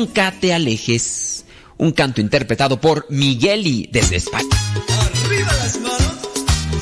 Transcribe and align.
Nunca 0.00 0.32
te 0.32 0.54
alejes. 0.54 1.44
Un 1.76 1.92
canto 1.92 2.22
interpretado 2.22 2.80
por 2.80 3.04
Migueli 3.10 3.86
desde 3.92 4.16
España. 4.16 4.48
Arriba 5.26 5.52
las 5.52 5.78
manos, 5.78 6.16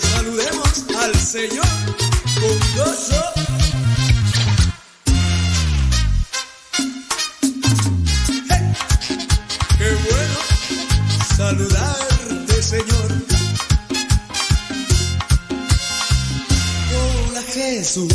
saludemos 0.00 0.84
al 0.96 1.14
Señor 1.16 1.66
con 2.40 2.76
gozo. 2.76 3.24
Hey, 8.50 8.72
¡Qué 9.78 9.90
bueno 10.08 10.38
saludarte, 11.36 12.62
Señor! 12.62 13.12
Hola 16.94 17.42
Jesús. 17.52 18.14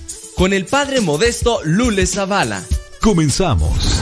con 0.41 0.53
el 0.53 0.65
padre 0.65 1.01
modesto 1.01 1.59
Lule 1.65 2.07
Zavala. 2.07 2.63
Comenzamos. 2.99 4.01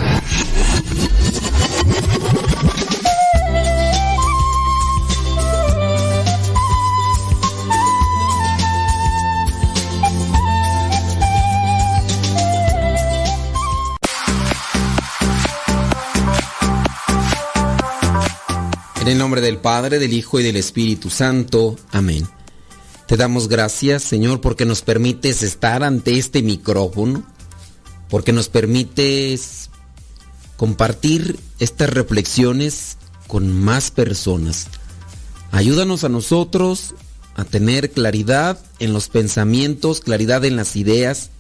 En 19.02 19.08
el 19.10 19.18
nombre 19.18 19.42
del 19.42 19.58
Padre, 19.58 20.00
del 20.00 20.14
Hijo 20.14 20.40
y 20.40 20.44
del 20.44 20.56
Espíritu 20.56 21.10
Santo. 21.10 21.76
Amén. 21.92 22.39
Te 23.10 23.18
damos 23.18 23.48
gracias, 23.48 24.04
Señor, 24.04 24.40
porque 24.40 24.68
nos 24.68 24.84
permites 24.84 25.42
estar 25.42 25.84
ante 25.84 26.20
este 26.20 26.44
micrófono, 26.44 27.24
porque 28.08 28.34
nos 28.34 28.50
permites 28.50 29.72
compartir 30.58 31.40
estas 31.58 31.90
reflexiones 31.90 32.98
con 33.26 33.52
más 33.52 33.90
personas. 33.90 34.68
Ayúdanos 35.50 36.04
a 36.04 36.10
nosotros 36.10 36.94
a 37.34 37.46
tener 37.46 37.90
claridad 37.90 38.60
en 38.78 38.94
los 38.94 39.10
pensamientos, 39.10 40.02
claridad 40.02 40.46
en 40.46 40.56
las 40.56 40.76
ideas. 40.76 41.32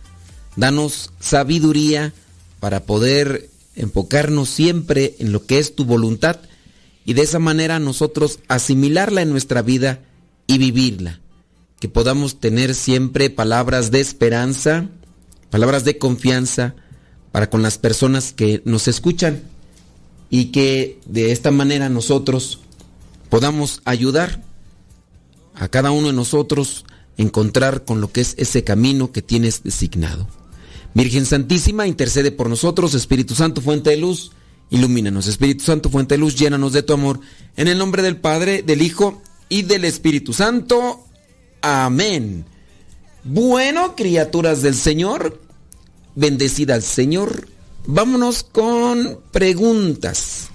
Danos 0.55 1.11
sabiduría 1.19 2.15
para 2.59 2.85
poder 2.85 3.47
enfocarnos 3.75 4.49
siempre 4.49 5.15
en 5.19 5.31
lo 5.31 5.45
que 5.45 5.59
es 5.59 5.75
tu 5.75 5.85
voluntad 5.85 6.39
y 7.05 7.13
de 7.13 7.21
esa 7.21 7.37
manera 7.37 7.77
nosotros 7.77 8.39
asimilarla 8.47 9.21
en 9.21 9.29
nuestra 9.29 9.61
vida 9.61 9.99
y 10.47 10.57
vivirla. 10.57 11.19
Que 11.79 11.89
podamos 11.89 12.39
tener 12.39 12.75
siempre 12.75 13.29
palabras 13.29 13.91
de 13.91 14.01
esperanza, 14.01 14.89
palabras 15.49 15.85
de 15.85 15.97
confianza 15.97 16.75
para 17.31 17.49
con 17.49 17.61
las 17.61 17.77
personas 17.77 18.33
que 18.33 18.61
nos 18.65 18.87
escuchan 18.87 19.43
y 20.29 20.45
que 20.45 20.99
de 21.05 21.31
esta 21.31 21.51
manera 21.51 21.89
nosotros 21.89 22.59
podamos 23.29 23.81
ayudar 23.85 24.43
a 25.55 25.67
cada 25.67 25.91
uno 25.91 26.07
de 26.07 26.13
nosotros 26.13 26.85
a 27.17 27.21
encontrar 27.21 27.85
con 27.85 28.01
lo 28.01 28.11
que 28.11 28.21
es 28.21 28.35
ese 28.37 28.63
camino 28.63 29.11
que 29.11 29.21
tienes 29.21 29.63
designado. 29.63 30.27
Virgen 30.93 31.25
Santísima, 31.25 31.87
intercede 31.87 32.31
por 32.31 32.49
nosotros, 32.49 32.93
Espíritu 32.93 33.35
Santo, 33.35 33.61
fuente 33.61 33.91
de 33.91 33.97
luz, 33.97 34.31
ilumínanos. 34.69 35.27
Espíritu 35.27 35.63
Santo, 35.63 35.89
fuente 35.89 36.15
de 36.15 36.19
luz, 36.19 36.35
llénanos 36.35 36.73
de 36.73 36.83
tu 36.83 36.93
amor. 36.93 37.19
En 37.57 37.67
el 37.67 37.77
nombre 37.77 38.01
del 38.01 38.17
Padre, 38.17 38.63
del 38.63 38.81
Hijo 38.81 39.21
y 39.49 39.63
del 39.63 39.85
Espíritu 39.85 40.33
Santo. 40.33 41.05
Amén. 41.61 42.45
Bueno, 43.23 43.95
criaturas 43.95 44.61
del 44.61 44.75
Señor, 44.75 45.41
bendecida 46.15 46.75
al 46.75 46.83
Señor. 46.83 47.47
Vámonos 47.85 48.43
con 48.43 49.19
preguntas. 49.31 50.49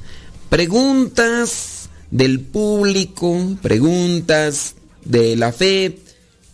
Preguntas 0.48 1.88
del 2.10 2.40
público, 2.40 3.56
preguntas 3.60 4.76
de 5.04 5.36
la 5.36 5.52
fe 5.52 5.98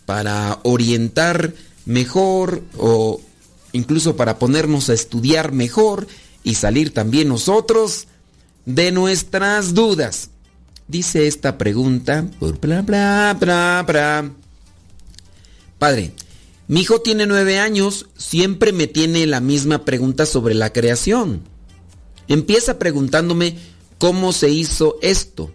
para 0.05 0.59
orientar 0.63 1.53
mejor 1.85 2.63
o 2.77 3.21
incluso 3.71 4.15
para 4.15 4.39
ponernos 4.39 4.89
a 4.89 4.93
estudiar 4.93 5.51
mejor 5.51 6.07
y 6.43 6.55
salir 6.55 6.93
también 6.93 7.29
nosotros 7.29 8.07
de 8.65 8.91
nuestras 8.91 9.73
dudas. 9.73 10.29
Dice 10.87 11.27
esta 11.27 11.57
pregunta. 11.57 12.27
Padre, 15.81 16.13
mi 16.67 16.81
hijo 16.81 17.01
tiene 17.01 17.25
nueve 17.25 17.57
años, 17.57 18.05
siempre 18.15 18.71
me 18.71 18.85
tiene 18.85 19.25
la 19.25 19.39
misma 19.39 19.83
pregunta 19.83 20.27
sobre 20.27 20.53
la 20.53 20.71
creación. 20.71 21.41
Empieza 22.27 22.77
preguntándome 22.77 23.57
cómo 23.97 24.31
se 24.31 24.51
hizo 24.51 24.99
esto, 25.01 25.51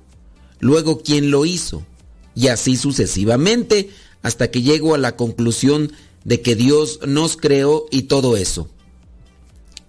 luego 0.59 1.00
quién 1.00 1.30
lo 1.30 1.45
hizo, 1.47 1.87
y 2.35 2.49
así 2.49 2.76
sucesivamente, 2.76 3.90
hasta 4.21 4.50
que 4.50 4.62
llego 4.62 4.97
a 4.97 4.99
la 4.99 5.14
conclusión 5.14 5.92
de 6.25 6.42
que 6.42 6.56
Dios 6.56 6.99
nos 7.06 7.37
creó 7.37 7.87
y 7.92 8.02
todo 8.02 8.37
eso. 8.37 8.68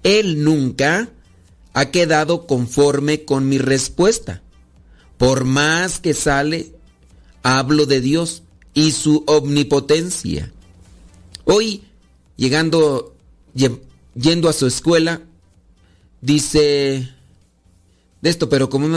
Él 0.04 0.44
nunca 0.44 1.10
ha 1.74 1.86
quedado 1.90 2.46
conforme 2.46 3.26
con 3.26 3.50
mi 3.50 3.58
respuesta. 3.58 4.44
Por 5.18 5.46
más 5.46 6.00
que 6.00 6.14
sale, 6.14 6.76
hablo 7.42 7.88
de 7.88 8.02
Dios 8.02 8.44
y 8.78 8.92
su 8.92 9.24
omnipotencia. 9.26 10.52
Hoy, 11.46 11.82
llegando, 12.36 13.16
yendo 14.14 14.50
a 14.50 14.54
su 14.54 14.68
escuela, 14.68 15.24
dice 16.22 17.10
de 18.22 18.30
esto, 18.30 18.50
pero 18.50 18.70
como 18.70 18.88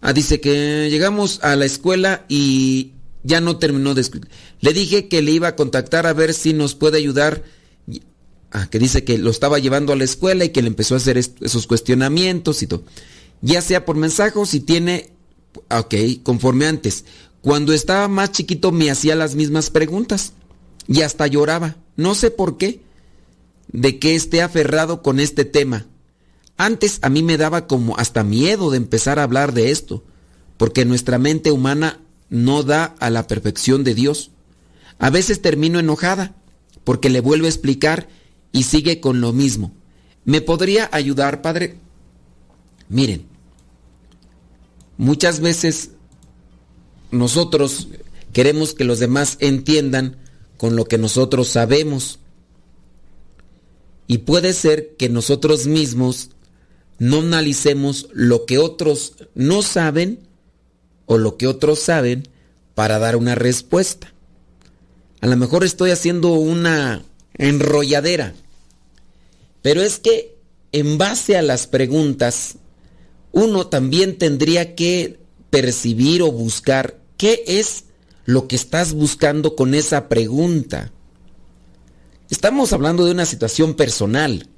ah, 0.00 0.12
dice 0.12 0.40
que 0.40 0.88
llegamos 0.90 1.38
a 1.44 1.54
la 1.54 1.66
escuela 1.66 2.24
y 2.28 2.90
ya 3.22 3.40
no 3.40 3.58
terminó 3.58 3.94
de 3.94 4.04
Le 4.60 4.72
dije 4.72 5.06
que 5.06 5.22
le 5.22 5.30
iba 5.30 5.46
a 5.46 5.56
contactar 5.56 6.08
a 6.08 6.12
ver 6.12 6.34
si 6.34 6.52
nos 6.52 6.74
puede 6.74 6.98
ayudar. 6.98 7.44
Ah, 8.50 8.66
que 8.68 8.80
dice 8.80 9.04
que 9.04 9.18
lo 9.18 9.30
estaba 9.30 9.60
llevando 9.60 9.92
a 9.92 9.96
la 9.96 10.02
escuela 10.02 10.44
y 10.44 10.48
que 10.48 10.62
le 10.62 10.68
empezó 10.68 10.94
a 10.94 10.96
hacer 10.96 11.16
esos 11.16 11.68
cuestionamientos 11.68 12.60
y 12.64 12.66
todo. 12.66 12.82
Ya 13.40 13.62
sea 13.62 13.84
por 13.84 13.94
mensaje 13.94 14.36
o 14.36 14.46
si 14.46 14.58
tiene, 14.58 15.12
ok, 15.70 15.94
conforme 16.24 16.66
antes. 16.66 17.04
Cuando 17.42 17.72
estaba 17.72 18.08
más 18.08 18.32
chiquito 18.32 18.70
me 18.72 18.90
hacía 18.90 19.16
las 19.16 19.34
mismas 19.34 19.70
preguntas. 19.70 20.32
y 20.88 21.02
hasta 21.02 21.28
lloraba. 21.28 21.76
No 21.96 22.16
sé 22.16 22.32
por 22.32 22.56
qué, 22.56 22.82
de 23.68 24.00
que 24.00 24.16
esté 24.16 24.42
aferrado 24.42 25.02
con 25.02 25.20
este 25.20 25.44
tema. 25.44 25.86
Antes 26.56 26.98
a 27.02 27.08
mí 27.08 27.22
me 27.22 27.36
daba 27.36 27.68
como 27.68 27.96
hasta 27.96 28.24
miedo 28.24 28.70
de 28.70 28.78
empezar 28.78 29.18
a 29.18 29.22
hablar 29.22 29.54
de 29.54 29.70
esto, 29.70 30.02
porque 30.56 30.84
nuestra 30.84 31.18
mente 31.18 31.52
humana 31.52 32.00
no 32.28 32.64
da 32.64 32.96
a 32.98 33.08
la 33.08 33.26
perfección 33.28 33.84
de 33.84 33.94
Dios. 33.94 34.32
A 34.98 35.10
veces 35.10 35.42
termino 35.42 35.78
enojada, 35.78 36.34
porque 36.82 37.08
le 37.08 37.20
vuelvo 37.20 37.46
a 37.46 37.50
explicar 37.50 38.08
y 38.50 38.64
sigue 38.64 39.00
con 39.00 39.20
lo 39.20 39.32
mismo. 39.32 39.72
¿Me 40.24 40.40
podría 40.40 40.88
ayudar, 40.92 41.40
Padre? 41.40 41.78
Miren, 42.88 43.26
muchas 44.98 45.40
veces 45.40 45.92
nosotros 47.10 47.88
queremos 48.32 48.74
que 48.74 48.84
los 48.84 48.98
demás 48.98 49.36
entiendan 49.40 50.16
con 50.56 50.76
lo 50.76 50.84
que 50.84 50.98
nosotros 50.98 51.48
sabemos. 51.48 52.18
Y 54.06 54.18
puede 54.18 54.52
ser 54.52 54.96
que 54.96 55.08
nosotros 55.08 55.66
mismos 55.66 56.30
no 56.98 57.20
analicemos 57.20 58.08
lo 58.12 58.44
que 58.44 58.58
otros 58.58 59.14
no 59.34 59.62
saben 59.62 60.20
o 61.06 61.16
lo 61.16 61.36
que 61.36 61.46
otros 61.46 61.78
saben 61.80 62.28
para 62.74 62.98
dar 62.98 63.16
una 63.16 63.34
respuesta. 63.34 64.12
A 65.20 65.26
lo 65.26 65.36
mejor 65.36 65.64
estoy 65.64 65.90
haciendo 65.90 66.32
una 66.32 67.04
enrolladera, 67.34 68.34
pero 69.62 69.82
es 69.82 69.98
que 69.98 70.36
en 70.72 70.98
base 70.98 71.36
a 71.36 71.42
las 71.42 71.66
preguntas, 71.66 72.56
uno 73.32 73.66
también 73.66 74.18
tendría 74.18 74.74
que 74.74 75.18
percibir 75.50 76.22
o 76.22 76.30
buscar 76.32 76.99
qué 77.20 77.44
es 77.46 77.84
lo 78.24 78.48
que 78.48 78.56
estás 78.56 78.94
buscando 78.94 79.54
con 79.54 79.74
esa 79.74 80.08
pregunta. 80.08 80.90
Estamos 82.30 82.72
hablando 82.72 83.04
de 83.04 83.12
una 83.12 83.26
situación 83.26 83.74
personal. 83.74 84.48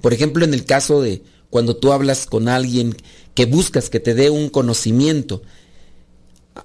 Por 0.00 0.12
ejemplo, 0.12 0.44
en 0.44 0.54
el 0.54 0.64
caso 0.64 1.00
de 1.00 1.22
cuando 1.50 1.76
tú 1.76 1.92
hablas 1.92 2.26
con 2.26 2.48
alguien 2.48 2.96
que 3.34 3.46
buscas 3.46 3.90
que 3.90 4.00
te 4.00 4.12
dé 4.12 4.28
un 4.28 4.48
conocimiento. 4.48 5.42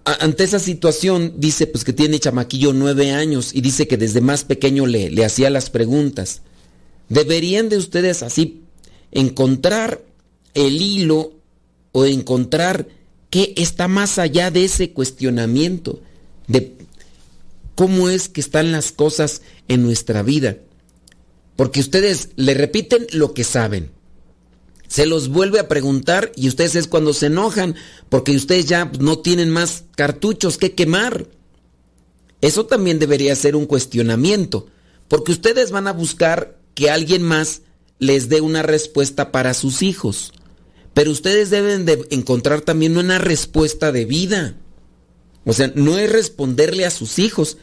ante 0.03 0.45
esa 0.45 0.57
situación 0.57 1.35
dice 1.37 1.67
pues 1.67 1.83
que 1.83 1.93
tiene 1.93 2.17
chamaquillo 2.17 2.73
nueve 2.73 3.11
años 3.11 3.53
y 3.53 3.61
dice 3.61 3.87
que 3.87 3.97
desde 3.97 4.21
más 4.21 4.43
pequeño 4.43 4.87
le, 4.87 5.11
le 5.11 5.25
hacía 5.25 5.51
las 5.51 5.69
preguntas. 5.69 6.41
Deberían 7.07 7.69
de 7.69 7.77
ustedes 7.77 8.23
así 8.23 8.63
encontrar 9.11 10.03
el 10.55 10.81
hilo 10.81 11.33
o 11.91 12.05
encontrar 12.05 12.87
qué 13.29 13.53
está 13.57 13.87
más 13.87 14.17
allá 14.17 14.51
de 14.51 14.65
ese 14.65 14.91
cuestionamiento, 14.91 16.01
de 16.47 16.75
cómo 17.75 18.09
es 18.09 18.29
que 18.29 18.41
están 18.41 18.71
las 18.71 18.91
cosas 18.91 19.41
en 19.67 19.83
nuestra 19.83 20.23
vida. 20.23 20.57
Porque 21.55 21.79
ustedes 21.79 22.29
le 22.35 22.53
repiten 22.53 23.05
lo 23.11 23.33
que 23.33 23.43
saben. 23.43 23.91
Se 24.87 25.05
los 25.05 25.29
vuelve 25.29 25.59
a 25.59 25.67
preguntar 25.67 26.31
y 26.35 26.47
ustedes 26.47 26.75
es 26.75 26.87
cuando 26.87 27.13
se 27.13 27.27
enojan 27.27 27.75
porque 28.09 28.35
ustedes 28.35 28.65
ya 28.65 28.91
no 28.99 29.19
tienen 29.19 29.51
más 29.51 29.83
cartuchos 29.95 30.57
que 30.57 30.73
quemar. 30.73 31.27
Eso 32.41 32.65
también 32.65 32.97
debería 32.97 33.35
ser 33.35 33.55
un 33.55 33.65
cuestionamiento, 33.65 34.67
porque 35.07 35.33
ustedes 35.33 35.71
van 35.71 35.87
a 35.87 35.93
buscar 35.93 36.57
que 36.73 36.89
alguien 36.89 37.21
más 37.21 37.61
les 37.99 38.29
dé 38.29 38.41
una 38.41 38.63
respuesta 38.63 39.31
para 39.31 39.53
sus 39.53 39.81
hijos. 39.81 40.31
Pero 40.93 41.11
ustedes 41.11 41.49
deben 41.49 41.85
de 41.85 42.05
encontrar 42.09 42.61
también 42.61 42.97
una 42.97 43.17
respuesta 43.17 43.91
de 43.91 44.05
vida. 44.05 44.57
O 45.45 45.53
sea, 45.53 45.71
no 45.75 45.97
es 45.97 46.11
responderle 46.11 46.85
a 46.85 46.91
sus 46.91 47.19
hijos, 47.19 47.57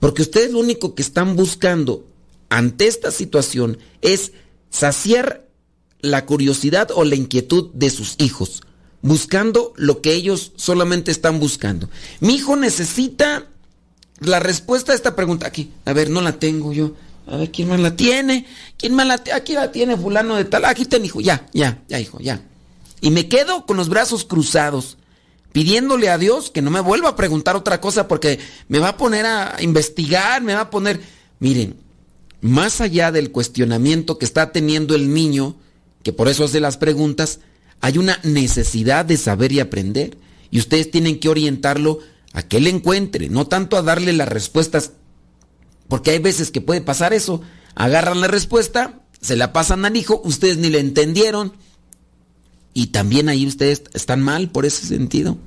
porque 0.00 0.22
ustedes 0.22 0.52
lo 0.52 0.60
único 0.60 0.94
que 0.94 1.02
están 1.02 1.36
buscando 1.36 2.06
ante 2.48 2.86
esta 2.86 3.10
situación 3.10 3.78
es 4.02 4.32
saciar 4.70 5.48
la 6.00 6.26
curiosidad 6.26 6.90
o 6.94 7.04
la 7.04 7.14
inquietud 7.14 7.70
de 7.72 7.90
sus 7.90 8.16
hijos, 8.18 8.62
buscando 9.02 9.72
lo 9.76 10.02
que 10.02 10.12
ellos 10.12 10.52
solamente 10.56 11.10
están 11.10 11.40
buscando. 11.40 11.88
Mi 12.20 12.34
hijo 12.34 12.56
necesita 12.56 13.46
la 14.20 14.40
respuesta 14.40 14.92
a 14.92 14.94
esta 14.94 15.16
pregunta. 15.16 15.46
Aquí, 15.46 15.72
a 15.84 15.92
ver, 15.92 16.10
no 16.10 16.20
la 16.20 16.38
tengo 16.38 16.72
yo. 16.72 16.94
A 17.26 17.38
ver, 17.38 17.50
¿quién 17.50 17.68
más 17.68 17.80
la 17.80 17.96
tiene? 17.96 18.46
¿Quién 18.76 18.94
más 18.94 19.06
la 19.06 19.18
tiene? 19.18 19.38
Aquí 19.38 19.54
la 19.54 19.72
tiene 19.72 19.96
fulano 19.96 20.36
de 20.36 20.44
tal. 20.44 20.66
Aquí 20.66 20.82
está 20.82 20.98
hijo. 20.98 21.20
Ya, 21.20 21.46
ya, 21.54 21.82
ya, 21.88 21.98
hijo, 21.98 22.20
ya. 22.20 22.42
Y 23.00 23.10
me 23.10 23.28
quedo 23.28 23.66
con 23.66 23.76
los 23.76 23.88
brazos 23.88 24.24
cruzados, 24.24 24.96
pidiéndole 25.52 26.08
a 26.08 26.18
Dios 26.18 26.50
que 26.50 26.62
no 26.62 26.70
me 26.70 26.80
vuelva 26.80 27.10
a 27.10 27.16
preguntar 27.16 27.56
otra 27.56 27.80
cosa 27.80 28.08
porque 28.08 28.38
me 28.68 28.78
va 28.78 28.90
a 28.90 28.96
poner 28.96 29.26
a 29.26 29.56
investigar, 29.60 30.42
me 30.42 30.54
va 30.54 30.62
a 30.62 30.70
poner... 30.70 31.00
Miren, 31.38 31.76
más 32.40 32.80
allá 32.80 33.12
del 33.12 33.30
cuestionamiento 33.30 34.18
que 34.18 34.24
está 34.24 34.52
teniendo 34.52 34.94
el 34.94 35.12
niño, 35.12 35.56
que 36.02 36.12
por 36.12 36.28
eso 36.28 36.44
hace 36.44 36.60
las 36.60 36.76
preguntas, 36.76 37.40
hay 37.80 37.98
una 37.98 38.18
necesidad 38.22 39.04
de 39.04 39.16
saber 39.16 39.52
y 39.52 39.60
aprender. 39.60 40.16
Y 40.50 40.58
ustedes 40.58 40.90
tienen 40.90 41.20
que 41.20 41.28
orientarlo 41.28 41.98
a 42.32 42.42
que 42.42 42.58
él 42.58 42.66
encuentre, 42.66 43.28
no 43.28 43.46
tanto 43.46 43.76
a 43.76 43.82
darle 43.82 44.12
las 44.12 44.28
respuestas 44.28 44.92
porque 45.88 46.10
hay 46.10 46.18
veces 46.18 46.50
que 46.50 46.60
puede 46.60 46.80
pasar 46.80 47.12
eso. 47.12 47.42
Agarran 47.74 48.20
la 48.20 48.28
respuesta, 48.28 49.00
se 49.20 49.36
la 49.36 49.52
pasan 49.52 49.84
al 49.84 49.96
hijo, 49.96 50.20
ustedes 50.24 50.58
ni 50.58 50.68
le 50.68 50.80
entendieron. 50.80 51.52
Y 52.74 52.88
también 52.88 53.28
ahí 53.28 53.46
ustedes 53.46 53.84
están 53.94 54.20
mal 54.20 54.50
por 54.50 54.66
ese 54.66 54.86
sentido. 54.86 55.38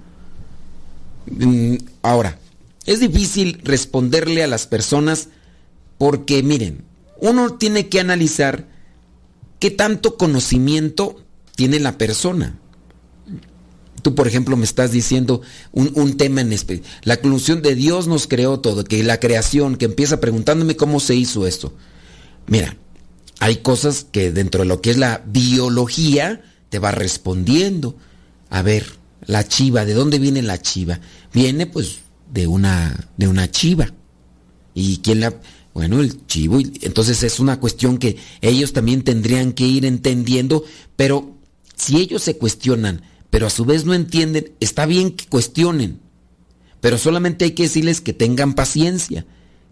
Mm, 1.30 1.76
ahora, 2.02 2.40
es 2.86 3.02
difícil 3.02 3.60
responderle 3.64 4.44
a 4.44 4.48
las 4.48 4.66
personas 4.66 5.28
porque, 5.98 6.42
miren, 6.42 6.86
uno 7.20 7.56
tiene 7.56 7.90
que 7.90 8.00
analizar 8.00 8.68
qué 9.60 9.72
tanto 9.72 10.18
conocimiento 10.18 11.22
tiene 11.56 11.80
la 11.80 11.98
persona. 11.98 12.58
Tú, 14.04 14.16
por 14.16 14.28
ejemplo, 14.28 14.56
me 14.56 14.64
estás 14.64 14.92
diciendo 14.92 15.42
un, 15.74 16.16
tema 16.16 16.42
en 16.42 16.54
especial. 16.54 16.88
La 17.04 17.18
conclusión 17.18 17.62
de 17.62 17.76
Dios 17.76 18.08
nos 18.08 18.28
creó 18.28 18.60
todo, 18.60 18.84
que 18.86 19.04
la 19.04 19.20
creación, 19.20 19.76
que 19.76 19.86
empieza 19.86 20.22
preguntándome 20.22 20.78
cómo 20.78 21.00
se 21.00 21.16
hizo 21.16 21.46
esto. 21.46 21.74
Mira, 22.46 22.78
hay 23.40 23.58
cosas 23.58 24.06
que 24.10 24.32
dentro 24.32 24.62
de 24.62 24.68
lo 24.68 24.82
que 24.82 24.92
es 24.92 24.98
la 24.98 25.24
biología 25.26 26.42
te 26.70 26.80
va 26.80 26.92
respondiendo. 26.92 27.96
A 28.50 28.62
ver, 28.62 28.86
la 29.26 29.48
chiva, 29.48 29.86
¿de 29.86 29.94
dónde 29.94 30.20
viene 30.20 30.42
la 30.42 30.62
chiva? 30.62 31.00
Viene 31.34 31.68
pues 31.68 32.00
de 32.32 32.48
una, 32.48 33.10
de 33.18 33.28
una 33.28 33.50
chiva. 33.50 33.94
¿Y 34.74 34.98
quién 34.98 35.22
la...? 35.22 35.34
Bueno, 35.74 36.00
el 36.00 36.26
chivo. 36.26 36.60
Entonces 36.82 37.22
es 37.22 37.40
una 37.40 37.60
cuestión 37.60 38.00
que 38.00 38.18
ellos 38.42 38.74
también 38.74 39.04
tendrían 39.04 39.54
que 39.54 39.66
ir 39.68 39.86
entendiendo, 39.86 40.64
pero 40.96 41.38
si 41.76 41.98
ellos 41.98 42.24
se 42.24 42.36
cuestionan, 42.36 43.04
pero 43.30 43.46
a 43.46 43.52
su 43.52 43.64
vez 43.64 43.86
no 43.86 43.94
entienden, 43.94 44.54
está 44.60 44.88
bien 44.88 45.12
que 45.12 45.28
cuestionen, 45.28 46.00
pero 46.82 46.98
solamente 46.98 47.46
hay 47.46 47.52
que 47.52 47.64
decirles 47.64 48.02
que 48.02 48.14
tengan 48.14 48.56
paciencia, 48.56 49.28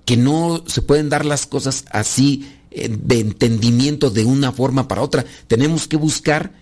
que 0.06 0.16
no 0.16 0.64
se 0.68 0.84
pueden 0.84 1.10
dar 1.10 1.26
las 1.26 1.48
cosas 1.48 1.86
así 1.90 2.46
eh, 2.70 2.88
de 2.88 3.20
entendimiento 3.22 4.12
de 4.12 4.26
una 4.26 4.52
forma 4.52 4.88
para 4.88 5.02
otra. 5.02 5.26
Tenemos 5.48 5.88
que 5.88 5.98
buscar 5.98 6.54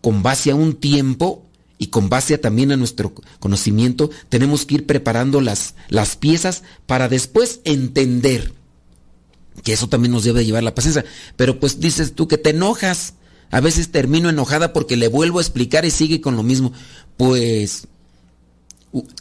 con 0.00 0.22
base 0.22 0.50
a 0.50 0.54
un 0.54 0.74
tiempo 0.74 1.46
y 1.78 1.88
con 1.88 2.08
base 2.08 2.38
también 2.38 2.72
a 2.72 2.76
nuestro 2.76 3.12
conocimiento, 3.38 4.10
tenemos 4.28 4.64
que 4.64 4.76
ir 4.76 4.86
preparando 4.86 5.40
las, 5.40 5.74
las 5.88 6.16
piezas 6.16 6.62
para 6.86 7.08
después 7.08 7.60
entender. 7.64 8.52
Que 9.62 9.72
eso 9.72 9.88
también 9.88 10.12
nos 10.12 10.24
debe 10.24 10.44
llevar 10.44 10.62
la 10.62 10.74
paciencia. 10.74 11.04
Pero 11.36 11.60
pues 11.60 11.80
dices 11.80 12.14
tú 12.14 12.28
que 12.28 12.38
te 12.38 12.50
enojas. 12.50 13.14
A 13.50 13.60
veces 13.60 13.92
termino 13.92 14.28
enojada 14.28 14.72
porque 14.72 14.96
le 14.96 15.08
vuelvo 15.08 15.38
a 15.38 15.42
explicar 15.42 15.84
y 15.84 15.90
sigue 15.90 16.20
con 16.20 16.36
lo 16.36 16.42
mismo. 16.42 16.72
Pues 17.16 17.88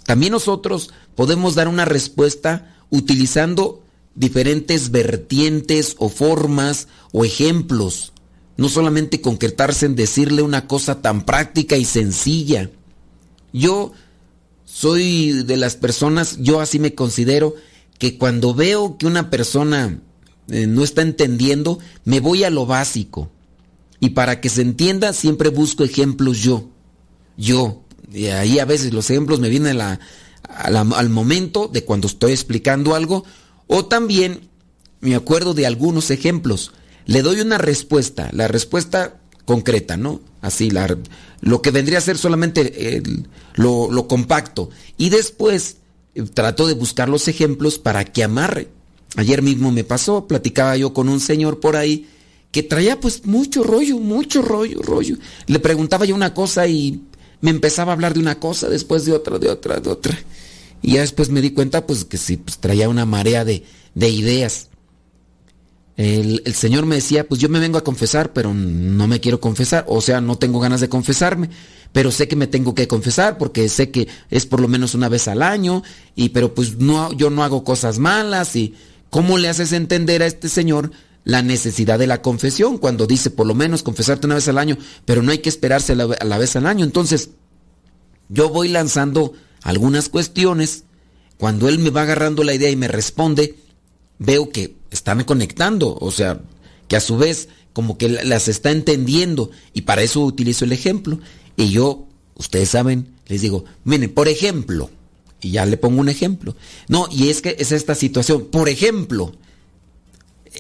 también 0.06 0.32
nosotros 0.32 0.92
podemos 1.15 1.56
dar 1.56 1.68
una 1.68 1.86
respuesta 1.86 2.75
utilizando 2.89 3.84
diferentes 4.15 4.92
vertientes 4.92 5.96
o 6.00 6.10
formas 6.10 6.88
o 7.12 7.25
ejemplos. 7.25 8.13
No 8.57 8.69
solamente 8.69 9.21
concretarse 9.21 9.85
en 9.85 9.95
decirle 9.95 10.41
una 10.41 10.67
cosa 10.67 11.01
tan 11.01 11.25
práctica 11.25 11.77
y 11.77 11.85
sencilla. 11.85 12.69
Yo 13.51 13.93
soy 14.65 15.43
de 15.43 15.57
las 15.57 15.75
personas, 15.75 16.38
yo 16.39 16.59
así 16.59 16.79
me 16.79 16.95
considero, 16.95 17.55
que 17.97 18.17
cuando 18.17 18.53
veo 18.53 18.97
que 18.97 19.07
una 19.07 19.29
persona 19.29 20.01
eh, 20.50 20.67
no 20.67 20.83
está 20.83 21.01
entendiendo, 21.01 21.79
me 22.03 22.19
voy 22.19 22.43
a 22.43 22.50
lo 22.50 22.65
básico. 22.65 23.29
Y 24.00 24.09
para 24.09 24.41
que 24.41 24.50
se 24.50 24.62
entienda, 24.62 25.13
siempre 25.13 25.50
busco 25.50 25.83
ejemplos 25.83 26.39
yo. 26.39 26.69
Yo. 27.38 27.83
Y 28.12 28.27
ahí 28.27 28.59
a 28.59 28.65
veces 28.65 28.93
los 28.93 29.09
ejemplos 29.09 29.39
me 29.39 29.50
vienen 29.50 29.79
al 29.79 31.09
momento 31.09 31.69
de 31.71 31.83
cuando 31.83 32.07
estoy 32.07 32.33
explicando 32.33 32.95
algo. 32.95 33.24
O 33.67 33.85
también 33.85 34.50
me 35.00 35.15
acuerdo 35.15 35.53
de 35.53 35.65
algunos 35.65 36.12
ejemplos. 36.12 36.71
Le 37.05 37.21
doy 37.21 37.41
una 37.41 37.57
respuesta, 37.57 38.29
la 38.33 38.47
respuesta 38.47 39.19
concreta, 39.45 39.97
¿no? 39.97 40.21
Así, 40.41 40.69
la, 40.69 40.97
lo 41.41 41.62
que 41.62 41.71
vendría 41.71 42.00
a 42.00 42.01
ser 42.01 42.17
solamente 42.17 43.01
lo, 43.55 43.91
lo 43.91 44.07
compacto. 44.07 44.69
Y 44.97 45.09
después 45.09 45.77
eh, 46.15 46.24
trato 46.33 46.67
de 46.67 46.74
buscar 46.74 47.09
los 47.09 47.27
ejemplos 47.27 47.77
para 47.77 48.05
que 48.05 48.24
amarre. 48.24 48.69
ayer 49.15 49.41
mismo 49.41 49.71
me 49.71 49.83
pasó, 49.83 50.27
platicaba 50.27 50.77
yo 50.77 50.93
con 50.93 51.09
un 51.09 51.19
señor 51.19 51.59
por 51.59 51.75
ahí 51.75 52.07
que 52.51 52.63
traía 52.63 53.00
pues 53.01 53.25
mucho 53.25 53.63
rollo, 53.63 54.00
mucho 54.00 54.41
rollo, 54.41 54.81
rollo. 54.81 55.17
Le 55.47 55.59
preguntaba 55.59 56.05
yo 56.05 56.15
una 56.15 56.33
cosa 56.33 56.67
y 56.67 57.01
me 57.41 57.51
empezaba 57.51 57.91
a 57.91 57.95
hablar 57.95 58.13
de 58.13 58.21
una 58.21 58.39
cosa, 58.39 58.69
después 58.69 59.03
de 59.03 59.12
otra, 59.12 59.38
de 59.39 59.50
otra, 59.50 59.81
de 59.81 59.89
otra. 59.89 60.17
Y 60.81 60.93
ya 60.93 61.01
después 61.01 61.29
me 61.29 61.41
di 61.41 61.51
cuenta 61.51 61.85
pues 61.85 62.05
que 62.05 62.17
sí, 62.17 62.38
pues 62.38 62.57
traía 62.59 62.88
una 62.88 63.05
marea 63.05 63.43
de, 63.43 63.65
de 63.93 64.09
ideas. 64.09 64.69
El, 65.97 66.41
Señor 66.53 66.85
me 66.85 66.95
decía, 66.95 67.27
pues 67.27 67.39
yo 67.39 67.47
me 67.47 67.59
vengo 67.59 67.77
a 67.77 67.83
confesar, 67.83 68.33
pero 68.33 68.53
no 68.53 69.07
me 69.07 69.21
quiero 69.21 69.39
confesar, 69.39 69.85
o 69.87 70.01
sea, 70.01 70.19
no 70.19 70.37
tengo 70.37 70.59
ganas 70.59 70.81
de 70.81 70.89
confesarme, 70.89 71.49
pero 71.93 72.11
sé 72.11 72.27
que 72.27 72.35
me 72.35 72.47
tengo 72.47 72.75
que 72.75 72.87
confesar 72.87 73.37
porque 73.37 73.69
sé 73.69 73.91
que 73.91 74.09
es 74.29 74.45
por 74.45 74.59
lo 74.59 74.67
menos 74.67 74.93
una 74.93 75.07
vez 75.07 75.29
al 75.29 75.41
año, 75.41 75.83
y 76.15 76.29
pero 76.29 76.53
pues 76.53 76.77
no, 76.77 77.13
yo 77.13 77.29
no 77.29 77.43
hago 77.43 77.63
cosas 77.63 77.97
malas 77.97 78.57
y 78.57 78.73
¿cómo 79.09 79.37
le 79.37 79.47
haces 79.47 79.71
entender 79.71 80.21
a 80.21 80.25
este 80.25 80.49
Señor 80.49 80.91
la 81.23 81.41
necesidad 81.41 81.97
de 81.97 82.07
la 82.07 82.21
confesión 82.21 82.77
cuando 82.77 83.07
dice 83.07 83.29
por 83.29 83.47
lo 83.47 83.55
menos 83.55 83.81
confesarte 83.81 84.27
una 84.27 84.35
vez 84.35 84.47
al 84.49 84.57
año, 84.57 84.77
pero 85.05 85.23
no 85.23 85.31
hay 85.31 85.37
que 85.37 85.49
esperarse 85.49 85.93
a 85.93 85.95
la 85.95 86.37
vez 86.37 86.55
al 86.57 86.67
año? 86.67 86.83
Entonces, 86.83 87.29
yo 88.27 88.49
voy 88.49 88.67
lanzando 88.67 89.33
algunas 89.63 90.09
cuestiones, 90.09 90.83
cuando 91.37 91.69
Él 91.69 91.79
me 91.79 91.89
va 91.89 92.03
agarrando 92.03 92.43
la 92.43 92.53
idea 92.53 92.69
y 92.69 92.75
me 92.75 92.87
responde, 92.87 93.55
veo 94.19 94.49
que 94.49 94.75
están 94.95 95.23
conectando, 95.23 95.95
o 95.99 96.11
sea, 96.11 96.41
que 96.87 96.95
a 96.95 97.01
su 97.01 97.17
vez 97.17 97.49
como 97.73 97.97
que 97.97 98.07
las 98.07 98.47
está 98.47 98.71
entendiendo 98.71 99.51
y 99.73 99.81
para 99.81 100.01
eso 100.01 100.21
utilizo 100.21 100.65
el 100.65 100.71
ejemplo. 100.71 101.19
Y 101.57 101.69
yo, 101.69 102.07
ustedes 102.35 102.69
saben, 102.69 103.13
les 103.27 103.41
digo, 103.41 103.65
miren, 103.83 104.13
por 104.13 104.27
ejemplo, 104.27 104.89
y 105.41 105.51
ya 105.51 105.65
le 105.65 105.77
pongo 105.77 105.99
un 105.99 106.09
ejemplo. 106.09 106.55
No, 106.87 107.07
y 107.11 107.29
es 107.29 107.41
que 107.41 107.55
es 107.59 107.71
esta 107.71 107.93
situación, 107.93 108.45
por 108.45 108.69
ejemplo, 108.69 109.33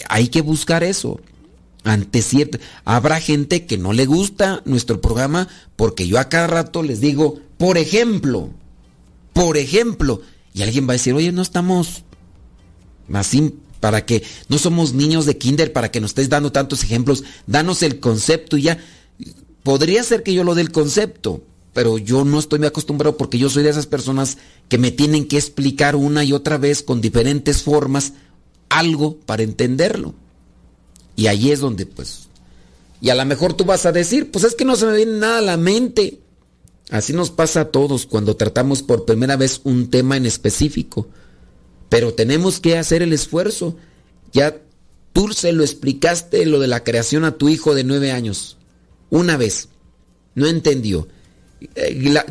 hay 0.09 0.27
que 0.27 0.41
buscar 0.41 0.83
eso. 0.83 1.21
Ante 1.85 2.21
cierto, 2.21 2.57
habrá 2.83 3.21
gente 3.21 3.65
que 3.65 3.77
no 3.77 3.93
le 3.93 4.05
gusta 4.05 4.61
nuestro 4.65 4.99
programa 4.99 5.47
porque 5.75 6.07
yo 6.07 6.19
a 6.19 6.29
cada 6.29 6.47
rato 6.47 6.83
les 6.83 6.99
digo, 6.99 7.39
por 7.57 7.77
ejemplo, 7.77 8.49
por 9.31 9.55
ejemplo, 9.55 10.21
y 10.53 10.63
alguien 10.63 10.87
va 10.87 10.91
a 10.91 10.99
decir, 10.99 11.13
oye, 11.13 11.31
no 11.31 11.41
estamos 11.41 12.03
así 13.13 13.53
para 13.85 14.03
que 14.03 14.23
no 14.49 14.57
somos 14.57 14.95
niños 14.95 15.27
de 15.27 15.37
kinder 15.37 15.71
para 15.71 15.91
que 15.91 16.01
nos 16.01 16.09
estés 16.09 16.27
dando 16.27 16.51
tantos 16.51 16.81
ejemplos, 16.81 17.23
danos 17.45 17.83
el 17.83 17.99
concepto 17.99 18.57
y 18.57 18.63
ya. 18.63 18.79
Podría 19.61 20.01
ser 20.01 20.23
que 20.23 20.33
yo 20.33 20.43
lo 20.43 20.55
dé 20.55 20.63
el 20.63 20.71
concepto, 20.71 21.43
pero 21.71 21.99
yo 21.99 22.25
no 22.25 22.39
estoy 22.39 22.57
muy 22.57 22.67
acostumbrado 22.67 23.15
porque 23.15 23.37
yo 23.37 23.47
soy 23.47 23.61
de 23.61 23.69
esas 23.69 23.85
personas 23.85 24.39
que 24.69 24.79
me 24.79 24.89
tienen 24.89 25.27
que 25.27 25.37
explicar 25.37 25.95
una 25.95 26.23
y 26.23 26.33
otra 26.33 26.57
vez 26.57 26.81
con 26.81 26.99
diferentes 26.99 27.61
formas 27.61 28.13
algo 28.69 29.17
para 29.17 29.43
entenderlo. 29.43 30.15
Y 31.15 31.27
ahí 31.27 31.51
es 31.51 31.59
donde 31.59 31.85
pues 31.85 32.27
y 33.01 33.11
a 33.11 33.13
lo 33.13 33.23
mejor 33.23 33.53
tú 33.53 33.65
vas 33.65 33.85
a 33.85 33.91
decir, 33.91 34.31
pues 34.31 34.45
es 34.45 34.55
que 34.55 34.65
no 34.65 34.75
se 34.75 34.87
me 34.87 34.97
viene 34.97 35.19
nada 35.19 35.37
a 35.37 35.43
la 35.43 35.57
mente. 35.57 36.21
Así 36.89 37.13
nos 37.13 37.29
pasa 37.29 37.61
a 37.61 37.65
todos 37.65 38.07
cuando 38.07 38.35
tratamos 38.35 38.81
por 38.81 39.05
primera 39.05 39.35
vez 39.35 39.61
un 39.63 39.91
tema 39.91 40.17
en 40.17 40.25
específico. 40.25 41.07
Pero 41.89 42.13
tenemos 42.13 42.59
que 42.59 42.77
hacer 42.77 43.01
el 43.01 43.13
esfuerzo. 43.13 43.77
Ya 44.31 44.57
tú 45.13 45.31
se 45.33 45.51
lo 45.51 45.63
explicaste 45.63 46.45
lo 46.45 46.59
de 46.59 46.67
la 46.67 46.83
creación 46.83 47.23
a 47.23 47.37
tu 47.37 47.49
hijo 47.49 47.75
de 47.75 47.83
nueve 47.83 48.11
años. 48.11 48.57
Una 49.09 49.37
vez. 49.37 49.69
No 50.33 50.47
entendió. 50.47 51.07
La, 51.75 52.25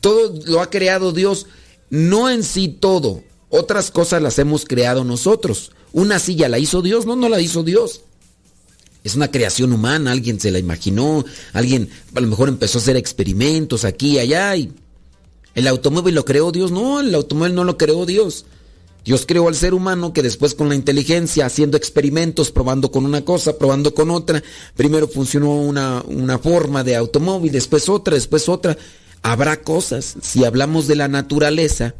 todo 0.00 0.38
lo 0.46 0.60
ha 0.60 0.70
creado 0.70 1.12
Dios. 1.12 1.46
No 1.90 2.28
en 2.28 2.42
sí 2.42 2.68
todo. 2.68 3.22
Otras 3.50 3.90
cosas 3.90 4.20
las 4.20 4.38
hemos 4.38 4.64
creado 4.64 5.04
nosotros. 5.04 5.72
Una 5.92 6.18
silla 6.18 6.48
la 6.48 6.58
hizo 6.58 6.82
Dios, 6.82 7.06
no, 7.06 7.16
no 7.16 7.28
la 7.28 7.40
hizo 7.40 7.62
Dios. 7.62 8.02
Es 9.04 9.14
una 9.14 9.30
creación 9.30 9.72
humana, 9.72 10.12
alguien 10.12 10.38
se 10.38 10.50
la 10.50 10.58
imaginó, 10.58 11.24
alguien 11.52 11.88
a 12.14 12.20
lo 12.20 12.26
mejor 12.26 12.48
empezó 12.48 12.78
a 12.78 12.82
hacer 12.82 12.96
experimentos 12.96 13.84
aquí 13.84 14.16
y 14.16 14.18
allá 14.18 14.54
el 14.54 15.66
automóvil 15.66 16.14
lo 16.14 16.24
creó 16.24 16.52
Dios, 16.52 16.72
no, 16.72 17.00
el 17.00 17.14
automóvil 17.14 17.54
no 17.54 17.64
lo 17.64 17.78
creó 17.78 18.04
Dios. 18.04 18.44
Dios 19.04 19.24
creó 19.26 19.48
al 19.48 19.54
ser 19.54 19.74
humano 19.74 20.12
que 20.12 20.22
después 20.22 20.54
con 20.54 20.68
la 20.68 20.74
inteligencia, 20.74 21.46
haciendo 21.46 21.76
experimentos, 21.76 22.50
probando 22.50 22.90
con 22.90 23.04
una 23.04 23.24
cosa, 23.24 23.56
probando 23.56 23.94
con 23.94 24.10
otra, 24.10 24.42
primero 24.74 25.08
funcionó 25.08 25.54
una, 25.60 26.02
una 26.06 26.38
forma 26.38 26.84
de 26.84 26.96
automóvil, 26.96 27.52
después 27.52 27.88
otra, 27.88 28.14
después 28.14 28.48
otra. 28.48 28.76
Habrá 29.22 29.62
cosas, 29.62 30.16
si 30.20 30.44
hablamos 30.44 30.86
de 30.86 30.96
la 30.96 31.08
naturaleza, 31.08 31.94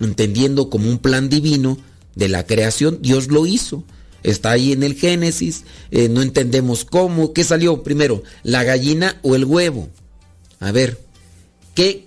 entendiendo 0.00 0.70
como 0.70 0.88
un 0.88 0.98
plan 0.98 1.28
divino 1.28 1.78
de 2.14 2.28
la 2.28 2.46
creación, 2.46 2.98
Dios 3.00 3.28
lo 3.28 3.46
hizo. 3.46 3.84
Está 4.22 4.52
ahí 4.52 4.72
en 4.72 4.82
el 4.82 4.94
Génesis, 4.94 5.64
eh, 5.90 6.08
no 6.08 6.22
entendemos 6.22 6.86
cómo, 6.86 7.34
¿qué 7.34 7.44
salió 7.44 7.82
primero? 7.82 8.22
¿La 8.42 8.64
gallina 8.64 9.18
o 9.22 9.34
el 9.34 9.44
huevo? 9.44 9.90
A 10.60 10.72
ver, 10.72 10.98
¿qué, 11.74 12.06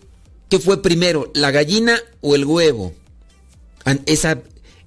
qué 0.50 0.58
fue 0.58 0.82
primero? 0.82 1.32
¿La 1.36 1.52
gallina 1.52 2.00
o 2.22 2.34
el 2.34 2.46
huevo? 2.46 2.94
Esa 4.06 4.42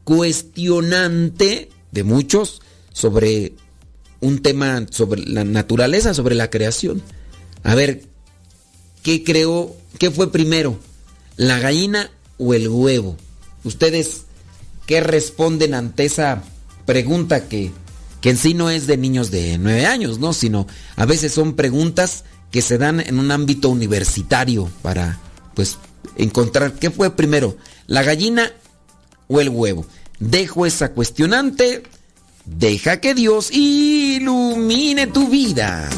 cuestionante 0.04 1.70
de 1.92 2.04
muchos 2.04 2.60
sobre 2.92 3.54
un 4.20 4.42
tema 4.42 4.86
sobre 4.90 5.22
la 5.22 5.44
naturaleza, 5.44 6.14
sobre 6.14 6.34
la 6.34 6.50
creación. 6.50 7.02
A 7.62 7.74
ver, 7.74 8.02
¿qué 9.02 9.24
creó? 9.24 9.74
¿Qué 9.98 10.10
fue 10.10 10.30
primero? 10.30 10.78
¿La 11.36 11.58
gallina 11.58 12.10
o 12.38 12.54
el 12.54 12.68
huevo? 12.68 13.16
¿Ustedes 13.64 14.24
qué 14.86 15.00
responden 15.00 15.74
ante 15.74 16.04
esa 16.04 16.42
pregunta 16.86 17.48
que, 17.48 17.70
que 18.20 18.30
en 18.30 18.36
sí 18.36 18.54
no 18.54 18.70
es 18.70 18.86
de 18.86 18.96
niños 18.96 19.30
de 19.30 19.58
nueve 19.58 19.86
años, 19.86 20.18
¿no? 20.18 20.32
Sino 20.32 20.66
a 20.96 21.06
veces 21.06 21.32
son 21.32 21.54
preguntas 21.54 22.24
que 22.50 22.62
se 22.62 22.78
dan 22.78 23.00
en 23.00 23.18
un 23.18 23.30
ámbito 23.30 23.68
universitario 23.68 24.68
para, 24.82 25.20
pues, 25.54 25.78
encontrar 26.16 26.74
qué 26.74 26.90
fue 26.90 27.14
primero, 27.14 27.56
la 27.86 28.02
gallina 28.02 28.52
o 29.30 29.40
el 29.40 29.48
huevo. 29.48 29.86
Dejo 30.18 30.66
esa 30.66 30.90
cuestionante. 30.90 31.84
Deja 32.44 33.00
que 33.00 33.14
Dios 33.14 33.50
ilumine 33.52 35.06
tu 35.06 35.28
vida. 35.28 35.88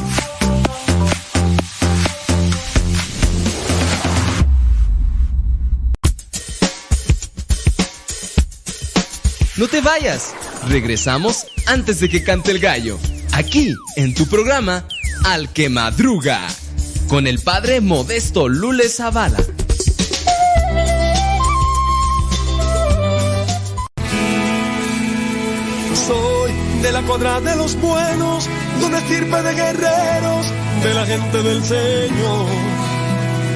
No 9.57 9.67
te 9.67 9.81
vayas. 9.81 10.33
Regresamos 10.67 11.45
antes 11.67 11.99
de 11.99 12.09
que 12.09 12.23
cante 12.23 12.51
el 12.51 12.59
gallo. 12.59 12.99
Aquí, 13.33 13.73
en 13.95 14.13
tu 14.13 14.27
programa, 14.27 14.87
Al 15.25 15.51
que 15.51 15.69
Madruga. 15.69 16.47
Con 17.07 17.27
el 17.27 17.39
padre 17.39 17.81
Modesto 17.81 18.47
Lule 18.47 18.89
Zavala. 18.89 19.37
Cuadra 27.07 27.39
de 27.41 27.55
los 27.55 27.75
buenos, 27.79 28.47
de 28.79 28.85
una 28.85 28.97
estirpe 28.99 29.41
de 29.41 29.53
guerreros, 29.53 30.45
de 30.83 30.93
la 30.93 31.05
gente 31.05 31.43
del 31.43 31.63
Señor. 31.63 32.47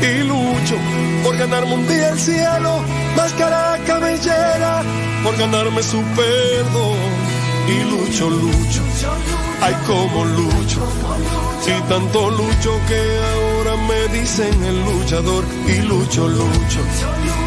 Y 0.01 0.23
lucho 0.23 0.75
por 1.23 1.37
ganarme 1.37 1.73
un 1.73 1.87
día 1.87 2.09
el 2.09 2.19
cielo, 2.19 2.83
máscara 3.15 3.79
cabellera, 3.85 4.83
por 5.23 5.35
ganarme 5.37 5.81
su 5.83 6.01
perdón. 6.01 6.97
Y 7.67 7.83
lucho, 7.91 8.29
lucho, 8.29 8.81
ay 9.61 9.75
como 9.85 10.23
lucho, 10.23 10.81
y 11.65 11.89
tanto 11.89 12.29
lucho 12.29 12.79
que 12.87 13.19
ahora 13.33 13.75
me 13.75 14.19
dicen 14.19 14.63
el 14.63 14.85
luchador. 14.85 15.43
Y 15.67 15.81
lucho, 15.81 16.27
lucho, 16.29 16.79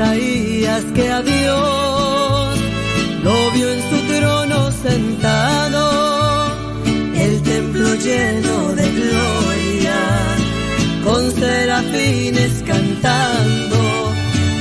Isaías 0.00 0.84
que 0.94 1.10
a 1.10 1.20
Dios 1.20 2.58
lo 3.22 3.50
vio 3.50 3.70
en 3.70 3.82
su 3.90 3.98
trono 4.14 4.72
sentado, 4.72 6.56
el 7.14 7.42
templo 7.42 7.94
lleno 7.96 8.72
de 8.76 8.90
gloria, 8.92 10.00
con 11.04 11.30
serafines 11.32 12.62
cantando, 12.66 13.76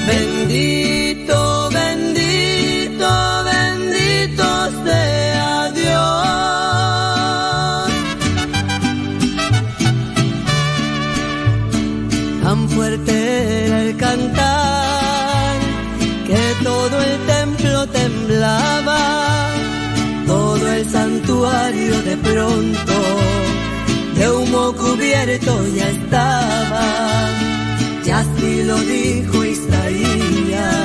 bendito, 0.07 0.88
pronto 22.49 22.97
de 24.15 24.29
humo 24.31 24.73
cubierto 24.73 25.53
ya 25.75 25.87
estaba. 25.89 26.85
Y 28.05 28.09
así 28.09 28.63
lo 28.63 28.77
dijo 28.77 29.43
Isaías, 29.43 30.75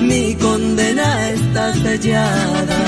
mi 0.00 0.34
condena 0.36 1.30
está 1.30 1.72
sellada. 1.74 2.82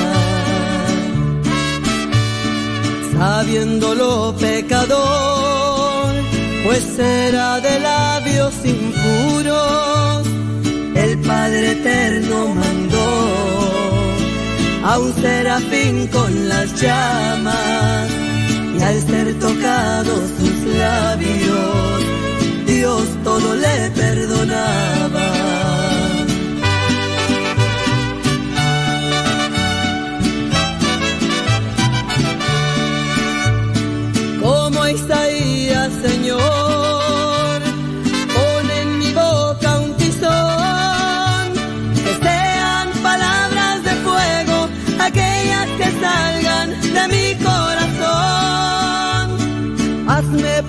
Sabiéndolo 3.12 4.34
pecador, 4.38 6.12
pues 6.64 6.98
era 6.98 7.60
de 7.60 7.80
labios 7.80 8.54
impuros, 8.64 10.26
el 10.94 11.18
Padre 11.20 11.72
Eterno 11.72 12.48
mandó 12.54 12.83
a 14.84 14.98
un 14.98 15.14
serafín 15.14 16.06
con 16.08 16.48
las 16.48 16.78
llamas, 16.80 18.10
y 18.78 18.82
al 18.82 19.00
ser 19.00 19.38
tocados 19.38 20.22
sus 20.38 20.76
labios, 20.76 22.02
Dios 22.66 23.02
todo 23.24 23.54
le 23.54 23.90
perdonaba. 23.90 25.63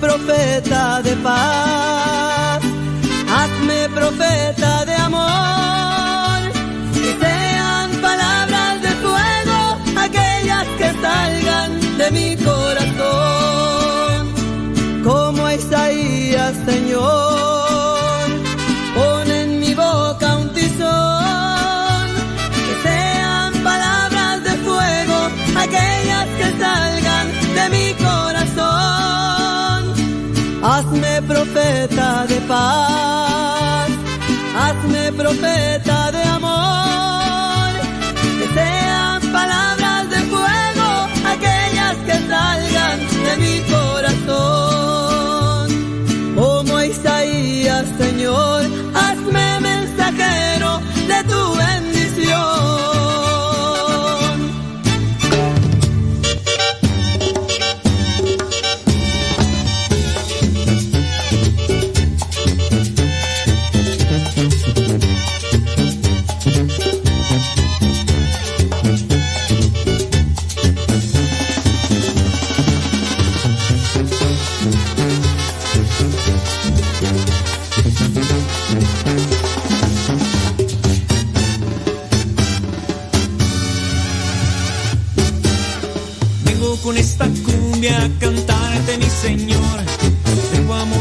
Profeta 0.00 1.00
de 1.02 1.16
paz, 1.16 2.62
hazme 3.28 3.88
profeta 3.94 4.84
de 4.84 4.94
amor, 4.94 6.52
que 6.94 7.16
sean 7.22 7.90
palabras 8.00 8.82
de 8.82 8.92
fuego, 9.04 9.58
aquellas 9.96 10.66
que 10.78 10.88
salgan 11.00 11.70
de 11.98 12.10
mi 12.10 12.36
corazón 12.36 14.22
como 15.04 15.50
Isaías, 15.50 16.54
Señor. 16.66 16.95
Profeta 31.86 32.26
de 32.26 32.40
paz, 32.48 33.90
hazme 34.58 35.12
profeta 35.12 36.10
de 36.10 36.22
amor, 36.22 37.72
que 38.38 38.54
sean 38.54 39.20
palabras 39.32 40.10
de 40.10 40.16
fuego, 40.32 41.08
aquellas 41.32 41.96
que 42.06 42.28
salgan 42.28 42.98
de 43.24 43.36
mi 43.36 43.60
corazón. 43.60 43.85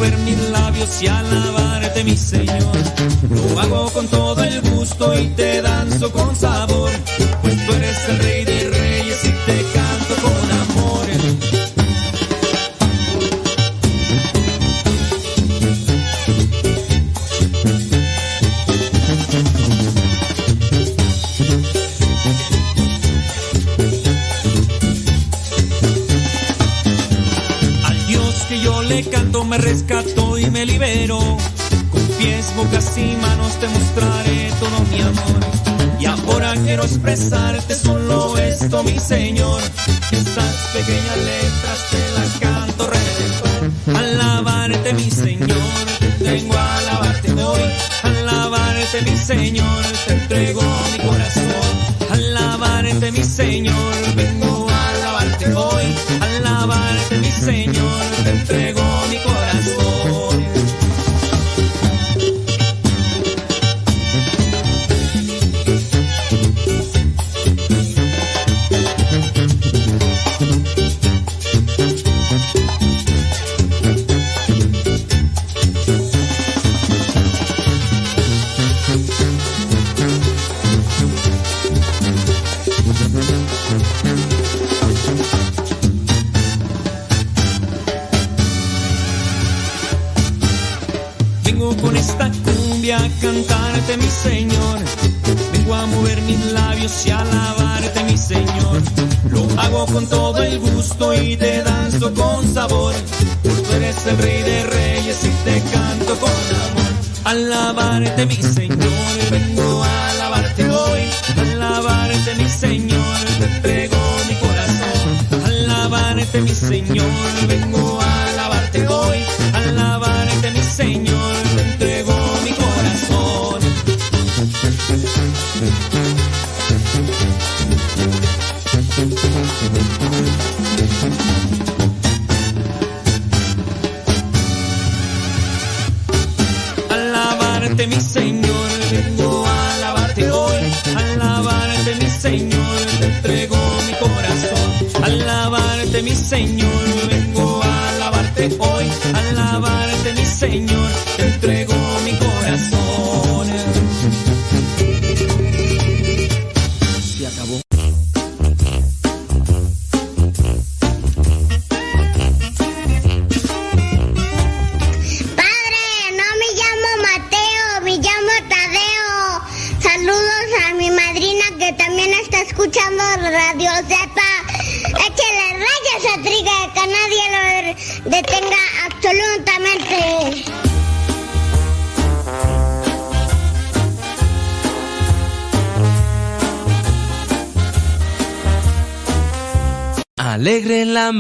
Mover 0.06 0.18
mis 0.20 0.50
labios 0.50 1.02
y 1.02 1.08
alabarte, 1.08 2.04
mi 2.04 2.16
Señor. 2.16 2.76
Lo 3.30 3.60
hago 3.60 3.92
con 3.92 4.08
todo 4.08 4.44
el 4.44 4.62
gusto 4.62 5.20
y 5.20 5.28
te 5.30 5.62
danzo 5.62 6.12
con 6.12 6.36
sabor. 6.36 6.92
Pues 7.42 7.66
tú 7.66 7.74
eres 7.74 8.10
el 8.10 8.20
rey 8.20 8.46
de 8.46 8.75
rescató 29.88 30.38
y 30.38 30.50
me 30.50 30.66
liberó. 30.66 31.20
Con 31.92 32.02
pies, 32.18 32.54
bocas 32.56 32.98
y 32.98 33.16
manos 33.22 33.54
te 33.60 33.68
mostraré 33.68 34.52
todo 34.60 34.80
mi 34.92 35.02
amor. 35.02 36.00
Y 36.00 36.06
ahora 36.06 36.54
quiero 36.64 36.84
expresarte 36.84 37.76
solo 37.76 38.38
esto, 38.38 38.84
mi 38.84 39.00
Señor. 39.00 39.62
Estas 40.12 40.56
pequeñas 40.74 41.18
letras 41.18 41.80
te 41.92 42.12
las 42.18 42.40
canto 42.40 42.88
redentor. 42.88 43.98
Alabarte, 43.98 44.94
mi 44.94 45.12
Señor, 45.12 45.50
te 46.20 46.24
vengo 46.24 46.56
a 46.56 46.78
alabarte 46.78 47.32
hoy. 47.34 47.62
Alabarte, 48.04 49.02
mi 49.04 49.18
Señor, 49.18 49.84
te 50.08 50.14
entrego 50.14 50.62
mi 50.92 51.08
corazón. 51.08 51.76
Alabarte, 52.12 53.12
mi 53.12 53.24
Señor, 53.24 54.16
vengo 54.16 54.68
a 54.70 54.90
alabarte 54.90 55.54
hoy. 55.54 55.96
Alabarte, 56.22 57.18
mi 57.20 57.32
Señor, 57.32 58.02
te 58.24 58.30
entrego 58.32 58.95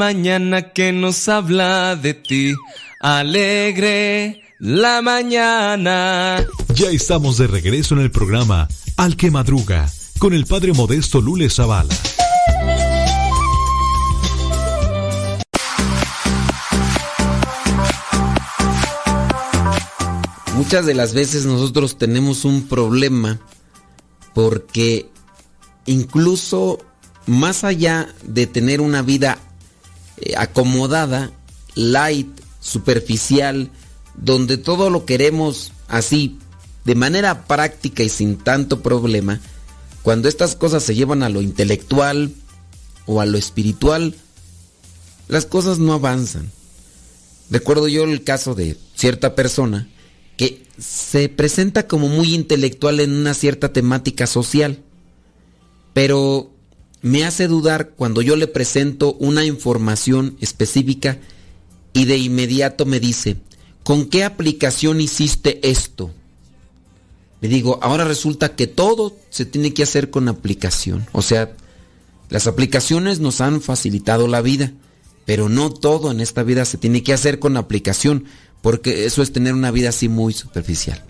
mañana 0.05 0.71
que 0.71 0.91
nos 0.91 1.27
habla 1.27 1.95
de 1.95 2.13
ti. 2.13 2.53
Alegre 2.99 4.39
la 4.59 5.01
mañana. 5.01 6.45
Ya 6.75 6.91
estamos 6.91 7.39
de 7.39 7.47
regreso 7.47 7.95
en 7.95 8.01
el 8.01 8.11
programa 8.11 8.67
Al 8.97 9.17
que 9.17 9.31
Madruga 9.31 9.89
con 10.19 10.35
el 10.35 10.45
padre 10.45 10.73
modesto 10.73 11.21
Lule 11.21 11.49
Zavala. 11.49 11.95
Muchas 20.55 20.85
de 20.85 20.93
las 20.93 21.15
veces 21.15 21.47
nosotros 21.47 21.97
tenemos 21.97 22.45
un 22.45 22.67
problema 22.67 23.39
porque 24.35 25.09
incluso 25.87 26.77
más 27.25 27.63
allá 27.63 28.13
de 28.23 28.45
tener 28.45 28.81
una 28.81 29.01
vida 29.01 29.39
eh, 30.17 30.35
acomodada, 30.37 31.31
light, 31.75 32.29
superficial, 32.59 33.71
donde 34.15 34.57
todo 34.57 34.89
lo 34.89 35.05
queremos 35.05 35.71
así, 35.87 36.39
de 36.83 36.95
manera 36.95 37.47
práctica 37.47 38.03
y 38.03 38.09
sin 38.09 38.37
tanto 38.37 38.81
problema, 38.81 39.39
cuando 40.01 40.29
estas 40.29 40.55
cosas 40.55 40.83
se 40.83 40.95
llevan 40.95 41.23
a 41.23 41.29
lo 41.29 41.41
intelectual 41.41 42.31
o 43.05 43.21
a 43.21 43.25
lo 43.25 43.37
espiritual, 43.37 44.15
las 45.27 45.45
cosas 45.45 45.79
no 45.79 45.93
avanzan. 45.93 46.51
Recuerdo 47.49 47.87
yo 47.87 48.03
el 48.03 48.23
caso 48.23 48.55
de 48.55 48.77
cierta 48.95 49.35
persona 49.35 49.87
que 50.37 50.67
se 50.77 51.29
presenta 51.29 51.87
como 51.87 52.07
muy 52.07 52.33
intelectual 52.33 52.99
en 52.99 53.13
una 53.13 53.33
cierta 53.33 53.71
temática 53.71 54.27
social, 54.27 54.83
pero 55.93 56.51
me 57.05 57.23
hace 57.23 57.47
dudar 57.47 57.89
cuando 57.89 58.23
yo 58.23 58.35
le 58.35 58.47
presento 58.47 59.13
una 59.19 59.45
información 59.45 60.37
específica 60.41 61.19
y 61.93 62.05
de 62.05 62.17
inmediato 62.17 62.87
me 62.87 62.99
dice, 62.99 63.37
¿con 63.83 64.09
qué 64.09 64.23
aplicación 64.23 64.99
hiciste 64.99 65.69
esto? 65.69 66.11
Le 67.41 67.47
digo, 67.47 67.77
ahora 67.83 68.05
resulta 68.05 68.55
que 68.55 68.65
todo 68.65 69.15
se 69.29 69.45
tiene 69.45 69.71
que 69.71 69.83
hacer 69.83 70.09
con 70.09 70.27
aplicación. 70.27 71.05
O 71.11 71.21
sea, 71.21 71.55
las 72.29 72.47
aplicaciones 72.47 73.19
nos 73.19 73.39
han 73.39 73.61
facilitado 73.61 74.27
la 74.27 74.41
vida, 74.41 74.73
pero 75.25 75.47
no 75.47 75.69
todo 75.69 76.09
en 76.09 76.21
esta 76.21 76.41
vida 76.41 76.65
se 76.65 76.79
tiene 76.79 77.03
que 77.03 77.13
hacer 77.13 77.37
con 77.37 77.55
aplicación, 77.55 78.25
porque 78.63 79.05
eso 79.05 79.21
es 79.21 79.31
tener 79.31 79.53
una 79.53 79.69
vida 79.69 79.89
así 79.89 80.09
muy 80.09 80.33
superficial. 80.33 81.03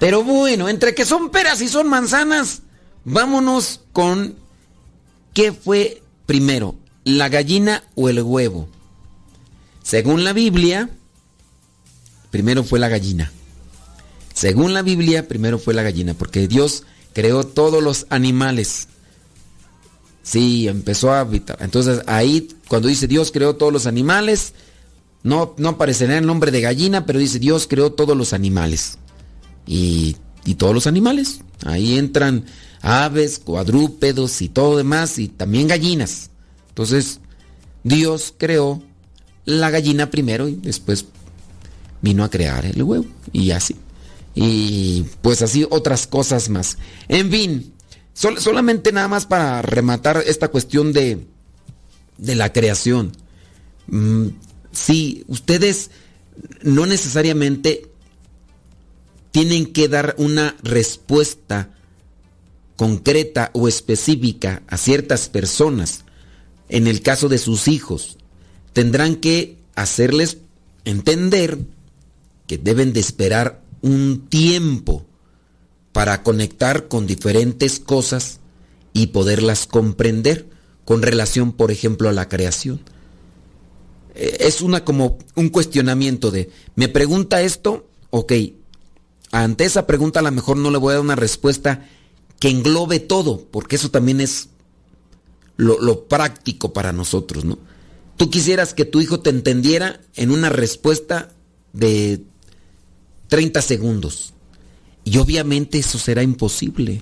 Pero 0.00 0.24
bueno, 0.24 0.70
entre 0.70 0.94
que 0.94 1.04
son 1.04 1.28
peras 1.28 1.60
y 1.60 1.68
son 1.68 1.86
manzanas, 1.90 2.62
vámonos 3.04 3.82
con 3.92 4.42
¿qué 5.34 5.52
fue 5.52 6.02
primero, 6.24 6.76
la 7.04 7.28
gallina 7.28 7.84
o 7.94 8.08
el 8.08 8.22
huevo? 8.22 8.68
Según 9.82 10.24
la 10.24 10.32
Biblia, 10.32 10.88
primero 12.30 12.64
fue 12.64 12.78
la 12.78 12.88
gallina. 12.88 13.30
Según 14.32 14.72
la 14.72 14.82
Biblia, 14.82 15.28
primero 15.28 15.58
fue 15.58 15.74
la 15.74 15.82
gallina, 15.82 16.14
porque 16.14 16.48
Dios 16.48 16.84
creó 17.12 17.44
todos 17.44 17.82
los 17.82 18.06
animales. 18.08 18.88
Sí, 20.22 20.66
empezó 20.68 21.12
a 21.12 21.20
habitar. 21.20 21.58
Entonces 21.60 22.00
ahí, 22.06 22.48
cuando 22.66 22.88
dice 22.88 23.06
Dios 23.06 23.30
creó 23.30 23.56
todos 23.56 23.72
los 23.72 23.86
animales, 23.86 24.54
no, 25.22 25.54
no 25.58 25.70
aparecerá 25.70 26.16
el 26.16 26.26
nombre 26.26 26.50
de 26.50 26.62
gallina, 26.62 27.04
pero 27.04 27.18
dice 27.18 27.38
Dios 27.38 27.66
creó 27.68 27.92
todos 27.92 28.16
los 28.16 28.32
animales. 28.32 28.98
Y, 29.66 30.16
y 30.44 30.54
todos 30.54 30.74
los 30.74 30.86
animales. 30.86 31.40
Ahí 31.64 31.98
entran 31.98 32.46
aves, 32.84 33.38
cuadrúpedos 33.38 34.42
y 34.42 34.48
todo 34.48 34.76
demás, 34.76 35.18
y 35.18 35.28
también 35.28 35.66
gallinas. 35.68 36.30
Entonces, 36.68 37.20
Dios 37.82 38.34
creó 38.36 38.82
la 39.46 39.70
gallina 39.70 40.10
primero 40.10 40.48
y 40.48 40.54
después 40.56 41.06
vino 42.02 42.22
a 42.24 42.30
crear 42.30 42.66
el 42.66 42.82
huevo. 42.82 43.06
Y 43.32 43.50
así. 43.52 43.76
Y 44.34 45.06
pues 45.22 45.42
así 45.42 45.66
otras 45.70 46.06
cosas 46.06 46.48
más. 46.48 46.76
En 47.08 47.30
fin, 47.30 47.72
sol- 48.12 48.38
solamente 48.40 48.92
nada 48.92 49.08
más 49.08 49.26
para 49.26 49.62
rematar 49.62 50.22
esta 50.26 50.48
cuestión 50.48 50.92
de, 50.92 51.26
de 52.18 52.34
la 52.34 52.52
creación. 52.52 53.12
Mm, 53.86 54.28
sí, 54.72 55.24
ustedes 55.28 55.90
no 56.62 56.84
necesariamente 56.84 57.88
tienen 59.30 59.72
que 59.72 59.88
dar 59.88 60.14
una 60.18 60.56
respuesta 60.62 61.70
concreta 62.76 63.50
o 63.54 63.68
específica 63.68 64.62
a 64.66 64.76
ciertas 64.76 65.28
personas. 65.28 66.04
En 66.68 66.86
el 66.86 67.02
caso 67.02 67.28
de 67.28 67.38
sus 67.38 67.68
hijos, 67.68 68.16
tendrán 68.72 69.16
que 69.16 69.58
hacerles 69.74 70.38
entender 70.84 71.58
que 72.46 72.58
deben 72.58 72.92
de 72.92 73.00
esperar 73.00 73.62
un 73.82 74.26
tiempo 74.28 75.04
para 75.92 76.22
conectar 76.22 76.88
con 76.88 77.06
diferentes 77.06 77.78
cosas 77.78 78.40
y 78.92 79.08
poderlas 79.08 79.66
comprender 79.66 80.46
con 80.84 81.02
relación, 81.02 81.52
por 81.52 81.70
ejemplo, 81.70 82.08
a 82.08 82.12
la 82.12 82.28
creación. 82.28 82.80
Eh, 84.14 84.38
Es 84.40 84.60
una 84.60 84.84
como 84.84 85.18
un 85.34 85.48
cuestionamiento 85.48 86.30
de, 86.30 86.50
me 86.74 86.88
pregunta 86.88 87.42
esto, 87.42 87.88
ok, 88.10 88.32
ante 89.32 89.64
esa 89.64 89.86
pregunta 89.86 90.20
a 90.20 90.22
lo 90.22 90.32
mejor 90.32 90.56
no 90.56 90.70
le 90.70 90.78
voy 90.78 90.90
a 90.90 90.94
dar 90.94 91.04
una 91.04 91.16
respuesta 91.16 91.88
que 92.44 92.50
englobe 92.50 93.00
todo, 93.00 93.48
porque 93.50 93.76
eso 93.76 93.90
también 93.90 94.20
es 94.20 94.50
lo, 95.56 95.80
lo 95.80 96.04
práctico 96.08 96.74
para 96.74 96.92
nosotros, 96.92 97.46
¿no? 97.46 97.58
Tú 98.18 98.28
quisieras 98.28 98.74
que 98.74 98.84
tu 98.84 99.00
hijo 99.00 99.20
te 99.20 99.30
entendiera 99.30 100.02
en 100.14 100.30
una 100.30 100.50
respuesta 100.50 101.30
de 101.72 102.22
30 103.28 103.62
segundos. 103.62 104.34
Y 105.04 105.16
obviamente 105.16 105.78
eso 105.78 105.98
será 105.98 106.22
imposible. 106.22 107.00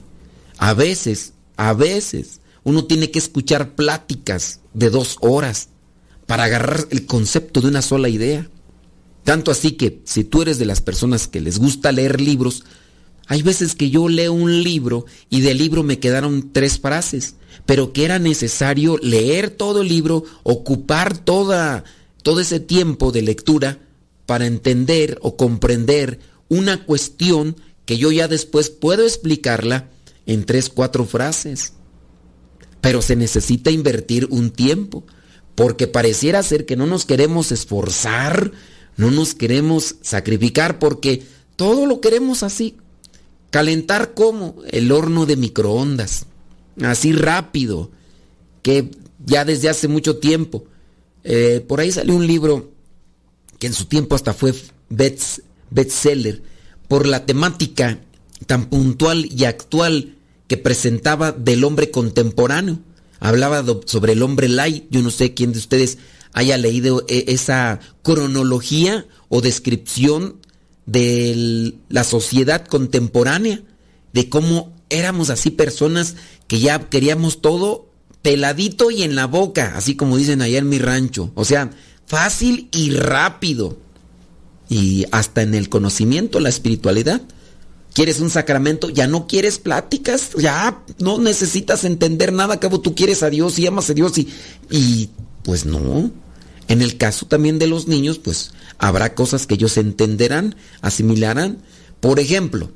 A 0.58 0.74
veces, 0.74 1.32
a 1.56 1.72
veces, 1.72 2.38
uno 2.62 2.84
tiene 2.84 3.10
que 3.10 3.18
escuchar 3.18 3.74
pláticas 3.74 4.60
de 4.74 4.90
dos 4.90 5.16
horas 5.22 5.70
para 6.26 6.44
agarrar 6.44 6.86
el 6.90 7.04
concepto 7.04 7.60
de 7.60 7.66
una 7.66 7.82
sola 7.82 8.08
idea. 8.08 8.48
Tanto 9.24 9.50
así 9.50 9.72
que 9.72 10.02
si 10.04 10.22
tú 10.22 10.42
eres 10.42 10.60
de 10.60 10.66
las 10.66 10.80
personas 10.80 11.26
que 11.26 11.40
les 11.40 11.58
gusta 11.58 11.90
leer 11.90 12.20
libros, 12.20 12.62
hay 13.26 13.42
veces 13.42 13.74
que 13.74 13.90
yo 13.90 14.08
leo 14.08 14.32
un 14.32 14.62
libro 14.62 15.06
y 15.30 15.40
del 15.40 15.58
libro 15.58 15.82
me 15.82 15.98
quedaron 15.98 16.52
tres 16.52 16.78
frases, 16.78 17.36
pero 17.66 17.92
que 17.92 18.04
era 18.04 18.18
necesario 18.18 18.98
leer 18.98 19.50
todo 19.50 19.82
el 19.82 19.88
libro, 19.88 20.24
ocupar 20.42 21.16
toda, 21.18 21.84
todo 22.22 22.40
ese 22.40 22.60
tiempo 22.60 23.12
de 23.12 23.22
lectura 23.22 23.78
para 24.26 24.46
entender 24.46 25.18
o 25.22 25.36
comprender 25.36 26.20
una 26.48 26.84
cuestión 26.84 27.56
que 27.84 27.98
yo 27.98 28.12
ya 28.12 28.28
después 28.28 28.70
puedo 28.70 29.04
explicarla 29.04 29.88
en 30.26 30.44
tres, 30.44 30.68
cuatro 30.68 31.04
frases. 31.04 31.74
Pero 32.80 33.02
se 33.02 33.16
necesita 33.16 33.70
invertir 33.70 34.26
un 34.30 34.50
tiempo, 34.50 35.04
porque 35.54 35.86
pareciera 35.86 36.42
ser 36.42 36.66
que 36.66 36.76
no 36.76 36.86
nos 36.86 37.04
queremos 37.04 37.52
esforzar, 37.52 38.52
no 38.96 39.10
nos 39.10 39.34
queremos 39.34 39.96
sacrificar, 40.02 40.78
porque 40.78 41.22
todo 41.56 41.86
lo 41.86 42.00
queremos 42.00 42.42
así. 42.42 42.76
Calentar 43.52 44.14
como 44.14 44.56
el 44.70 44.90
horno 44.90 45.26
de 45.26 45.36
microondas, 45.36 46.24
así 46.80 47.12
rápido, 47.12 47.90
que 48.62 48.90
ya 49.24 49.44
desde 49.44 49.68
hace 49.68 49.88
mucho 49.88 50.16
tiempo. 50.16 50.64
Eh, 51.22 51.62
por 51.68 51.78
ahí 51.78 51.92
salió 51.92 52.16
un 52.16 52.26
libro 52.26 52.72
que 53.58 53.66
en 53.66 53.74
su 53.74 53.84
tiempo 53.84 54.14
hasta 54.14 54.32
fue 54.32 54.54
bestseller 55.70 56.42
por 56.88 57.06
la 57.06 57.26
temática 57.26 58.00
tan 58.46 58.70
puntual 58.70 59.28
y 59.30 59.44
actual 59.44 60.16
que 60.48 60.56
presentaba 60.56 61.30
del 61.32 61.62
hombre 61.64 61.90
contemporáneo. 61.90 62.78
Hablaba 63.20 63.62
sobre 63.84 64.14
el 64.14 64.22
hombre 64.22 64.48
light. 64.48 64.86
Yo 64.90 65.02
no 65.02 65.10
sé 65.10 65.34
quién 65.34 65.52
de 65.52 65.58
ustedes 65.58 65.98
haya 66.32 66.56
leído 66.56 67.04
e, 67.06 67.26
esa 67.28 67.80
cronología 68.02 69.06
o 69.28 69.42
descripción 69.42 70.38
de 70.86 71.74
la 71.88 72.04
sociedad 72.04 72.66
contemporánea, 72.66 73.62
de 74.12 74.28
cómo 74.28 74.72
éramos 74.90 75.30
así 75.30 75.50
personas 75.50 76.16
que 76.46 76.60
ya 76.60 76.88
queríamos 76.90 77.40
todo 77.40 77.88
peladito 78.20 78.90
y 78.90 79.02
en 79.02 79.16
la 79.16 79.26
boca, 79.26 79.74
así 79.76 79.96
como 79.96 80.16
dicen 80.16 80.42
allá 80.42 80.58
en 80.58 80.68
mi 80.68 80.78
rancho. 80.78 81.32
O 81.34 81.44
sea, 81.44 81.70
fácil 82.06 82.68
y 82.72 82.90
rápido. 82.90 83.78
Y 84.68 85.06
hasta 85.12 85.42
en 85.42 85.54
el 85.54 85.68
conocimiento, 85.68 86.40
la 86.40 86.48
espiritualidad. 86.48 87.20
¿Quieres 87.92 88.20
un 88.20 88.30
sacramento? 88.30 88.88
Ya 88.88 89.06
no 89.06 89.26
quieres 89.26 89.58
pláticas, 89.58 90.30
ya 90.38 90.82
no 90.98 91.18
necesitas 91.18 91.84
entender 91.84 92.32
nada, 92.32 92.58
cabo 92.58 92.80
tú 92.80 92.94
quieres 92.94 93.22
a 93.22 93.28
Dios 93.28 93.58
y 93.58 93.66
amas 93.66 93.90
a 93.90 93.94
Dios 93.94 94.16
y, 94.16 94.28
y 94.70 95.10
pues 95.42 95.66
no. 95.66 96.10
En 96.72 96.80
el 96.80 96.96
caso 96.96 97.26
también 97.26 97.58
de 97.58 97.66
los 97.66 97.86
niños, 97.86 98.18
pues 98.18 98.52
habrá 98.78 99.14
cosas 99.14 99.46
que 99.46 99.56
ellos 99.56 99.76
entenderán, 99.76 100.56
asimilarán. 100.80 101.58
Por 102.00 102.18
ejemplo, 102.18 102.70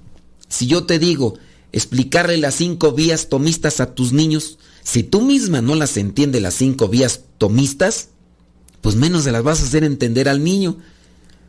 si 0.51 0.67
yo 0.67 0.85
te 0.85 0.99
digo 0.99 1.39
explicarle 1.73 2.37
las 2.37 2.57
cinco 2.57 2.93
vías 2.93 3.31
tomistas 3.31 3.81
a 3.81 3.95
tus 3.95 4.13
niños, 4.13 4.59
si 4.83 5.03
tú 5.03 5.23
misma 5.23 5.63
no 5.63 5.75
las 5.75 5.97
entiendes 5.97 6.43
las 6.43 6.53
cinco 6.53 6.89
vías 6.89 7.23
tomistas, 7.39 8.09
pues 8.83 8.97
menos 8.97 9.25
se 9.25 9.33
las 9.33 9.43
vas 9.43 9.63
a 9.63 9.65
hacer 9.65 9.83
entender 9.83 10.29
al 10.29 10.45
niño. 10.45 10.77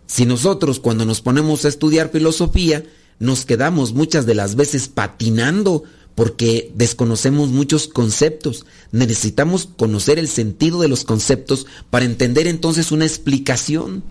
Si 0.06 0.26
nosotros 0.26 0.80
cuando 0.80 1.04
nos 1.04 1.20
ponemos 1.20 1.66
a 1.66 1.68
estudiar 1.68 2.12
filosofía, 2.12 2.86
nos 3.20 3.44
quedamos 3.44 3.92
muchas 3.92 4.26
de 4.26 4.36
las 4.36 4.56
veces 4.56 4.88
patinando 4.88 5.84
porque 6.18 6.72
desconocemos 6.74 7.50
muchos 7.50 7.88
conceptos. 7.88 8.66
Necesitamos 8.92 9.70
conocer 9.78 10.18
el 10.18 10.28
sentido 10.28 10.82
de 10.82 10.88
los 10.88 11.04
conceptos 11.04 11.68
para 11.92 12.06
entender 12.06 12.48
entonces 12.48 12.92
una 12.92 13.06
explicación. 13.06 14.02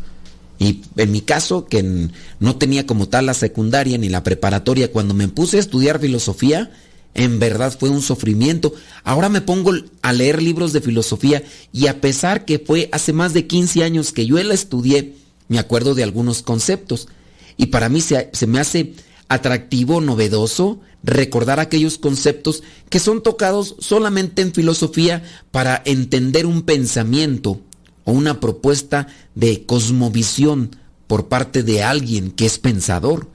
Y 0.60 0.82
en 0.96 1.10
mi 1.10 1.20
caso, 1.20 1.66
que 1.66 2.08
no 2.38 2.56
tenía 2.58 2.86
como 2.86 3.08
tal 3.08 3.26
la 3.26 3.34
secundaria 3.34 3.98
ni 3.98 4.08
la 4.08 4.22
preparatoria, 4.22 4.92
cuando 4.92 5.14
me 5.14 5.26
puse 5.26 5.56
a 5.56 5.60
estudiar 5.60 5.98
filosofía, 5.98 6.70
en 7.14 7.40
verdad 7.40 7.76
fue 7.76 7.88
un 7.88 8.02
sufrimiento. 8.02 8.72
Ahora 9.02 9.28
me 9.28 9.40
pongo 9.40 9.72
a 10.00 10.12
leer 10.12 10.40
libros 10.40 10.72
de 10.72 10.82
filosofía 10.82 11.42
y 11.72 11.88
a 11.88 12.00
pesar 12.00 12.44
que 12.44 12.60
fue 12.60 12.88
hace 12.92 13.12
más 13.12 13.34
de 13.34 13.48
15 13.48 13.82
años 13.82 14.12
que 14.12 14.26
yo 14.26 14.40
la 14.40 14.54
estudié, 14.54 15.16
me 15.48 15.58
acuerdo 15.58 15.96
de 15.96 16.04
algunos 16.04 16.42
conceptos. 16.42 17.08
Y 17.56 17.66
para 17.66 17.88
mí 17.88 18.00
se, 18.00 18.30
se 18.32 18.46
me 18.46 18.60
hace 18.60 18.94
atractivo, 19.26 20.00
novedoso, 20.00 20.78
recordar 21.06 21.60
aquellos 21.60 21.98
conceptos 21.98 22.64
que 22.90 22.98
son 22.98 23.22
tocados 23.22 23.76
solamente 23.78 24.42
en 24.42 24.52
filosofía 24.52 25.22
para 25.52 25.80
entender 25.86 26.46
un 26.46 26.62
pensamiento 26.62 27.60
o 28.04 28.12
una 28.12 28.40
propuesta 28.40 29.06
de 29.36 29.64
cosmovisión 29.64 30.76
por 31.06 31.28
parte 31.28 31.62
de 31.62 31.84
alguien 31.84 32.32
que 32.32 32.44
es 32.44 32.58
pensador. 32.58 33.28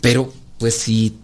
Pero, 0.00 0.32
pues 0.58 0.74
si, 0.74 1.14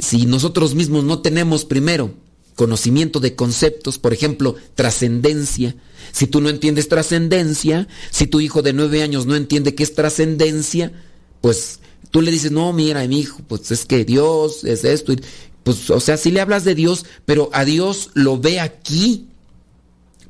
si 0.00 0.24
nosotros 0.26 0.76
mismos 0.76 1.02
no 1.02 1.18
tenemos 1.18 1.64
primero 1.64 2.14
conocimiento 2.54 3.18
de 3.18 3.34
conceptos, 3.34 3.98
por 3.98 4.12
ejemplo, 4.12 4.54
trascendencia, 4.76 5.74
si 6.12 6.28
tú 6.28 6.40
no 6.40 6.48
entiendes 6.48 6.88
trascendencia, 6.88 7.88
si 8.10 8.28
tu 8.28 8.40
hijo 8.40 8.62
de 8.62 8.72
nueve 8.72 9.02
años 9.02 9.26
no 9.26 9.34
entiende 9.34 9.74
qué 9.74 9.82
es 9.82 9.94
trascendencia, 9.94 10.92
pues 11.40 11.80
tú 12.10 12.22
le 12.22 12.30
dices, 12.30 12.52
no, 12.52 12.72
mira, 12.72 13.06
mi 13.06 13.20
hijo, 13.20 13.40
pues 13.46 13.70
es 13.70 13.84
que 13.84 14.04
Dios 14.04 14.64
es 14.64 14.84
esto. 14.84 15.14
pues, 15.62 15.90
o 15.90 16.00
sea, 16.00 16.16
si 16.16 16.30
le 16.30 16.40
hablas 16.40 16.64
de 16.64 16.74
Dios, 16.74 17.06
pero 17.24 17.50
a 17.52 17.64
Dios 17.64 18.10
lo 18.14 18.38
ve 18.38 18.60
aquí. 18.60 19.28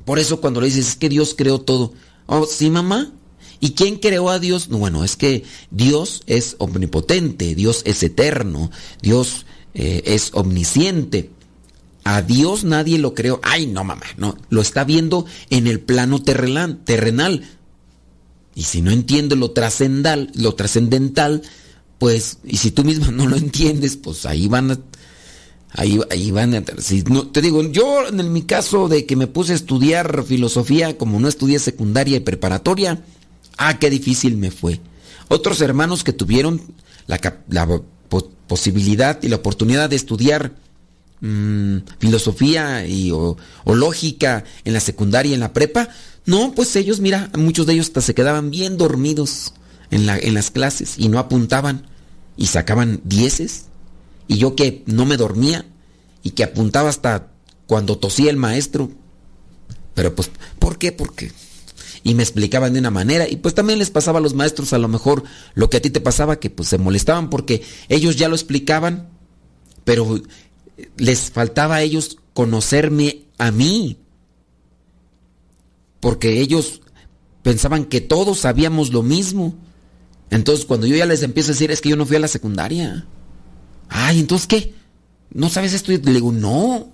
Por 0.05 0.19
eso 0.19 0.41
cuando 0.41 0.61
le 0.61 0.67
dices, 0.67 0.89
es 0.89 0.95
que 0.95 1.09
Dios 1.09 1.33
creó 1.37 1.61
todo. 1.61 1.93
Oh, 2.25 2.45
sí, 2.45 2.69
mamá. 2.69 3.11
¿Y 3.59 3.71
quién 3.71 3.97
creó 3.97 4.29
a 4.29 4.39
Dios? 4.39 4.67
No, 4.69 4.77
bueno, 4.77 5.05
es 5.05 5.15
que 5.15 5.45
Dios 5.71 6.23
es 6.27 6.57
omnipotente, 6.59 7.55
Dios 7.55 7.81
es 7.85 8.03
eterno, 8.03 8.69
Dios 9.01 9.45
eh, 9.73 10.03
es 10.05 10.31
omnisciente. 10.33 11.31
A 12.03 12.21
Dios 12.21 12.65
nadie 12.65 12.97
lo 12.97 13.13
creó. 13.13 13.39
Ay, 13.41 13.67
no, 13.67 13.85
mamá, 13.85 14.05
no. 14.17 14.37
Lo 14.49 14.61
está 14.61 14.83
viendo 14.83 15.25
en 15.49 15.67
el 15.67 15.79
plano 15.79 16.21
terrenal. 16.21 16.83
terrenal. 16.83 17.45
Y 18.55 18.63
si 18.63 18.81
no 18.81 18.91
entiende 18.91 19.35
lo 19.35 19.51
trascendental, 19.51 20.29
lo 20.35 20.53
trascendental, 20.55 21.41
pues, 22.03 22.39
y 22.43 22.57
si 22.57 22.71
tú 22.71 22.83
misma 22.83 23.11
no 23.11 23.27
lo 23.27 23.37
entiendes, 23.37 23.95
pues 23.95 24.25
ahí 24.25 24.49
van 24.49 24.71
a, 24.71 24.79
ahí, 25.71 26.01
ahí 26.11 26.31
van 26.31 26.53
a, 26.53 26.61
no, 27.07 27.27
te 27.27 27.41
digo, 27.41 27.63
yo 27.63 28.05
en 28.09 28.33
mi 28.33 28.41
caso 28.41 28.89
de 28.89 29.05
que 29.05 29.15
me 29.15 29.27
puse 29.27 29.53
a 29.53 29.55
estudiar 29.55 30.25
filosofía, 30.25 30.97
como 30.97 31.17
no 31.21 31.29
estudié 31.29 31.59
secundaria 31.59 32.17
y 32.17 32.19
preparatoria, 32.19 33.01
ah, 33.57 33.79
qué 33.79 33.89
difícil 33.89 34.35
me 34.35 34.51
fue. 34.51 34.81
Otros 35.29 35.61
hermanos 35.61 36.03
que 36.03 36.11
tuvieron 36.11 36.59
la, 37.07 37.21
posibilidad 38.47 39.23
y 39.23 39.29
la 39.29 39.37
oportunidad 39.37 39.89
de 39.89 39.95
estudiar 39.95 40.57
mm, 41.21 41.77
filosofía 41.99 42.85
y, 42.85 43.11
o, 43.11 43.37
lógica 43.65 44.43
en 44.65 44.73
la 44.73 44.81
secundaria 44.81 45.31
y 45.31 45.35
en 45.35 45.39
la 45.39 45.53
prepa, 45.53 45.87
no, 46.25 46.51
pues 46.53 46.75
ellos, 46.75 46.99
mira, 46.99 47.31
muchos 47.37 47.65
de 47.65 47.75
ellos 47.75 47.85
hasta 47.85 48.01
se 48.01 48.13
quedaban 48.13 48.51
bien 48.51 48.75
dormidos 48.75 49.53
en 49.89 50.33
las 50.33 50.51
clases 50.51 50.95
y 50.97 51.07
no 51.07 51.17
apuntaban 51.17 51.92
y 52.37 52.47
sacaban 52.47 53.01
dieces. 53.03 53.65
Y 54.27 54.37
yo 54.37 54.55
que 54.55 54.83
no 54.85 55.05
me 55.05 55.17
dormía 55.17 55.65
y 56.23 56.31
que 56.31 56.43
apuntaba 56.43 56.89
hasta 56.89 57.31
cuando 57.67 57.97
tosía 57.97 58.29
el 58.29 58.37
maestro. 58.37 58.89
Pero 59.93 60.15
pues, 60.15 60.31
¿por 60.59 60.77
qué? 60.77 60.91
Porque... 60.91 61.31
Y 62.05 62.15
me 62.15 62.23
explicaban 62.23 62.73
de 62.73 62.79
una 62.79 62.91
manera 62.91 63.29
y 63.29 63.37
pues 63.37 63.55
también 63.55 63.79
les 63.79 63.89
pasaba 63.89 64.19
a 64.19 64.21
los 64.21 64.33
maestros 64.33 64.73
a 64.73 64.77
lo 64.77 64.89
mejor 64.89 65.23
lo 65.53 65.69
que 65.69 65.77
a 65.77 65.81
ti 65.81 65.89
te 65.89 66.01
pasaba, 66.01 66.37
que 66.37 66.49
pues 66.49 66.67
se 66.67 66.77
molestaban 66.77 67.29
porque 67.29 67.63
ellos 67.87 68.17
ya 68.17 68.27
lo 68.27 68.35
explicaban, 68.35 69.07
pero 69.85 70.21
les 70.97 71.31
faltaba 71.31 71.75
a 71.75 71.81
ellos 71.81 72.17
conocerme 72.33 73.21
a 73.37 73.51
mí 73.51 74.03
porque 76.03 76.41
ellos 76.41 76.81
pensaban 77.43 77.85
que 77.85 78.01
todos 78.01 78.39
sabíamos 78.39 78.91
lo 78.91 79.03
mismo. 79.03 79.55
Entonces, 80.35 80.65
cuando 80.65 80.87
yo 80.87 80.95
ya 80.95 81.05
les 81.05 81.23
empiezo 81.23 81.51
a 81.51 81.53
decir, 81.53 81.71
es 81.71 81.81
que 81.81 81.89
yo 81.89 81.95
no 81.95 82.05
fui 82.05 82.15
a 82.15 82.19
la 82.19 82.27
secundaria. 82.27 83.05
Ay, 83.89 84.19
entonces, 84.19 84.47
¿qué? 84.47 84.73
¿No 85.31 85.49
sabes? 85.49 85.83
Y 85.87 85.97
le 85.97 86.13
digo, 86.13 86.31
no. 86.31 86.91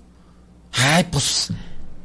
Ay, 0.72 1.06
pues, 1.10 1.48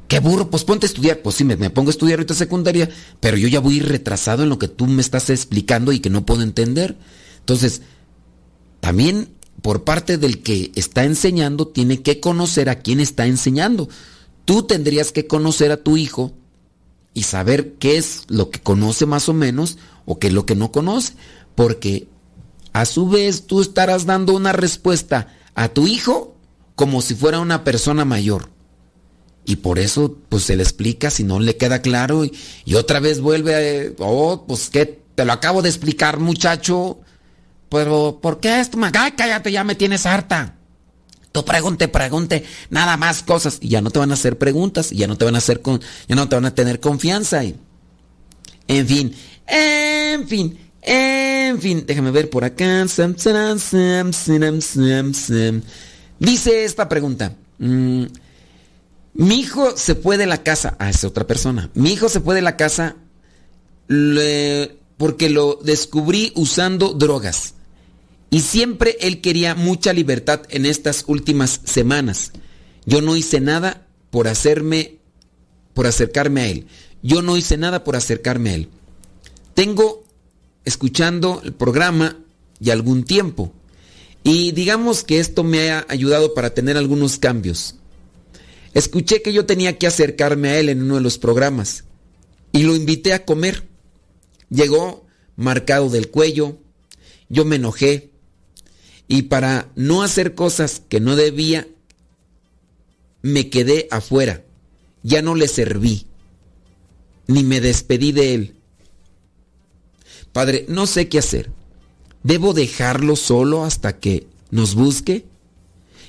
qué 0.07 0.19
burro, 0.19 0.49
pues 0.49 0.63
ponte 0.63 0.85
a 0.85 0.89
estudiar. 0.89 1.19
Pues 1.21 1.35
sí, 1.35 1.43
me, 1.43 1.57
me 1.57 1.69
pongo 1.69 1.89
a 1.89 1.91
estudiar 1.91 2.19
ahorita 2.19 2.33
secundaria, 2.33 2.89
pero 3.19 3.37
yo 3.37 3.47
ya 3.47 3.59
voy 3.59 3.79
retrasado 3.79 4.43
en 4.43 4.49
lo 4.49 4.59
que 4.59 4.67
tú 4.67 4.87
me 4.87 5.01
estás 5.01 5.29
explicando 5.29 5.91
y 5.91 5.99
que 5.99 6.09
no 6.09 6.25
puedo 6.25 6.41
entender. 6.41 6.97
Entonces, 7.39 7.81
también 8.79 9.35
por 9.61 9.83
parte 9.83 10.19
del 10.19 10.43
que 10.43 10.71
está 10.75 11.05
enseñando, 11.05 11.67
tiene 11.67 12.03
que 12.03 12.19
conocer 12.19 12.69
a 12.69 12.81
quién 12.81 12.99
está 12.99 13.25
enseñando. 13.25 13.89
Tú 14.45 14.63
tendrías 14.63 15.11
que 15.11 15.25
conocer 15.25 15.71
a 15.71 15.77
tu 15.83 15.97
hijo 15.97 16.33
y 17.15 17.23
saber 17.23 17.73
qué 17.79 17.97
es 17.97 18.25
lo 18.27 18.51
que 18.51 18.59
conoce 18.59 19.07
más 19.07 19.27
o 19.27 19.33
menos 19.33 19.79
o 20.05 20.19
qué 20.19 20.27
es 20.27 20.33
lo 20.33 20.45
que 20.45 20.55
no 20.55 20.71
conoce. 20.71 21.13
Porque 21.55 22.07
a 22.73 22.85
su 22.85 23.07
vez 23.07 23.47
tú 23.47 23.61
estarás 23.61 24.05
dando 24.05 24.33
una 24.33 24.51
respuesta 24.51 25.27
a 25.55 25.69
tu 25.69 25.87
hijo 25.87 26.35
como 26.75 27.01
si 27.01 27.15
fuera 27.15 27.39
una 27.39 27.63
persona 27.63 28.05
mayor. 28.05 28.49
Y 29.45 29.57
por 29.57 29.79
eso, 29.79 30.17
pues 30.27 30.43
se 30.43 30.55
le 30.55 30.63
explica 30.63 31.11
si 31.11 31.23
no 31.23 31.39
le 31.39 31.55
queda 31.55 31.81
claro 31.81 32.25
y, 32.25 32.33
otra 32.75 32.99
vez 32.99 33.21
vuelve 33.21 33.95
a, 33.97 34.03
oh, 34.03 34.45
pues 34.47 34.69
qué 34.69 35.01
te 35.15 35.23
lo 35.23 35.31
acabo 35.33 35.61
de 35.61 35.69
explicar, 35.69 36.19
muchacho. 36.19 36.99
Pero, 37.69 38.19
¿por 38.21 38.39
qué 38.39 38.59
esto? 38.59 38.77
Ay, 38.81 39.11
cállate, 39.11 39.51
ya 39.51 39.63
me 39.63 39.75
tienes 39.75 40.05
harta. 40.05 40.55
Tú 41.31 41.45
pregunte, 41.45 41.87
pregunte, 41.87 42.45
nada 42.69 42.97
más 42.97 43.21
cosas. 43.21 43.59
Y 43.61 43.69
ya 43.69 43.81
no 43.81 43.91
te 43.91 43.99
van 43.99 44.11
a 44.11 44.15
hacer 44.15 44.37
preguntas, 44.37 44.91
y 44.91 44.97
ya 44.97 45.07
no 45.07 45.17
te 45.17 45.25
van 45.25 45.35
a 45.35 45.39
hacer 45.39 45.61
con, 45.61 45.81
ya 46.07 46.15
no 46.15 46.27
te 46.27 46.35
van 46.35 46.45
a 46.45 46.55
tener 46.55 46.79
confianza. 46.79 47.43
Y, 47.43 47.55
en 48.67 48.87
fin, 48.87 49.15
en 49.47 50.27
fin, 50.27 50.57
en 50.81 51.59
fin, 51.59 51.83
déjame 51.85 52.11
ver 52.11 52.29
por 52.29 52.43
acá. 52.43 52.85
Dice 56.19 56.63
esta 56.63 56.89
pregunta. 56.89 57.35
Mm, 57.57 58.05
mi 59.15 59.39
hijo 59.39 59.77
se 59.77 59.95
fue 59.95 60.17
de 60.17 60.25
la 60.25 60.43
casa. 60.43 60.75
Ah, 60.79 60.89
es 60.89 61.03
otra 61.03 61.25
persona. 61.25 61.69
Mi 61.73 61.93
hijo 61.93 62.09
se 62.09 62.19
fue 62.19 62.35
de 62.35 62.41
la 62.41 62.57
casa 62.57 62.95
porque 64.97 65.29
lo 65.29 65.59
descubrí 65.63 66.31
usando 66.35 66.93
drogas. 66.93 67.53
Y 68.29 68.41
siempre 68.41 68.97
él 68.99 69.21
quería 69.21 69.55
mucha 69.55 69.93
libertad 69.93 70.41
en 70.49 70.65
estas 70.65 71.05
últimas 71.07 71.61
semanas. 71.63 72.31
Yo 72.85 73.01
no 73.01 73.15
hice 73.15 73.39
nada 73.39 73.87
por 74.09 74.27
hacerme, 74.27 74.97
por 75.73 75.87
acercarme 75.87 76.41
a 76.41 76.47
él. 76.47 76.67
Yo 77.01 77.21
no 77.21 77.37
hice 77.37 77.57
nada 77.57 77.83
por 77.83 77.95
acercarme 77.95 78.49
a 78.49 78.55
él. 78.55 78.69
Tengo 79.55 80.03
escuchando 80.63 81.41
el 81.43 81.53
programa 81.53 82.19
ya 82.59 82.73
algún 82.73 83.03
tiempo. 83.03 83.51
Y 84.23 84.51
digamos 84.51 85.03
que 85.03 85.19
esto 85.19 85.43
me 85.43 85.71
ha 85.71 85.85
ayudado 85.89 86.35
para 86.35 86.53
tener 86.53 86.77
algunos 86.77 87.17
cambios. 87.17 87.75
Escuché 88.75 89.23
que 89.23 89.33
yo 89.33 89.47
tenía 89.47 89.79
que 89.79 89.87
acercarme 89.87 90.49
a 90.49 90.59
él 90.59 90.69
en 90.69 90.83
uno 90.83 90.95
de 90.95 91.01
los 91.01 91.17
programas. 91.17 91.85
Y 92.51 92.61
lo 92.63 92.75
invité 92.75 93.13
a 93.13 93.25
comer. 93.25 93.67
Llegó 94.51 95.07
marcado 95.35 95.89
del 95.89 96.11
cuello. 96.11 96.59
Yo 97.29 97.43
me 97.43 97.55
enojé 97.55 98.11
y 99.07 99.23
para 99.23 99.71
no 99.75 100.01
hacer 100.03 100.33
cosas 100.35 100.81
que 100.87 100.99
no 100.99 101.15
debía, 101.15 101.67
me 103.21 103.49
quedé 103.49 103.87
afuera. 103.91 104.43
Ya 105.03 105.21
no 105.21 105.35
le 105.35 105.47
serví, 105.47 106.07
ni 107.27 107.43
me 107.43 107.61
despedí 107.61 108.11
de 108.11 108.33
él. 108.33 108.55
Padre, 110.35 110.65
no 110.67 110.85
sé 110.85 111.07
qué 111.07 111.19
hacer. 111.19 111.49
¿Debo 112.21 112.53
dejarlo 112.53 113.15
solo 113.15 113.63
hasta 113.63 113.99
que 114.01 114.27
nos 114.51 114.75
busque? 114.75 115.25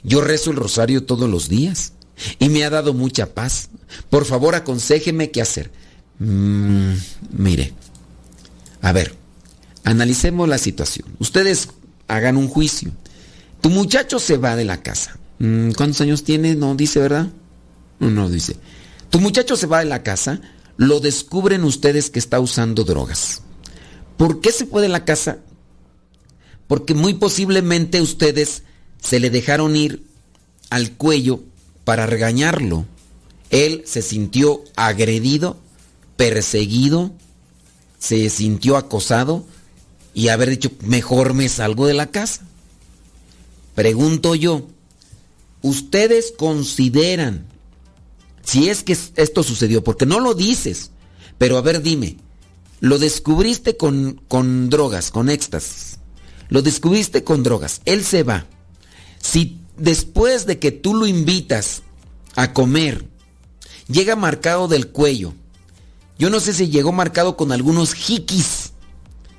Yo 0.02 0.20
rezo 0.20 0.50
el 0.50 0.56
rosario 0.56 1.04
todos 1.04 1.30
los 1.30 1.48
días 1.48 1.92
y 2.40 2.48
me 2.48 2.64
ha 2.64 2.70
dado 2.70 2.92
mucha 2.92 3.34
paz. 3.34 3.68
Por 4.10 4.24
favor, 4.24 4.56
aconséjeme 4.56 5.30
qué 5.30 5.42
hacer. 5.42 5.70
Mm, 6.18 6.94
mire, 7.38 7.72
a 8.80 8.90
ver, 8.90 9.14
analicemos 9.84 10.48
la 10.48 10.58
situación. 10.58 11.06
Ustedes 11.20 11.68
hagan 12.08 12.36
un 12.36 12.48
juicio. 12.48 12.90
Tu 13.60 13.70
muchacho 13.70 14.18
se 14.18 14.38
va 14.38 14.56
de 14.56 14.64
la 14.64 14.82
casa. 14.82 15.20
Mm, 15.38 15.70
¿Cuántos 15.70 16.00
años 16.00 16.24
tiene? 16.24 16.56
No 16.56 16.74
dice, 16.74 16.98
¿verdad? 16.98 17.28
No, 18.00 18.10
no 18.10 18.28
dice. 18.28 18.56
Tu 19.08 19.20
muchacho 19.20 19.56
se 19.56 19.68
va 19.68 19.78
de 19.78 19.84
la 19.84 20.02
casa, 20.02 20.40
lo 20.78 20.98
descubren 20.98 21.62
ustedes 21.62 22.10
que 22.10 22.18
está 22.18 22.40
usando 22.40 22.82
drogas. 22.82 23.42
¿Por 24.16 24.40
qué 24.40 24.52
se 24.52 24.66
fue 24.66 24.82
de 24.82 24.88
la 24.88 25.04
casa? 25.04 25.38
Porque 26.66 26.94
muy 26.94 27.14
posiblemente 27.14 28.00
ustedes 28.00 28.62
se 29.00 29.20
le 29.20 29.30
dejaron 29.30 29.76
ir 29.76 30.04
al 30.70 30.92
cuello 30.92 31.40
para 31.84 32.06
regañarlo. 32.06 32.86
Él 33.50 33.82
se 33.86 34.02
sintió 34.02 34.64
agredido, 34.74 35.58
perseguido, 36.16 37.12
se 37.98 38.28
sintió 38.30 38.76
acosado 38.76 39.44
y 40.14 40.28
haber 40.28 40.50
dicho, 40.50 40.70
mejor 40.80 41.34
me 41.34 41.48
salgo 41.48 41.86
de 41.86 41.94
la 41.94 42.06
casa. 42.06 42.42
Pregunto 43.74 44.34
yo, 44.34 44.66
¿ustedes 45.62 46.32
consideran, 46.36 47.46
si 48.42 48.70
es 48.70 48.82
que 48.82 48.96
esto 49.16 49.42
sucedió, 49.42 49.84
porque 49.84 50.06
no 50.06 50.18
lo 50.18 50.34
dices, 50.34 50.90
pero 51.38 51.58
a 51.58 51.60
ver 51.60 51.82
dime, 51.82 52.16
lo 52.80 52.98
descubriste 52.98 53.76
con, 53.76 54.20
con 54.28 54.70
drogas, 54.70 55.10
con 55.10 55.30
éxtasis, 55.30 55.98
lo 56.48 56.62
descubriste 56.62 57.24
con 57.24 57.42
drogas, 57.42 57.80
él 57.84 58.04
se 58.04 58.22
va. 58.22 58.46
Si 59.20 59.60
después 59.76 60.46
de 60.46 60.58
que 60.58 60.72
tú 60.72 60.94
lo 60.94 61.06
invitas 61.06 61.82
a 62.34 62.52
comer, 62.52 63.06
llega 63.88 64.16
marcado 64.16 64.68
del 64.68 64.88
cuello, 64.88 65.34
yo 66.18 66.30
no 66.30 66.40
sé 66.40 66.52
si 66.52 66.68
llegó 66.68 66.92
marcado 66.92 67.36
con 67.36 67.52
algunos 67.52 67.94
jiquis, 67.94 68.72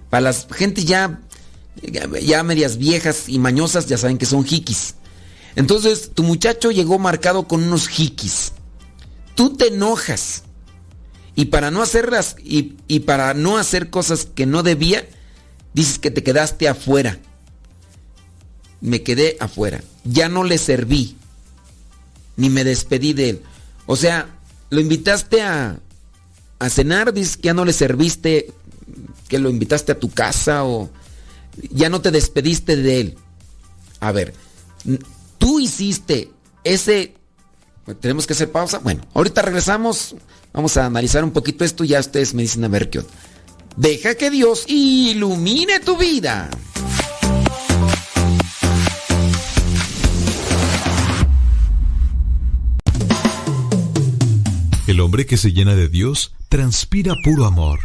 para 0.09 0.21
las 0.21 0.47
gente 0.51 0.83
ya, 0.83 1.21
ya 2.21 2.43
medias 2.43 2.77
viejas 2.77 3.27
y 3.27 3.39
mañosas, 3.39 3.88
ya 3.88 3.97
saben 3.97 4.17
que 4.17 4.25
son 4.25 4.45
jiquis. 4.45 4.95
Entonces, 5.55 6.11
tu 6.13 6.23
muchacho 6.23 6.69
llegó 6.71 6.99
marcado 6.99 7.47
con 7.47 7.63
unos 7.63 7.88
jiquis. 7.88 8.53
Tú 9.33 9.55
te 9.57 9.67
enojas. 9.69 10.43
Y 11.38 11.45
para 11.45 11.71
no 11.71 11.81
hacerlas, 11.81 12.35
y, 12.43 12.73
y 12.89 13.01
para 13.01 13.33
no 13.33 13.57
hacer 13.57 13.89
cosas 13.89 14.25
que 14.25 14.45
no 14.45 14.63
debía, 14.63 15.07
dices 15.73 15.99
que 15.99 16.11
te 16.11 16.23
quedaste 16.23 16.67
afuera. 16.67 17.19
Me 18.81 19.03
quedé 19.03 19.38
afuera. 19.39 19.83
Ya 20.03 20.27
no 20.27 20.43
le 20.43 20.57
serví. 20.57 21.15
Ni 22.35 22.49
me 22.49 22.63
despedí 22.63 23.13
de 23.13 23.29
él. 23.29 23.41
O 23.85 23.95
sea, 23.95 24.39
lo 24.69 24.81
invitaste 24.81 25.43
a, 25.43 25.79
a 26.59 26.69
cenar, 26.69 27.13
dices 27.13 27.38
que 27.38 27.43
ya 27.43 27.53
no 27.53 27.65
le 27.65 27.73
serviste 27.73 28.51
que 29.27 29.39
lo 29.39 29.49
invitaste 29.49 29.91
a 29.91 29.99
tu 29.99 30.09
casa 30.09 30.63
o 30.63 30.89
ya 31.69 31.89
no 31.89 32.01
te 32.01 32.11
despediste 32.11 32.75
de 32.75 32.99
él. 32.99 33.17
A 33.99 34.11
ver, 34.11 34.33
tú 35.38 35.59
hiciste 35.59 36.31
ese... 36.63 37.13
Tenemos 37.95 38.27
que 38.27 38.33
hacer 38.33 38.51
pausa. 38.51 38.79
Bueno, 38.79 39.01
ahorita 39.13 39.41
regresamos. 39.41 40.15
Vamos 40.53 40.75
a 40.77 40.85
analizar 40.85 41.23
un 41.23 41.31
poquito 41.31 41.63
esto 41.63 41.83
y 41.83 41.89
ya 41.89 41.99
ustedes 41.99 42.33
me 42.33 42.41
dicen 42.41 42.63
a 42.63 42.67
ver 42.67 42.89
qué 42.89 43.01
Deja 43.75 44.15
que 44.15 44.31
Dios 44.31 44.65
ilumine 44.67 45.79
tu 45.79 45.97
vida. 45.97 46.49
El 54.88 54.99
hombre 55.01 55.25
que 55.25 55.38
se 55.38 55.51
llena 55.51 55.75
de 55.75 55.89
Dios 55.89 56.33
transpira 56.49 57.13
puro 57.23 57.45
amor. 57.45 57.79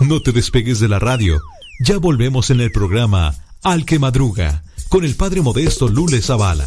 No 0.00 0.20
te 0.20 0.32
despegues 0.32 0.78
de 0.80 0.88
la 0.88 0.98
radio. 0.98 1.40
Ya 1.80 1.98
volvemos 1.98 2.50
en 2.50 2.60
el 2.60 2.70
programa 2.70 3.34
Al 3.62 3.84
que 3.84 3.98
Madruga 3.98 4.62
con 4.88 5.04
el 5.04 5.14
padre 5.16 5.42
modesto 5.42 5.88
Lule 5.88 6.22
Zavala. 6.22 6.66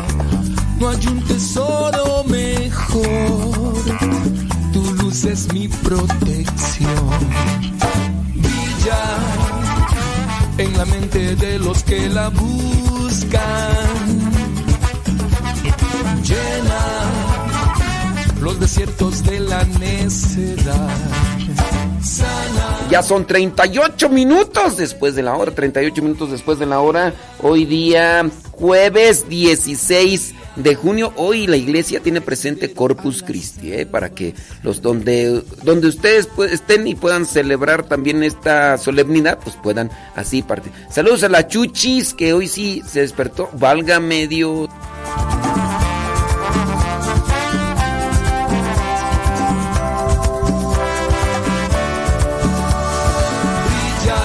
No 0.81 0.89
hay 0.89 1.07
un 1.07 1.21
tesoro 1.25 2.23
mejor. 2.23 3.05
Tu 4.73 4.81
luz 4.95 5.25
es 5.25 5.53
mi 5.53 5.67
protección. 5.67 7.09
Yeah. 8.83 9.19
en 10.57 10.75
la 10.75 10.85
mente 10.85 11.35
de 11.35 11.59
los 11.59 11.83
que 11.83 12.09
la 12.09 12.29
buscan. 12.29 13.41
Llena 16.23 16.81
los 18.41 18.59
desiertos 18.59 19.23
de 19.23 19.39
la 19.39 19.63
necedad. 19.63 20.89
Ya 22.89 23.03
son 23.03 23.27
38 23.27 24.09
minutos 24.09 24.77
después 24.77 25.13
de 25.13 25.21
la 25.21 25.35
hora, 25.35 25.53
38 25.53 26.01
minutos 26.01 26.31
después 26.31 26.57
de 26.57 26.65
la 26.65 26.79
hora. 26.79 27.13
Hoy 27.43 27.65
día 27.65 28.27
jueves 28.51 29.29
16 29.29 30.40
de 30.55 30.75
junio. 30.75 31.13
Hoy 31.15 31.47
la 31.47 31.57
iglesia 31.57 32.01
tiene 32.01 32.21
presente 32.21 32.73
Corpus 32.73 33.23
Christi, 33.23 33.73
¿eh? 33.73 33.85
para 33.85 34.09
que 34.09 34.33
los 34.63 34.81
donde 34.81 35.43
donde 35.63 35.87
ustedes 35.87 36.29
estén 36.51 36.87
y 36.87 36.95
puedan 36.95 37.25
celebrar 37.25 37.83
también 37.83 38.23
esta 38.23 38.77
solemnidad, 38.77 39.39
pues 39.43 39.55
puedan 39.55 39.89
así 40.15 40.41
partir. 40.41 40.71
Saludos 40.89 41.23
a 41.23 41.29
la 41.29 41.47
Chuchis 41.47 42.13
que 42.13 42.33
hoy 42.33 42.47
sí 42.47 42.81
se 42.87 43.01
despertó. 43.01 43.49
Valga 43.53 43.99
medio. 43.99 44.69
brilla 53.65 54.21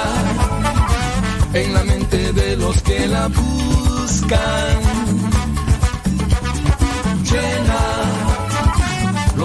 en 1.55 1.75
la 1.75 1.85
mente 1.85 2.33
de 2.33 2.57
los 2.57 2.83
que 2.83 3.07
la 3.07 3.29
buscan. 3.29 4.86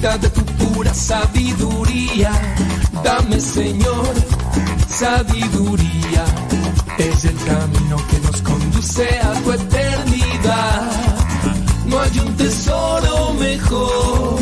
de 0.00 0.30
tu 0.30 0.42
pura 0.56 0.94
sabiduría. 0.94 2.32
Dame, 3.04 3.38
Señor, 3.38 4.14
sabiduría. 4.88 6.24
Es 6.96 7.26
el 7.26 7.36
camino 7.36 7.96
que 8.08 8.18
nos 8.20 8.40
conduce 8.40 9.06
a 9.20 9.32
tu 9.42 9.52
eternidad. 9.52 10.90
No 11.84 12.00
hay 12.00 12.18
un 12.18 12.34
tesoro 12.34 13.34
mejor. 13.34 14.38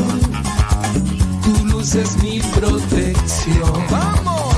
Tu 1.43 1.65
luz 1.67 1.95
es 1.97 2.23
mi 2.23 2.39
protección. 2.39 3.87
¡Vamos! 3.91 4.57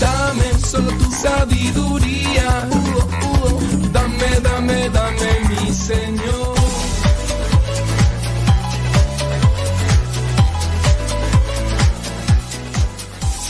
Dame 0.00 0.58
solo 0.66 0.90
tu 0.92 1.10
sabiduría. 1.12 2.77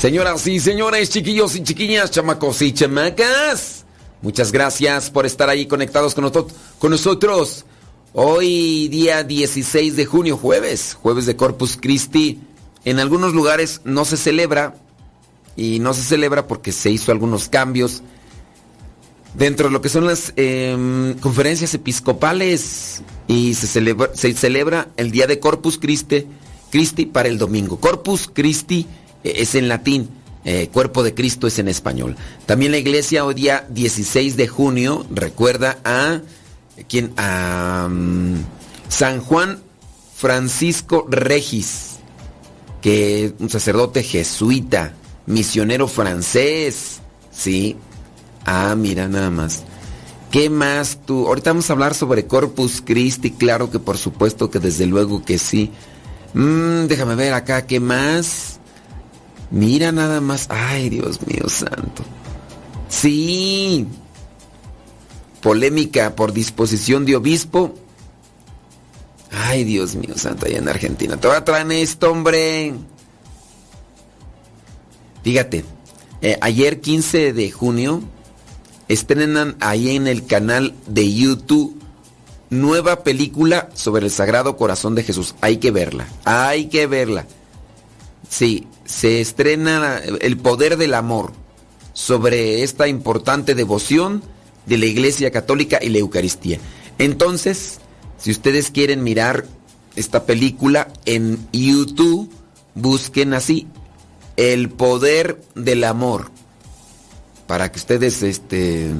Señoras 0.01 0.47
y 0.47 0.61
señores, 0.61 1.11
chiquillos 1.11 1.57
y 1.57 1.63
chiquillas, 1.63 2.11
chamacos 2.13 2.63
y 2.63 2.73
chamacas, 2.73 3.85
muchas 4.23 4.53
gracias 4.53 5.11
por 5.11 5.27
estar 5.27 5.49
ahí 5.49 5.67
conectados 5.67 6.15
con, 6.15 6.23
nosotros- 6.23 6.57
con 6.79 6.93
nosotros. 6.93 7.65
Hoy 8.13 8.89
día 8.89 9.25
16 9.25 9.97
de 9.97 10.07
junio, 10.07 10.37
jueves, 10.37 10.97
jueves 11.03 11.27
de 11.27 11.35
Corpus 11.37 11.77
Christi. 11.81 12.39
En 12.85 13.01
algunos 13.01 13.35
lugares 13.35 13.81
no 13.85 14.05
se 14.05 14.17
celebra 14.17 14.77
y 15.57 15.81
no 15.81 15.93
se 15.95 16.03
celebra 16.03 16.47
porque 16.47 16.71
se 16.71 16.91
hizo 16.91 17.11
algunos 17.11 17.49
cambios 17.49 18.03
dentro 19.35 19.67
de 19.67 19.73
lo 19.73 19.83
que 19.83 19.89
son 19.89 20.07
las 20.07 20.33
em, 20.37 21.15
conferencias 21.19 21.75
episcopales 21.75 23.03
y 23.27 23.55
se 23.55 23.67
celebra, 23.67 24.11
se 24.15 24.33
celebra 24.33 24.89
el 24.97 25.11
día 25.11 25.27
de 25.27 25.41
Corpus 25.41 25.77
Christi, 25.77 26.27
Christi 26.71 27.05
para 27.05 27.29
el 27.29 27.37
domingo. 27.37 27.79
Corpus 27.81 28.31
Christi 28.33 28.87
es 29.23 29.55
en 29.55 29.69
latín, 29.69 30.09
eh, 30.45 30.69
cuerpo 30.73 31.03
de 31.03 31.15
Cristo 31.15 31.47
es 31.47 31.59
en 31.59 31.69
español. 31.69 32.17
También 32.47 32.73
la 32.73 32.79
iglesia 32.79 33.25
hoy 33.25 33.35
día 33.35 33.67
16 33.71 34.37
de 34.37 34.49
junio 34.49 35.07
recuerda 35.11 35.79
a 35.85 36.21
quien 36.89 37.13
a 37.17 37.89
mm, 37.91 38.37
San 38.89 39.21
Juan 39.21 39.61
Francisco 40.17 41.07
Regis, 41.09 41.97
que 42.81 43.27
es 43.27 43.33
un 43.39 43.51
sacerdote 43.51 44.03
jesuita, 44.03 44.95
misionero 45.27 45.89
francés, 45.89 47.01
sí. 47.31 47.77
Ah, 48.45 48.75
mira 48.77 49.09
nada 49.09 49.31
más. 49.31 49.65
¿Qué 50.31 50.51
más 50.51 50.99
tú? 51.07 51.27
Ahorita 51.27 51.51
vamos 51.51 51.69
a 51.71 51.73
hablar 51.73 51.95
sobre 51.95 52.27
Corpus 52.27 52.83
Christi, 52.85 53.31
claro 53.31 53.71
que 53.71 53.79
por 53.79 53.97
supuesto 53.97 54.51
que 54.51 54.59
desde 54.59 54.87
luego 54.87 55.25
que 55.25 55.39
sí. 55.39 55.71
Mm, 56.35 56.87
déjame 56.87 57.15
ver 57.15 57.33
acá, 57.33 57.67
¿qué 57.67 57.81
más? 57.81 58.58
Mira 59.51 59.93
nada 59.93 60.21
más. 60.21 60.47
Ay, 60.51 60.89
Dios 60.91 61.27
mío 61.27 61.49
santo. 61.49 62.03
Sí. 62.89 63.87
Polémica 65.41 66.15
por 66.15 66.33
disposición 66.33 67.05
de 67.07 67.17
obispo. 67.17 67.75
Ay, 69.31 69.65
Dios 69.65 69.95
mío 69.95 70.17
santo, 70.17 70.47
allá 70.47 70.59
en 70.59 70.69
Argentina. 70.69 71.17
Te 71.17 71.29
voy 71.29 71.37
a 71.37 71.45
traer 71.45 71.71
esto, 71.73 72.11
hombre. 72.11 72.75
Fíjate, 75.23 75.65
eh, 76.23 76.39
ayer 76.41 76.81
15 76.81 77.33
de 77.33 77.51
junio 77.51 78.03
estrenan 78.89 79.57
ahí 79.61 79.97
en 79.97 80.07
el 80.07 80.27
canal 80.27 80.75
de 80.87 81.13
YouTube 81.13 81.79
nueva 82.51 83.03
película 83.03 83.69
sobre 83.75 84.07
el 84.07 84.11
Sagrado 84.11 84.57
Corazón 84.57 84.95
de 84.95 85.03
Jesús. 85.03 85.35
Hay 85.41 85.59
que 85.59 85.71
verla, 85.71 86.09
hay 86.25 86.67
que 86.67 86.87
verla. 86.87 87.27
Sí, 88.29 88.67
se 88.85 89.21
estrena 89.21 90.01
El 90.21 90.37
Poder 90.37 90.77
del 90.77 90.95
Amor 90.95 91.33
sobre 91.93 92.63
esta 92.63 92.87
importante 92.87 93.55
devoción 93.55 94.23
de 94.67 94.79
la 94.79 94.87
Iglesia 94.87 95.31
Católica 95.31 95.79
y 95.83 95.89
la 95.89 95.99
Eucaristía. 95.99 96.59
Entonces, 96.99 97.81
si 98.19 98.31
ustedes 98.31 98.71
quieren 98.71 99.03
mirar 99.03 99.47
esta 99.97 100.27
película 100.27 100.89
en 101.07 101.39
YouTube, 101.53 102.31
busquen 102.75 103.35
así, 103.35 103.67
El 104.37 104.69
Poder 104.69 105.41
del 105.55 105.85
Amor. 105.85 106.31
Para 107.47 107.73
que 107.73 107.79
ustedes, 107.79 108.23
este... 108.23 108.91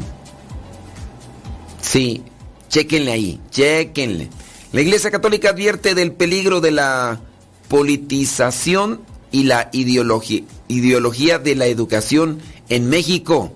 Sí, 1.83 2.23
chequenle 2.69 3.13
ahí, 3.13 3.41
chequenle. 3.51 4.29
La 4.73 4.81
Iglesia 4.81 5.11
Católica 5.11 5.51
advierte 5.51 5.95
del 5.95 6.13
peligro 6.13 6.61
de 6.61 6.71
la 6.71 7.21
politización 7.69 9.01
y 9.31 9.45
la 9.45 9.69
ideología, 9.73 11.39
de 11.39 11.55
la 11.55 11.67
educación 11.67 12.41
en 12.69 12.89
México. 12.89 13.53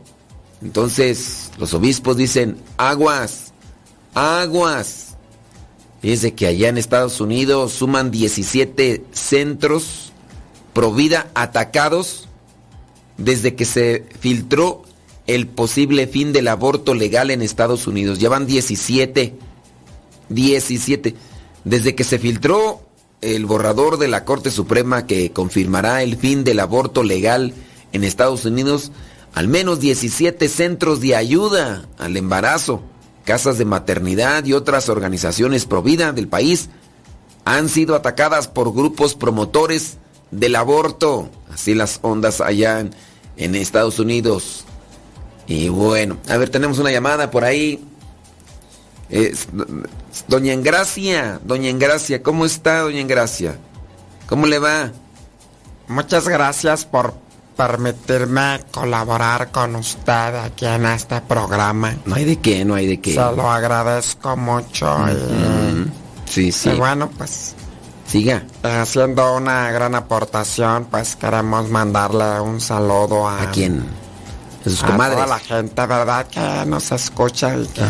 Entonces, 0.63 1.51
los 1.59 1.75
obispos 1.75 2.17
dicen, 2.17 2.57
aguas, 2.77 3.53
aguas. 4.15 5.17
Fíjense 6.01 6.35
que 6.35 6.47
allá 6.47 6.69
en 6.69 6.79
Estados 6.79 7.21
Unidos 7.21 7.73
suman 7.73 8.11
17 8.11 9.05
centros 9.13 10.13
pro 10.73 10.93
vida 10.93 11.31
atacados 11.35 12.29
desde 13.19 13.55
que 13.55 13.65
se 13.65 14.05
filtró 14.19 14.83
el 15.27 15.47
posible 15.47 16.07
fin 16.07 16.33
del 16.33 16.49
aborto 16.49 16.95
legal 16.95 17.31
en 17.31 17.43
Estados 17.43 17.87
Unidos. 17.87 18.19
Ya 18.19 18.29
van 18.29 18.47
17. 18.47 19.35
17. 20.29 21.15
Desde 21.65 21.95
que 21.95 22.05
se 22.05 22.19
filtró 22.19 22.83
el 23.23 23.47
borrador 23.47 23.99
de 23.99 24.09
la 24.09 24.25
Corte 24.25 24.51
Suprema 24.51 25.07
que 25.07 25.33
confirmará 25.33 26.03
el 26.03 26.17
fin 26.17 26.45
del 26.45 26.61
aborto 26.61 27.03
legal 27.03 27.55
en 27.93 28.05
Estados 28.05 28.45
Unidos, 28.45 28.93
al 29.33 29.49
menos 29.49 29.81
17 29.81 30.49
centros 30.49 31.01
de 31.01 31.17
ayuda 31.17 31.87
al 31.99 32.17
embarazo, 32.17 32.83
casas 33.25 33.57
de 33.57 33.65
maternidad 33.65 34.45
y 34.45 34.53
otras 34.53 34.89
organizaciones 34.89 35.65
pro 35.65 35.83
vida 35.83 36.13
del 36.13 36.29
país 36.29 36.69
han 37.45 37.69
sido 37.69 37.95
atacadas 37.95 38.49
por 38.49 38.73
grupos 38.73 39.15
promotores 39.15 39.97
del 40.31 40.57
aborto. 40.57 41.31
Así 41.53 41.75
las 41.75 42.01
ondas 42.03 42.41
allá 42.41 42.81
en, 42.81 42.95
en 43.37 43.55
Estados 43.55 43.99
Unidos. 43.99 44.65
Y 45.47 45.69
bueno, 45.69 46.19
a 46.29 46.37
ver, 46.37 46.51
tenemos 46.51 46.79
una 46.79 46.91
llamada 46.91 47.31
por 47.31 47.45
ahí. 47.45 47.85
Doña 50.29 50.53
Engracia, 50.53 51.39
doña 51.45 51.69
Engracia, 51.69 52.23
¿cómo 52.23 52.47
está 52.47 52.81
doña 52.81 53.01
Engracia? 53.01 53.57
¿Cómo 54.29 54.47
le 54.47 54.59
va? 54.59 54.91
Muchas 55.89 56.27
gracias 56.29 56.85
por 56.87 57.15
permitirme 57.57 58.61
colaborar 58.71 59.51
con 59.51 59.77
usted 59.77 60.37
aquí 60.37 60.65
en 60.65 60.87
este 60.87 61.21
programa. 61.21 61.95
No 62.07 62.15
hay 62.15 62.25
de 62.25 62.37
qué, 62.41 62.65
no 62.65 62.75
hay 62.75 62.87
de 62.87 63.01
qué. 63.01 63.11
Se 63.13 63.21
lo 63.21 63.51
agradezco 63.51 64.37
mucho. 64.37 64.97
y- 65.11 65.93
Sí, 66.31 66.51
sí. 66.51 66.71
Y 66.71 66.77
bueno, 66.79 67.11
pues 67.19 67.55
Siga. 68.07 68.45
haciendo 68.63 69.37
una 69.37 69.71
gran 69.71 69.95
aportación, 69.95 70.87
pues 70.91 71.15
queremos 71.17 71.69
mandarle 71.69 72.41
un 72.41 72.59
saludo 72.61 73.29
a... 73.29 73.43
¿A 73.43 73.51
quién? 73.51 73.85
A 74.65 74.71
sus 74.71 74.83
a 74.83 74.87
comadres. 74.87 75.17
toda 75.17 75.27
la 75.27 75.39
gente, 75.39 75.87
¿verdad? 75.87 76.27
Que 76.29 76.65
nos 76.67 76.91
escucha 76.93 77.55
y 77.59 77.67
que 77.67 77.83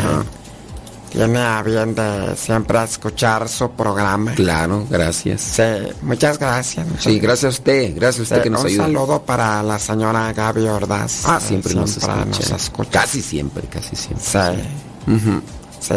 tiene 1.13 1.39
a 1.39 1.61
bien 1.63 1.95
de 1.95 2.35
siempre 2.35 2.83
escuchar 2.83 3.47
su 3.47 3.69
programa. 3.71 4.33
Claro, 4.33 4.85
gracias. 4.89 5.41
Sí, 5.41 5.63
muchas 6.01 6.37
gracias. 6.39 6.85
muchas 6.87 7.03
Sí, 7.03 7.19
gracias 7.19 7.45
a 7.45 7.49
usted, 7.59 7.95
gracias 7.95 8.19
a 8.19 8.23
usted 8.23 8.35
Sí, 8.37 8.41
que 8.43 8.49
nos 8.49 8.61
un 8.61 8.67
ayuda. 8.67 8.83
saludo 8.83 9.21
para 9.21 9.63
la 9.63 9.79
señora 9.79 10.33
Gaby 10.33 10.67
Ordaz. 10.67 11.21
Ah, 11.25 11.39
Eh, 11.41 11.45
siempre, 11.47 11.75
nos, 11.75 11.91
escucha. 11.97 12.25
nos 12.25 12.51
escucha. 12.51 12.89
Casi 13.01 13.21
siempre, 13.21 13.63
casi 13.67 13.95
siempre. 13.95 14.25
Sí. 14.25 15.41
Sí, 15.79 15.93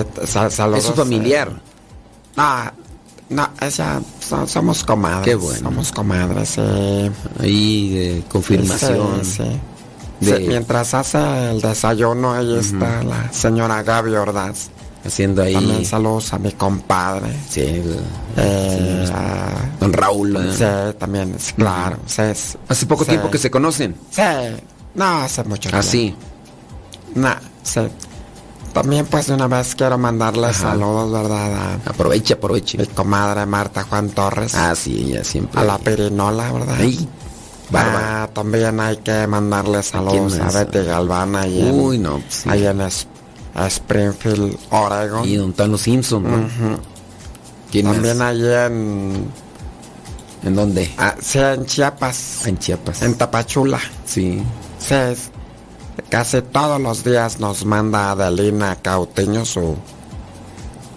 saludos, 0.50 0.80
Es 0.80 0.84
su 0.86 0.92
familiar. 0.94 1.48
eh, 1.48 1.60
No, 2.36 2.72
no, 3.30 3.48
ella, 3.60 4.00
so- 4.20 4.46
somos 4.46 4.84
comadres. 4.84 5.24
Qué 5.24 5.34
bueno. 5.34 5.60
Somos 5.70 5.90
comadres, 5.92 6.48
sí. 6.50 6.60
Ahí 7.40 7.88
de 7.94 8.24
confirmación. 8.30 9.24
Sí. 9.24 9.44
De- 10.20 10.36
Sí, 10.38 10.44
mientras 10.48 10.94
hace 10.94 11.50
el 11.50 11.60
desayuno, 11.60 12.32
ahí 12.34 12.56
está 12.58 13.02
la 13.02 13.32
señora 13.32 13.82
Gaby 13.82 14.14
Ordaz. 14.14 14.70
Haciendo 15.06 15.42
ahí. 15.42 15.54
También 15.54 15.84
saludos 15.84 16.32
a 16.32 16.38
mi 16.38 16.52
compadre. 16.52 17.34
Sí, 17.48 17.60
el- 17.60 18.00
Eh, 18.36 19.10
a- 19.14 19.78
don 19.80 19.92
Raúl. 19.92 20.36
¿eh? 20.36 20.52
Sí, 20.56 20.96
también, 20.98 21.34
sí, 21.38 21.52
claro. 21.54 21.98
sí, 22.06 22.22
es- 22.22 22.58
Hace 22.68 22.86
poco 22.86 23.04
tiempo 23.04 23.30
que 23.30 23.38
se 23.38 23.50
conocen. 23.50 23.94
Sí, 24.10 24.22
no, 24.94 25.04
hace 25.22 25.42
mucho 25.44 25.68
tiempo. 25.70 25.78
Ah, 25.78 25.82
sí. 25.82 26.14
No, 27.14 27.30
sí. 27.62 27.80
También 28.72 29.06
pues 29.06 29.26
de 29.28 29.32
una 29.34 29.46
vez 29.46 29.74
quiero 29.74 29.96
mandarle 29.96 30.48
Ajá. 30.48 30.70
saludos, 30.72 31.10
¿verdad? 31.10 31.78
Aproveche, 31.86 32.34
A 32.34 32.36
aproveche. 32.36 32.76
mi 32.76 32.86
comadre 32.88 33.46
Marta 33.46 33.84
Juan 33.84 34.10
Torres. 34.10 34.54
Ah, 34.54 34.74
sí, 34.74 35.06
ella 35.12 35.24
siempre. 35.24 35.58
a 35.60 35.64
la 35.64 35.78
Pirinola, 35.78 36.52
¿verdad? 36.52 36.76
Ay. 36.78 37.08
Ah, 37.72 38.28
también 38.32 38.78
hay 38.78 38.98
que 38.98 39.26
mandarle 39.26 39.82
saludos 39.82 40.38
a? 40.38 40.50
Betty 40.50 40.84
Galván 40.86 41.34
ahí 41.36 41.62
en, 41.68 41.80
Uy, 41.80 41.98
no, 41.98 42.18
pues 42.18 42.34
sí. 42.34 42.48
ahí 42.50 42.66
en 42.66 42.80
Es- 43.56 43.74
Springfield, 43.74 44.56
Oregon. 44.70 45.26
Y 45.28 45.36
don 45.36 45.52
Tano 45.52 45.78
Simpson, 45.78 46.22
¿no? 46.24 46.36
Ujú. 46.36 46.80
¿Quién 47.70 47.86
También 47.86 48.18
más? 48.18 48.28
ahí 48.28 48.44
en, 48.44 49.26
¿En 50.44 50.54
dónde? 50.54 50.90
ah, 50.98 51.14
sí, 51.20 51.38
en 51.38 51.66
Chiapas, 51.66 52.46
En 52.46 52.58
Chiapas. 52.58 53.02
en 53.02 53.14
Tapachula. 53.14 53.80
Sí. 54.04 54.42
Sí, 54.78 54.94
es- 54.94 55.30
casi 56.10 56.42
todos 56.42 56.80
los 56.80 57.02
días 57.04 57.40
nos 57.40 57.64
manda 57.64 58.10
Adelina 58.12 58.76
Cauteño 58.76 59.44
su, 59.44 59.76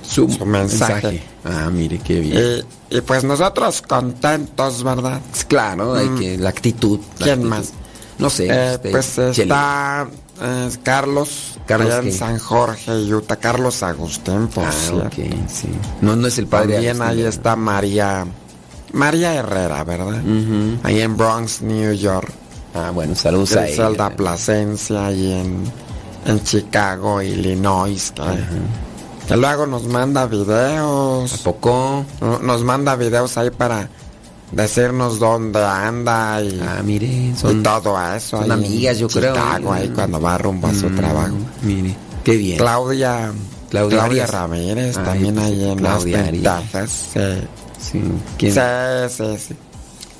Su, 0.07 0.27
su 0.29 0.45
mensaje. 0.45 1.21
Ah, 1.45 1.69
mire, 1.71 1.99
qué 1.99 2.19
bien. 2.19 2.65
Y, 2.89 2.97
y 2.97 3.01
pues 3.01 3.23
nosotros 3.23 3.81
contentos, 3.83 4.83
¿verdad? 4.83 5.21
claro, 5.47 5.93
hay 5.93 6.07
Mm. 6.09 6.17
que. 6.19 6.37
La 6.39 6.49
actitud. 6.49 6.99
la 7.19 7.25
¿Quién 7.25 7.29
actitud. 7.39 7.49
más? 7.49 7.69
No 8.17 8.29
sé. 8.29 8.47
Eh, 8.47 8.73
este, 8.73 8.89
pues 8.91 9.17
está 9.19 10.07
eh, 10.41 10.69
Carlos, 10.83 11.59
Carlos, 11.65 11.93
allá 11.93 12.01
en. 12.01 12.11
San 12.13 12.39
Jorge, 12.39 12.91
Utah. 13.13 13.35
Carlos 13.37 13.83
Agustín, 13.83 14.47
por 14.47 14.65
Ah, 14.65 14.71
cierto. 14.71 15.09
sí. 15.47 15.69
No, 16.01 16.15
no 16.15 16.27
es 16.27 16.37
el 16.37 16.47
padre. 16.47 16.73
También 16.75 17.01
Agustín, 17.01 17.19
ahí 17.19 17.25
está 17.27 17.55
María, 17.55 18.25
María 18.93 19.33
Herrera, 19.35 19.83
¿verdad? 19.83 20.21
Ahí 20.83 21.01
en 21.01 21.15
Bronx, 21.17 21.61
New 21.61 21.93
York. 21.93 22.31
Ah, 22.73 22.91
bueno, 22.93 23.15
saludos 23.15 23.55
a 23.55 23.67
ella. 23.67 23.75
Plasencia, 24.15 25.07
ahí 25.07 25.31
en, 25.33 25.63
en 26.25 26.43
Chicago, 26.43 27.21
Illinois. 27.21 28.11
Que, 28.15 29.27
que 29.27 29.37
luego 29.37 29.65
nos 29.67 29.83
manda 29.85 30.25
videos. 30.27 31.33
¿A 31.33 31.37
poco? 31.43 32.05
No- 32.21 32.39
Nos 32.39 32.63
manda 32.63 32.95
videos 32.95 33.37
ahí 33.37 33.49
para 33.51 33.89
decirnos 34.51 35.19
dónde 35.19 35.63
anda 35.63 36.41
y, 36.41 36.59
Ah, 36.61 36.81
mire, 36.83 37.05
y 37.07 37.33
todo 37.63 37.95
eso. 38.15 38.37
son 38.37 38.43
ahí 38.43 38.51
amigas, 38.51 38.97
yo 38.99 39.07
creo. 39.07 39.33
Chicago, 39.33 39.75
¿eh? 39.75 39.79
ahí 39.79 39.89
cuando 39.89 40.19
va 40.21 40.37
rumbo 40.37 40.67
a 40.67 40.73
su 40.73 40.89
Mm, 40.89 40.95
trabajo. 40.95 41.35
Mire, 41.61 41.95
qué 42.23 42.35
bien. 42.37 42.57
Claudia, 42.57 43.31
Claudia. 43.69 44.25
Ramírez, 44.27 44.97
Ay, 44.97 45.03
también 45.05 45.35
pues, 45.35 45.45
ahí 45.47 45.63
en 45.69 45.77
Claudia 45.77 46.25
Arias. 46.25 46.61
Texas. 46.71 46.91
Sí. 47.13 47.19
Sí. 47.91 48.01
¿Quién, 48.37 48.53
Sí, 48.53 48.59
sí, 49.15 49.37
sí. 49.47 49.55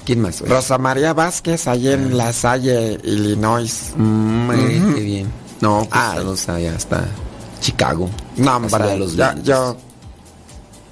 ¿quién 0.06 0.22
más? 0.22 0.40
Rosa 0.42 0.78
María 0.78 1.14
Vázquez, 1.14 1.68
ahí 1.68 1.90
en 1.90 2.18
La 2.18 2.32
Salle, 2.32 2.98
Illinois. 3.04 3.92
Mm, 3.98 4.52
eh, 4.52 4.84
qué 4.96 5.02
bien. 5.02 5.32
No, 5.62 5.86
pues 5.90 6.02
saludos 6.02 6.50
allá 6.50 6.76
hasta 6.76 7.06
Chicago. 7.60 8.10
No, 8.38 8.56
hombre, 8.56 8.98
los 8.98 9.14
Lindos. 9.14 9.44
yo, 9.44 9.78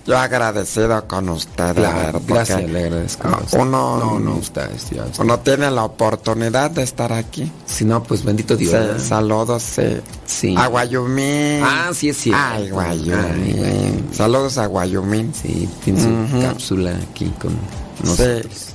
yo 0.08 0.18
agradecido 0.18 1.06
con 1.08 1.28
usted, 1.30 1.68
de 1.68 1.74
Claro, 1.82 2.14
porque 2.20 2.34
gracias, 2.34 2.64
le 2.70 2.84
agradezco. 2.86 3.28
ah, 3.28 3.42
uno, 3.52 3.98
no, 4.00 4.20
no, 4.20 4.36
usted, 4.38 4.70
ya, 4.92 5.04
usted. 5.04 5.24
uno 5.24 5.40
tiene 5.40 5.70
la 5.70 5.84
oportunidad 5.84 6.72
de 6.72 6.84
estar 6.84 7.12
aquí. 7.12 7.52
Si 7.66 7.84
no, 7.86 8.02
pues 8.02 8.24
bendito 8.24 8.56
Dios. 8.56 8.74
Sí, 9.02 9.08
saludos 9.10 9.62
sí. 9.64 9.98
Sí. 10.26 10.56
a 10.58 10.68
Guayumín. 10.68 11.62
Ah, 11.64 11.90
sí, 11.94 12.10
es 12.10 12.18
cierto. 12.18 12.42
Ay, 12.42 12.70
Guayumín. 12.70 13.14
Ay, 13.20 13.54
Guayumín. 13.54 14.10
Saludos 14.14 14.58
a 14.58 14.66
Guayumín. 14.68 15.34
Sí, 15.34 15.70
tiene 15.84 16.02
su 16.02 16.42
cápsula 16.42 16.92
aquí 17.12 17.26
con 17.42 17.56
nosotros. 18.04 18.70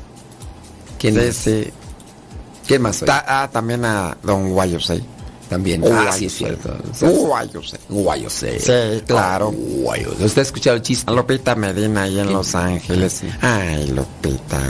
¿Quién 0.98 1.14
sí, 1.14 1.20
más? 1.26 1.34
sí. 1.36 1.72
¿Quién 2.66 2.82
más? 2.82 3.00
Ta- 3.00 3.24
ah, 3.26 3.48
también 3.50 3.84
a 3.84 4.16
Don 4.22 4.50
Guayusei. 4.52 5.02
También. 5.52 5.82
Ah, 5.92 6.10
sí, 6.16 6.26
es 6.26 6.34
cierto. 6.34 6.74
Guayusei. 7.00 7.78
Guayosei. 7.90 8.58
Sí, 8.58 9.02
claro. 9.06 9.50
¿Usted 10.20 10.38
ha 10.38 10.42
escuchado 10.42 10.76
el 10.76 10.82
chiste? 10.82 11.12
Lupita 11.12 11.54
Medina 11.54 12.02
ahí 12.04 12.18
en. 12.18 12.32
Los 12.32 12.54
Ángeles. 12.54 13.20
Ah, 13.42 13.60
sí. 13.62 13.76
Ay, 13.78 13.86
Lupita. 13.88 14.60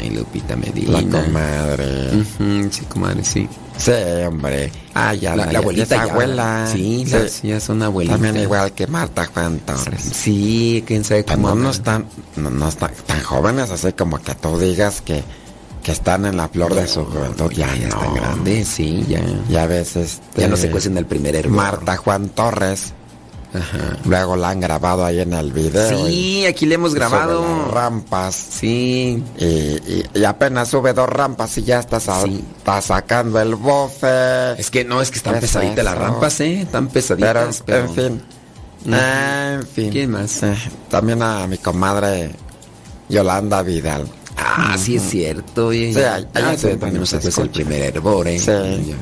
Ay, 0.00 0.10
Lupita 0.10 0.56
Medina. 0.56 1.00
La 1.02 1.22
comadre. 1.22 2.08
Ujú, 2.16 2.68
sí, 2.70 2.84
comadre, 2.88 3.22
sí. 3.24 3.46
Sí, 3.76 3.92
hombre. 4.26 4.70
Ah, 4.94 5.12
ya 5.14 5.34
La, 5.36 5.44
abuelita 5.58 5.96
ya 5.96 6.02
abuela. 6.04 6.68
Sí, 6.72 7.04
las- 7.06 7.42
ya 7.42 7.60
son 7.60 7.82
abuelitas. 7.82 8.18
También 8.20 8.42
igual 8.44 8.72
que 8.72 8.86
Marta 8.86 9.26
Juan 9.26 9.58
Torres. 9.58 10.00
Sí, 10.12 10.82
quién 10.86 11.04
sabe 11.04 11.24
cómo. 11.24 11.54
no, 11.54 11.70
están, 11.70 12.06
no, 12.36 12.50
no 12.50 12.68
están 12.68 12.92
tan 13.06 13.20
jóvenes 13.22 13.70
así 13.70 13.92
como 13.92 14.22
que 14.22 14.34
tú 14.36 14.58
digas 14.58 15.00
que, 15.02 15.22
que 15.84 15.92
están 15.92 16.24
en 16.26 16.36
la 16.36 16.48
flor 16.48 16.74
de 16.74 16.88
su 16.88 17.04
juventud. 17.04 17.52
Ya, 17.52 17.68
ya 17.76 17.88
no. 17.88 17.94
están 18.00 18.14
grandes, 18.14 18.66
sí, 18.68 19.04
ya. 19.08 19.20
Ya 19.48 19.66
ves, 19.66 19.94
este, 19.94 20.40
Ya 20.40 20.48
no 20.48 20.56
se 20.56 20.70
cuecen 20.70 20.98
el 20.98 21.06
primer 21.06 21.36
hervor. 21.36 21.54
Marta 21.56 21.96
Juan 21.98 22.30
Torres. 22.30 22.92
Ajá. 23.52 23.96
Luego 24.04 24.34
la 24.34 24.48
han 24.48 24.58
grabado 24.58 25.04
ahí 25.04 25.20
en 25.20 25.32
el 25.32 25.52
video. 25.52 25.88
Sí, 25.88 26.44
aquí 26.44 26.66
le 26.66 26.74
hemos 26.74 26.92
grabado. 26.94 27.44
sube 27.44 27.58
las 27.58 27.70
rampas. 27.70 28.34
Sí. 28.34 29.22
Y, 29.38 29.44
y- 29.44 30.04
y 30.14 30.24
apenas 30.24 30.68
sube 30.68 30.92
dos 30.92 31.08
rampas 31.08 31.56
y 31.58 31.62
ya 31.62 31.78
está, 31.78 32.00
Sí. 32.00 32.42
está 32.58 32.80
sacando 32.82 33.38
el 33.40 33.54
bofe. 33.54 34.52
Es 34.58 34.70
que 34.72 34.84
no, 34.84 35.00
es 35.00 35.10
que 35.12 35.18
están 35.18 35.34
¿Qué 35.34 35.38
es 35.38 35.52
pesaditas 35.52 35.84
las 35.84 35.96
rampas, 35.96 36.40
¿eh? 36.40 36.62
Están 36.62 36.88
pesaditas. 36.88 37.62
Pero, 37.64 37.84
en 37.84 37.94
fin. 37.94 38.22
Ah, 38.92 39.52
en 39.60 39.66
fin. 39.68 39.90
¿Quién 39.90 40.10
más? 40.10 40.42
Eh, 40.42 40.56
también 40.90 41.22
a 41.22 41.46
mi 41.46 41.58
comadre 41.58 42.30
Yolanda 43.08 43.62
Vidal. 43.62 44.08
Ah, 44.36 44.76
sí 44.78 44.96
es 44.96 45.02
cierto. 45.08 45.68
Oye, 45.68 45.88
Sí, 45.92 46.00
ya, 46.00 46.18
ya 46.20 46.28
ahí 46.50 46.58
se- 46.58 46.76
también 46.76 47.02
no 47.10 47.42
el 47.42 47.50
primer 47.50 47.82
hervor, 47.82 48.28
¿eh? 48.28 48.38
Sí. 48.38 48.46
Ya, 48.46 48.96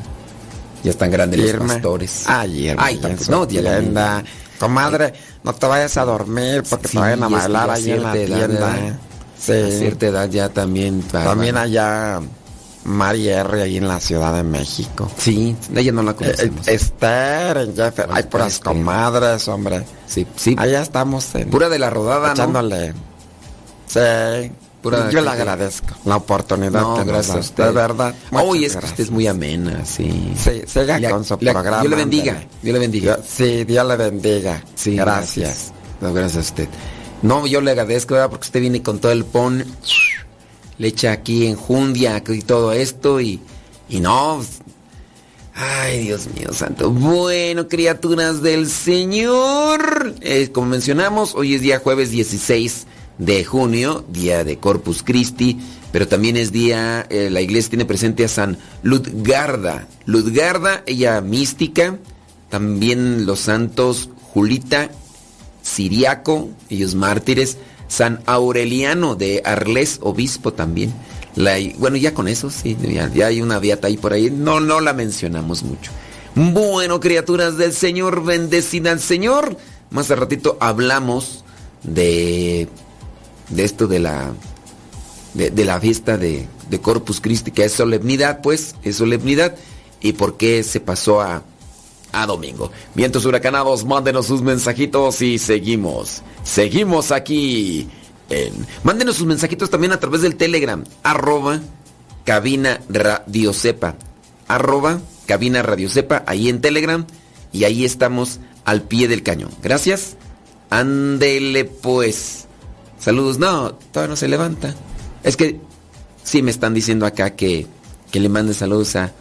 ya 0.84 0.90
están 0.90 1.10
grandes 1.10 1.40
Irma. 1.40 1.64
los 1.64 1.72
pastores. 1.74 2.24
Ay, 2.26 2.68
Irma, 2.68 2.84
Ay, 2.84 2.98
tampoco- 2.98 3.30
no, 3.30 3.46
tienda. 3.48 4.24
Comadre, 4.58 5.12
no 5.42 5.52
te 5.54 5.66
vayas 5.66 5.96
a 5.96 6.04
dormir 6.04 6.62
porque 6.68 6.88
Sí, 6.88 6.92
te 6.94 6.98
vayan 7.00 7.22
a 7.24 7.28
bailar 7.28 7.66
ya 7.68 7.74
ahí 7.74 7.90
en 7.90 8.02
la 8.02 8.16
edad, 8.16 8.36
tienda. 8.48 8.76
¿eh? 8.78 8.90
A 8.92 9.70
Sí. 9.70 9.78
cierta 9.78 10.06
edad 10.06 10.28
ya 10.30 10.48
también. 10.50 11.02
va- 11.14 11.24
También 11.24 11.56
allá 11.56 12.20
Mari 12.84 13.28
R 13.28 13.62
ahí 13.62 13.76
en 13.76 13.88
la 13.88 13.98
Ciudad 14.00 14.34
de 14.34 14.42
México. 14.44 15.10
Sí, 15.16 15.56
ella 15.74 15.92
no 15.92 16.02
la 16.02 16.12
Eh, 16.12 16.14
conocemos. 16.14 16.68
eh, 16.68 16.74
Esther, 16.74 17.56
en 17.56 17.74
Jeffer. 17.76 18.06
Hay 18.12 18.22
puras 18.24 18.48
Esther. 18.54 18.64
comadres, 18.64 19.48
hombre. 19.48 19.84
sí, 20.06 20.26
sí. 20.36 20.54
Allá 20.58 20.82
estamos 20.82 21.34
en, 21.34 21.50
Pura 21.50 21.68
de 21.68 21.78
la 21.80 21.90
rodada, 21.90 22.28
¿no? 22.28 22.32
echándole. 22.34 22.92
Sí. 23.86 24.52
Pura 24.82 25.08
Yo 25.10 25.20
le 25.20 25.30
agradezco 25.30 25.94
la 26.04 26.16
oportunidad 26.16 26.80
No, 26.80 26.94
que 26.94 26.98
nos 27.04 27.06
gracias 27.08 27.28
da. 27.28 27.36
a 27.36 27.40
usted. 27.40 27.64
De 27.66 27.70
verdad. 27.72 28.14
Muchas 28.32 28.44
es 28.44 28.52
que 28.52 28.58
gracias. 28.72 28.84
usted 28.90 29.04
es 29.04 29.10
muy 29.10 29.26
amena, 29.28 29.84
sí. 29.84 30.32
Sí, 30.36 30.62
siga 30.66 30.98
Le- 30.98 31.08
con 31.10 31.24
su 31.24 31.36
le- 31.40 31.52
programa. 31.52 31.80
Dios 31.82 31.90
le 31.90 31.96
bendiga. 31.96 32.44
Dios 32.62 32.72
le 32.74 32.78
bendiga. 32.80 33.18
Sí, 33.26 33.64
Dios 33.64 33.86
le 33.86 33.96
bendiga. 33.96 34.62
Sí, 34.74 34.96
gracias. 34.96 35.72
No, 36.00 36.12
gracias 36.12 36.36
a 36.36 36.40
usted. 36.48 36.68
No, 37.22 37.46
yo 37.46 37.60
le 37.60 37.70
agradezco, 37.70 38.14
¿verdad? 38.14 38.30
Porque 38.30 38.46
usted 38.46 38.60
viene 38.60 38.82
con 38.82 38.98
todo 38.98 39.12
el 39.12 39.24
pon, 39.24 39.64
le 40.78 40.88
echa 40.88 41.12
aquí 41.12 41.46
enjundia 41.46 42.20
y 42.26 42.42
todo 42.42 42.72
esto 42.72 43.20
y, 43.20 43.40
y 43.88 44.00
no. 44.00 44.42
Ay, 45.54 46.00
Dios 46.06 46.26
mío 46.34 46.52
santo. 46.52 46.90
Bueno, 46.90 47.68
criaturas 47.68 48.42
del 48.42 48.68
Señor. 48.68 50.14
eh, 50.22 50.50
como 50.52 50.66
mencionamos, 50.68 51.34
hoy 51.34 51.54
es 51.54 51.60
día 51.60 51.78
jueves 51.78 52.10
16 52.10 52.86
de 53.24 53.44
junio, 53.44 54.04
día 54.08 54.44
de 54.44 54.58
Corpus 54.58 55.02
Christi. 55.02 55.58
pero 55.92 56.08
también 56.08 56.38
es 56.38 56.52
día, 56.52 57.06
eh, 57.10 57.28
la 57.30 57.42
iglesia 57.42 57.70
tiene 57.70 57.84
presente 57.84 58.24
a 58.24 58.28
San 58.28 58.56
Ludgarda. 58.82 59.86
Ludgarda, 60.06 60.82
ella 60.86 61.20
mística, 61.20 61.98
también 62.48 63.26
los 63.26 63.40
santos 63.40 64.08
Julita, 64.32 64.90
Siriaco, 65.60 66.48
ellos 66.70 66.94
mártires, 66.94 67.58
San 67.88 68.22
Aureliano 68.24 69.16
de 69.16 69.42
Arles, 69.44 69.98
obispo 70.00 70.54
también. 70.54 70.94
Bueno, 71.78 71.98
ya 71.98 72.14
con 72.14 72.26
eso, 72.26 72.50
sí, 72.50 72.76
ya, 73.14 73.26
hay 73.26 73.42
una 73.42 73.58
beata 73.58 73.88
ahí 73.88 73.98
por 73.98 74.14
ahí, 74.14 74.30
no, 74.30 74.60
no 74.60 74.80
la 74.80 74.94
mencionamos 74.94 75.62
mucho. 75.62 75.90
Bueno, 76.34 77.00
criaturas 77.00 77.58
del 77.58 77.74
Señor, 77.74 78.24
bendecida 78.24 78.92
al 78.92 79.00
Señor. 79.00 79.58
Más 79.90 80.10
a 80.10 80.16
ratito 80.16 80.56
hablamos 80.60 81.44
de, 81.82 82.68
de 83.52 83.64
esto 83.64 83.86
de 83.86 84.00
la 84.00 84.32
de, 85.34 85.64
la 85.64 85.80
fiesta 85.80 86.18
de, 86.18 86.46
Corpus 86.80 87.20
Christi, 87.20 87.50
que 87.50 87.64
es 87.64 87.72
solemnidad, 87.72 88.40
pues, 88.42 88.74
es 88.82 88.96
solemnidad, 88.96 89.54
y 90.00 90.12
por 90.12 90.36
qué 90.36 90.62
se 90.62 90.80
pasó 90.80 91.20
a, 91.20 91.42
a 92.12 92.26
domingo. 92.26 92.70
Vientos 92.94 93.24
huracanados, 93.24 93.84
mándenos 93.84 94.26
sus 94.26 94.42
mensajitos 94.42 95.20
y 95.22 95.38
seguimos. 95.38 96.22
Seguimos 96.42 97.12
aquí. 97.12 97.88
En... 98.30 98.66
Mándenos 98.84 99.16
sus 99.16 99.26
mensajitos 99.26 99.70
también 99.70 99.92
a 99.92 100.00
través 100.00 100.22
del 100.22 100.36
Telegram, 100.36 100.82
arroba 101.02 101.60
cabina 102.24 102.80
radiocepa, 102.88 103.96
arroba 104.48 105.00
cabina 105.26 105.62
radiocepa, 105.62 106.24
ahí 106.26 106.48
en 106.48 106.60
Telegram, 106.60 107.06
y 107.52 107.64
ahí 107.64 107.84
estamos 107.84 108.40
al 108.64 108.82
pie 108.82 109.08
del 109.08 109.22
cañón. 109.22 109.50
Gracias. 109.62 110.16
Ándele 110.70 111.66
pues. 111.66 112.41
Saludos. 113.02 113.38
No, 113.38 113.74
todavía 113.74 114.10
no 114.10 114.16
se 114.16 114.28
levanta. 114.28 114.74
Es 115.22 115.36
que 115.36 115.60
sí 116.22 116.42
me 116.42 116.50
están 116.50 116.72
diciendo 116.72 117.04
acá 117.04 117.34
que, 117.34 117.66
le 118.12 118.28
mande 118.28 118.54
saludos 118.54 118.94
a, 118.96 119.12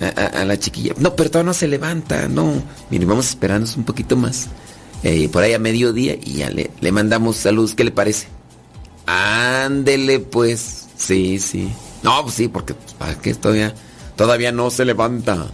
a, 0.00 0.44
la 0.44 0.58
chiquilla. 0.58 0.94
No, 0.98 1.16
pero 1.16 1.30
todavía 1.30 1.48
no 1.48 1.54
se 1.54 1.68
levanta, 1.68 2.28
no. 2.28 2.62
Miren, 2.90 3.08
vamos 3.08 3.26
a 3.26 3.30
esperarnos 3.30 3.76
un 3.76 3.84
poquito 3.84 4.16
más. 4.16 4.48
Eh, 5.04 5.28
por 5.28 5.42
ahí 5.42 5.52
a 5.52 5.58
mediodía 5.58 6.16
y 6.22 6.34
ya 6.34 6.50
le, 6.50 6.70
le 6.80 6.92
mandamos 6.92 7.36
saludos. 7.36 7.74
¿Qué 7.74 7.84
le 7.84 7.92
parece? 7.92 8.26
Ándele 9.06 10.20
pues. 10.20 10.88
Sí, 10.96 11.38
sí. 11.38 11.72
No, 12.02 12.22
pues 12.22 12.34
sí, 12.34 12.48
porque 12.48 12.74
pues, 12.74 13.16
que 13.16 13.34
todavía, 13.34 13.74
todavía 14.16 14.52
no 14.52 14.70
se 14.70 14.84
levanta. 14.84 15.50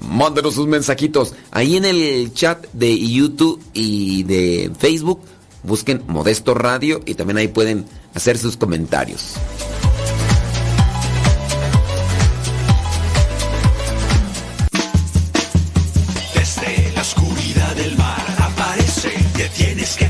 Mándenos 0.00 0.54
sus 0.54 0.66
mensajitos. 0.66 1.34
Ahí 1.50 1.76
en 1.76 1.84
el 1.84 2.32
chat 2.32 2.66
de 2.72 2.98
YouTube 2.98 3.62
y 3.74 4.22
de 4.22 4.72
Facebook, 4.78 5.20
busquen 5.62 6.02
Modesto 6.06 6.54
Radio 6.54 7.00
y 7.06 7.14
también 7.14 7.38
ahí 7.38 7.48
pueden 7.48 7.86
hacer 8.14 8.38
sus 8.38 8.56
comentarios. 8.56 9.34
Desde 16.34 16.92
la 16.94 17.02
oscuridad 17.02 17.74
del 17.76 17.96
mar 17.96 18.36
aparece, 18.38 19.12
tienes 19.56 19.96
que 19.96 20.09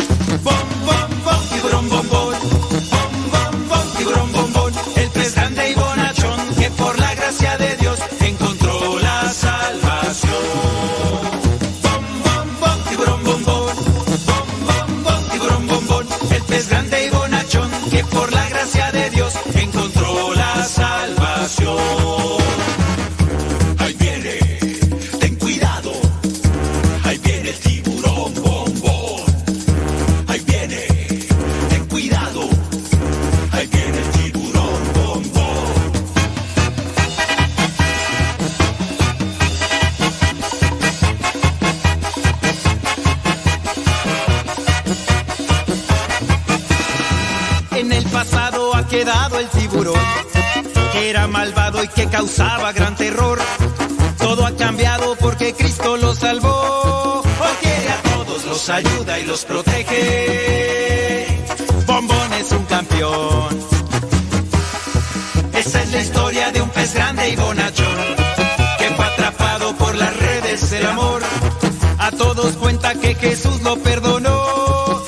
Lo 73.75 73.83
perdonó. 73.83 75.01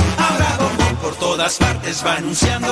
Todas 1.19 1.57
partes 1.57 2.03
va 2.05 2.15
anunciando 2.15 2.71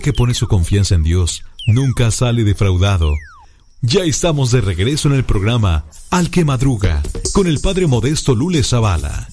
Que 0.00 0.12
pone 0.12 0.34
su 0.34 0.46
confianza 0.48 0.94
en 0.94 1.02
Dios 1.02 1.44
nunca 1.66 2.10
sale 2.10 2.44
defraudado. 2.44 3.14
Ya 3.80 4.04
estamos 4.04 4.50
de 4.50 4.60
regreso 4.60 5.08
en 5.08 5.14
el 5.14 5.24
programa 5.24 5.84
Al 6.10 6.30
que 6.30 6.44
Madruga 6.44 7.02
con 7.32 7.46
el 7.46 7.60
padre 7.60 7.86
modesto 7.86 8.34
Lule 8.34 8.62
Zavala. 8.62 9.28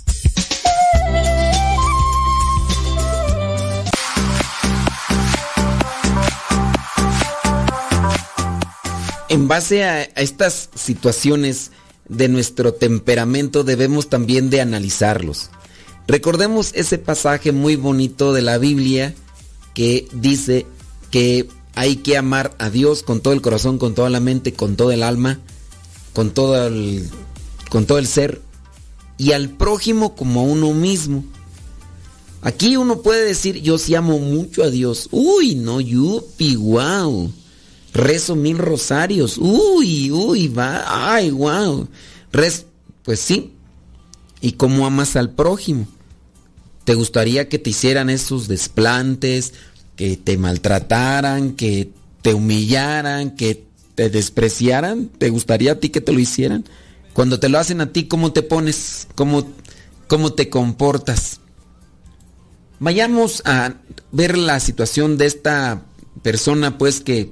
En 9.30 9.48
base 9.48 9.84
a 9.84 10.04
estas 10.04 10.70
situaciones 10.76 11.72
de 12.08 12.30
nuestro 12.30 12.74
temperamento 12.74 13.64
debemos 13.64 14.10
también 14.10 14.50
de 14.50 14.62
analizarlos. 14.62 15.50
Recordemos 16.08 16.72
ese 16.76 17.00
pasaje 17.00 17.52
muy 17.52 17.76
bonito 17.76 18.32
de 18.32 18.44
la 18.44 18.58
Biblia 18.60 19.16
que 19.76 20.08
dice 20.14 20.66
que 21.12 21.48
hay 21.76 21.98
que 21.98 22.18
amar 22.18 22.56
a 22.58 22.72
Dios 22.72 23.04
con 23.04 23.22
todo 23.22 23.34
el 23.34 23.42
corazón, 23.42 23.78
con 23.78 23.94
toda 23.94 24.10
la 24.10 24.20
mente, 24.20 24.54
con 24.54 24.76
todo 24.76 24.92
el 24.92 25.04
alma, 25.04 25.40
con 26.14 26.32
todo 26.32 26.66
el, 26.66 27.08
con 27.70 27.86
todo 27.86 28.00
el 28.00 28.08
ser 28.08 28.42
y 29.18 29.34
al 29.34 29.50
prójimo 29.50 30.16
como 30.16 30.40
a 30.40 30.44
uno 30.44 30.74
mismo. 30.74 31.24
Aquí 32.42 32.78
uno 32.78 33.02
puede 33.02 33.26
decir, 33.26 33.62
yo 33.62 33.78
sí 33.78 33.96
amo 33.96 34.20
mucho 34.20 34.64
a 34.64 34.70
Dios. 34.70 35.10
Uy, 35.12 35.56
no, 35.56 35.82
yupi, 35.82 36.56
wow. 36.56 37.32
Rezo 37.94 38.36
mil 38.36 38.58
rosarios. 38.58 39.38
Uy, 39.38 40.12
uy, 40.12 40.48
va, 40.48 41.16
ay, 41.16 41.32
wow. 41.32 41.88
Pues 42.32 43.20
sí. 43.20 43.52
¿Y 44.42 44.54
cómo 44.54 44.86
amas 44.86 45.16
al 45.16 45.32
prójimo? 45.32 45.88
¿Te 46.86 46.94
gustaría 46.94 47.50
que 47.50 47.60
te 47.60 47.72
hicieran 47.72 48.10
esos 48.10 48.48
desplantes, 48.48 49.54
que 49.96 50.18
te 50.18 50.38
maltrataran, 50.38 51.54
que 51.54 51.90
te 52.22 52.34
humillaran, 52.36 53.32
que 53.32 53.66
te 53.96 54.10
despreciaran? 54.10 55.08
¿Te 55.08 55.30
gustaría 55.30 55.74
a 55.74 55.80
ti 55.80 55.90
que 55.90 56.02
te 56.02 56.14
lo 56.14 56.20
hicieran? 56.20 56.64
Cuando 57.14 57.40
te 57.40 57.50
lo 57.50 57.58
hacen 57.58 57.82
a 57.82 57.92
ti, 57.92 58.06
¿cómo 58.08 58.34
te 58.34 58.44
pones? 58.44 59.08
¿Cómo, 59.16 59.48
cómo 60.08 60.34
te 60.34 60.50
comportas? 60.50 61.40
Vayamos 62.80 63.42
a 63.46 63.74
ver 64.12 64.38
la 64.38 64.60
situación 64.60 65.18
de 65.18 65.26
esta 65.26 65.86
persona, 66.22 66.78
pues 66.78 67.00
que 67.02 67.32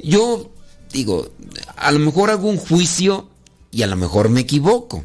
yo 0.00 0.50
digo, 0.92 1.30
a 1.76 1.92
lo 1.92 2.00
mejor 2.00 2.30
hago 2.30 2.48
un 2.48 2.56
juicio 2.56 3.28
y 3.70 3.82
a 3.82 3.86
lo 3.86 3.96
mejor 3.96 4.30
me 4.30 4.40
equivoco. 4.40 5.04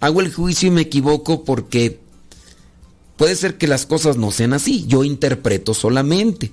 Hago 0.00 0.20
el 0.20 0.32
juicio 0.32 0.68
y 0.68 0.70
me 0.70 0.82
equivoco 0.82 1.44
porque 1.44 2.03
puede 3.16 3.36
ser 3.36 3.56
que 3.56 3.66
las 3.66 3.86
cosas 3.86 4.16
no 4.16 4.30
sean 4.30 4.52
así. 4.52 4.86
Yo 4.86 5.04
interpreto 5.04 5.74
solamente. 5.74 6.52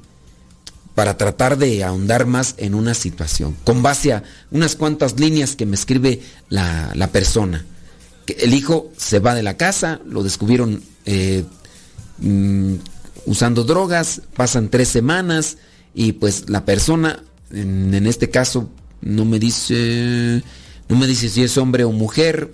para 0.95 1.15
tratar 1.15 1.57
de 1.57 1.85
ahondar 1.85 2.25
más 2.25 2.55
en 2.57 2.75
una 2.75 2.93
situación, 2.93 3.55
con 3.63 3.81
base 3.81 4.11
a 4.11 4.23
unas 4.51 4.75
cuantas 4.75 5.17
líneas 5.17 5.55
que 5.55 5.65
me 5.65 5.75
escribe 5.75 6.21
la, 6.49 6.91
la 6.95 7.07
persona. 7.07 7.65
El 8.27 8.53
hijo 8.53 8.91
se 8.97 9.19
va 9.19 9.33
de 9.33 9.41
la 9.41 9.55
casa, 9.55 10.01
lo 10.05 10.21
descubrieron 10.21 10.83
eh, 11.05 11.45
mm, 12.19 12.75
usando 13.25 13.63
drogas, 13.63 14.21
pasan 14.35 14.69
tres 14.69 14.89
semanas 14.89 15.57
y 15.93 16.11
pues 16.11 16.49
la 16.49 16.65
persona, 16.65 17.23
en, 17.51 17.93
en 17.93 18.05
este 18.05 18.29
caso, 18.29 18.69
no 19.01 19.23
me 19.25 19.39
dice, 19.39 20.43
no 20.89 20.97
me 20.97 21.07
dice 21.07 21.29
si 21.29 21.41
es 21.41 21.57
hombre 21.57 21.83
o 21.83 21.91
mujer, 21.91 22.53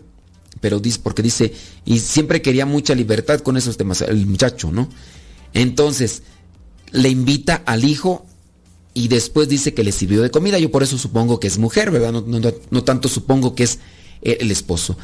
pero 0.61 0.79
dice, 0.79 0.99
porque 1.03 1.21
dice, 1.23 1.53
y 1.85 1.99
siempre 1.99 2.41
quería 2.41 2.65
mucha 2.65 2.95
libertad 2.95 3.39
con 3.41 3.57
esos 3.57 3.77
temas, 3.77 4.01
el 4.01 4.25
muchacho, 4.25 4.71
¿no? 4.71 4.89
Entonces, 5.53 6.23
le 6.91 7.09
invita 7.09 7.61
al 7.65 7.83
hijo 7.83 8.25
y 8.93 9.07
después 9.09 9.47
dice 9.49 9.73
que 9.73 9.83
le 9.83 9.91
sirvió 9.91 10.21
de 10.21 10.31
comida. 10.31 10.57
Yo 10.59 10.71
por 10.71 10.83
eso 10.83 10.97
supongo 10.97 11.39
que 11.39 11.47
es 11.47 11.57
mujer, 11.57 11.91
¿verdad? 11.91 12.11
No, 12.11 12.21
no- 12.21 12.53
no 12.69 12.83
tanto 12.83 13.09
supongo 13.09 13.53
que 13.55 13.63
es 13.63 13.79
eh, 14.21 14.37
el 14.41 14.49
esposo. 14.51 14.97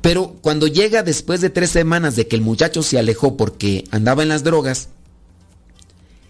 Pero 0.00 0.36
cuando 0.40 0.66
llega 0.66 1.02
después 1.02 1.40
de 1.40 1.50
tres 1.50 1.70
semanas 1.70 2.16
de 2.16 2.26
que 2.28 2.36
el 2.36 2.42
muchacho 2.42 2.82
se 2.82 2.98
alejó 2.98 3.36
porque 3.36 3.84
andaba 3.90 4.22
en 4.22 4.28
las 4.28 4.42
drogas, 4.44 4.88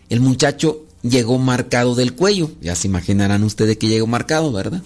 el 0.09 0.21
muchacho 0.21 0.85
llegó 1.03 1.39
marcado 1.39 1.95
del 1.95 2.15
cuello. 2.15 2.51
Ya 2.61 2.75
se 2.77 2.89
imaginarán 2.89 3.43
ustedes 3.45 3.77
que 3.79 3.89
llegó 3.89 4.07
marcado, 4.07 4.53
¿verdad? 4.53 4.83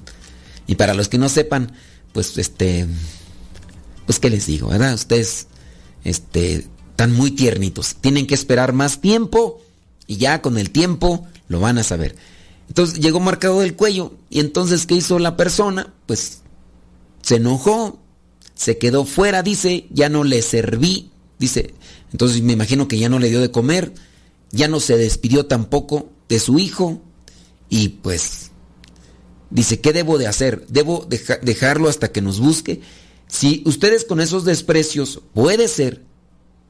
Y 0.67 0.77
para 0.77 0.95
los 0.95 1.09
que 1.09 1.19
no 1.19 1.29
sepan, 1.29 1.73
pues 2.13 2.39
este, 2.39 2.87
pues 4.07 4.19
qué 4.19 4.31
les 4.31 4.47
digo, 4.47 4.69
¿verdad? 4.69 4.95
Ustedes, 4.95 5.49
este, 6.05 6.67
están 6.91 7.13
muy 7.13 7.33
tiernitos. 7.33 7.97
Tienen 8.01 8.27
que 8.27 8.35
esperar 8.35 8.73
más 8.73 9.01
tiempo 9.01 9.61
y 10.07 10.17
ya 10.17 10.41
con 10.41 10.57
el 10.59 10.71
tiempo 10.71 11.27
lo 11.49 11.61
van 11.61 11.79
a 11.79 11.85
saber. 11.85 12.17
Entonces 12.69 12.99
llegó 12.99 13.21
marcado 13.21 13.61
del 13.61 13.75
cuello 13.77 14.15
y 14.31 14.41
entonces 14.41 14.87
¿qué 14.87 14.95
hizo 14.95 15.19
la 15.19 15.37
persona? 15.37 15.93
Pues 16.07 16.41
se 17.23 17.37
enojó, 17.37 17.99
se 18.55 18.79
quedó 18.79 19.05
fuera, 19.05 19.43
dice, 19.43 19.87
ya 19.91 20.09
no 20.09 20.25
le 20.25 20.43
serví, 20.43 21.11
dice, 21.39 21.75
entonces 22.13 22.43
me 22.43 22.53
imagino 22.55 22.89
que 22.89 22.99
ya 22.99 23.09
no 23.09 23.19
le 23.19 23.29
dio 23.29 23.41
de 23.41 23.51
comer, 23.51 23.93
ya 24.53 24.69
no 24.69 24.81
se 24.81 24.97
despidió 24.97 25.47
tampoco 25.47 26.09
de 26.29 26.41
su 26.41 26.59
hijo 26.59 27.01
y 27.69 27.89
pues 27.91 28.51
dice, 29.51 29.81
¿qué 29.81 29.93
debo 29.93 30.19
de 30.19 30.27
hacer? 30.27 30.67
¿Debo 30.69 31.07
deja- 31.09 31.39
dejarlo 31.43 31.89
hasta 31.89 32.11
que 32.11 32.23
nos 32.23 32.41
busque? 32.41 32.81
Si 33.29 33.63
ustedes 33.67 34.05
con 34.05 34.21
esos 34.21 34.45
desprecios, 34.45 35.21
puede 35.35 35.69
ser 35.69 36.03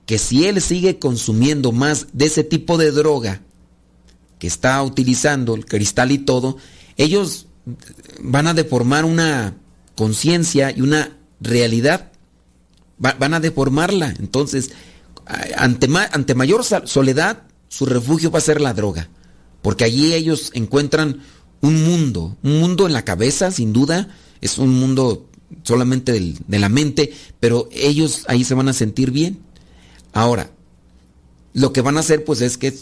que 0.06 0.18
si 0.18 0.46
él 0.46 0.60
sigue 0.60 0.98
consumiendo 0.98 1.72
más 1.72 2.06
de 2.12 2.26
ese 2.26 2.44
tipo 2.44 2.78
de 2.78 2.92
droga 2.92 3.42
que 4.38 4.46
está 4.46 4.82
utilizando, 4.82 5.54
el 5.54 5.66
cristal 5.66 6.12
y 6.12 6.18
todo, 6.18 6.56
ellos 6.96 7.46
van 8.20 8.46
a 8.46 8.54
deformar 8.54 9.04
una 9.04 9.56
conciencia 9.96 10.70
y 10.70 10.80
una 10.80 11.16
realidad. 11.40 12.12
Va- 13.04 13.16
van 13.18 13.34
a 13.34 13.40
deformarla. 13.40 14.14
Entonces, 14.18 14.70
ante, 15.56 15.88
ante 16.12 16.34
mayor 16.34 16.64
soledad, 16.64 17.42
su 17.68 17.84
refugio 17.86 18.30
va 18.30 18.38
a 18.38 18.42
ser 18.42 18.60
la 18.60 18.72
droga. 18.74 19.08
Porque 19.62 19.84
allí 19.84 20.12
ellos 20.14 20.50
encuentran 20.54 21.20
un 21.60 21.82
mundo, 21.84 22.36
un 22.42 22.60
mundo 22.60 22.86
en 22.86 22.92
la 22.92 23.04
cabeza, 23.04 23.50
sin 23.50 23.72
duda, 23.72 24.08
es 24.40 24.58
un 24.58 24.78
mundo 24.78 25.28
solamente 25.62 26.12
de 26.12 26.58
la 26.58 26.68
mente, 26.68 27.12
pero 27.40 27.68
ellos 27.72 28.24
ahí 28.28 28.44
se 28.44 28.54
van 28.54 28.68
a 28.68 28.72
sentir 28.72 29.10
bien. 29.10 29.38
Ahora, 30.12 30.50
lo 31.52 31.72
que 31.72 31.80
van 31.80 31.96
a 31.96 32.00
hacer 32.00 32.24
pues 32.24 32.40
es 32.40 32.58
que 32.58 32.74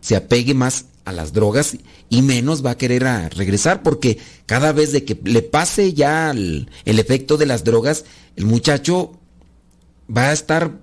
se 0.00 0.16
apegue 0.16 0.54
más 0.54 0.86
a 1.04 1.12
las 1.12 1.32
drogas 1.32 1.76
y 2.08 2.22
menos 2.22 2.64
va 2.64 2.72
a 2.72 2.76
querer 2.76 3.04
regresar 3.34 3.82
porque 3.82 4.18
cada 4.46 4.72
vez 4.72 4.92
de 4.92 5.04
que 5.04 5.18
le 5.24 5.42
pase 5.42 5.92
ya 5.92 6.30
el, 6.30 6.68
efecto 6.84 7.36
de 7.36 7.46
las 7.46 7.64
drogas, 7.64 8.04
el 8.36 8.46
muchacho 8.46 9.18
va 10.14 10.30
a 10.30 10.32
estar 10.32 10.78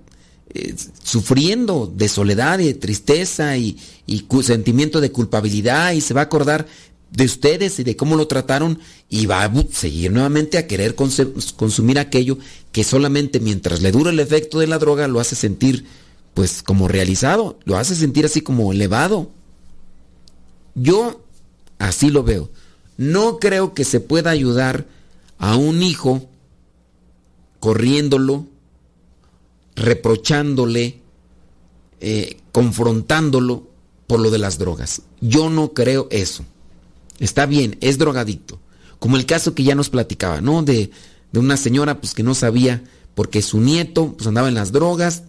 eh, 0.54 0.74
sufriendo 1.02 1.92
de 1.94 2.08
soledad 2.08 2.58
y 2.58 2.66
de 2.66 2.74
tristeza 2.74 3.56
y, 3.56 3.78
y 4.06 4.26
sentimiento 4.42 5.00
de 5.00 5.12
culpabilidad 5.12 5.92
y 5.92 6.00
se 6.00 6.14
va 6.14 6.22
a 6.22 6.24
acordar 6.24 6.66
de 7.10 7.24
ustedes 7.24 7.78
y 7.78 7.84
de 7.84 7.96
cómo 7.96 8.16
lo 8.16 8.26
trataron 8.26 8.78
y 9.08 9.26
va 9.26 9.44
a 9.44 9.52
seguir 9.72 10.12
nuevamente 10.12 10.58
a 10.58 10.66
querer 10.66 10.94
consumir 10.94 11.98
aquello 11.98 12.38
que 12.72 12.84
solamente 12.84 13.40
mientras 13.40 13.80
le 13.80 13.92
dura 13.92 14.10
el 14.10 14.20
efecto 14.20 14.58
de 14.58 14.66
la 14.66 14.78
droga 14.78 15.08
lo 15.08 15.20
hace 15.20 15.34
sentir 15.34 15.86
pues 16.34 16.62
como 16.62 16.86
realizado, 16.86 17.58
lo 17.64 17.78
hace 17.78 17.96
sentir 17.96 18.24
así 18.24 18.42
como 18.42 18.72
elevado. 18.72 19.30
Yo 20.76 21.20
así 21.78 22.10
lo 22.10 22.22
veo. 22.22 22.48
No 22.96 23.38
creo 23.38 23.74
que 23.74 23.84
se 23.84 23.98
pueda 23.98 24.30
ayudar 24.30 24.86
a 25.38 25.56
un 25.56 25.82
hijo 25.82 26.28
corriéndolo, 27.58 28.46
reprochándole, 29.74 31.00
eh, 32.00 32.40
confrontándolo 32.52 33.66
por 34.06 34.20
lo 34.20 34.30
de 34.30 34.38
las 34.38 34.58
drogas. 34.58 35.02
Yo 35.20 35.50
no 35.50 35.72
creo 35.72 36.06
eso. 36.10 36.44
Está 37.18 37.46
bien, 37.46 37.76
es 37.80 37.98
drogadicto. 37.98 38.60
Como 38.98 39.16
el 39.16 39.26
caso 39.26 39.54
que 39.54 39.64
ya 39.64 39.74
nos 39.74 39.90
platicaba, 39.90 40.40
¿no? 40.40 40.62
De, 40.62 40.90
de 41.32 41.38
una 41.40 41.56
señora 41.56 42.00
pues 42.00 42.14
que 42.14 42.22
no 42.22 42.34
sabía 42.34 42.82
porque 43.14 43.42
su 43.42 43.60
nieto 43.60 44.14
pues 44.16 44.26
andaba 44.26 44.48
en 44.48 44.54
las 44.54 44.72
drogas, 44.72 45.22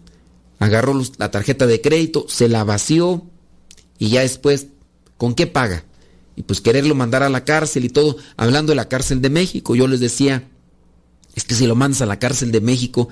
agarró 0.59 0.93
los- 0.93 1.13
la 1.17 1.31
tarjeta 1.31 1.65
de 1.67 1.81
crédito, 1.81 2.25
se 2.29 2.49
la 2.49 2.63
vació 2.63 3.23
y 3.97 4.09
ya 4.09 4.21
después, 4.21 4.67
¿con 5.17 5.33
qué 5.33 5.47
paga? 5.47 5.83
Y 6.35 6.43
pues 6.43 6.61
quererlo 6.61 6.95
mandar 6.95 7.23
a 7.23 7.29
la 7.29 7.43
cárcel 7.43 7.85
y 7.85 7.89
todo, 7.89 8.15
hablando 8.37 8.71
de 8.71 8.75
la 8.77 8.87
cárcel 8.87 9.21
de 9.21 9.29
México, 9.29 9.75
yo 9.75 9.87
les 9.87 9.99
decía, 9.99 10.47
es 11.35 11.43
que 11.43 11.55
si 11.55 11.67
lo 11.67 11.75
mandas 11.75 12.01
a 12.01 12.05
la 12.05 12.19
cárcel 12.19 12.51
de 12.51 12.61
México, 12.61 13.09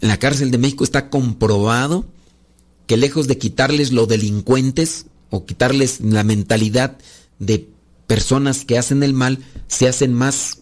la 0.00 0.18
cárcel 0.18 0.50
de 0.50 0.58
México 0.58 0.84
está 0.84 1.10
comprobado 1.10 2.06
que 2.86 2.96
lejos 2.96 3.26
de 3.26 3.38
quitarles 3.38 3.92
lo 3.92 4.06
delincuentes 4.06 5.06
o 5.30 5.44
quitarles 5.44 6.00
la 6.00 6.22
mentalidad 6.22 6.98
de 7.40 7.68
personas 8.06 8.64
que 8.64 8.78
hacen 8.78 9.02
el 9.02 9.12
mal, 9.12 9.38
se 9.68 9.88
hacen 9.88 10.14
más 10.14 10.58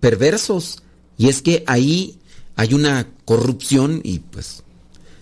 perversos. 0.00 0.82
Y 1.16 1.28
es 1.28 1.42
que 1.42 1.64
ahí 1.66 2.18
hay 2.56 2.74
una 2.74 3.08
corrupción 3.24 4.00
y 4.04 4.20
pues 4.20 4.62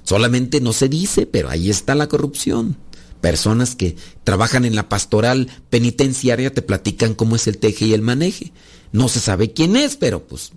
solamente 0.04 0.60
no 0.60 0.72
se 0.72 0.88
dice, 0.88 1.26
pero 1.26 1.50
ahí 1.50 1.70
está 1.70 1.94
la 1.94 2.08
corrupción. 2.08 2.76
Personas 3.20 3.76
que 3.76 3.96
trabajan 4.24 4.64
en 4.64 4.74
la 4.74 4.88
pastoral 4.88 5.48
penitenciaria 5.70 6.52
te 6.52 6.62
platican 6.62 7.14
cómo 7.14 7.36
es 7.36 7.46
el 7.46 7.58
teje 7.58 7.86
y 7.86 7.94
el 7.94 8.02
maneje. 8.02 8.52
No 8.90 9.08
se 9.08 9.20
sabe 9.20 9.52
quién 9.52 9.76
es, 9.76 9.96
pero 9.96 10.26
pues 10.26 10.52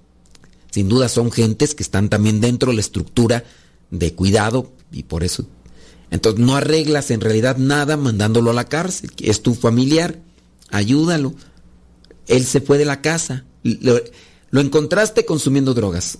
sin 0.71 0.89
duda 0.89 1.07
son 1.07 1.31
gentes 1.31 1.75
que 1.75 1.83
están 1.83 2.09
también 2.09 2.41
dentro 2.41 2.71
de 2.71 2.75
la 2.75 2.81
estructura 2.81 3.45
de 3.91 4.13
cuidado 4.13 4.73
y 4.91 5.03
por 5.03 5.23
eso. 5.23 5.47
Entonces 6.11 6.43
no 6.43 6.55
arreglas 6.55 7.11
en 7.11 7.21
realidad 7.21 7.57
nada 7.57 7.97
mandándolo 7.97 8.51
a 8.51 8.53
la 8.53 8.65
cárcel. 8.65 9.11
Es 9.21 9.41
tu 9.41 9.53
familiar, 9.53 10.19
ayúdalo. 10.71 11.33
Él 12.27 12.43
se 12.45 12.61
fue 12.61 12.77
de 12.77 12.85
la 12.85 13.01
casa. 13.01 13.45
Lo, 13.63 13.99
lo 14.55 14.61
encontraste 14.61 15.25
consumiendo 15.25 15.73
drogas. 15.73 16.19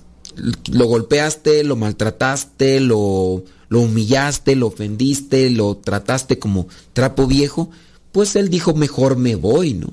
Lo 0.72 0.88
golpeaste, 0.88 1.64
lo 1.64 1.78
maltrataste, 1.78 2.82
lo, 2.82 3.46
humillaste, 3.70 4.58
lo 4.58 4.68
ofendiste, 4.68 5.50
lo 5.50 5.78
trataste 5.78 6.38
como 6.40 6.68
trapo 6.92 7.28
viejo. 7.28 7.70
Pues 8.12 8.36
él 8.36 8.50
dijo, 8.50 8.74
mejor 8.74 9.18
me 9.18 9.36
voy, 9.36 9.74
¿no? 9.74 9.88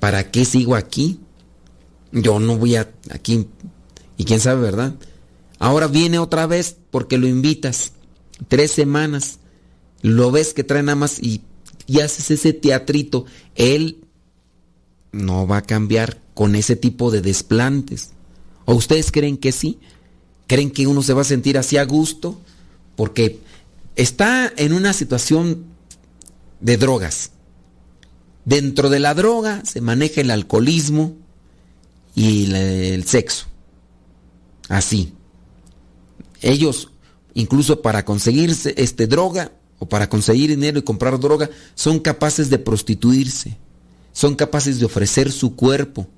¿Para 0.00 0.30
qué 0.30 0.46
sigo 0.46 0.74
aquí? 0.74 1.20
Yo 2.12 2.40
no 2.40 2.56
voy 2.56 2.76
a 2.76 2.90
aquí. 3.10 3.46
Y 4.16 4.24
quién 4.24 4.40
sabe, 4.40 4.62
¿verdad? 4.62 4.94
Ahora 5.58 5.86
viene 5.86 6.18
otra 6.18 6.46
vez 6.46 6.76
porque 6.90 7.18
lo 7.18 7.26
invitas. 7.26 7.92
Tres 8.48 8.70
semanas. 8.70 9.38
Lo 10.00 10.30
ves 10.30 10.54
que 10.54 10.64
trae 10.64 10.82
nada 10.82 10.96
más 10.96 11.18
y, 11.20 11.42
y 11.86 12.00
haces 12.00 12.30
ese 12.30 12.52
teatrito. 12.52 13.26
Él 13.54 14.04
no 15.12 15.46
va 15.46 15.58
a 15.58 15.62
cambiar 15.62 16.20
con 16.34 16.54
ese 16.54 16.76
tipo 16.76 17.10
de 17.10 17.22
desplantes. 17.22 18.10
¿O 18.64 18.74
ustedes 18.74 19.10
creen 19.12 19.38
que 19.38 19.52
sí? 19.52 19.78
¿Creen 20.46 20.70
que 20.70 20.86
uno 20.86 21.02
se 21.02 21.14
va 21.14 21.22
a 21.22 21.24
sentir 21.24 21.58
así 21.58 21.76
a 21.76 21.84
gusto? 21.84 22.40
Porque 22.96 23.40
está 23.94 24.52
en 24.56 24.72
una 24.72 24.92
situación 24.92 25.64
de 26.60 26.76
drogas. 26.76 27.30
Dentro 28.44 28.90
de 28.90 29.00
la 29.00 29.14
droga 29.14 29.64
se 29.64 29.80
maneja 29.80 30.20
el 30.20 30.30
alcoholismo 30.30 31.16
y 32.14 32.52
el 32.52 33.04
sexo. 33.04 33.46
Así. 34.68 35.12
Ellos, 36.42 36.90
incluso 37.34 37.82
para 37.82 38.04
conseguir 38.04 38.50
este 38.76 39.06
droga 39.06 39.52
o 39.78 39.86
para 39.86 40.08
conseguir 40.08 40.50
dinero 40.50 40.78
y 40.78 40.82
comprar 40.82 41.18
droga, 41.18 41.50
son 41.74 41.98
capaces 41.98 42.50
de 42.50 42.58
prostituirse. 42.58 43.56
Son 44.12 44.34
capaces 44.34 44.78
de 44.78 44.86
ofrecer 44.86 45.30
su 45.30 45.56
cuerpo 45.56 46.08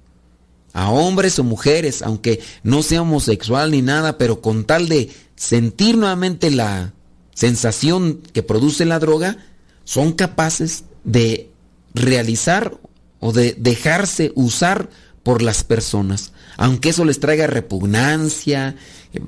a 0.72 0.90
hombres 0.90 1.38
o 1.38 1.44
mujeres, 1.44 2.02
aunque 2.02 2.40
no 2.62 2.82
sea 2.82 3.02
homosexual 3.02 3.72
ni 3.72 3.82
nada, 3.82 4.18
pero 4.18 4.40
con 4.40 4.64
tal 4.64 4.88
de 4.88 5.10
sentir 5.34 5.96
nuevamente 5.96 6.50
la 6.50 6.92
sensación 7.34 8.20
que 8.32 8.42
produce 8.42 8.84
la 8.84 8.98
droga, 8.98 9.38
son 9.84 10.12
capaces 10.12 10.84
de 11.04 11.50
realizar 11.94 12.78
o 13.20 13.32
de 13.32 13.54
dejarse 13.58 14.32
usar 14.34 14.90
por 15.22 15.42
las 15.42 15.64
personas. 15.64 16.32
Aunque 16.56 16.90
eso 16.90 17.04
les 17.04 17.20
traiga 17.20 17.46
repugnancia, 17.46 18.76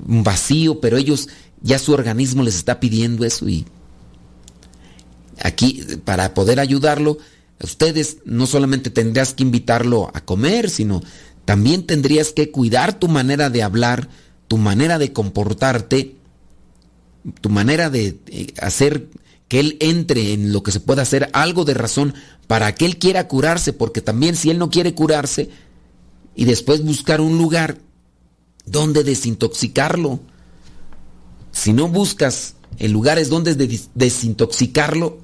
un 0.07 0.23
vacío, 0.23 0.79
pero 0.79 0.97
ellos 0.97 1.29
ya 1.61 1.79
su 1.79 1.93
organismo 1.93 2.43
les 2.43 2.55
está 2.55 2.79
pidiendo 2.79 3.25
eso 3.25 3.49
y 3.49 3.65
aquí 5.43 5.83
para 6.05 6.33
poder 6.33 6.59
ayudarlo, 6.59 7.17
ustedes 7.61 8.17
no 8.25 8.45
solamente 8.45 8.89
tendrías 8.89 9.33
que 9.33 9.43
invitarlo 9.43 10.09
a 10.13 10.21
comer, 10.21 10.69
sino 10.69 11.01
también 11.45 11.85
tendrías 11.85 12.31
que 12.31 12.51
cuidar 12.51 12.99
tu 12.99 13.07
manera 13.07 13.49
de 13.49 13.63
hablar, 13.63 14.09
tu 14.47 14.57
manera 14.57 14.97
de 14.97 15.13
comportarte, 15.13 16.15
tu 17.41 17.49
manera 17.49 17.89
de 17.89 18.19
eh, 18.27 18.53
hacer 18.59 19.09
que 19.47 19.59
él 19.59 19.77
entre 19.79 20.33
en 20.33 20.53
lo 20.53 20.63
que 20.63 20.71
se 20.71 20.79
pueda 20.79 21.01
hacer 21.01 21.29
algo 21.33 21.65
de 21.65 21.73
razón 21.73 22.13
para 22.47 22.73
que 22.73 22.85
él 22.85 22.97
quiera 22.97 23.27
curarse, 23.27 23.73
porque 23.73 24.01
también 24.01 24.35
si 24.35 24.49
él 24.49 24.57
no 24.57 24.69
quiere 24.69 24.93
curarse 24.93 25.49
y 26.35 26.45
después 26.45 26.83
buscar 26.83 27.21
un 27.21 27.37
lugar 27.37 27.77
donde 28.65 29.03
desintoxicarlo, 29.03 30.21
si 31.51 31.73
no 31.73 31.87
buscas 31.87 32.55
en 32.77 32.93
lugares 32.93 33.29
donde 33.29 33.55
desintoxicarlo, 33.93 35.19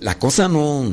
la 0.00 0.18
cosa 0.18 0.48
no, 0.48 0.92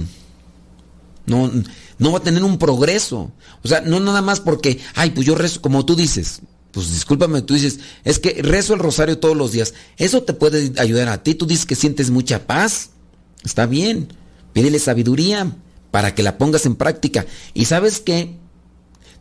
no, 1.26 1.52
no 1.98 2.12
va 2.12 2.18
a 2.18 2.24
tener 2.24 2.44
un 2.44 2.58
progreso. 2.58 3.32
O 3.64 3.68
sea, 3.68 3.82
no 3.82 4.00
nada 4.00 4.22
más 4.22 4.40
porque, 4.40 4.80
ay, 4.96 5.12
pues 5.12 5.26
yo 5.26 5.36
rezo, 5.36 5.62
como 5.62 5.86
tú 5.86 5.96
dices, 5.96 6.42
pues 6.72 6.92
discúlpame, 6.92 7.42
tú 7.44 7.54
dices, 7.54 7.80
es 8.04 8.20
que 8.20 8.42
rezo 8.42 8.74
el 8.74 8.80
rosario 8.80 9.20
todos 9.20 9.38
los 9.38 9.52
días. 9.52 9.74
Eso 9.98 10.24
te 10.24 10.34
puede 10.34 10.74
ayudar 10.80 11.08
a 11.10 11.22
ti. 11.24 11.36
Tú 11.36 11.46
dices 11.46 11.66
que 11.66 11.76
sientes 11.76 12.10
mucha 12.10 12.48
paz. 12.48 12.90
Está 13.44 13.66
bien. 13.66 14.14
Pídele 14.54 14.80
sabiduría 14.80 15.56
para 15.92 16.16
que 16.16 16.24
la 16.24 16.38
pongas 16.38 16.66
en 16.66 16.76
práctica. 16.76 17.26
Y 17.54 17.66
sabes 17.66 18.00
qué? 18.00 18.38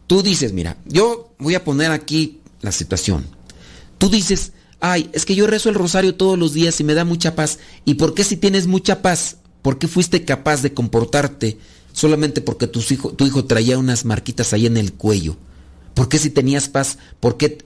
Tú 0.06 0.22
dices, 0.22 0.52
mira, 0.52 0.78
yo 0.86 1.34
voy 1.38 1.54
a 1.54 1.64
poner 1.64 1.90
aquí 1.90 2.40
la 2.62 2.72
situación. 2.72 3.26
Tú 3.98 4.08
dices, 4.08 4.52
ay, 4.80 5.10
es 5.12 5.26
que 5.26 5.34
yo 5.34 5.46
rezo 5.46 5.68
el 5.68 5.74
rosario 5.74 6.14
todos 6.14 6.38
los 6.38 6.54
días 6.54 6.80
y 6.80 6.84
me 6.84 6.94
da 6.94 7.04
mucha 7.04 7.34
paz. 7.34 7.58
¿Y 7.84 7.94
por 7.94 8.14
qué 8.14 8.24
si 8.24 8.36
tienes 8.36 8.66
mucha 8.66 9.02
paz? 9.02 9.36
¿Por 9.62 9.78
qué 9.78 9.88
fuiste 9.88 10.24
capaz 10.24 10.62
de 10.62 10.74
comportarte 10.74 11.58
solamente 11.92 12.40
porque 12.40 12.66
tu 12.66 12.80
hijo, 12.90 13.12
tu 13.12 13.26
hijo 13.26 13.44
traía 13.44 13.78
unas 13.78 14.04
marquitas 14.04 14.52
ahí 14.52 14.66
en 14.66 14.76
el 14.76 14.92
cuello? 14.92 15.36
¿Por 15.94 16.08
qué 16.08 16.18
si 16.18 16.30
tenías 16.30 16.68
paz? 16.68 16.98
¿Por 17.20 17.36
qué 17.36 17.58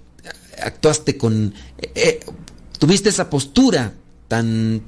actuaste 0.63 1.17
con... 1.17 1.55
Eh, 1.79 1.93
eh, 1.95 2.21
tuviste 2.79 3.09
esa 3.09 3.31
postura 3.31 3.95
tan 4.29 4.83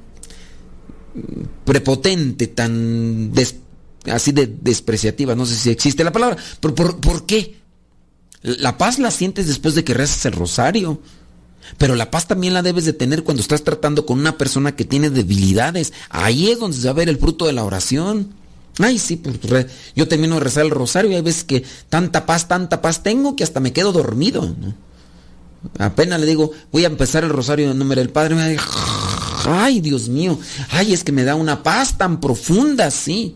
prepotente, 1.65 2.47
tan 2.47 3.31
así 4.11 4.31
de 4.31 4.47
despreciativa, 4.47 5.35
no 5.35 5.45
sé 5.45 5.55
si 5.55 5.69
existe 5.69 6.03
la 6.03 6.11
palabra, 6.11 6.37
pero 6.59 6.75
¿por, 6.75 6.99
¿por 6.99 7.25
qué? 7.25 7.57
La 8.41 8.77
paz 8.77 8.99
la 8.99 9.11
sientes 9.11 9.47
después 9.47 9.75
de 9.75 9.83
que 9.83 9.93
rezas 9.93 10.25
el 10.25 10.33
rosario. 10.33 11.01
Pero 11.77 11.95
la 11.95 12.11
paz 12.11 12.27
también 12.27 12.53
la 12.53 12.61
debes 12.61 12.85
de 12.85 12.93
tener 12.93 13.23
cuando 13.23 13.41
estás 13.41 13.63
tratando 13.63 14.05
con 14.05 14.19
una 14.19 14.37
persona 14.37 14.75
que 14.75 14.85
tiene 14.85 15.09
debilidades. 15.09 15.93
Ahí 16.09 16.49
es 16.49 16.59
donde 16.59 16.77
se 16.77 16.85
va 16.85 16.91
a 16.91 16.93
ver 16.93 17.09
el 17.09 17.17
fruto 17.17 17.45
de 17.45 17.53
la 17.53 17.63
oración. 17.63 18.33
Ay, 18.79 18.97
sí, 18.97 19.17
pues, 19.17 19.67
yo 19.95 20.07
termino 20.07 20.35
de 20.35 20.41
rezar 20.41 20.65
el 20.65 20.71
rosario 20.71 21.11
y 21.11 21.15
hay 21.15 21.21
veces 21.21 21.43
que 21.43 21.63
tanta 21.89 22.25
paz, 22.25 22.47
tanta 22.47 22.81
paz 22.81 23.03
tengo 23.03 23.35
que 23.35 23.43
hasta 23.43 23.59
me 23.59 23.73
quedo 23.73 23.91
dormido. 23.91 24.55
Apenas 25.77 26.19
le 26.19 26.25
digo, 26.25 26.51
voy 26.71 26.85
a 26.85 26.87
empezar 26.87 27.23
el 27.23 27.29
rosario 27.29 27.71
en 27.71 27.77
nombre 27.77 27.99
del 27.99 28.09
Padre. 28.09 28.57
Ay, 29.45 29.81
Dios 29.81 30.07
mío. 30.07 30.39
Ay, 30.69 30.93
es 30.93 31.03
que 31.03 31.11
me 31.11 31.23
da 31.23 31.35
una 31.35 31.61
paz 31.61 31.97
tan 31.97 32.21
profunda, 32.21 32.89
sí. 32.89 33.35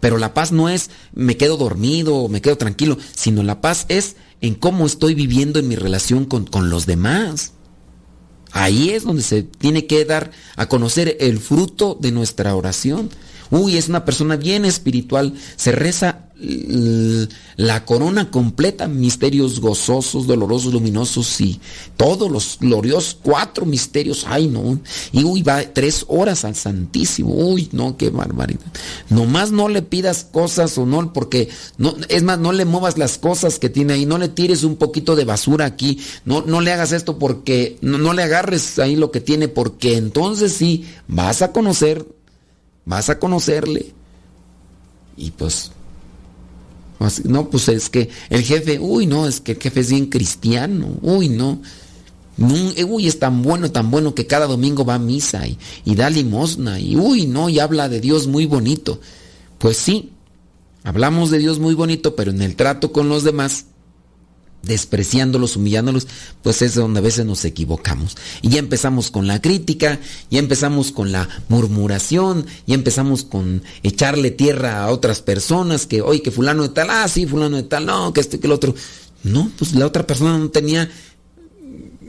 Pero 0.00 0.18
la 0.18 0.34
paz 0.34 0.52
no 0.52 0.68
es 0.68 0.90
me 1.14 1.36
quedo 1.36 1.56
dormido, 1.56 2.28
me 2.28 2.40
quedo 2.40 2.56
tranquilo, 2.56 2.98
sino 3.14 3.42
la 3.42 3.60
paz 3.60 3.86
es 3.88 4.16
en 4.42 4.54
cómo 4.54 4.84
estoy 4.84 5.14
viviendo 5.14 5.58
en 5.58 5.68
mi 5.68 5.76
relación 5.76 6.26
con, 6.26 6.44
con 6.44 6.68
los 6.68 6.84
demás. 6.84 7.52
Ahí 8.50 8.90
es 8.90 9.04
donde 9.04 9.22
se 9.22 9.44
tiene 9.44 9.86
que 9.86 10.04
dar 10.04 10.32
a 10.56 10.68
conocer 10.68 11.16
el 11.20 11.38
fruto 11.38 11.96
de 11.98 12.12
nuestra 12.12 12.54
oración. 12.54 13.08
Uy, 13.52 13.76
es 13.76 13.88
una 13.90 14.06
persona 14.06 14.36
bien 14.36 14.64
espiritual, 14.64 15.34
se 15.56 15.72
reza 15.72 16.30
la 17.56 17.84
corona 17.84 18.30
completa, 18.30 18.88
misterios 18.88 19.60
gozosos, 19.60 20.26
dolorosos, 20.26 20.72
luminosos 20.72 21.40
y 21.40 21.60
todos 21.96 22.30
los 22.30 22.56
gloriosos, 22.58 23.18
cuatro 23.22 23.64
misterios, 23.66 24.24
ay 24.26 24.48
no, 24.48 24.80
y 25.12 25.22
uy, 25.22 25.42
va 25.42 25.62
tres 25.72 26.04
horas 26.08 26.44
al 26.44 26.56
Santísimo, 26.56 27.34
uy, 27.34 27.68
no, 27.72 27.96
qué 27.96 28.10
barbaridad. 28.10 28.60
Nomás 29.08 29.52
no 29.52 29.68
le 29.68 29.82
pidas 29.82 30.26
cosas 30.32 30.76
o 30.78 30.86
no, 30.86 31.12
porque, 31.12 31.48
no, 31.76 31.94
es 32.08 32.22
más, 32.22 32.38
no 32.38 32.52
le 32.52 32.64
muevas 32.64 32.98
las 32.98 33.18
cosas 33.18 33.58
que 33.58 33.68
tiene 33.68 33.92
ahí, 33.92 34.06
no 34.06 34.18
le 34.18 34.28
tires 34.28 34.64
un 34.64 34.76
poquito 34.76 35.14
de 35.14 35.26
basura 35.26 35.66
aquí, 35.66 36.00
no, 36.24 36.42
no 36.42 36.62
le 36.62 36.72
hagas 36.72 36.92
esto 36.92 37.18
porque, 37.18 37.76
no, 37.82 37.98
no 37.98 38.14
le 38.14 38.22
agarres 38.22 38.78
ahí 38.78 38.96
lo 38.96 39.10
que 39.10 39.20
tiene, 39.20 39.48
porque 39.48 39.96
entonces 39.96 40.54
sí, 40.54 40.86
vas 41.06 41.42
a 41.42 41.52
conocer, 41.52 42.06
vas 42.84 43.10
a 43.10 43.18
conocerle. 43.18 43.92
Y 45.16 45.30
pues 45.32 45.70
no, 47.24 47.48
pues 47.48 47.68
es 47.68 47.90
que 47.90 48.08
el 48.30 48.42
jefe, 48.42 48.78
uy, 48.78 49.06
no, 49.06 49.26
es 49.26 49.40
que 49.40 49.52
el 49.52 49.58
jefe 49.58 49.80
es 49.80 49.90
bien 49.90 50.06
cristiano, 50.06 50.88
uy, 51.02 51.28
no. 51.28 51.60
Eh, 52.76 52.84
uy, 52.84 53.06
es 53.06 53.18
tan 53.18 53.42
bueno, 53.42 53.70
tan 53.70 53.90
bueno 53.90 54.14
que 54.14 54.26
cada 54.26 54.46
domingo 54.46 54.84
va 54.84 54.94
a 54.94 54.98
misa 54.98 55.46
y, 55.46 55.58
y 55.84 55.94
da 55.94 56.08
limosna 56.08 56.80
y 56.80 56.96
uy, 56.96 57.26
no, 57.26 57.48
y 57.48 57.58
habla 57.58 57.88
de 57.88 58.00
Dios 58.00 58.26
muy 58.26 58.46
bonito. 58.46 59.00
Pues 59.58 59.76
sí, 59.76 60.12
hablamos 60.82 61.30
de 61.30 61.38
Dios 61.38 61.58
muy 61.58 61.74
bonito, 61.74 62.16
pero 62.16 62.30
en 62.30 62.42
el 62.42 62.56
trato 62.56 62.92
con 62.92 63.08
los 63.08 63.22
demás 63.24 63.66
despreciándolos, 64.62 65.56
humillándolos, 65.56 66.06
pues 66.42 66.62
es 66.62 66.74
donde 66.74 67.00
a 67.00 67.02
veces 67.02 67.26
nos 67.26 67.44
equivocamos. 67.44 68.16
Y 68.42 68.50
ya 68.50 68.58
empezamos 68.58 69.10
con 69.10 69.26
la 69.26 69.40
crítica, 69.40 69.98
ya 70.30 70.38
empezamos 70.38 70.92
con 70.92 71.12
la 71.12 71.28
murmuración, 71.48 72.46
ya 72.66 72.74
empezamos 72.74 73.24
con 73.24 73.62
echarle 73.82 74.30
tierra 74.30 74.84
a 74.84 74.90
otras 74.90 75.20
personas, 75.20 75.86
que 75.86 76.02
hoy 76.02 76.20
que 76.20 76.30
fulano 76.30 76.62
de 76.62 76.68
tal, 76.70 76.90
ah, 76.90 77.08
sí, 77.08 77.26
fulano 77.26 77.56
de 77.56 77.64
tal, 77.64 77.86
no, 77.86 78.12
que 78.12 78.20
este, 78.20 78.38
que 78.38 78.46
el 78.46 78.52
otro. 78.52 78.74
No, 79.24 79.50
pues 79.56 79.74
la 79.74 79.86
otra 79.86 80.06
persona 80.06 80.36
no 80.36 80.50
tenía 80.50 80.90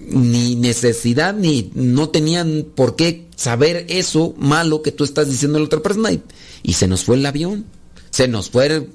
ni 0.10 0.56
necesidad, 0.56 1.34
ni 1.34 1.72
no 1.76 2.10
tenían 2.10 2.66
por 2.76 2.96
qué 2.96 3.28
saber 3.36 3.86
eso 3.90 4.34
malo 4.38 4.82
que 4.82 4.92
tú 4.92 5.04
estás 5.04 5.30
diciendo 5.30 5.58
a 5.58 5.62
la 5.62 5.66
otra 5.66 5.82
persona. 5.82 6.12
Y, 6.12 6.22
y 6.64 6.74
se 6.74 6.88
nos 6.88 7.04
fue 7.04 7.16
el 7.16 7.26
avión, 7.26 7.66
se 8.10 8.28
nos 8.28 8.50
fue 8.50 8.88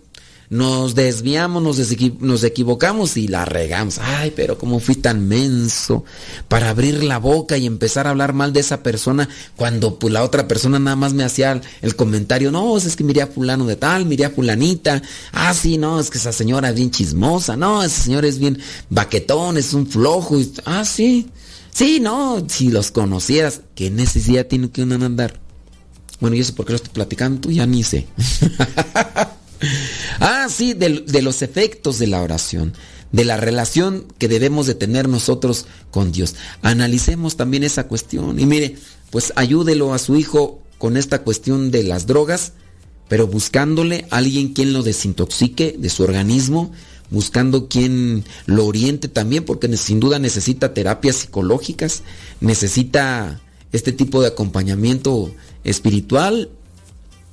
nos 0.50 0.94
desviamos, 0.94 1.62
nos, 1.62 2.44
equivocamos 2.44 3.16
y 3.16 3.28
la 3.28 3.44
regamos. 3.44 3.98
Ay, 3.98 4.32
pero 4.34 4.56
como 4.56 4.80
fui 4.80 4.94
tan 4.94 5.28
menso 5.28 6.04
para 6.48 6.70
abrir 6.70 7.04
la 7.04 7.18
boca 7.18 7.58
y 7.58 7.66
empezar 7.66 8.06
a 8.06 8.10
hablar 8.10 8.32
mal 8.32 8.52
de 8.52 8.60
esa 8.60 8.82
persona 8.82 9.28
cuando 9.56 9.98
pues, 9.98 10.12
la 10.12 10.24
otra 10.24 10.48
persona 10.48 10.78
nada 10.78 10.96
más 10.96 11.12
me 11.12 11.24
hacía 11.24 11.60
el 11.82 11.96
comentario, 11.96 12.50
no, 12.50 12.76
es 12.76 12.96
que 12.96 13.04
miré 13.04 13.22
a 13.22 13.26
fulano 13.26 13.66
de 13.66 13.76
tal, 13.76 14.06
miré 14.06 14.24
a 14.24 14.30
fulanita. 14.30 15.02
Ah, 15.32 15.52
sí, 15.52 15.76
no, 15.76 16.00
es 16.00 16.10
que 16.10 16.18
esa 16.18 16.32
señora 16.32 16.70
es 16.70 16.76
bien 16.76 16.90
chismosa. 16.90 17.56
No, 17.56 17.82
ese 17.82 18.02
señor 18.02 18.24
es 18.24 18.38
bien 18.38 18.58
baquetón, 18.88 19.58
es 19.58 19.74
un 19.74 19.86
flojo. 19.86 20.38
Ah, 20.64 20.84
sí. 20.84 21.28
Sí, 21.72 22.00
no, 22.00 22.44
si 22.48 22.70
los 22.70 22.90
conocieras, 22.90 23.60
¿qué 23.74 23.90
necesidad 23.90 24.46
tiene 24.46 24.70
que 24.70 24.82
andar? 24.82 25.38
Bueno, 26.20 26.34
y 26.34 26.40
eso 26.40 26.54
porque 26.54 26.72
lo 26.72 26.76
estoy 26.76 26.92
platicando, 26.92 27.40
tú 27.40 27.52
ya 27.52 27.66
ni 27.66 27.84
sé. 27.84 28.06
ah, 30.20 30.46
sí, 30.50 30.74
de, 30.74 31.22
los 31.22 31.42
efectos 31.42 31.98
de 31.98 32.06
la 32.06 32.22
oración, 32.22 32.74
de 33.12 33.24
la 33.24 33.36
relación 33.36 34.06
que 34.18 34.28
debemos 34.28 34.66
de 34.66 34.74
tener 34.74 35.08
nosotros 35.08 35.66
con 35.90 36.12
Dios. 36.12 36.34
Analicemos 36.62 37.36
también 37.36 37.64
esa 37.64 37.86
cuestión 37.88 38.38
y 38.38 38.46
mire, 38.46 38.76
pues 39.10 39.32
ayúdelo 39.36 39.94
a 39.94 39.98
su 39.98 40.16
hijo 40.16 40.62
con 40.78 40.96
esta 40.96 41.22
cuestión 41.22 41.70
de 41.70 41.82
las 41.82 42.06
drogas, 42.06 42.52
pero 43.08 43.26
buscándole 43.26 44.06
a 44.10 44.18
alguien 44.18 44.52
quien 44.52 44.72
lo 44.72 44.82
desintoxique 44.82 45.76
de 45.78 45.88
su 45.88 46.02
organismo, 46.02 46.72
buscando 47.10 47.68
quien 47.68 48.24
lo 48.46 48.66
oriente 48.66 49.08
también, 49.08 49.44
porque 49.44 49.74
sin 49.76 49.98
duda 49.98 50.18
necesita 50.18 50.74
terapias 50.74 51.16
psicológicas, 51.16 52.02
necesita 52.40 53.40
este 53.72 53.92
tipo 53.92 54.20
de 54.20 54.28
acompañamiento 54.28 55.32
espiritual. 55.64 56.50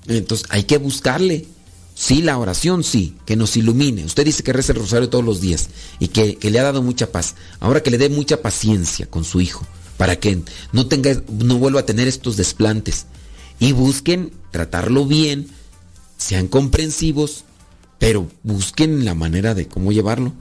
Entonces 0.08 0.48
hay 0.50 0.64
que 0.64 0.78
buscarle. 0.78 1.46
Sí, 1.96 2.22
la 2.22 2.38
oración 2.38 2.84
sí, 2.84 3.16
que 3.26 3.38
nos 3.38 3.56
ilumine. 3.56 4.04
Usted 4.04 4.26
dice 4.26 4.44
que 4.44 4.52
reza 4.52 4.74
el 4.74 4.80
rosario 4.80 5.10
todos 5.10 5.24
los 5.24 5.40
días 5.40 5.70
y 5.98 6.10
que, 6.10 6.38
le 6.42 6.60
ha 6.60 6.64
dado 6.64 6.84
mucha 6.84 7.10
paz. 7.10 7.36
Ahora 7.62 7.82
que 7.82 7.90
le 7.90 7.98
dé 7.98 8.10
mucha 8.10 8.42
paciencia 8.42 9.10
con 9.10 9.24
su 9.24 9.40
hijo 9.40 9.66
para 9.96 10.18
que 10.18 10.44
no 10.74 10.88
tenga, 10.88 11.24
no 11.30 11.58
vuelva 11.58 11.80
a 11.80 11.86
tener 11.86 12.10
estos 12.10 12.36
desplantes. 12.36 13.06
Y 13.60 13.72
busquen 13.72 14.34
tratarlo 14.52 15.06
bien, 15.06 15.48
sean 16.18 16.50
comprensivos, 16.50 17.46
pero 17.98 18.30
busquen 18.44 19.06
la 19.06 19.16
manera 19.16 19.54
de 19.54 19.70
cómo 19.70 19.94
llevarlo. 19.94 20.34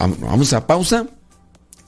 Vamos 0.00 0.52
a 0.52 0.66
pausa. 0.66 1.06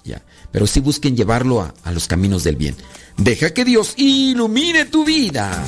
Ya. 0.05 0.23
Pero 0.53 0.69
sí 0.69 0.79
busquen 0.79 1.17
llevarlo 1.17 1.61
a, 1.61 1.75
a 1.83 1.91
los 1.91 2.07
caminos 2.07 2.45
del 2.45 2.55
bien. 2.55 2.77
Deja 3.17 3.53
que 3.53 3.65
Dios 3.65 3.95
ilumine 3.97 4.85
tu 4.85 5.05
vida. 5.05 5.65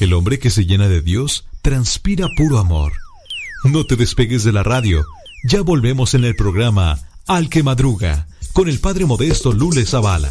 El 0.00 0.14
hombre 0.14 0.38
que 0.38 0.48
se 0.48 0.64
llena 0.64 0.88
de 0.88 1.02
Dios 1.02 1.44
transpira 1.60 2.26
puro 2.34 2.58
amor. 2.58 2.94
No 3.64 3.84
te 3.84 3.96
despegues 3.96 4.44
de 4.44 4.52
la 4.52 4.62
radio. 4.62 5.04
Ya 5.44 5.60
volvemos 5.60 6.14
en 6.14 6.24
el 6.24 6.34
programa 6.34 6.98
Al 7.26 7.50
que 7.50 7.62
Madruga 7.62 8.26
con 8.54 8.70
el 8.70 8.78
Padre 8.78 9.04
Modesto 9.04 9.52
Lule 9.52 9.84
Zavala. 9.84 10.30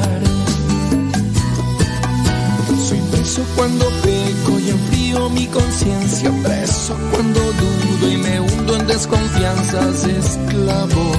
Cuando 3.55 3.85
peco 4.01 4.59
y 4.59 4.69
enfrío 4.69 5.29
mi 5.29 5.45
conciencia, 5.47 6.31
preso 6.43 6.95
cuando 7.11 7.39
dudo 7.39 8.11
y 8.11 8.17
me 8.17 8.39
hundo 8.39 8.75
en 8.75 8.87
desconfianzas, 8.87 10.03
esclavo, 10.05 11.11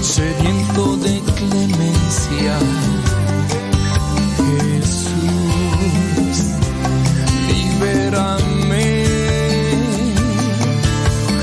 sediento 0.00 0.96
de 0.98 1.20
clemencia. 1.36 2.58
Jesús, 4.36 6.38
libérame. 7.48 9.04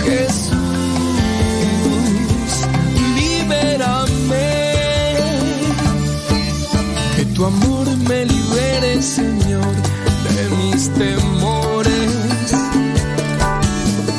Jesús, 0.04 0.56
libérame. 3.16 4.48
Que 7.16 7.26
tu 7.34 7.46
amor 7.46 7.88
me 8.08 8.26
libere, 8.26 8.45
Señor, 9.06 9.76
de 10.34 10.50
mis 10.58 10.90
temores. 10.90 12.12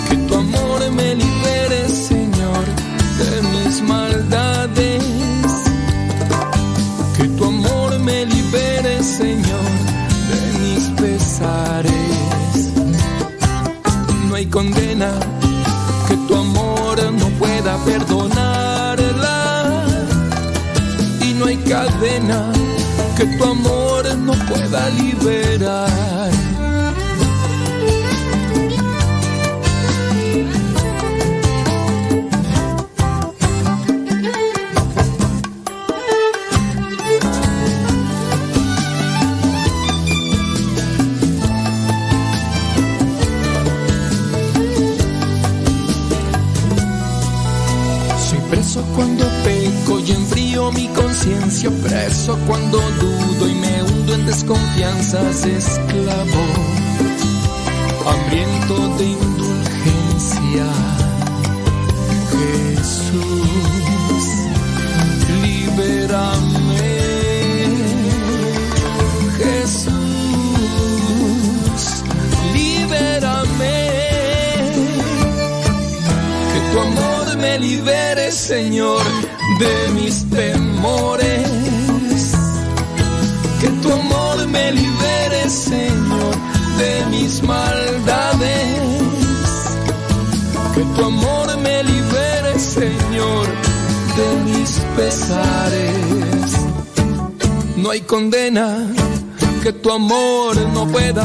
Que 0.09 0.17
tu 0.17 0.35
amor 0.37 0.91
me 0.93 1.17
libere, 1.17 1.89
Señor, 1.89 2.65
de 3.19 3.43
mis 3.43 3.83
maldades. 3.83 5.03
Que 7.17 7.25
tu 7.37 7.45
amor 7.47 7.99
me 7.99 8.27
libere, 8.27 9.03
Señor, 9.03 9.71
de 10.31 10.41
mis 10.61 10.85
pesares. 11.01 12.71
No 14.29 14.37
hay 14.37 14.47
condena 14.47 15.11
pueda 24.87 24.91
liberar. 24.91 26.36
Desconfianzas, 55.17 55.47
esclavo, 55.47 56.45
hambriento 58.07 58.89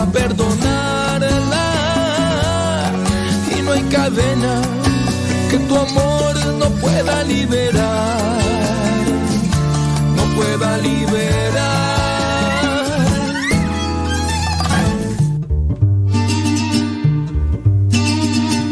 perdonarla. 0.05 1.67
Y 3.57 3.61
no 3.61 3.71
hay 3.73 3.83
cadena 3.83 4.61
que 5.49 5.57
tu 5.57 5.77
amor 5.77 6.35
no 6.59 6.69
pueda 6.81 7.23
liberar, 7.23 8.41
no 10.15 10.23
pueda 10.35 10.77
liberar. 10.77 11.21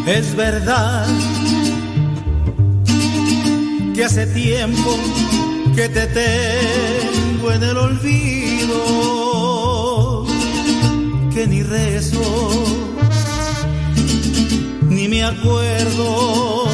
Es 0.06 0.36
verdad 0.36 1.06
que 3.94 4.04
hace 4.06 4.26
tiempo 4.28 4.98
que 5.76 5.88
te 5.88 6.08
tengo 6.08 7.52
en 7.52 7.64
el 7.64 7.78
olvido, 7.78 9.19
ni 11.48 11.64
rezo, 11.64 12.50
ni 14.90 15.08
me 15.08 15.24
acuerdo 15.24 16.66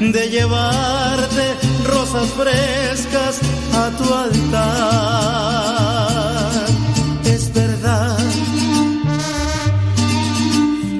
de 0.00 0.28
llevarte 0.28 1.54
rosas 1.86 2.28
frescas 2.30 3.38
a 3.74 3.90
tu 3.96 4.14
altar. 4.14 4.64
Es 7.24 7.52
verdad 7.52 8.18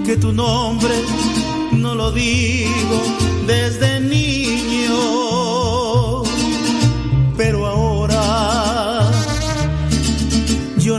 que 0.06 0.16
tu 0.16 0.32
nombre 0.32 0.94
no 1.72 1.94
lo 1.96 2.12
digo 2.12 3.02
desde 3.46 4.00
niño, 4.00 4.27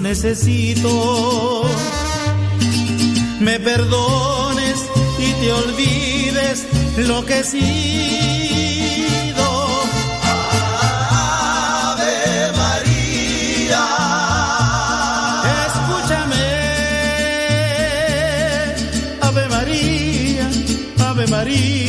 necesito. 0.10 1.64
Me 3.40 3.60
perdones 3.60 4.80
y 5.19 5.34
te 5.40 5.52
olvides 5.52 6.65
lo 6.98 7.23
que 7.26 7.44
sido. 7.44 7.60
Ave 11.91 12.52
María, 12.61 13.84
escúchame, 15.68 16.48
Ave 19.22 19.44
María, 19.56 20.45
Ave 21.07 21.26
María, 21.27 21.89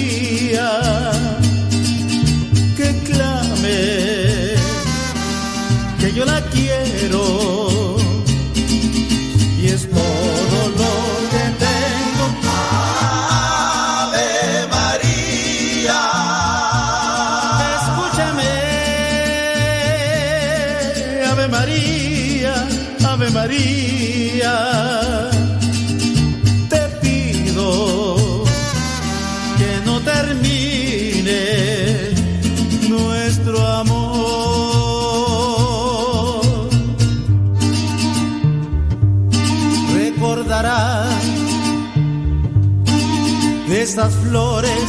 flores 44.31 44.89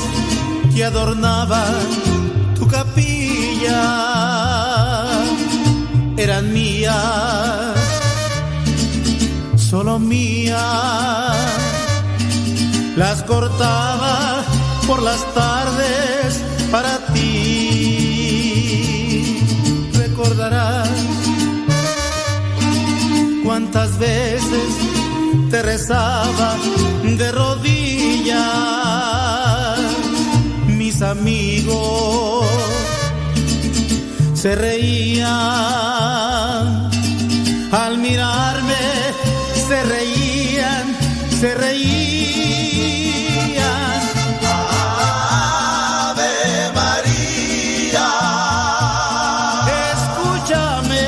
que 0.74 0.84
adornaban 0.84 1.74
tu 2.58 2.68
capilla 2.68 3.82
eran 6.16 6.54
mías, 6.54 7.76
solo 9.56 9.98
mías. 9.98 10.60
Las 12.96 13.24
cortaba 13.24 14.44
por 14.86 15.02
las 15.02 15.22
tardes 15.34 16.44
para 16.72 17.00
ti. 17.12 17.32
Recordarás 20.04 20.90
cuántas 23.44 23.98
veces 23.98 24.70
te 25.50 25.64
rezaba 25.64 26.56
de 27.04 27.32
rodillas, 27.32 27.81
amigos 31.12 32.48
se 34.34 34.56
reían 34.56 35.30
al 37.72 37.98
mirarme, 37.98 38.74
se 39.68 39.84
reían, 39.84 40.96
se 41.40 41.54
reían. 41.54 41.92
Ave 46.10 46.72
María, 46.74 48.10
escúchame, 49.94 51.08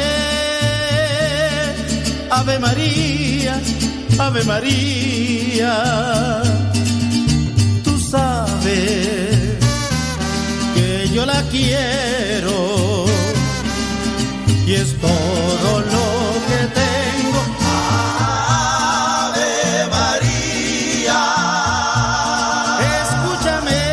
Ave 2.30 2.60
María, 2.60 3.62
Ave 4.20 4.44
María, 4.44 5.74
la 11.26 11.42
quiero. 11.50 13.06
Y 14.66 14.74
es 14.74 14.96
todo 15.00 15.80
lo 15.82 16.06
que 16.48 16.60
tengo. 16.82 17.42
Ave 19.26 19.88
María, 19.98 21.22
escúchame, 23.02 23.84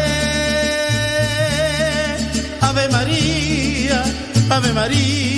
Ave 2.60 2.88
María, 2.88 4.04
Ave 4.48 4.72
María, 4.72 5.29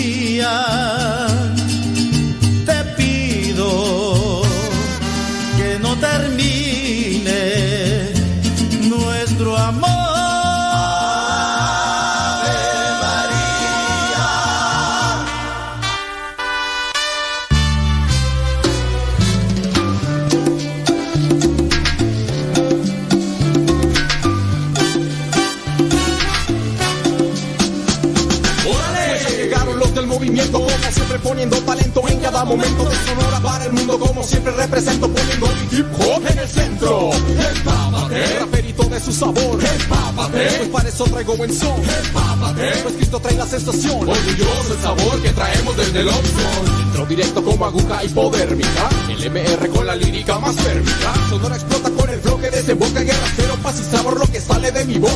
talento 31.74 32.06
en 32.06 32.20
cada 32.20 32.44
momento 32.44 32.84
de 32.84 32.96
Sonora 32.96 33.40
para 33.40 33.64
el 33.64 33.72
mundo 33.72 33.98
como 33.98 34.22
siempre 34.22 34.52
represento 34.52 35.08
poniendo 35.08 35.46
el 35.46 35.78
hip 35.78 35.86
hop 35.98 36.22
en 36.28 36.38
el 36.38 36.48
centro. 36.48 37.10
Empápate, 37.12 38.38
raperito 38.40 38.82
de 38.84 39.00
su 39.00 39.12
sabor. 39.12 39.58
Empápate, 39.80 40.50
pues 40.58 40.68
para 40.68 40.88
eso 40.90 41.04
traigo 41.04 41.36
buen 41.36 41.52
son. 41.52 41.80
Empápate, 42.04 42.72
pues 42.82 42.94
Cristo 42.96 43.20
trae 43.20 43.36
la 43.36 43.46
sensación. 43.46 43.96
Orgulloso 43.96 44.74
el 44.74 44.82
sabor 44.82 45.22
que 45.22 45.30
traemos 45.30 45.76
desde 45.76 46.00
el 46.00 46.08
Oxford 46.08 46.82
Entro 46.84 47.06
directo 47.06 47.42
como 47.42 47.64
aguja 47.64 48.04
hipodérmica 48.04 48.88
El 49.08 49.30
MR 49.30 49.68
con 49.70 49.86
la 49.86 49.96
lírica 49.96 50.38
más 50.38 50.56
térmica. 50.56 51.14
Sonora 51.30 51.56
explota 51.56 51.90
con 51.90 52.10
el 52.10 52.20
bloque 52.20 52.50
desemboca 52.50 53.00
en 53.00 53.06
guerra 53.06 53.26
Pero 53.36 53.54
paz 53.56 53.80
y 53.80 53.96
sabor 53.96 54.18
lo 54.18 54.26
que 54.26 54.40
sale 54.40 54.72
de 54.72 54.84
mi 54.84 54.98
boca. 54.98 55.14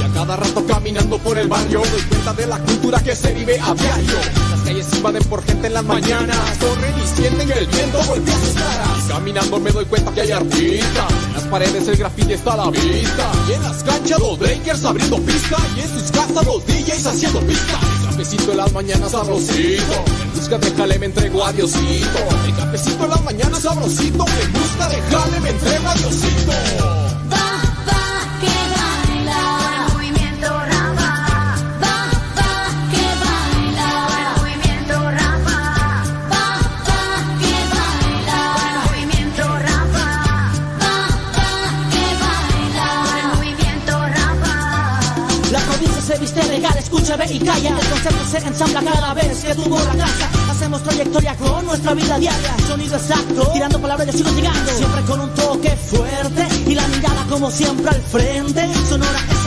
Y 0.00 0.04
a 0.04 0.12
cada 0.12 0.36
rato 0.36 0.66
caminando 0.66 1.16
por 1.18 1.38
el 1.38 1.48
barrio 1.48 1.80
Doy 1.80 2.02
cuenta 2.02 2.34
de 2.34 2.46
la 2.46 2.58
cultura 2.58 3.02
que 3.02 3.16
se 3.16 3.32
vive 3.32 3.58
a 3.60 3.72
diario 3.72 4.55
calles 4.66 4.92
invaden 4.94 5.22
por 5.24 5.42
gente 5.44 5.68
en 5.68 5.74
las 5.74 5.84
mañanas. 5.84 6.36
Corren 6.58 6.94
y 6.98 7.06
sienten 7.06 7.50
el 7.50 7.66
viento 7.66 7.98
golpea 8.06 8.34
sus 8.34 8.54
caras. 8.54 9.04
Caminando 9.08 9.60
me 9.60 9.70
doy 9.70 9.84
cuenta 9.84 10.12
que 10.12 10.20
hay 10.22 10.32
artistas. 10.32 11.12
En 11.26 11.32
las 11.34 11.44
paredes 11.44 11.88
el 11.88 11.96
graffiti 11.96 12.32
está 12.32 12.54
a 12.54 12.56
la 12.56 12.70
vista. 12.70 13.32
Y 13.48 13.52
en 13.52 13.62
las 13.62 13.84
canchas 13.84 14.18
los 14.18 14.38
breakers 14.38 14.84
abriendo 14.84 15.18
pista. 15.22 15.56
Y 15.76 15.80
en 15.80 15.88
sus 15.88 16.10
casas 16.10 16.44
los 16.44 16.66
DJs 16.66 17.06
haciendo 17.06 17.40
pista. 17.40 17.80
El 18.00 18.06
cafecito 18.10 18.50
en 18.50 18.56
las 18.56 18.72
mañanas 18.72 19.10
sabrosito. 19.12 20.04
En 20.22 20.32
busca 20.34 20.58
de 20.58 20.70
jale 20.72 20.98
me 20.98 21.06
entrego 21.06 21.44
a 21.44 21.52
Diosito. 21.52 22.18
El 22.44 22.56
cafecito 22.56 23.04
en 23.04 23.10
las 23.10 23.24
mañanas 23.24 23.62
sabrosito. 23.62 24.24
En 24.42 24.52
busca 24.52 24.88
de 24.88 25.00
jale 25.02 25.40
me 25.40 25.50
entrego 25.50 25.88
a 25.88 25.94
Diosito 25.94 27.05
y 47.24 47.38
calla. 47.38 47.70
El 47.70 47.88
concepto 47.88 48.26
se 48.30 48.38
ensambla 48.38 48.82
cada 48.82 49.14
vez 49.14 49.44
que 49.44 49.54
tuvo 49.54 49.78
la 49.78 49.92
casa. 49.92 50.28
Hacemos 50.50 50.82
trayectoria 50.82 51.34
con 51.36 51.64
nuestra 51.64 51.94
vida 51.94 52.18
diaria. 52.18 52.56
Sonido 52.66 52.96
exacto, 52.96 53.50
tirando 53.52 53.80
palabras 53.80 54.06
yo 54.08 54.12
sigo 54.12 54.30
llegando. 54.30 54.70
Siempre 54.72 55.02
con 55.02 55.20
un 55.20 55.34
toque 55.34 55.70
fuerte 55.76 56.46
y 56.66 56.74
la 56.74 56.86
mirada 56.88 57.24
como 57.28 57.50
siempre 57.50 57.90
al 57.90 58.02
frente. 58.02 58.68
Sonora 58.88 59.18
es 59.30 59.45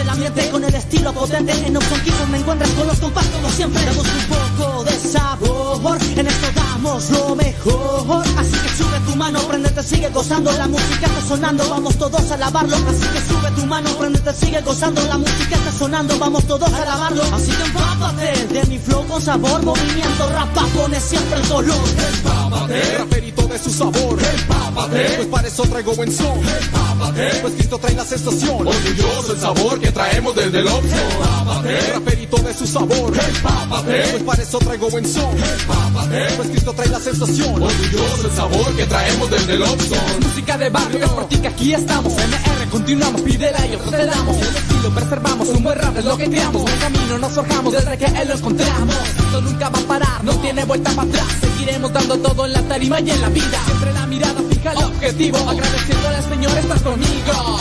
con 0.52 0.64
el 0.64 0.76
estilo 0.76 1.14
potente. 1.14 1.54
En 1.66 1.78
Opson 1.78 2.00
Keyboard 2.02 2.30
me 2.30 2.38
encuentras 2.40 2.70
con 2.72 2.88
los 2.88 2.98
compás 3.00 3.26
como 3.28 3.50
siempre. 3.50 3.84
Damos 3.86 4.06
un 4.06 4.58
poco 4.58 4.84
de 4.84 4.92
sabor, 4.92 5.98
en 6.16 6.28
esto 6.28 6.48
damos 6.56 7.10
lo 7.12 7.36
mejor. 7.36 8.26
Así 8.38 8.52
que 8.52 8.70
sube 8.70 9.00
tu 9.08 9.16
mano, 9.16 9.40
prendete, 9.48 9.82
sigue 9.84 10.10
gozando. 10.10 10.52
La 10.52 10.68
música 10.68 11.06
está 11.06 11.22
sonando, 11.22 11.70
vamos 11.70 11.98
todos 11.98 12.32
a 12.32 12.34
alabarlo. 12.34 12.76
Así 12.76 13.08
que 13.14 13.34
sube 13.34 13.52
tu 13.56 13.66
mano, 13.66 13.90
prendete, 13.98 14.34
sigue 14.34 14.62
gozando. 14.62 15.02
La 15.08 15.18
música 15.18 15.56
está 15.56 15.72
sonando, 15.72 16.20
vamos 16.20 16.44
todos 16.46 16.74
a 16.74 16.84
alabarlo. 16.84 17.24
Así 17.34 17.52
que 17.52 17.64
empápate 17.64 18.48
de 18.48 18.64
mi 18.66 18.78
flow 18.78 19.08
con 19.08 19.22
sabor. 19.22 19.64
Movimiento 19.64 20.30
rapa 20.34 20.66
pone 20.76 21.00
siempre 21.00 21.40
el 21.40 21.48
color. 21.48 21.78
Empápate, 22.16 23.39
de 23.50 23.58
su 23.60 23.72
sabor. 23.72 24.18
Empápate, 24.20 25.04
pues 25.18 25.28
para 25.28 25.48
eso 25.48 25.64
traigo 25.64 25.96
buen 25.96 26.12
son. 26.12 26.38
Empápate, 26.38 27.30
pues 27.42 27.54
Cristo 27.56 27.78
trae 27.80 27.96
la 27.96 28.06
sensación. 28.06 28.68
Orgulloso 28.68 29.34
el 29.34 29.40
sabor 29.40 29.80
que 29.80 29.92
traemos 29.92 30.36
desde 30.36 30.60
el 30.60 30.68
Oxford 30.68 31.12
Empápate, 31.12 31.94
raperito 31.94 32.38
de 32.38 32.54
su 32.54 32.68
sabor. 32.68 33.14
Empápate, 33.18 34.04
pues 34.12 34.24
para 34.24 34.44
eso 34.44 34.60
traigo 34.60 34.90
buen 34.90 35.08
son. 35.08 35.36
Empápate, 35.38 36.28
pues 36.38 36.50
Cristo 36.50 36.74
trae 36.74 36.90
la 36.90 37.00
sensación. 37.00 37.64
Orgulloso 37.64 38.28
el 38.28 38.36
sabor 38.36 38.76
que 38.76 38.86
traemos 38.86 39.32
desde 39.32 39.54
el 39.54 39.62
Oxford 39.64 40.24
Música 40.24 40.58
de 40.58 40.70
barrio, 40.70 41.06
es 41.06 41.12
por 41.12 41.28
ti 41.28 41.38
que 41.38 41.48
aquí 41.48 41.74
estamos. 41.74 42.14
MR, 42.14 42.59
continuamos, 42.70 43.22
pídela 43.22 43.66
y 43.66 43.72
nosotros 43.72 43.92
te 43.92 44.06
damos 44.06 44.38
El 44.38 44.56
estilo 44.56 44.90
preservamos, 44.92 45.48
un 45.50 45.64
buen 45.64 45.78
rap 45.78 45.98
es 45.98 46.06
lo 46.06 46.18
que 46.18 46.26
creamos. 46.26 46.62
Buen 46.62 46.80
camino 46.80 47.18
nos 47.18 47.32
forjamos 47.34 47.74
desde 47.74 47.98
que 47.98 48.06
él 48.06 48.28
lo 48.28 48.36
encontramos. 48.36 48.96
Esto 49.18 49.42
nunca 49.42 49.70
va 49.70 49.80
a 49.80 49.82
parar, 49.84 50.24
no 50.24 50.34
tiene 50.36 50.64
vuelta 50.66 50.92
para 50.92 51.10
atrás. 51.10 51.28
Seguiremos 51.42 51.94
dando 51.94 52.18
todo 52.18 52.46
en 52.46 52.54
la 52.54 52.62
tarima 52.64 53.00
y 53.00 53.12
en 53.12 53.22
la 53.22 53.30
vida. 53.30 53.60
Siempre 53.66 53.94
la 53.94 54.06
mirada 54.08 54.42
fija 54.50 54.72
al 54.72 54.78
objetivo 54.78 55.38
Agradeciéndole 55.38 56.16
al 56.16 56.30
Señor 56.30 56.58
estás 56.58 56.82
conmigo. 56.82 57.60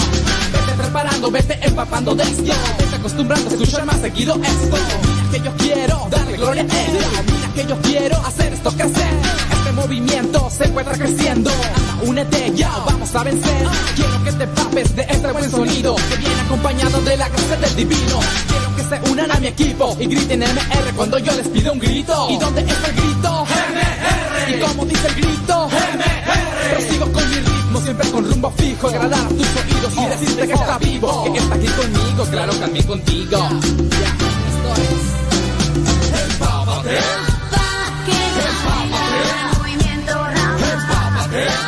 Vete 0.53 0.73
preparando, 0.77 1.31
vete 1.31 1.59
empapando 1.63 2.15
de 2.15 2.23
esto. 2.25 2.55
Vete 2.79 2.97
acostumbrando 2.97 3.51
a 3.51 3.53
escuchar 3.53 3.85
más 3.85 4.01
seguido 4.01 4.35
esto. 4.35 4.77
Mira 5.03 5.31
que 5.33 5.41
yo 5.41 5.57
quiero 5.57 6.09
darle 6.11 6.37
gloria 6.37 6.63
a 6.63 6.85
Él 6.85 7.38
que 7.59 7.67
yo 7.67 7.77
quiero 7.83 8.17
hacer 8.25 8.53
esto 8.53 8.71
crecer 8.71 9.11
Este 9.51 9.73
movimiento 9.73 10.49
se 10.49 10.65
encuentra 10.65 10.97
creciendo 10.97 11.51
únete 12.03 12.53
ya, 12.55 12.71
vamos 12.87 13.13
a 13.15 13.25
vencer 13.25 13.67
Quiero 13.97 14.25
que 14.25 14.33
te 14.33 14.47
papes 14.47 14.95
de 14.95 15.03
este 15.03 15.33
buen 15.33 15.51
sonido 15.51 15.97
Que 15.97 16.17
viene 16.19 16.41
acompañado 16.43 17.01
de 17.03 17.17
la 17.17 17.29
gracia 17.29 17.57
del 17.57 17.75
divino 17.75 18.21
Quiero 18.49 18.77
que 18.77 18.83
se 18.83 19.11
unan 19.11 19.31
a 19.33 19.41
mi 19.41 19.49
equipo 19.49 19.97
y 19.99 20.07
griten 20.07 20.41
MR 20.41 20.95
cuando 20.95 21.19
yo 21.19 21.33
les 21.35 21.49
pido 21.49 21.73
un 21.73 21.81
grito 21.81 22.29
¿Y 22.31 22.39
dónde 22.39 22.61
está 22.61 22.89
el 22.89 22.95
grito? 22.95 23.45
MR 23.45 24.57
Y 24.57 24.61
como 24.61 24.85
dice 24.85 25.09
el 25.09 25.15
grito. 25.17 25.69
Prosigo 26.71 27.13
con 27.13 27.31
mi 27.31 27.37
ritmo, 27.37 27.81
siempre 27.81 28.11
con 28.11 28.31
rumbo 28.31 28.51
fijo, 28.57 28.89
agradar 28.89 29.27
a 29.27 29.29
tus 29.29 29.47
oídos 29.47 29.93
y 29.97 30.07
decirte 30.07 30.47
que 30.47 30.53
está 30.53 30.79
vivo, 30.79 31.33
que 31.33 31.39
está 31.39 31.55
aquí 31.55 31.67
conmigo, 31.67 32.25
claro, 32.31 32.55
también 32.55 32.87
contigo. 32.87 33.31
Ya, 33.31 33.49
esto 34.49 34.71
es. 34.83 36.33
Empápate. 36.33 37.38
Yeah. 41.39 41.68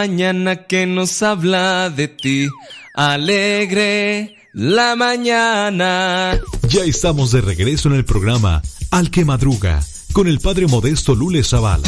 mañana 0.00 0.64
que 0.66 0.86
nos 0.86 1.22
habla 1.22 1.90
de 1.90 2.08
ti. 2.08 2.48
Alegre 2.94 4.34
la 4.54 4.96
mañana. 4.96 6.40
Ya 6.70 6.84
estamos 6.84 7.32
de 7.32 7.42
regreso 7.42 7.90
en 7.90 7.96
el 7.96 8.06
programa 8.06 8.62
Al 8.90 9.10
que 9.10 9.26
Madruga 9.26 9.82
con 10.14 10.26
el 10.26 10.40
padre 10.40 10.66
modesto 10.68 11.14
Lule 11.14 11.44
Zavala. 11.44 11.86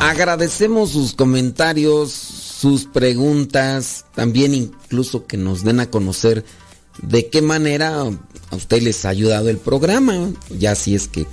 Agradecemos 0.00 0.92
sus 0.92 1.12
comentarios, 1.12 2.10
sus 2.10 2.86
preguntas, 2.86 4.06
también 4.14 4.54
incluso 4.54 5.26
que 5.26 5.36
nos 5.36 5.62
den 5.62 5.80
a 5.80 5.90
conocer 5.90 6.42
de 7.00 7.28
qué 7.28 7.42
manera 7.42 8.00
a 8.00 8.56
usted 8.56 8.82
les 8.82 9.04
ha 9.04 9.10
ayudado 9.10 9.48
el 9.48 9.58
programa. 9.58 10.32
Ya 10.58 10.74
si 10.74 10.94
es 10.94 11.08
que 11.08 11.26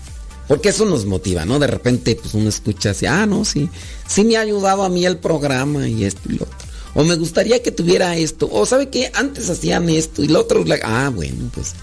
porque 0.50 0.70
eso 0.70 0.84
nos 0.86 1.06
motiva, 1.06 1.46
¿no? 1.46 1.60
De 1.60 1.68
repente, 1.68 2.16
pues 2.16 2.34
uno 2.34 2.50
escucha 2.50 2.90
así, 2.90 3.06
ah, 3.06 3.28
no, 3.28 3.46
sí, 3.46 3.70
sí 4.08 4.24
me 4.24 4.36
ha 4.36 4.42
ayudado 4.42 4.82
a 4.82 4.90
mí 4.90 5.06
el 5.06 5.18
programa 5.18 5.88
y 5.88 6.06
esto 6.06 6.22
y 6.28 6.38
lo 6.38 6.46
otro. 6.46 6.58
O 6.96 7.04
me 7.04 7.16
gustaría 7.16 7.62
que 7.62 7.72
tuviera 7.72 8.18
esto. 8.18 8.50
O 8.52 8.66
sabe 8.66 8.90
qué, 8.90 9.12
antes 9.14 9.48
hacían 9.48 9.90
esto 9.90 10.24
y 10.24 10.28
lo 10.28 10.40
otro. 10.40 10.66
Ah, 10.84 11.12
bueno, 11.14 11.52
pues 11.54 11.74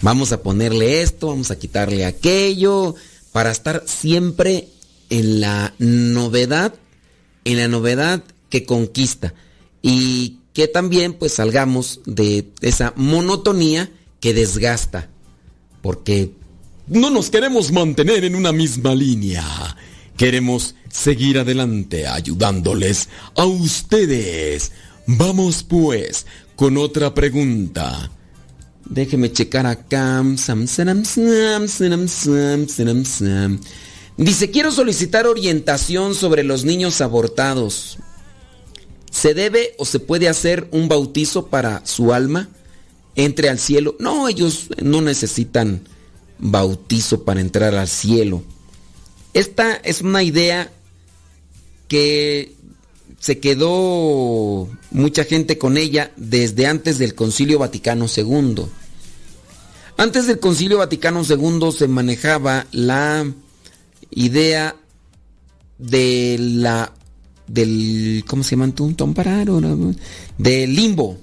vamos 0.00 0.32
a 0.32 0.42
ponerle 0.42 1.02
esto, 1.02 1.26
vamos 1.26 1.50
a 1.50 1.58
quitarle 1.58 2.06
aquello, 2.06 2.94
para 3.30 3.50
estar 3.50 3.84
siempre 3.86 4.68
en 5.10 5.42
la 5.42 5.74
novedad, 5.78 6.72
en 7.44 7.58
la 7.58 7.68
novedad 7.68 8.24
que 8.48 8.64
conquista. 8.64 9.34
Y 9.82 10.38
que 10.54 10.68
también 10.68 11.12
pues 11.12 11.34
salgamos 11.34 12.00
de 12.06 12.48
esa 12.62 12.94
monotonía 12.96 13.90
que 14.20 14.32
desgasta. 14.32 15.10
Porque 15.82 16.32
no 16.86 17.10
nos 17.10 17.28
queremos 17.28 17.72
mantener 17.72 18.24
en 18.24 18.36
una 18.36 18.52
misma 18.52 18.94
línea. 18.94 19.44
Queremos 20.16 20.76
seguir 20.90 21.38
adelante 21.38 22.06
ayudándoles 22.06 23.08
a 23.36 23.44
ustedes. 23.44 24.70
Vamos 25.06 25.64
pues 25.64 26.24
con 26.54 26.78
otra 26.78 27.12
pregunta. 27.12 28.10
Déjeme 28.84 29.32
checar 29.32 29.66
acá. 29.66 30.22
Dice, 34.16 34.50
quiero 34.50 34.70
solicitar 34.70 35.26
orientación 35.26 36.14
sobre 36.14 36.44
los 36.44 36.64
niños 36.64 37.00
abortados. 37.00 37.98
¿Se 39.14 39.32
debe 39.32 39.76
o 39.78 39.84
se 39.84 40.00
puede 40.00 40.28
hacer 40.28 40.66
un 40.72 40.88
bautizo 40.88 41.46
para 41.46 41.86
su 41.86 42.12
alma? 42.12 42.48
Entre 43.14 43.48
al 43.48 43.60
cielo. 43.60 43.94
No, 44.00 44.28
ellos 44.28 44.66
no 44.82 45.00
necesitan 45.02 45.86
bautizo 46.40 47.22
para 47.22 47.40
entrar 47.40 47.76
al 47.76 47.86
cielo. 47.86 48.42
Esta 49.32 49.76
es 49.76 50.00
una 50.00 50.24
idea 50.24 50.72
que 51.86 52.56
se 53.20 53.38
quedó 53.38 54.68
mucha 54.90 55.22
gente 55.22 55.58
con 55.58 55.76
ella 55.76 56.10
desde 56.16 56.66
antes 56.66 56.98
del 56.98 57.14
Concilio 57.14 57.60
Vaticano 57.60 58.06
II. 58.14 58.64
Antes 59.96 60.26
del 60.26 60.40
Concilio 60.40 60.78
Vaticano 60.78 61.22
II 61.22 61.70
se 61.70 61.86
manejaba 61.86 62.66
la 62.72 63.32
idea 64.10 64.74
de 65.78 66.36
la 66.40 66.92
del 67.46 68.24
¿cómo 68.26 68.42
se 68.42 68.56
llama 68.56 68.74
tú? 68.74 68.94
del 70.38 70.74
limbo. 70.74 71.18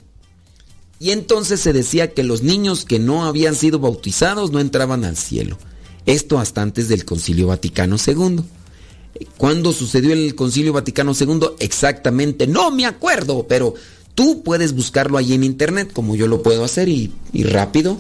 Y 0.99 1.11
entonces 1.11 1.59
se 1.59 1.73
decía 1.73 2.13
que 2.13 2.23
los 2.23 2.43
niños 2.43 2.85
que 2.85 2.99
no 2.99 3.25
habían 3.25 3.55
sido 3.55 3.79
bautizados 3.79 4.51
no 4.51 4.59
entraban 4.59 5.03
al 5.03 5.17
cielo. 5.17 5.57
Esto 6.05 6.39
hasta 6.39 6.61
antes 6.61 6.87
del 6.89 7.05
Concilio 7.05 7.47
Vaticano 7.47 7.95
II. 8.05 8.41
¿Cuándo 9.37 9.73
sucedió 9.73 10.13
el 10.13 10.35
Concilio 10.35 10.73
Vaticano 10.73 11.13
II? 11.19 11.39
Exactamente, 11.59 12.47
no 12.47 12.71
me 12.71 12.85
acuerdo, 12.85 13.45
pero 13.47 13.73
tú 14.15 14.43
puedes 14.43 14.73
buscarlo 14.73 15.17
ahí 15.17 15.33
en 15.33 15.43
internet, 15.43 15.91
como 15.91 16.15
yo 16.15 16.27
lo 16.27 16.43
puedo 16.43 16.63
hacer, 16.63 16.87
y 16.87 17.11
rápido. 17.33 17.97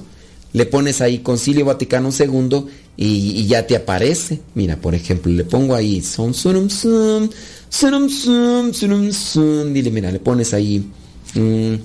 Le 0.53 0.65
pones 0.65 1.01
ahí 1.01 1.19
Concilio 1.19 1.65
Vaticano 1.65 2.09
II 2.17 2.65
y, 2.97 3.45
ya 3.47 3.65
te 3.65 3.75
aparece. 3.75 4.41
Mira, 4.53 4.77
por 4.77 4.95
ejemplo, 4.95 5.31
le 5.31 5.43
pongo 5.43 5.75
ahí 5.75 6.01
son 6.01 6.33
sunum 6.33 6.69
sum, 6.69 7.29
sunum 7.69 8.09
sum, 8.09 8.73
sunum 8.73 9.11
sum. 9.11 9.73
Dile, 9.73 9.91
mira, 9.91 10.11
le 10.11 10.19
pones 10.19 10.53
ahí. 10.53 10.85
Mmm, 11.35 11.75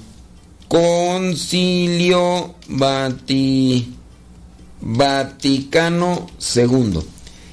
Concilio 0.69 2.57
Vati, 2.69 3.95
Vaticano 4.81 6.27
II. 6.57 6.99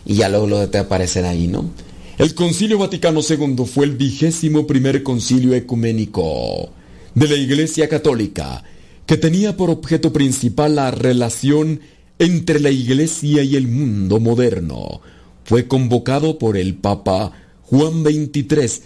Y 0.06 0.15
ya 0.15 0.30
luego 0.30 0.48
lo 0.48 0.69
te 0.69 0.80
aparecer 0.80 1.26
ahí, 1.26 1.48
¿no? 1.48 1.69
El 2.18 2.35
Concilio 2.35 2.77
Vaticano 2.77 3.22
II 3.27 3.65
fue 3.65 3.85
el 3.85 3.95
vigésimo 3.95 4.68
primer 4.68 5.03
concilio 5.03 5.53
ecuménico 5.53 6.69
de 7.15 7.27
la 7.27 7.35
Iglesia 7.35 7.90
Católica, 7.90 8.64
que 9.05 9.17
tenía 9.17 9.57
por 9.57 9.69
objeto 9.69 10.13
principal 10.13 10.75
la 10.75 10.89
relación 10.91 11.81
entre 12.19 12.59
la 12.59 12.69
Iglesia 12.69 13.41
y 13.43 13.55
el 13.55 13.67
mundo 13.67 14.19
moderno. 14.19 15.01
Fue 15.43 15.67
convocado 15.67 16.38
por 16.39 16.57
el 16.57 16.75
Papa 16.75 17.31
Juan 17.63 18.03
XXIII, 18.03 18.84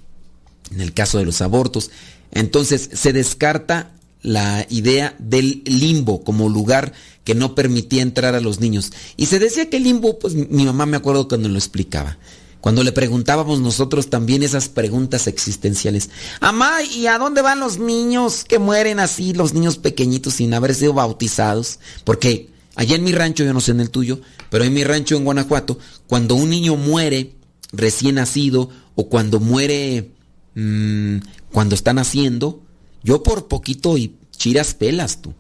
en 0.72 0.82
el 0.82 0.94
caso 0.94 1.18
de 1.18 1.26
los 1.26 1.42
abortos. 1.42 1.92
Entonces 2.32 2.90
se 2.94 3.14
descarta 3.14 3.92
la 4.22 4.66
idea 4.70 5.16
del 5.20 5.64
limbo 5.66 6.24
como 6.24 6.50
lugar 6.50 6.94
que 7.24 7.36
no 7.36 7.56
permitía 7.56 8.02
entrar 8.02 8.36
a 8.36 8.42
los 8.42 8.60
niños. 8.60 8.92
Y 9.18 9.28
se 9.28 9.40
decía 9.40 9.70
que 9.70 9.78
el 9.78 9.84
limbo, 9.84 10.20
pues 10.20 10.34
mi 10.34 10.66
mamá 10.66 10.86
me 10.86 10.98
acuerdo 10.98 11.28
cuando 11.28 11.50
lo 11.50 11.58
explicaba. 11.58 12.18
Cuando 12.62 12.84
le 12.84 12.92
preguntábamos 12.92 13.60
nosotros 13.60 14.10
también 14.10 14.44
esas 14.44 14.70
preguntas 14.70 15.26
existenciales. 15.28 16.10
Amá, 16.40 16.84
¿y 16.84 17.08
a 17.08 17.18
dónde 17.18 17.42
van 17.42 17.60
los 17.60 17.80
niños 17.80 18.44
que 18.44 18.60
mueren 18.60 19.00
así, 19.00 19.34
los 19.34 19.54
niños 19.54 19.78
pequeñitos 19.78 20.36
sin 20.36 20.54
haber 20.54 20.76
sido 20.76 20.94
bautizados? 20.94 21.80
Porque 22.04 22.52
Allá 22.76 22.96
en 22.96 23.04
mi 23.04 23.12
rancho, 23.12 23.44
yo 23.44 23.54
no 23.54 23.60
sé 23.60 23.72
en 23.72 23.82
el 23.82 23.90
tuyo, 23.90 24.22
pero 24.50 24.64
en 24.64 24.74
mi 24.74 24.84
rancho 24.84 25.18
en 25.18 25.26
Guanajuato, 25.26 25.78
cuando 26.08 26.36
un 26.36 26.50
niño 26.50 26.76
muere 26.78 27.34
recién 27.74 28.16
nacido 28.16 28.70
o 28.96 29.10
cuando 29.10 29.40
muere 29.40 30.12
mmm, 30.56 31.18
cuando 31.52 31.76
está 31.76 31.94
naciendo, 31.94 32.62
yo 33.04 33.24
por 33.24 33.48
poquito 33.48 33.98
y 33.98 34.16
chiras 34.32 34.74
pelas 34.74 35.22
tú. 35.22 35.34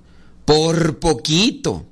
Por 0.45 0.99
poquito. 0.99 1.85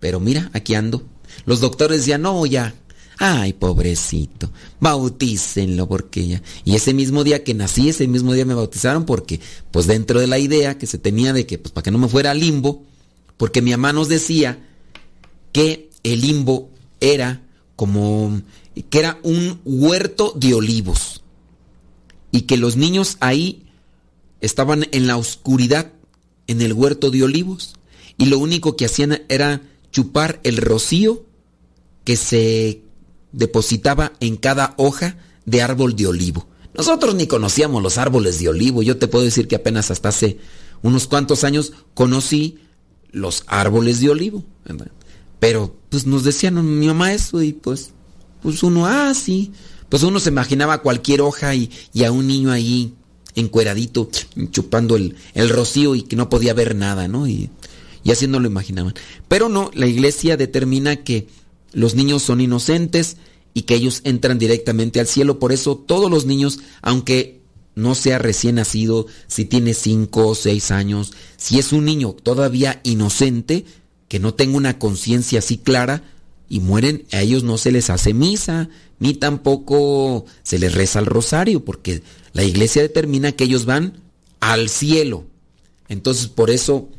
Pero 0.00 0.20
mira, 0.20 0.50
aquí 0.52 0.74
ando. 0.74 1.02
Los 1.44 1.60
doctores 1.60 1.98
decían, 1.98 2.22
no, 2.22 2.44
ya. 2.46 2.74
Ay, 3.18 3.52
pobrecito. 3.52 4.50
Bautícenlo 4.80 5.88
porque 5.88 6.26
ya. 6.26 6.42
Y 6.64 6.74
ese 6.74 6.92
mismo 6.94 7.24
día 7.24 7.44
que 7.44 7.54
nací, 7.54 7.88
ese 7.88 8.08
mismo 8.08 8.32
día 8.32 8.44
me 8.44 8.54
bautizaron 8.54 9.04
porque, 9.04 9.40
pues 9.70 9.86
dentro 9.86 10.18
de 10.18 10.26
la 10.26 10.38
idea 10.38 10.78
que 10.78 10.86
se 10.86 10.98
tenía 10.98 11.32
de 11.32 11.46
que, 11.46 11.58
pues 11.58 11.72
para 11.72 11.84
que 11.84 11.90
no 11.90 11.98
me 11.98 12.08
fuera 12.08 12.34
limbo, 12.34 12.84
porque 13.36 13.62
mi 13.62 13.70
mamá 13.70 13.92
nos 13.92 14.08
decía 14.08 14.58
que 15.52 15.90
el 16.02 16.20
limbo 16.20 16.70
era 17.00 17.42
como 17.76 18.40
que 18.90 18.98
era 18.98 19.18
un 19.22 19.60
huerto 19.64 20.32
de 20.36 20.54
olivos 20.54 21.22
y 22.30 22.42
que 22.42 22.56
los 22.56 22.76
niños 22.76 23.16
ahí 23.20 23.66
estaban 24.40 24.86
en 24.92 25.06
la 25.06 25.16
oscuridad 25.16 25.92
en 26.46 26.62
el 26.62 26.72
huerto 26.72 27.10
de 27.10 27.22
olivos 27.22 27.74
y 28.22 28.26
lo 28.26 28.38
único 28.38 28.76
que 28.76 28.84
hacían 28.84 29.22
era 29.28 29.62
chupar 29.90 30.38
el 30.44 30.58
rocío 30.58 31.24
que 32.04 32.16
se 32.16 32.82
depositaba 33.32 34.12
en 34.20 34.36
cada 34.36 34.74
hoja 34.76 35.16
de 35.44 35.60
árbol 35.60 35.96
de 35.96 36.06
olivo. 36.06 36.46
Nosotros 36.72 37.16
ni 37.16 37.26
conocíamos 37.26 37.82
los 37.82 37.98
árboles 37.98 38.38
de 38.38 38.48
olivo, 38.48 38.80
yo 38.84 38.96
te 38.96 39.08
puedo 39.08 39.24
decir 39.24 39.48
que 39.48 39.56
apenas 39.56 39.90
hasta 39.90 40.10
hace 40.10 40.38
unos 40.82 41.08
cuantos 41.08 41.42
años 41.42 41.72
conocí 41.94 42.58
los 43.10 43.42
árboles 43.48 43.98
de 43.98 44.10
olivo. 44.10 44.44
Pero 45.40 45.74
pues 45.88 46.06
nos 46.06 46.22
decían 46.22 46.78
mi 46.78 46.86
mamá 46.86 47.12
eso 47.12 47.42
y 47.42 47.52
pues, 47.52 47.90
pues 48.40 48.62
uno, 48.62 48.86
ah, 48.86 49.12
sí. 49.14 49.50
Pues 49.88 50.04
uno 50.04 50.20
se 50.20 50.28
imaginaba 50.28 50.80
cualquier 50.80 51.22
hoja 51.22 51.56
y, 51.56 51.72
y 51.92 52.04
a 52.04 52.12
un 52.12 52.28
niño 52.28 52.52
ahí 52.52 52.94
encueradito 53.34 54.08
chupando 54.52 54.94
el, 54.94 55.16
el, 55.34 55.48
rocío 55.48 55.96
y 55.96 56.02
que 56.02 56.14
no 56.14 56.28
podía 56.28 56.54
ver 56.54 56.76
nada, 56.76 57.08
¿no? 57.08 57.26
Y 58.04 58.10
así 58.10 58.26
no 58.26 58.40
lo 58.40 58.46
imaginaban. 58.46 58.94
Pero 59.28 59.48
no, 59.48 59.70
la 59.74 59.86
iglesia 59.86 60.36
determina 60.36 60.96
que 60.96 61.28
los 61.72 61.94
niños 61.94 62.22
son 62.22 62.40
inocentes 62.40 63.16
y 63.54 63.62
que 63.62 63.74
ellos 63.74 64.00
entran 64.04 64.38
directamente 64.38 65.00
al 65.00 65.06
cielo. 65.06 65.38
Por 65.38 65.52
eso 65.52 65.76
todos 65.76 66.10
los 66.10 66.26
niños, 66.26 66.60
aunque 66.80 67.40
no 67.74 67.94
sea 67.94 68.18
recién 68.18 68.56
nacido, 68.56 69.06
si 69.26 69.44
tiene 69.44 69.74
cinco 69.74 70.28
o 70.28 70.34
seis 70.34 70.70
años, 70.70 71.12
si 71.36 71.58
es 71.58 71.72
un 71.72 71.84
niño 71.84 72.14
todavía 72.22 72.80
inocente, 72.82 73.64
que 74.08 74.18
no 74.18 74.34
tenga 74.34 74.58
una 74.58 74.78
conciencia 74.78 75.38
así 75.38 75.56
clara 75.56 76.02
y 76.48 76.60
mueren, 76.60 77.06
a 77.12 77.22
ellos 77.22 77.44
no 77.44 77.56
se 77.56 77.72
les 77.72 77.88
hace 77.88 78.12
misa, 78.12 78.68
ni 78.98 79.14
tampoco 79.14 80.26
se 80.42 80.58
les 80.58 80.74
reza 80.74 80.98
el 80.98 81.06
rosario, 81.06 81.64
porque 81.64 82.02
la 82.34 82.44
iglesia 82.44 82.82
determina 82.82 83.32
que 83.32 83.44
ellos 83.44 83.64
van 83.64 84.02
al 84.40 84.68
cielo. 84.68 85.24
Entonces, 85.88 86.26
por 86.26 86.50
eso, 86.50 86.90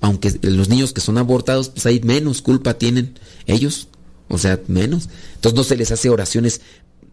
aunque 0.00 0.38
los 0.42 0.68
niños 0.68 0.92
que 0.92 1.00
son 1.00 1.18
abortados, 1.18 1.68
pues 1.68 1.86
ahí 1.86 2.00
menos 2.02 2.42
culpa 2.42 2.74
tienen 2.74 3.18
ellos, 3.46 3.88
o 4.28 4.38
sea, 4.38 4.60
menos. 4.66 5.08
Entonces 5.34 5.56
no 5.56 5.64
se 5.64 5.76
les 5.76 5.90
hace 5.90 6.08
oraciones 6.08 6.60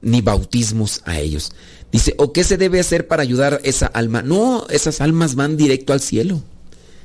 ni 0.01 0.22
bautismos 0.22 1.01
a 1.05 1.19
ellos. 1.19 1.51
Dice, 1.91 2.15
¿o 2.18 2.34
qué 2.34 2.43
se 2.43 2.57
debe 2.57 2.80
hacer 2.80 3.07
para 3.07 3.23
ayudar 3.23 3.55
a 3.55 3.59
esa 3.64 3.88
alma? 3.88 4.22
No, 4.22 4.68
esas 4.69 5.01
almas 5.01 5.35
van 5.35 5.57
directo 5.57 5.93
al 5.93 6.01
cielo. 6.01 6.43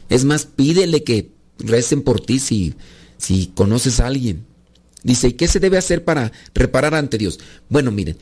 Es 0.09 0.25
más, 0.25 0.47
pídele 0.47 1.05
que 1.05 1.31
recen 1.59 2.03
por 2.03 2.21
ti 2.21 2.39
si, 2.39 2.75
si 3.19 3.49
conoces 3.55 4.01
a 4.01 4.07
alguien. 4.07 4.45
Dice, 5.03 5.29
¿y 5.29 5.33
qué 5.33 5.49
se 5.49 5.61
debe 5.61 5.79
hacer 5.79 6.05
para 6.05 6.33
reparar 6.55 6.95
ante 6.95 7.19
Dios? 7.19 7.41
Bueno, 7.69 7.91
miren, 7.91 8.19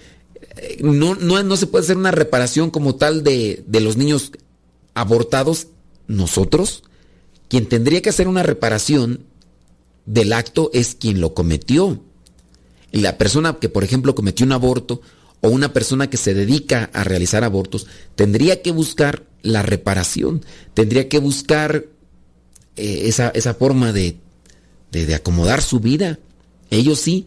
eh, 0.56 0.78
no, 0.82 1.14
no, 1.14 1.42
no 1.42 1.56
se 1.56 1.66
puede 1.66 1.84
hacer 1.84 1.96
una 1.96 2.10
reparación 2.10 2.70
como 2.70 2.94
tal 2.94 3.22
de, 3.22 3.64
de 3.66 3.80
los 3.80 3.96
niños 3.96 4.32
abortados. 4.94 5.68
Nosotros, 6.06 6.82
quien 7.50 7.66
tendría 7.66 8.00
que 8.00 8.10
hacer 8.10 8.28
una 8.28 8.44
reparación 8.44 9.24
del 10.06 10.32
acto 10.32 10.70
es 10.72 10.94
quien 10.94 11.20
lo 11.20 11.34
cometió. 11.34 12.00
La 12.92 13.18
persona 13.18 13.58
que, 13.60 13.68
por 13.68 13.82
ejemplo, 13.82 14.14
cometió 14.14 14.46
un 14.46 14.52
aborto 14.52 15.02
o 15.40 15.48
una 15.48 15.72
persona 15.72 16.08
que 16.08 16.16
se 16.16 16.32
dedica 16.32 16.90
a 16.92 17.02
realizar 17.02 17.42
abortos, 17.42 17.88
tendría 18.14 18.62
que 18.62 18.70
buscar 18.70 19.24
la 19.42 19.62
reparación, 19.62 20.44
tendría 20.74 21.08
que 21.08 21.18
buscar 21.18 21.86
eh, 22.76 23.02
esa, 23.06 23.30
esa, 23.30 23.54
forma 23.54 23.92
de, 23.92 24.16
de, 24.92 25.06
de 25.06 25.14
acomodar 25.16 25.60
su 25.60 25.80
vida. 25.80 26.20
Ellos 26.70 27.00
sí. 27.00 27.26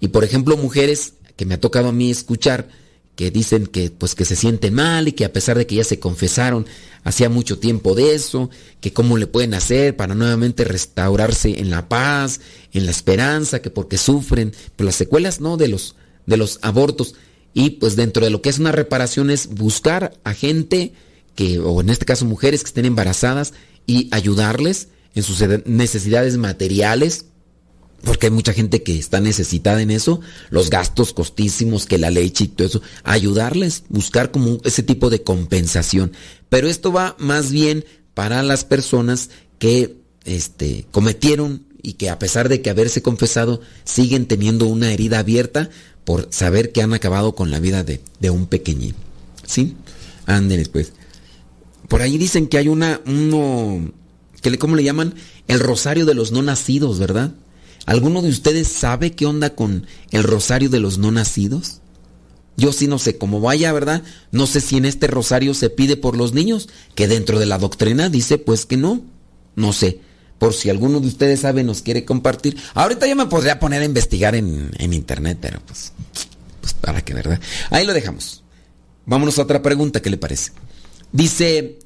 Y 0.00 0.08
por 0.08 0.22
ejemplo, 0.22 0.58
mujeres 0.58 1.14
que 1.34 1.46
me 1.46 1.54
ha 1.54 1.60
tocado 1.60 1.88
a 1.88 1.92
mí 1.92 2.10
escuchar 2.10 2.68
que 3.16 3.30
dicen 3.30 3.66
que 3.66 3.90
pues 3.90 4.14
que 4.14 4.24
se 4.26 4.36
sienten 4.36 4.74
mal 4.74 5.08
y 5.08 5.12
que 5.12 5.24
a 5.24 5.32
pesar 5.32 5.56
de 5.56 5.66
que 5.66 5.76
ya 5.76 5.84
se 5.84 5.98
confesaron 5.98 6.66
hacía 7.04 7.28
mucho 7.28 7.58
tiempo 7.58 7.94
de 7.94 8.14
eso, 8.14 8.50
que 8.80 8.92
cómo 8.92 9.16
le 9.16 9.26
pueden 9.26 9.54
hacer 9.54 9.96
para 9.96 10.14
nuevamente 10.14 10.64
restaurarse 10.64 11.60
en 11.60 11.70
la 11.70 11.88
paz, 11.88 12.40
en 12.72 12.84
la 12.84 12.90
esperanza, 12.90 13.60
que 13.60 13.70
porque 13.70 13.98
sufren, 13.98 14.52
pero 14.76 14.86
las 14.86 14.96
secuelas 14.96 15.40
no 15.40 15.56
de 15.56 15.68
los 15.68 15.96
de 16.26 16.36
los 16.36 16.58
abortos. 16.62 17.14
Y 17.54 17.70
pues 17.70 17.96
dentro 17.96 18.24
de 18.24 18.30
lo 18.30 18.40
que 18.40 18.48
es 18.48 18.58
una 18.58 18.72
reparación 18.72 19.30
es 19.30 19.48
buscar 19.48 20.14
a 20.24 20.32
gente 20.34 20.92
que 21.34 21.58
o 21.58 21.80
en 21.80 21.90
este 21.90 22.06
caso 22.06 22.24
mujeres 22.24 22.62
que 22.62 22.68
estén 22.68 22.86
embarazadas 22.86 23.52
y 23.86 24.08
ayudarles 24.10 24.88
en 25.14 25.22
sus 25.22 25.42
necesidades 25.66 26.36
materiales 26.36 27.26
porque 28.04 28.26
hay 28.26 28.32
mucha 28.32 28.52
gente 28.52 28.82
que 28.82 28.98
está 28.98 29.20
necesitada 29.20 29.80
en 29.82 29.90
eso, 29.90 30.20
los 30.50 30.70
gastos 30.70 31.12
costísimos, 31.12 31.86
que 31.86 31.98
la 31.98 32.10
leche 32.10 32.44
y 32.44 32.48
todo 32.48 32.66
eso, 32.66 32.82
ayudarles, 33.04 33.84
buscar 33.88 34.30
como 34.30 34.58
ese 34.64 34.82
tipo 34.82 35.10
de 35.10 35.22
compensación. 35.22 36.12
Pero 36.48 36.68
esto 36.68 36.92
va 36.92 37.16
más 37.18 37.50
bien 37.50 37.84
para 38.14 38.42
las 38.42 38.64
personas 38.64 39.30
que 39.58 39.96
este, 40.24 40.86
cometieron 40.90 41.64
y 41.82 41.94
que 41.94 42.10
a 42.10 42.18
pesar 42.18 42.48
de 42.48 42.62
que 42.62 42.70
haberse 42.70 43.02
confesado, 43.02 43.60
siguen 43.84 44.26
teniendo 44.26 44.66
una 44.66 44.92
herida 44.92 45.18
abierta 45.18 45.70
por 46.04 46.28
saber 46.30 46.72
que 46.72 46.82
han 46.82 46.94
acabado 46.94 47.34
con 47.34 47.50
la 47.50 47.60
vida 47.60 47.84
de, 47.84 48.00
de 48.20 48.30
un 48.30 48.46
pequeñín. 48.46 48.94
¿Sí? 49.44 49.74
Anden 50.26 50.68
pues. 50.72 50.92
Por 51.88 52.02
ahí 52.02 52.18
dicen 52.18 52.46
que 52.46 52.58
hay 52.58 52.68
una, 52.68 53.00
uno, 53.06 53.92
que 54.40 54.50
le, 54.50 54.58
¿cómo 54.58 54.76
le 54.76 54.84
llaman? 54.84 55.14
El 55.48 55.60
rosario 55.60 56.06
de 56.06 56.14
los 56.14 56.32
no 56.32 56.42
nacidos, 56.42 56.98
¿verdad? 56.98 57.34
¿Alguno 57.86 58.22
de 58.22 58.28
ustedes 58.28 58.68
sabe 58.68 59.12
qué 59.12 59.26
onda 59.26 59.54
con 59.54 59.86
el 60.10 60.22
rosario 60.22 60.68
de 60.68 60.80
los 60.80 60.98
no 60.98 61.10
nacidos? 61.10 61.80
Yo 62.56 62.72
sí 62.72 62.86
no 62.86 62.98
sé 62.98 63.18
cómo 63.18 63.40
vaya, 63.40 63.72
¿verdad? 63.72 64.02
No 64.30 64.46
sé 64.46 64.60
si 64.60 64.76
en 64.76 64.84
este 64.84 65.06
rosario 65.06 65.54
se 65.54 65.70
pide 65.70 65.96
por 65.96 66.16
los 66.16 66.32
niños, 66.32 66.68
que 66.94 67.08
dentro 67.08 67.38
de 67.38 67.46
la 67.46 67.58
doctrina 67.58 68.08
dice 68.08 68.38
pues 68.38 68.66
que 68.66 68.76
no. 68.76 69.02
No 69.56 69.72
sé. 69.72 70.00
Por 70.38 70.54
si 70.54 70.70
alguno 70.70 71.00
de 71.00 71.06
ustedes 71.06 71.40
sabe, 71.40 71.62
nos 71.62 71.82
quiere 71.82 72.04
compartir. 72.04 72.56
Ahorita 72.74 73.06
yo 73.06 73.16
me 73.16 73.26
podría 73.26 73.58
poner 73.60 73.82
a 73.82 73.86
investigar 73.86 74.34
en, 74.34 74.70
en 74.76 74.92
internet, 74.92 75.38
pero 75.40 75.60
pues, 75.66 75.92
pues 76.60 76.74
para 76.74 77.02
qué, 77.02 77.14
¿verdad? 77.14 77.40
Ahí 77.70 77.86
lo 77.86 77.92
dejamos. 77.92 78.42
Vámonos 79.06 79.38
a 79.38 79.42
otra 79.42 79.62
pregunta, 79.62 80.00
¿qué 80.00 80.10
le 80.10 80.16
parece? 80.16 80.52
Dice, 81.12 81.78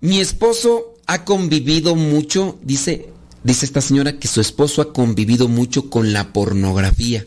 mi 0.00 0.20
esposo 0.20 0.94
ha 1.06 1.24
convivido 1.24 1.94
mucho, 1.94 2.58
dice, 2.62 3.10
Dice 3.42 3.66
esta 3.66 3.80
señora 3.80 4.18
que 4.18 4.28
su 4.28 4.40
esposo 4.40 4.82
ha 4.82 4.92
convivido 4.92 5.48
mucho 5.48 5.88
con 5.90 6.12
la 6.12 6.32
pornografía. 6.32 7.26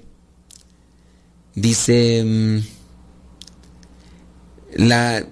Dice, 1.55 2.23
mm, 2.25 2.59
la, 4.77 5.27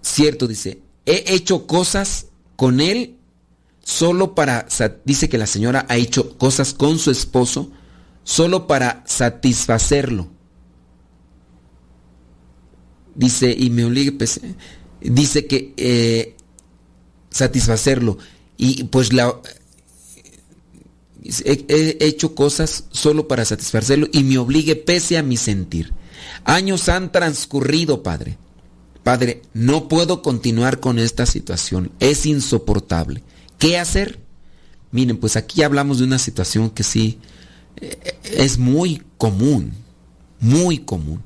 cierto, 0.00 0.46
dice, 0.46 0.80
he 1.06 1.34
hecho 1.34 1.66
cosas 1.66 2.26
con 2.56 2.80
él 2.80 3.16
solo 3.82 4.34
para, 4.34 4.66
dice 5.04 5.28
que 5.28 5.38
la 5.38 5.46
señora 5.46 5.86
ha 5.88 5.96
hecho 5.96 6.36
cosas 6.38 6.72
con 6.72 6.98
su 6.98 7.10
esposo 7.10 7.70
solo 8.24 8.66
para 8.66 9.04
satisfacerlo. 9.06 10.28
Dice, 13.14 13.54
y 13.56 13.70
me 13.70 13.84
obligue, 13.84 14.12
pues, 14.12 14.40
dice 15.00 15.46
que 15.46 15.72
eh, 15.76 16.34
satisfacerlo. 17.30 18.18
Y 18.56 18.84
pues 18.84 19.12
la, 19.12 19.34
he, 21.24 21.96
hecho 22.00 22.34
cosas 22.34 22.84
solo 22.90 23.28
para 23.28 23.44
satisfacerlo 23.44 24.08
y 24.12 24.24
me 24.24 24.38
obligue 24.38 24.76
pese 24.76 25.18
a 25.18 25.22
mi 25.22 25.36
sentir. 25.36 25.92
Años 26.44 26.88
han 26.88 27.10
transcurrido, 27.12 28.02
Padre. 28.02 28.38
Padre, 29.02 29.42
no 29.52 29.88
puedo 29.88 30.22
continuar 30.22 30.80
con 30.80 30.98
esta 30.98 31.26
situación. 31.26 31.92
Es 32.00 32.26
insoportable. 32.26 33.22
¿Qué 33.58 33.78
hacer? 33.78 34.20
Miren, 34.92 35.18
pues 35.18 35.36
aquí 35.36 35.62
hablamos 35.62 35.98
de 35.98 36.04
una 36.04 36.18
situación 36.18 36.70
que 36.70 36.82
sí 36.82 37.18
eh, 37.80 38.18
es 38.22 38.58
muy 38.58 39.02
común, 39.18 39.72
muy 40.40 40.78
común. 40.78 41.22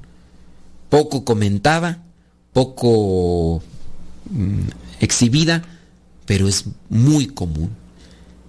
Poco 0.88 1.24
comentada, 1.24 2.04
poco 2.52 3.62
mm, 4.30 4.68
exhibida, 5.00 5.62
pero 6.28 6.46
es 6.46 6.66
muy 6.90 7.26
común. 7.26 7.70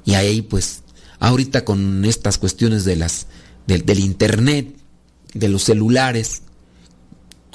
Y 0.04 0.16
ahí 0.16 0.42
pues 0.42 0.82
ahorita 1.20 1.64
con 1.64 2.04
estas 2.04 2.38
cuestiones 2.38 2.84
de 2.84 2.98
las, 2.98 3.28
del, 3.68 4.00
internet, 4.00 4.76
de 5.34 5.48
los 5.48 5.64
celulares, 5.64 6.42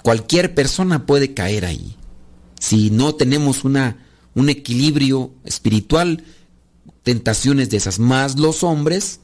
cualquier 0.03 0.55
persona 0.55 1.05
puede 1.05 1.35
caer 1.35 1.67
ahí. 1.67 1.95
Si 2.59 2.91
no 2.91 3.15
tenemos 3.17 3.65
una, 3.65 3.99
un 4.35 4.49
equilibrio 4.49 5.31
espiritual, 5.45 6.25
tentaciones 7.03 7.69
de 7.69 7.77
esas, 7.77 7.99
más 7.99 8.39
los 8.39 8.63
hombres 8.63 9.21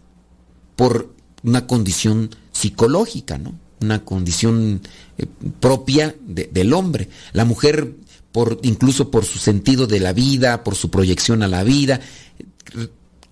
por 0.76 1.14
una 1.42 1.66
condición 1.66 2.28
psicológica, 2.52 3.38
¿no? 3.38 3.54
Una 3.80 4.04
condición 4.04 4.82
eh, 5.16 5.24
propia 5.60 6.14
de, 6.20 6.50
del 6.52 6.74
hombre. 6.74 7.08
La 7.32 7.46
mujer, 7.46 7.94
por, 8.32 8.60
incluso 8.62 9.10
por 9.10 9.24
su 9.24 9.38
sentido 9.38 9.86
de 9.86 10.00
la 10.00 10.12
vida, 10.12 10.64
por 10.64 10.74
su 10.74 10.90
proyección 10.90 11.42
a 11.42 11.48
la 11.48 11.64
vida, 11.64 12.00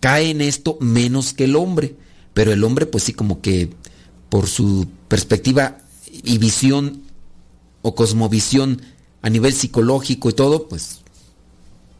cae 0.01 0.31
en 0.31 0.41
esto 0.41 0.77
menos 0.81 1.33
que 1.33 1.45
el 1.45 1.57
hombre. 1.57 1.97
Pero 2.35 2.53
el 2.53 2.63
hombre, 2.65 2.87
pues 2.87 3.05
sí, 3.05 3.13
como 3.13 3.41
que 3.41 3.71
por 4.29 4.47
su 4.47 4.87
perspectiva 5.09 5.79
y 6.23 6.39
visión 6.39 7.03
o 7.83 7.95
cosmovisión 7.95 8.83
a 9.23 9.31
nivel 9.31 9.53
psicológico 9.53 10.31
y 10.31 10.33
todo, 10.33 10.69
pues 10.69 11.01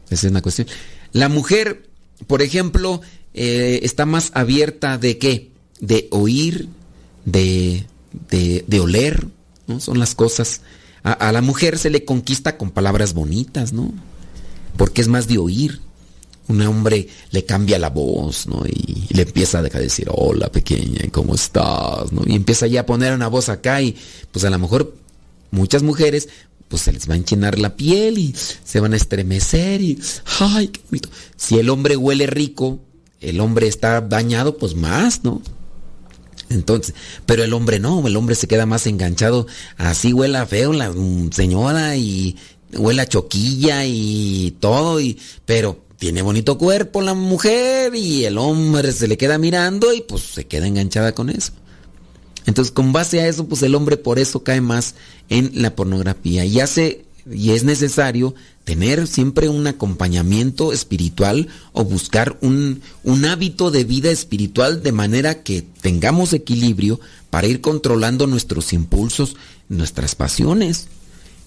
esa 0.09 0.27
es 0.27 0.31
una 0.31 0.41
cuestión. 0.41 0.67
La 1.11 1.29
mujer, 1.29 1.89
por 2.27 2.41
ejemplo, 2.41 3.01
eh, 3.33 3.79
está 3.83 4.05
más 4.05 4.31
abierta 4.33 4.97
de 4.97 5.17
qué? 5.17 5.51
De 5.79 6.07
oír, 6.11 6.69
de, 7.25 7.85
de, 8.29 8.63
de 8.67 8.79
oler, 8.79 9.27
¿no? 9.67 9.79
Son 9.79 9.99
las 9.99 10.15
cosas. 10.15 10.61
A, 11.03 11.31
la 11.31 11.41
mujer 11.41 11.77
se 11.77 11.89
le 11.89 12.05
conquista 12.05 12.57
con 12.57 12.71
palabras 12.71 13.13
bonitas, 13.13 13.73
¿no? 13.73 13.93
Porque 14.77 15.01
es 15.01 15.07
más 15.07 15.27
de 15.27 15.37
oír 15.37 15.81
un 16.47 16.61
hombre 16.63 17.07
le 17.29 17.45
cambia 17.45 17.77
la 17.77 17.89
voz, 17.89 18.47
¿no? 18.47 18.65
Y, 18.65 19.05
le 19.13 19.21
empieza 19.21 19.59
a 19.59 19.61
decir, 19.61 20.07
hola 20.11 20.51
pequeña, 20.51 21.01
¿cómo 21.11 21.35
estás? 21.35 22.11
¿no? 22.11 22.23
Y 22.25 22.35
empieza 22.35 22.67
ya 22.67 22.81
a 22.81 22.85
poner 22.85 23.13
una 23.13 23.27
voz 23.27 23.49
acá 23.49 23.81
y 23.81 23.95
pues 24.31 24.45
a 24.45 24.49
lo 24.49 24.57
mejor 24.57 24.95
muchas 25.51 25.83
mujeres 25.83 26.27
pues 26.67 26.83
se 26.83 26.93
les 26.93 27.09
va 27.09 27.15
a 27.15 27.17
enchinar 27.17 27.57
la 27.57 27.75
piel 27.75 28.17
y 28.17 28.35
se 28.63 28.79
van 28.79 28.93
a 28.93 28.97
estremecer 28.97 29.81
y, 29.81 29.99
ay, 30.39 30.67
qué 30.69 30.81
bonito. 30.89 31.09
Si 31.35 31.57
el 31.57 31.69
hombre 31.69 31.97
huele 31.97 32.27
rico, 32.27 32.79
el 33.21 33.39
hombre 33.41 33.67
está 33.67 34.01
dañado, 34.01 34.57
pues 34.57 34.75
más, 34.75 35.23
¿no? 35.23 35.41
Entonces, 36.49 36.95
pero 37.25 37.43
el 37.43 37.53
hombre 37.53 37.79
no, 37.79 38.05
el 38.07 38.15
hombre 38.15 38.35
se 38.35 38.47
queda 38.47 38.65
más 38.65 38.87
enganchado, 38.87 39.47
así 39.77 40.13
huela 40.13 40.45
feo 40.45 40.73
la 40.73 40.91
señora 41.31 41.95
y 41.95 42.37
huela 42.73 43.07
choquilla 43.07 43.85
y 43.85 44.55
todo, 44.59 44.99
y, 44.99 45.19
pero 45.45 45.79
tiene 45.97 46.21
bonito 46.21 46.57
cuerpo 46.57 47.01
la 47.01 47.13
mujer 47.13 47.93
y 47.93 48.25
el 48.25 48.37
hombre 48.37 48.91
se 48.93 49.07
le 49.07 49.17
queda 49.17 49.37
mirando 49.37 49.93
y 49.93 50.01
pues 50.01 50.23
se 50.23 50.47
queda 50.47 50.65
enganchada 50.65 51.13
con 51.13 51.29
eso. 51.29 51.51
Entonces, 52.45 52.71
con 52.71 52.93
base 52.93 53.19
a 53.19 53.27
eso, 53.27 53.45
pues 53.45 53.61
el 53.61 53.75
hombre 53.75 53.97
por 53.97 54.17
eso 54.17 54.43
cae 54.43 54.61
más 54.61 54.95
en 55.29 55.51
la 55.61 55.75
pornografía 55.75 56.45
y 56.45 56.59
hace 56.61 57.05
y 57.31 57.51
es 57.51 57.63
necesario 57.63 58.35
tener 58.63 59.07
siempre 59.07 59.49
un 59.49 59.65
acompañamiento 59.67 60.73
espiritual 60.73 61.47
o 61.73 61.83
buscar 61.83 62.37
un, 62.41 62.81
un 63.03 63.25
hábito 63.25 63.71
de 63.71 63.83
vida 63.83 64.11
espiritual 64.11 64.83
de 64.83 64.91
manera 64.91 65.43
que 65.43 65.63
tengamos 65.81 66.33
equilibrio 66.33 66.99
para 67.29 67.47
ir 67.47 67.61
controlando 67.61 68.27
nuestros 68.27 68.73
impulsos, 68.73 69.35
nuestras 69.69 70.15
pasiones. 70.15 70.87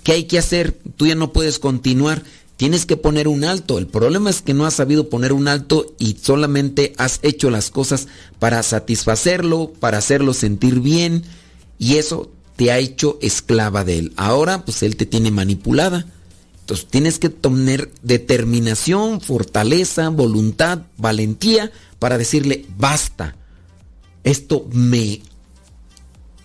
¿Qué 0.03 0.13
hay 0.13 0.25
que 0.25 0.39
hacer? 0.39 0.77
Tú 0.97 1.07
ya 1.07 1.15
no 1.15 1.33
puedes 1.33 1.59
continuar. 1.59 2.23
Tienes 2.57 2.87
que 2.87 2.97
poner 2.97 3.29
un 3.29 3.45
alto. 3.45 3.79
El 3.79 3.87
problema 3.87 4.31
es 4.31 4.43
que 4.43 4.55
no 4.55 4.67
has 4.67 4.75
sabido 4.75 5.09
poner 5.09 5.33
un 5.33 5.49
alto 5.49 5.95
y 5.99 6.17
solamente 6.21 6.93
has 6.97 7.19
hecho 7.23 7.51
las 7.51 7.71
cosas 7.71 8.09
para 8.39 8.63
satisfacerlo, 8.63 9.73
para 9.81 9.99
hacerlo 9.99 10.35
sentir 10.35 10.81
bien 10.81 11.25
y 11.79 11.97
eso 11.97 12.31
te 12.63 12.71
ha 12.71 12.79
hecho 12.79 13.19
esclava 13.21 13.83
de 13.83 13.99
él. 13.99 14.13
Ahora 14.17 14.65
pues 14.65 14.85
él 14.85 14.97
te 14.97 15.05
tiene 15.05 15.33
manipulada. 15.33 16.07
Entonces 16.61 16.87
tienes 16.87 17.19
que 17.19 17.29
tener 17.29 17.91
determinación, 18.03 19.21
fortaleza, 19.21 20.11
voluntad, 20.11 20.83
valentía 20.97 21.73
para 21.99 22.19
decirle 22.19 22.65
basta. 22.79 23.35
Esto 24.23 24.69
me 24.71 25.23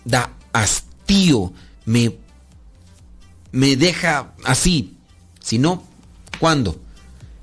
da 0.04 0.34
hastío, 0.52 1.52
me, 1.84 2.16
me 3.52 3.76
deja 3.76 4.34
así. 4.42 4.96
Si 5.40 5.58
no, 5.60 5.84
¿cuándo? 6.40 6.80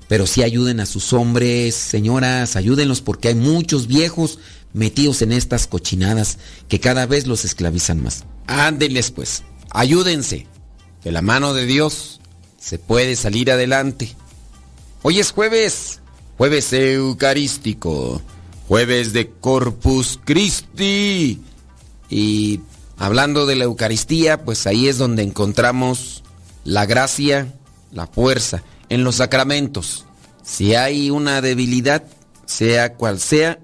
Pero 0.06 0.26
sí 0.26 0.42
ayuden 0.42 0.80
a 0.80 0.86
sus 0.86 1.14
hombres, 1.14 1.74
señoras, 1.74 2.56
ayúdenlos 2.56 3.00
porque 3.00 3.28
hay 3.28 3.36
muchos 3.36 3.86
viejos 3.86 4.38
metidos 4.76 5.22
en 5.22 5.32
estas 5.32 5.66
cochinadas 5.66 6.38
que 6.68 6.80
cada 6.80 7.06
vez 7.06 7.26
los 7.26 7.44
esclavizan 7.44 8.02
más. 8.02 8.24
Ándenles 8.46 9.10
pues, 9.10 9.42
ayúdense. 9.70 10.46
De 11.02 11.12
la 11.12 11.22
mano 11.22 11.54
de 11.54 11.66
Dios 11.66 12.20
se 12.58 12.78
puede 12.78 13.16
salir 13.16 13.50
adelante. 13.50 14.14
Hoy 15.02 15.18
es 15.18 15.30
jueves, 15.30 16.00
jueves 16.36 16.72
eucarístico, 16.72 18.20
jueves 18.68 19.12
de 19.12 19.30
Corpus 19.30 20.20
Christi. 20.24 21.40
Y 22.10 22.60
hablando 22.98 23.46
de 23.46 23.56
la 23.56 23.64
Eucaristía, 23.64 24.44
pues 24.44 24.66
ahí 24.66 24.88
es 24.88 24.98
donde 24.98 25.22
encontramos 25.22 26.22
la 26.64 26.84
gracia, 26.84 27.54
la 27.92 28.06
fuerza 28.08 28.62
en 28.88 29.04
los 29.04 29.16
sacramentos. 29.16 30.04
Si 30.42 30.74
hay 30.74 31.08
una 31.10 31.40
debilidad, 31.40 32.04
sea 32.44 32.94
cual 32.94 33.20
sea, 33.20 33.60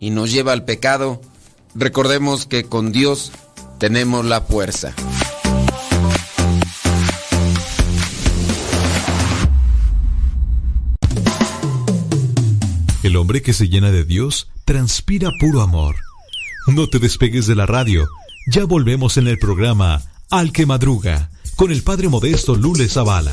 y 0.00 0.10
nos 0.10 0.30
lleva 0.32 0.52
al 0.52 0.64
pecado, 0.64 1.20
recordemos 1.74 2.46
que 2.46 2.64
con 2.64 2.92
Dios 2.92 3.32
tenemos 3.78 4.24
la 4.24 4.40
fuerza. 4.40 4.94
El 13.02 13.16
hombre 13.16 13.40
que 13.40 13.52
se 13.52 13.68
llena 13.68 13.92
de 13.92 14.04
Dios 14.04 14.48
transpira 14.64 15.30
puro 15.38 15.62
amor. 15.62 15.94
No 16.66 16.88
te 16.88 16.98
despegues 16.98 17.46
de 17.46 17.54
la 17.54 17.64
radio. 17.64 18.08
Ya 18.48 18.64
volvemos 18.64 19.16
en 19.16 19.28
el 19.28 19.38
programa 19.38 20.02
Al 20.28 20.50
que 20.52 20.66
Madruga 20.66 21.30
con 21.54 21.70
el 21.70 21.82
Padre 21.82 22.08
Modesto 22.08 22.54
Lule 22.54 22.88
Zavala. 22.88 23.32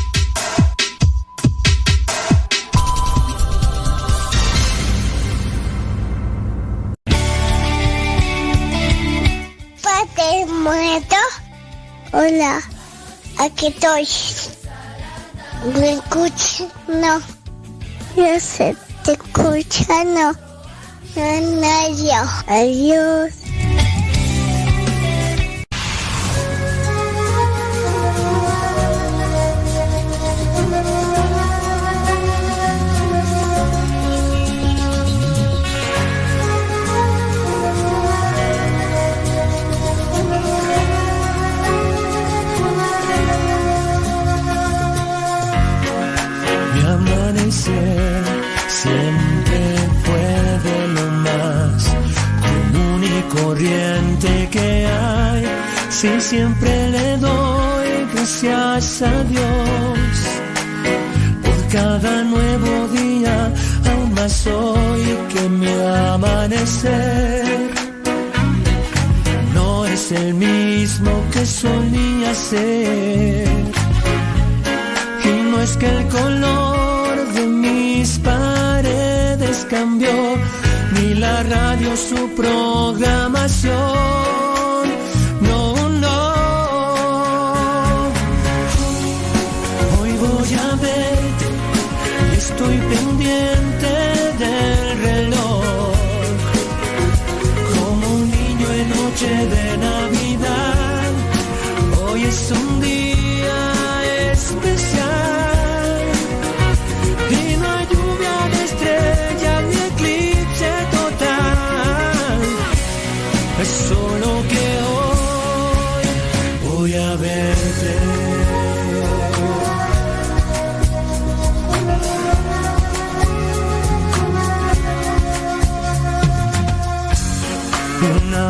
Hola, 12.13 12.61
aquí 13.37 13.67
estoy. 13.67 14.05
¿Me 15.79 15.93
escuchas? 15.93 16.67
No. 16.89 17.21
Yo 18.17 18.37
sé, 18.37 18.75
te 19.05 19.13
escucha, 19.13 20.03
no. 20.03 20.33
No, 21.15 21.41
no, 21.41 21.89
yo. 21.95 22.21
Adiós. 22.47 23.40
Corriente 53.35 54.49
que 54.51 54.85
hay. 54.85 55.45
Si 55.89 56.09
siempre 56.21 56.89
le 56.89 57.17
doy 57.17 57.87
gracias 58.13 59.01
a 59.01 59.23
Dios 59.23 60.09
por 61.43 61.67
cada 61.71 62.23
nuevo 62.23 62.87
día, 62.89 63.51
aún 63.89 64.13
más 64.13 64.47
hoy 64.47 65.03
que 65.33 65.49
mi 65.49 65.67
amanecer 66.13 67.71
no 69.53 69.85
es 69.85 70.11
el 70.11 70.33
mismo 70.33 71.11
que 71.31 71.45
solía 71.45 72.33
ser. 72.33 73.47
Y 75.23 75.51
no 75.51 75.61
es 75.61 75.77
que 75.77 75.87
el 75.87 76.07
color 76.07 77.33
de 77.33 77.47
mis 77.47 78.19
paredes 78.19 79.67
cambió, 79.69 80.11
la 81.21 81.43
radio 81.43 81.95
su 81.95 82.35
programación. 82.35 84.30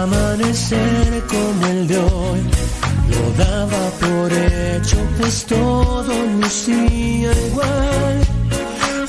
Amanecer 0.04 1.24
como 1.28 1.68
el 1.68 1.88
de 1.88 1.98
hoy 1.98 2.42
lo 3.14 3.44
daba 3.44 3.84
por 4.00 4.32
hecho, 4.32 4.98
pues 5.20 5.46
todo 5.46 6.14
lucía 6.42 7.32
igual. 7.48 8.18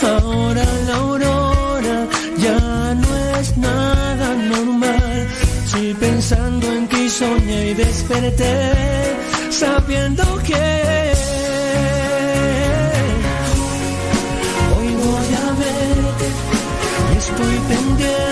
Ahora 0.03 0.65
la 0.87 0.97
aurora 0.97 2.07
ya 2.37 2.95
no 2.95 3.39
es 3.39 3.57
nada 3.57 4.35
normal. 4.35 5.29
Si 5.67 5.95
pensando 5.95 6.67
en 6.71 6.87
ti 6.89 7.09
soñé 7.09 7.71
y 7.71 7.75
desperté, 7.75 8.73
sabiendo 9.51 10.25
que 10.47 10.65
hoy 14.75 14.89
voy 15.05 15.31
a 15.45 15.49
verte, 15.63 16.27
estoy 17.17 17.57
pendiente 17.69 18.32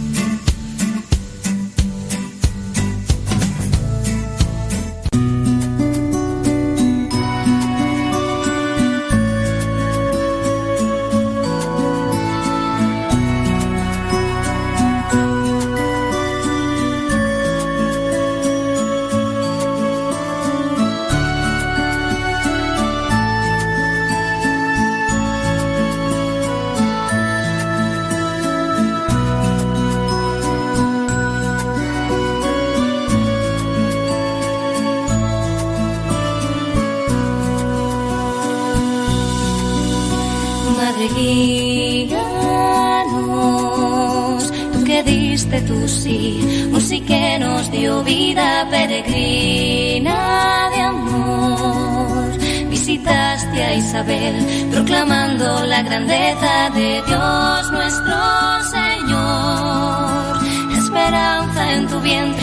Visitaste 53.51 53.63
a 53.63 53.73
Isabel, 53.75 54.69
proclamando 54.71 55.65
la 55.65 55.83
grandeza 55.83 56.69
de 56.73 57.01
Dios 57.05 57.71
nuestro 57.71 58.63
Señor. 58.71 60.37
Esperanza 60.77 61.73
en 61.73 61.87
tu 61.87 61.99
vientre 61.99 62.40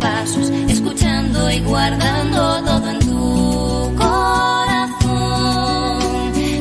pasos, 0.00 0.50
escuchando 0.68 1.50
y 1.50 1.60
guardando 1.60 2.62
todo 2.64 2.90
en 2.90 2.98
tu 3.00 3.94
corazón, 3.96 5.08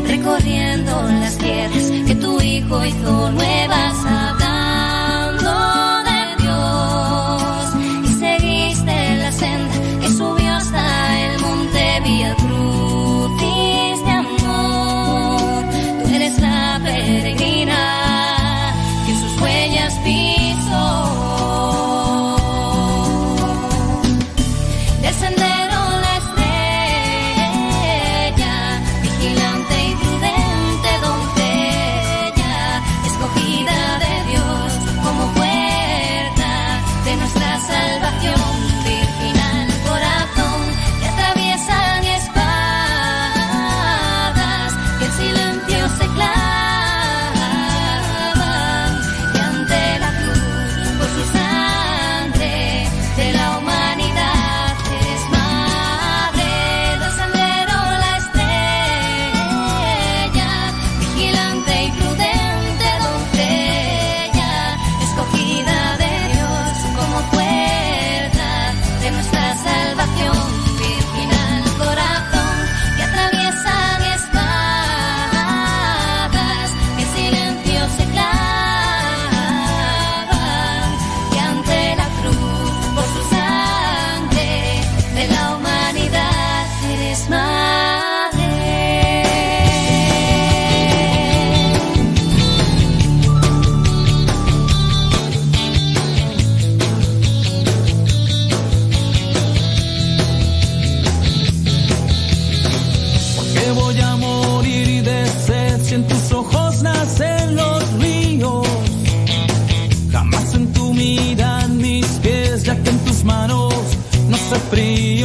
recorriendo 0.08 1.04
las 1.04 1.38
tierras 1.38 1.92
que 2.08 2.16
tu 2.16 2.42
hijo 2.42 2.86
hizo 2.86 3.32
nuevas, 3.32 3.51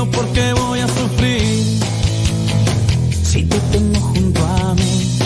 porque 0.05 0.53
voy 0.53 0.81
a 0.81 0.89
sufrir. 0.89 1.81
Si 3.25 3.43
te 3.45 3.59
tengo 3.73 4.01
junto 4.01 4.45
a 4.45 4.75
mí. 4.75 5.19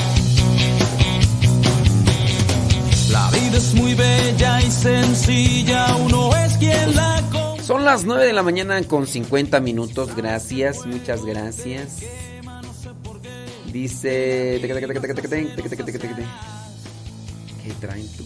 La 3.10 3.30
vida 3.30 3.56
es 3.56 3.74
muy 3.74 3.94
bella 3.94 4.62
y 4.62 4.70
sencilla, 4.70 5.96
uno 5.96 6.36
es 6.36 6.56
quien 6.58 6.94
la 6.94 7.22
Son 7.64 7.84
las 7.84 8.04
9 8.04 8.26
de 8.26 8.32
la 8.32 8.42
mañana 8.44 8.80
con 8.84 9.06
50 9.06 9.60
minutos. 9.60 10.14
Gracias, 10.14 10.86
muchas 10.86 11.24
gracias. 11.24 11.98
Dice. 13.72 14.58
¿Qué 14.60 14.68
¿Qué 17.62 17.72
traen 17.80 18.08
tú? 18.16 18.24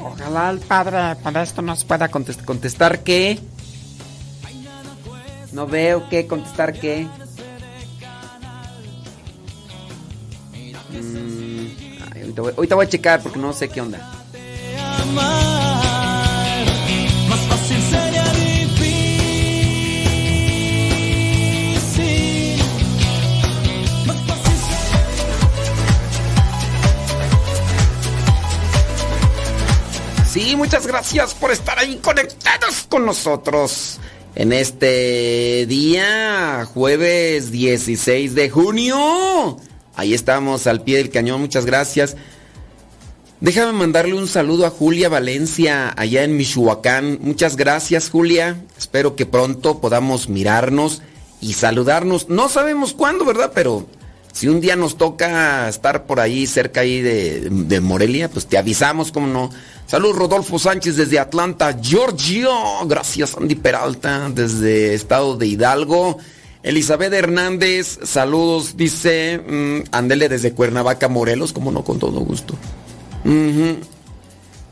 Ojalá 0.00 0.50
el 0.50 0.60
padre 0.60 1.16
Modesto 1.24 1.62
nos 1.62 1.84
pueda 1.84 2.08
contestar. 2.08 2.44
¿Contestar 2.44 3.00
qué? 3.00 3.38
No 5.58 5.66
veo 5.66 6.08
qué, 6.08 6.24
contestar 6.24 6.72
qué. 6.72 7.08
Mm, 10.92 11.66
ahorita, 12.54 12.76
voy, 12.76 12.86
a 12.86 12.88
checar 12.88 13.20
porque 13.20 13.40
no 13.40 13.52
sé 13.52 13.68
qué 13.68 13.80
onda. 13.80 13.98
Sí, 30.30 30.54
muchas 30.54 30.86
gracias 30.86 31.34
por 31.34 31.50
estar 31.50 31.80
ahí 31.80 31.96
conectados 31.96 32.86
con 32.88 33.04
nosotros. 33.04 33.98
En 34.34 34.52
este 34.52 35.66
día, 35.66 36.66
jueves 36.72 37.50
16 37.50 38.34
de 38.34 38.50
junio. 38.50 39.56
Ahí 39.96 40.14
estamos 40.14 40.66
al 40.66 40.82
pie 40.82 40.98
del 40.98 41.10
cañón, 41.10 41.40
muchas 41.40 41.66
gracias. 41.66 42.16
Déjame 43.40 43.72
mandarle 43.72 44.14
un 44.14 44.28
saludo 44.28 44.66
a 44.66 44.70
Julia 44.70 45.08
Valencia, 45.08 45.92
allá 45.96 46.24
en 46.24 46.36
Michoacán. 46.36 47.18
Muchas 47.20 47.56
gracias, 47.56 48.10
Julia. 48.10 48.64
Espero 48.76 49.16
que 49.16 49.26
pronto 49.26 49.80
podamos 49.80 50.28
mirarnos 50.28 51.02
y 51.40 51.54
saludarnos. 51.54 52.28
No 52.28 52.48
sabemos 52.48 52.94
cuándo, 52.94 53.24
¿verdad? 53.24 53.52
Pero 53.54 53.86
si 54.32 54.48
un 54.48 54.60
día 54.60 54.76
nos 54.76 54.96
toca 54.96 55.68
estar 55.68 56.04
por 56.04 56.20
ahí, 56.20 56.46
cerca 56.46 56.80
ahí 56.80 57.00
de, 57.00 57.80
Morelia, 57.80 58.28
pues 58.28 58.46
te 58.46 58.58
avisamos, 58.58 59.12
cómo 59.12 59.26
no. 59.26 59.50
Salud, 59.86 60.12
Rodolfo 60.12 60.58
Sánchez 60.58 60.96
desde 60.96 61.18
Atlanta, 61.18 61.76
Georgia. 61.82 62.48
Gracias, 62.86 63.36
Andy 63.36 63.54
Peralta, 63.54 64.28
desde 64.28 64.94
Estado 64.94 65.36
de 65.36 65.46
Hidalgo. 65.46 66.18
Elizabeth 66.62 67.12
Hernández, 67.12 67.98
saludos, 68.02 68.76
dice. 68.76 69.38
mm, 69.38 69.88
ándele 69.90 70.28
desde 70.28 70.52
Cuernavaca, 70.52 71.08
Morelos, 71.08 71.52
como 71.52 71.72
no, 71.72 71.82
con 71.84 71.98
todo 71.98 72.20
gusto. 72.20 72.54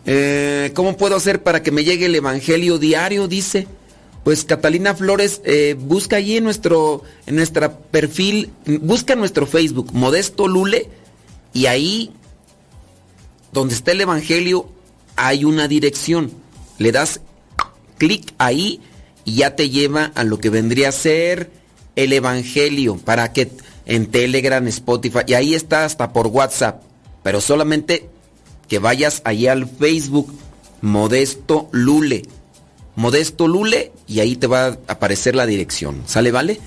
Eh, 0.06 0.70
¿Cómo 0.74 0.96
puedo 0.96 1.16
hacer 1.16 1.42
para 1.42 1.62
que 1.62 1.72
me 1.72 1.82
llegue 1.82 2.06
el 2.06 2.14
Evangelio 2.14 2.78
diario? 2.78 3.26
Dice. 3.26 3.66
Pues 4.26 4.44
Catalina 4.44 4.92
Flores, 4.92 5.40
eh, 5.44 5.76
busca 5.78 6.16
allí 6.16 6.36
en 6.36 6.42
nuestro, 6.42 7.04
perfil, 7.92 8.50
busca 8.80 9.14
nuestro 9.14 9.46
Facebook, 9.46 9.92
Modesto 9.92 10.48
Lule, 10.48 10.90
y 11.52 11.66
ahí, 11.66 12.10
donde 13.52 13.76
está 13.76 13.92
el 13.92 14.00
Evangelio, 14.00 14.68
hay 15.14 15.44
una 15.44 15.68
dirección. 15.68 16.32
Le 16.78 16.90
das 16.90 17.20
clic 17.98 18.34
ahí 18.38 18.80
y 19.24 19.36
ya 19.36 19.54
te 19.54 19.70
lleva 19.70 20.10
a 20.16 20.24
lo 20.24 20.40
que 20.40 20.50
vendría 20.50 20.88
a 20.88 20.92
ser 20.92 21.52
el 21.94 22.12
Evangelio, 22.12 22.96
para 22.96 23.32
que 23.32 23.52
en 23.84 24.06
Telegram, 24.06 24.66
Spotify, 24.66 25.20
y 25.28 25.34
ahí 25.34 25.54
está 25.54 25.84
hasta 25.84 26.12
por 26.12 26.26
WhatsApp, 26.26 26.82
pero 27.22 27.40
solamente 27.40 28.08
que 28.66 28.80
vayas 28.80 29.22
allí 29.24 29.46
al 29.46 29.68
Facebook, 29.68 30.34
Modesto 30.80 31.68
Lule. 31.70 32.24
Modesto 32.96 33.46
Lule 33.46 33.92
y 34.08 34.20
ahí 34.20 34.36
te 34.36 34.46
va 34.46 34.66
a 34.66 34.78
aparecer 34.88 35.36
la 35.36 35.46
dirección. 35.46 36.02
¿Sale, 36.06 36.32
vale? 36.32 36.60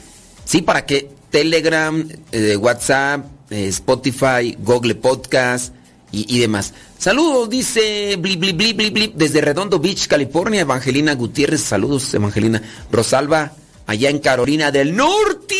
Sí, 0.46 0.62
para 0.62 0.86
que 0.86 1.10
Telegram, 1.30 2.08
eh, 2.32 2.56
WhatsApp, 2.56 3.26
eh, 3.50 3.68
Spotify, 3.68 4.56
Google 4.60 4.96
Podcast 4.96 5.74
y, 6.12 6.40
demás. 6.40 6.74
Saludos, 6.98 7.50
dice 7.52 8.16
blip, 8.18 8.40
blip, 8.40 8.58
blip, 8.58 8.78
blip, 8.78 8.94
blip, 8.94 9.16
desde 9.16 9.42
Redondo 9.42 9.80
Beach, 9.80 10.08
California. 10.08 10.62
Evangelina 10.62 11.14
Gutiérrez, 11.14 11.62
saludos, 11.62 12.12
Evangelina. 12.16 12.62
Rosalba, 12.92 13.52
allá 13.86 14.10
en 14.10 14.18
Carolina 14.18 14.72
del 14.72 14.96
Norte. 14.96 15.56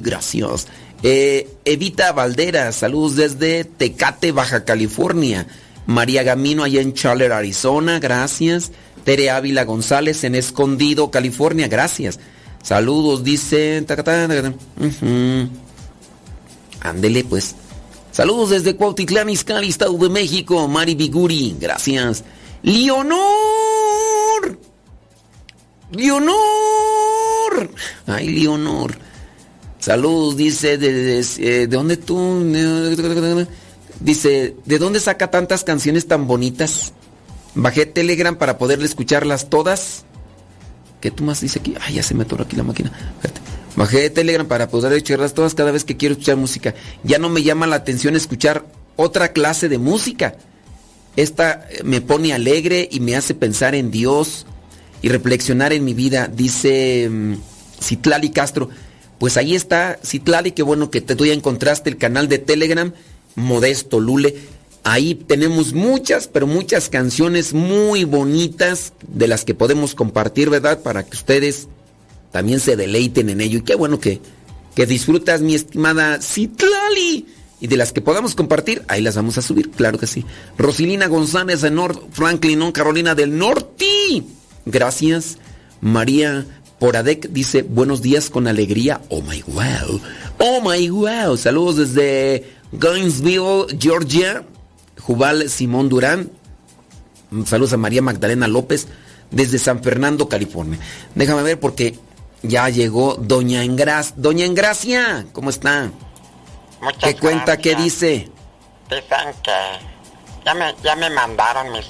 Gracias. 0.00 0.68
Eh, 1.02 1.48
Evita 1.64 2.12
Valderas, 2.12 2.76
saludos 2.76 3.16
desde 3.16 3.64
Tecate, 3.64 4.32
Baja 4.32 4.64
California. 4.64 5.46
María 5.86 6.22
Gamino, 6.22 6.62
allá 6.62 6.80
en 6.80 6.94
Charlotte, 6.94 7.32
Arizona, 7.32 7.98
gracias. 7.98 8.72
Tere 9.04 9.30
Ávila 9.30 9.64
González, 9.64 10.24
en 10.24 10.34
Escondido, 10.34 11.10
California, 11.10 11.68
gracias. 11.68 12.18
Saludos, 12.62 13.24
dice. 13.24 13.84
Ujú. 14.78 15.48
Ándele, 16.80 17.24
pues. 17.24 17.54
Saludos 18.12 18.50
desde 18.50 18.76
Cuautitlán, 18.76 19.30
Izcalli, 19.30 19.68
Estado 19.68 19.96
de 19.96 20.08
México. 20.08 20.66
Mari 20.68 20.94
Biguri, 20.94 21.56
gracias. 21.58 22.24
Leonor. 22.62 23.20
Leonor. 25.92 27.70
Ay, 28.06 28.28
Leonor. 28.28 28.96
Saludos, 29.78 30.36
dice, 30.36 30.76
de, 30.76 30.92
de, 30.92 31.20
eh, 31.20 31.26
¿de 31.38 31.66
dónde 31.66 31.96
tú? 31.96 32.18
Dice, 34.00 34.56
¿de 34.64 34.78
dónde 34.78 35.00
saca 35.00 35.30
tantas 35.30 35.64
canciones 35.64 36.06
tan 36.06 36.26
bonitas? 36.26 36.92
Bajé 37.54 37.86
Telegram 37.86 38.36
para 38.36 38.58
poderle 38.58 38.86
escucharlas 38.86 39.50
todas. 39.50 40.04
¿Qué 41.00 41.10
tú 41.10 41.24
más 41.24 41.40
dice 41.40 41.58
aquí? 41.58 41.74
Ay, 41.80 41.94
ya 41.94 42.02
se 42.02 42.14
me 42.14 42.24
atoró 42.24 42.44
aquí 42.44 42.56
la 42.56 42.62
máquina. 42.62 42.92
Bajé 43.76 44.10
Telegram 44.10 44.46
para 44.46 44.68
poder 44.68 44.92
escucharlas 44.92 45.34
todas 45.34 45.54
cada 45.54 45.70
vez 45.70 45.84
que 45.84 45.96
quiero 45.96 46.12
escuchar 46.12 46.36
música. 46.36 46.74
Ya 47.02 47.18
no 47.18 47.28
me 47.28 47.42
llama 47.42 47.66
la 47.66 47.76
atención 47.76 48.16
escuchar 48.16 48.66
otra 48.96 49.32
clase 49.32 49.68
de 49.68 49.78
música. 49.78 50.34
Esta 51.16 51.66
eh, 51.70 51.82
me 51.84 52.00
pone 52.00 52.32
alegre 52.32 52.88
y 52.90 53.00
me 53.00 53.16
hace 53.16 53.34
pensar 53.34 53.74
en 53.74 53.90
Dios 53.90 54.46
y 55.02 55.08
reflexionar 55.08 55.72
en 55.72 55.84
mi 55.84 55.94
vida. 55.94 56.28
Dice 56.28 57.08
mm, 57.10 57.34
Citlali 57.82 58.30
Castro. 58.30 58.68
Pues 59.18 59.36
ahí 59.36 59.54
está, 59.54 59.98
Citlali, 60.04 60.52
qué 60.52 60.62
bueno 60.62 60.90
que 60.90 61.00
te 61.00 61.14
tú 61.14 61.26
ya 61.26 61.34
encontraste 61.34 61.90
el 61.90 61.98
canal 61.98 62.28
de 62.28 62.38
Telegram, 62.38 62.92
Modesto 63.34 64.00
Lule. 64.00 64.36
Ahí 64.82 65.14
tenemos 65.14 65.72
muchas, 65.74 66.26
pero 66.26 66.46
muchas 66.46 66.88
canciones 66.88 67.52
muy 67.52 68.04
bonitas 68.04 68.92
de 69.06 69.28
las 69.28 69.44
que 69.44 69.54
podemos 69.54 69.94
compartir, 69.94 70.48
¿verdad? 70.48 70.80
Para 70.82 71.04
que 71.04 71.16
ustedes 71.16 71.68
también 72.32 72.60
se 72.60 72.76
deleiten 72.76 73.28
en 73.28 73.40
ello. 73.40 73.58
Y 73.58 73.62
qué 73.62 73.74
bueno 73.74 74.00
que, 74.00 74.20
que 74.74 74.86
disfrutas, 74.86 75.42
mi 75.42 75.54
estimada 75.54 76.20
Citlali. 76.22 77.26
Y 77.60 77.66
de 77.66 77.76
las 77.76 77.92
que 77.92 78.00
podamos 78.00 78.34
compartir, 78.34 78.82
ahí 78.88 79.02
las 79.02 79.16
vamos 79.16 79.36
a 79.36 79.42
subir, 79.42 79.70
claro 79.70 79.98
que 79.98 80.06
sí. 80.06 80.24
Rosilina 80.56 81.08
González 81.08 81.60
de 81.60 81.70
North 81.70 82.00
Franklin. 82.12 82.72
Carolina 82.72 83.14
del 83.14 83.36
Norte. 83.36 84.22
Gracias. 84.64 85.36
María 85.82 86.46
Poradec 86.78 87.28
dice, 87.28 87.62
buenos 87.62 88.00
días 88.00 88.30
con 88.30 88.48
alegría. 88.48 89.02
Oh 89.10 89.20
my 89.20 89.42
wow. 89.42 90.00
Oh 90.38 90.62
my 90.62 90.88
wow. 90.88 91.36
Saludos 91.36 91.76
desde 91.76 92.50
Gainesville, 92.72 93.66
Georgia. 93.78 94.46
Jubal 95.00 95.48
Simón 95.48 95.88
Durán. 95.88 96.30
Saludos 97.46 97.72
a 97.72 97.76
María 97.76 98.02
Magdalena 98.02 98.48
López 98.48 98.88
desde 99.30 99.58
San 99.58 99.82
Fernando, 99.82 100.28
California. 100.28 100.78
Déjame 101.14 101.42
ver 101.42 101.60
porque 101.60 101.98
ya 102.42 102.68
llegó 102.68 103.14
Doña 103.14 103.62
Engracia. 103.64 104.14
Doña 104.16 104.44
Engracia, 104.44 105.26
¿cómo 105.32 105.50
está? 105.50 105.90
Muchas 106.80 107.02
¿Qué 107.14 107.16
cuenta? 107.16 107.56
¿Qué 107.58 107.70
gracias. 107.70 107.84
dice? 108.00 108.28
Dicen 108.88 109.34
que 109.42 109.50
ya 110.44 110.54
me, 110.54 110.74
ya 110.82 110.96
me 110.96 111.10
mandaron 111.10 111.70
mis, 111.72 111.86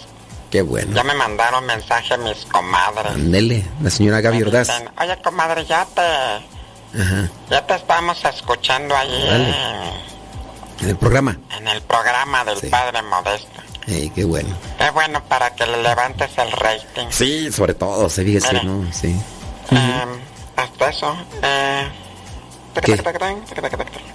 Qué 0.50 0.60
bueno. 0.62 0.92
ya 0.94 1.04
me 1.04 1.14
mandaron 1.14 1.64
mensaje 1.64 2.18
mis 2.18 2.44
comadres. 2.46 3.12
Ándele, 3.12 3.64
la 3.82 3.88
señora 3.90 4.20
Gaby 4.20 4.42
Ordaz. 4.42 4.66
Dicen, 4.68 4.88
Oye, 5.00 5.16
comadre, 5.22 5.64
ya 5.64 5.86
te, 5.86 7.00
Ajá. 7.00 7.30
ya 7.48 7.66
te 7.66 7.74
estamos 7.76 8.22
escuchando 8.24 8.94
ahí. 8.96 9.54
En 10.80 10.88
el 10.90 10.96
programa. 10.96 11.36
en, 11.58 11.68
el 11.68 11.82
programa 11.82 12.44
del 12.44 12.58
Padre 12.70 13.02
Modesto. 13.02 13.60
Ey, 13.86 14.10
qué 14.10 14.24
bueno. 14.24 14.56
Qué 14.78 14.90
bueno 14.90 15.22
para 15.24 15.54
que 15.54 15.66
le 15.66 15.82
levantes 15.82 16.30
el 16.38 16.50
rating. 16.52 17.06
Sí, 17.10 17.50
sobre 17.52 17.74
todo, 17.74 18.08
se 18.08 18.24
fíjese, 18.24 18.48
Mira. 18.52 18.62
¿no? 18.64 18.92
Sí. 18.92 19.08
Eh, 19.72 20.04
hasta 20.56 20.88
eso. 20.90 21.16
Eh, 21.42 21.88
¿Qué? 22.82 23.02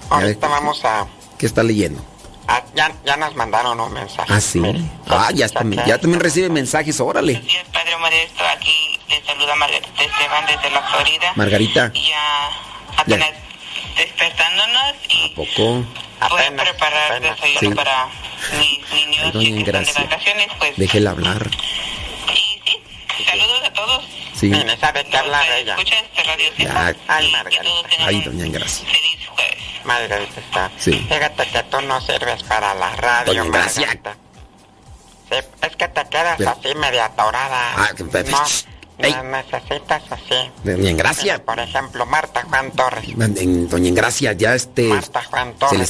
Ahorita 0.09 0.47
vamos 0.47 0.83
a, 0.85 1.05
¿Qué 1.37 1.45
está 1.45 1.61
leyendo? 1.63 2.01
a- 2.47 2.63
ya, 2.75 2.91
ya 3.05 3.17
nos 3.17 3.35
mandaron 3.35 3.79
un 3.79 3.91
mensaje. 3.93 4.31
Ah, 4.33 4.39
sí. 4.39 4.61
Ah, 5.07 5.29
ya, 5.33 5.49
también, 5.49 5.83
ya 5.85 5.97
también 5.99 6.19
recibe 6.21 6.49
mensajes, 6.49 6.99
órale. 6.99 7.43
Padre 7.73 7.97
Modesto, 7.97 8.43
aquí 8.55 8.99
te 9.09 9.23
saluda 9.25 9.55
Margarita 9.55 10.03
Esteban 10.03 10.45
desde 10.45 10.69
la 10.71 10.81
Florida. 10.83 11.33
Margarita, 11.35 11.91
Y 11.93 12.09
ya 12.09 12.49
apenas 12.97 13.29
despertándonos 13.97 14.93
y 15.09 15.31
¿a 15.31 15.35
poco? 15.35 15.85
voy 16.29 16.41
a 16.43 16.51
preparar 16.55 17.21
desayuno 17.21 17.59
Sí. 17.59 17.69
para 17.75 18.05
mis 18.59 18.79
Ay, 18.91 19.05
niños 19.05 19.33
doña 19.33 19.63
que 19.63 19.71
están 19.79 19.83
de 19.85 19.93
vacaciones. 20.09 20.47
Pues 20.57 20.77
Déjela 20.77 21.11
hablar. 21.11 21.49
saludos 23.25 23.61
a 23.65 23.73
todos. 23.73 24.03
Sí. 24.33 24.51
sabe 24.79 25.05
que 25.05 25.17
hablar 25.17 25.45
ella. 25.51 25.73
Escucha 25.75 25.95
este 25.99 26.23
radio 26.23 26.51
Ya. 26.57 26.95
Ay, 27.07 27.31
Margarita. 27.31 27.89
Ay, 28.05 28.21
doña 28.21 28.45
Engracia. 28.45 28.87
Margarita 29.85 30.39
está. 30.39 30.71
Sí. 30.77 30.93
Fíjate 31.09 31.47
que 31.47 31.63
tú 31.63 31.81
no 31.81 32.01
sirves 32.01 32.43
para 32.43 32.73
la 32.73 32.89
radio, 32.95 33.33
Doña. 33.33 33.43
Margarita. 33.51 34.17
es 35.61 35.75
que 35.75 35.87
te 35.87 36.09
quedas 36.09 36.35
Pero- 36.37 36.49
así 36.51 36.75
media 36.75 37.05
atorada. 37.05 37.73
Ah, 37.77 37.89
que- 37.95 38.03
no, 38.03 38.09
Ne- 38.97 39.23
necesitas 39.23 40.03
así. 40.09 40.51
Doña 40.63 40.89
Engracia. 40.91 41.43
Por 41.43 41.59
ejemplo, 41.59 42.05
Marta 42.05 42.43
Juan 42.49 42.71
Torres. 42.71 43.05
Doña 43.15 43.89
Engracia, 43.89 44.33
ya 44.33 44.55
este. 44.55 44.83
Marta 44.87 45.21
Juan 45.23 45.51
Se 45.53 45.59
Torres. 45.59 45.79
les, 45.79 45.89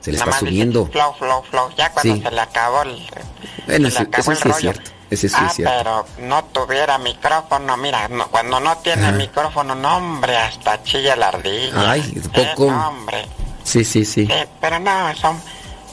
se 0.00 0.12
le 0.12 0.18
Nada 0.18 0.30
está 0.30 0.30
más 0.30 0.38
subiendo. 0.40 0.86
Flow, 0.86 1.14
flow, 1.18 1.42
flow. 1.50 1.70
Ya 1.76 1.90
cuando 1.92 2.14
Sí. 2.16 2.22
se 2.22 2.30
le 2.30 2.40
acabó 2.40 2.82
el. 2.82 2.90
Bueno, 3.66 3.66
se 3.66 3.78
le 3.80 3.88
ese, 3.88 4.02
acabó 4.02 4.30
el 4.32 4.36
sí 4.36 4.42
es 4.42 4.44
rollo. 4.44 4.58
cierto. 4.72 4.90
Ese 5.10 5.28
sí 5.28 5.34
ah, 5.38 5.46
es 5.50 5.56
cierto. 5.56 5.74
pero 5.76 6.26
no 6.26 6.44
tuviera 6.46 6.96
micrófono, 6.98 7.76
mira, 7.76 8.08
no- 8.08 8.28
cuando 8.28 8.58
no 8.60 8.78
tiene 8.78 9.12
micrófono, 9.12 9.74
no, 9.74 9.96
hombre, 9.98 10.36
hasta 10.38 10.82
chilla 10.84 11.16
la 11.16 11.28
ardilla. 11.28 11.90
Ay, 11.90 12.22
Eh, 12.32 12.50
poco. 12.54 12.70
no, 12.70 12.88
hombre. 12.88 13.26
Sí, 13.62 13.84
sí, 13.84 14.04
sí. 14.06 14.26
Sí, 14.26 14.32
pero 14.60 14.78
no, 14.78 15.14
son, 15.16 15.38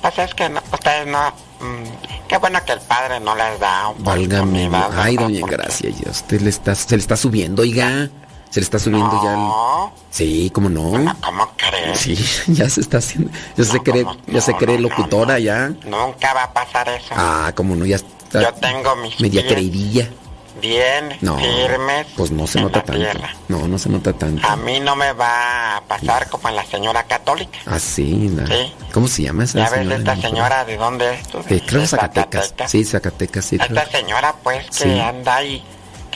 pues 0.01 0.17
es 0.19 0.33
que 0.33 0.47
no, 0.49 0.61
ustedes 0.71 1.05
no, 1.07 1.33
mm, 1.59 1.83
qué 2.29 2.37
bueno 2.37 2.59
que 2.65 2.71
el 2.71 2.79
padre 2.79 3.19
no 3.19 3.35
les 3.35 3.59
da 3.59 3.91
Válgame. 3.97 4.67
oportunidad, 4.67 4.99
Ay, 5.03 5.17
doña 5.17 5.39
Engracia, 5.39 5.89
ya 5.89 6.11
usted 6.11 6.39
le 6.41 6.49
está, 6.49 6.75
se 6.75 6.95
le 6.95 7.01
está 7.01 7.17
subiendo, 7.17 7.63
oiga. 7.63 8.09
Se 8.49 8.59
le 8.59 8.63
está 8.63 8.79
subiendo 8.79 9.21
ya 9.23 9.33
el. 9.33 9.91
Sí, 10.09 10.49
¿cómo 10.51 10.69
no? 10.69 11.15
¿Cómo 11.21 11.51
crees? 11.55 11.99
Sí, 11.99 12.15
ya 12.47 12.67
se 12.67 12.81
está 12.81 12.97
haciendo. 12.97 13.29
Ya 13.55 13.63
se 13.63 13.79
cree, 13.81 14.05
ya 14.27 14.41
se 14.41 14.55
cree 14.55 14.79
locutora 14.79 15.37
ya. 15.37 15.67
Nunca 15.85 16.33
va 16.33 16.43
a 16.45 16.53
pasar 16.53 16.89
eso. 16.89 17.13
Ah, 17.15 17.51
¿cómo 17.55 17.75
no? 17.75 17.85
Ya 17.85 17.97
está. 17.97 18.41
Yo 18.41 18.53
tengo 18.53 18.95
mis 18.95 19.19
media 19.19 19.45
creidilla. 19.45 20.09
Bien 20.59 21.17
No. 21.21 21.37
firmes. 21.37 22.07
Pues 22.15 22.31
no 22.31 22.45
se 22.47 22.59
en 22.59 22.65
nota 22.65 22.83
tanto. 22.83 23.01
tierra. 23.01 23.33
No, 23.47 23.67
no 23.67 23.77
se 23.77 23.89
nota 23.89 24.13
tanto. 24.13 24.47
A 24.47 24.55
mí 24.55 24.79
no 24.79 24.95
me 24.95 25.13
va 25.13 25.77
a 25.77 25.81
pasar 25.81 26.29
como 26.29 26.49
en 26.49 26.55
la 26.55 26.65
señora 26.65 27.03
católica. 27.03 27.57
Ah, 27.65 27.79
sí, 27.79 28.29
la- 28.29 28.45
Sí. 28.47 28.73
¿Cómo 28.93 29.07
se 29.07 29.23
llama 29.23 29.43
esa 29.43 29.59
Ya 29.59 29.69
ves 29.69 29.79
señora? 29.79 29.95
esta 29.97 30.15
No 30.15 30.21
me 30.21 30.27
acuerdo. 30.27 30.29
señora 30.45 30.65
de 30.65 30.77
dónde 30.77 31.13
es 31.13 31.27
tú? 31.27 31.37
Eh, 31.49 31.61
creo 31.65 31.81
De 31.81 31.87
Zacatecas. 31.87 32.53
Sí, 32.67 32.83
Zacatecas, 32.83 33.45
sí. 33.45 33.57
creo. 33.57 33.77
Esta 33.79 33.97
señora 33.97 34.35
pues 34.43 34.65
que 34.67 34.83
Sí. 34.93 34.99
anda 34.99 35.35
ahí, 35.35 35.63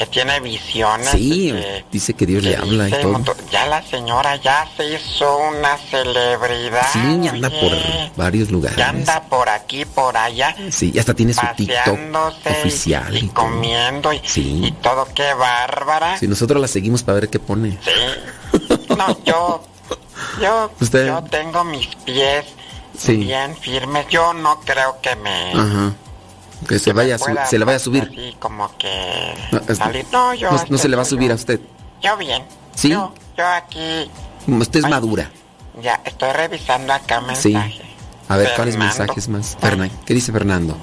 que 0.05 0.11
tiene 0.11 0.39
visiones. 0.39 1.09
Sí, 1.09 1.51
que- 1.51 1.85
dice 1.91 2.13
que 2.13 2.25
Dios 2.25 2.43
le 2.43 2.55
habla 2.57 2.87
y 2.89 2.91
todo. 2.91 3.23
Ya 3.51 3.65
la 3.67 3.81
señora 3.83 4.35
ya 4.37 4.67
se 4.75 4.93
hizo 4.95 5.37
una 5.37 5.77
celebridad. 5.77 6.85
Sí, 6.91 6.99
anda 6.99 7.49
por 7.49 7.73
oye. 7.73 8.11
varios 8.15 8.51
lugares. 8.51 8.77
Ya 8.77 8.89
anda 8.89 9.21
por 9.29 9.49
aquí, 9.49 9.85
por 9.85 10.15
allá. 10.17 10.55
Sí, 10.71 10.91
y 10.93 10.99
hasta 10.99 11.13
tiene 11.13 11.33
su 11.33 11.41
TikTok 11.55 11.97
y- 11.99 12.15
oficial. 12.61 13.15
y, 13.17 13.27
comiendo 13.29 14.11
y, 14.13 14.21
Sí. 14.25 14.61
y 14.65 14.71
todo, 14.73 15.07
qué 15.13 15.33
bárbara. 15.33 16.17
Si 16.17 16.27
nosotros 16.27 16.61
la 16.61 16.67
seguimos 16.67 17.03
para 17.03 17.19
ver 17.19 17.29
qué 17.29 17.39
pone. 17.39 17.77
No, 18.97 19.17
yo, 19.25 19.63
yo, 20.39 20.71
Usted- 20.79 21.07
yo 21.07 21.23
tengo 21.23 21.63
mis 21.63 21.87
pies 22.05 22.45
Sí. 22.97 23.15
bien 23.15 23.57
firmes. 23.57 24.05
Yo 24.09 24.33
no 24.33 24.59
creo 24.61 24.99
que 25.01 25.15
me, 25.15 25.51
Ajá. 25.53 25.93
Que 26.67 26.79
se 26.79 26.93
vaya 26.93 27.15
a 27.15 27.45
se 27.47 27.57
le 27.59 27.65
vaya 27.65 27.77
a 27.77 27.79
subir. 27.79 28.03
así 28.11 28.35
como 28.39 28.75
que 28.77 29.33
No, 29.51 29.61
es- 29.67 29.77
salir. 29.77 30.05
No, 30.11 30.33
yo, 30.33 30.51
no, 30.51 30.63
no 30.69 30.77
se 30.77 30.87
le 30.89 30.95
va 30.95 31.01
a 31.01 31.05
subir 31.05 31.31
a 31.31 31.35
usted. 31.35 31.59
yo 32.01 32.17
bien. 32.17 32.43
¿Sí? 32.75 32.89
Yo, 32.89 33.13
yo 33.37 33.45
aquí 33.47 34.09
Usted 34.47 34.79
es 34.81 34.89
madura. 34.89 35.29
ya 35.81 36.01
estoy 36.05 36.31
revisando 36.31 36.93
acá 36.93 37.19
Sí. 37.35 37.53
mensajes. 37.53 37.81
A 38.29 38.37
ver, 38.37 38.51
¿cuáles 38.55 38.77
mensajes 38.77 39.27
más? 39.27 39.57
Fernando. 39.59 39.93
¿Qué 40.05 40.13
dice 40.13 40.31
Fernando? 40.31 40.77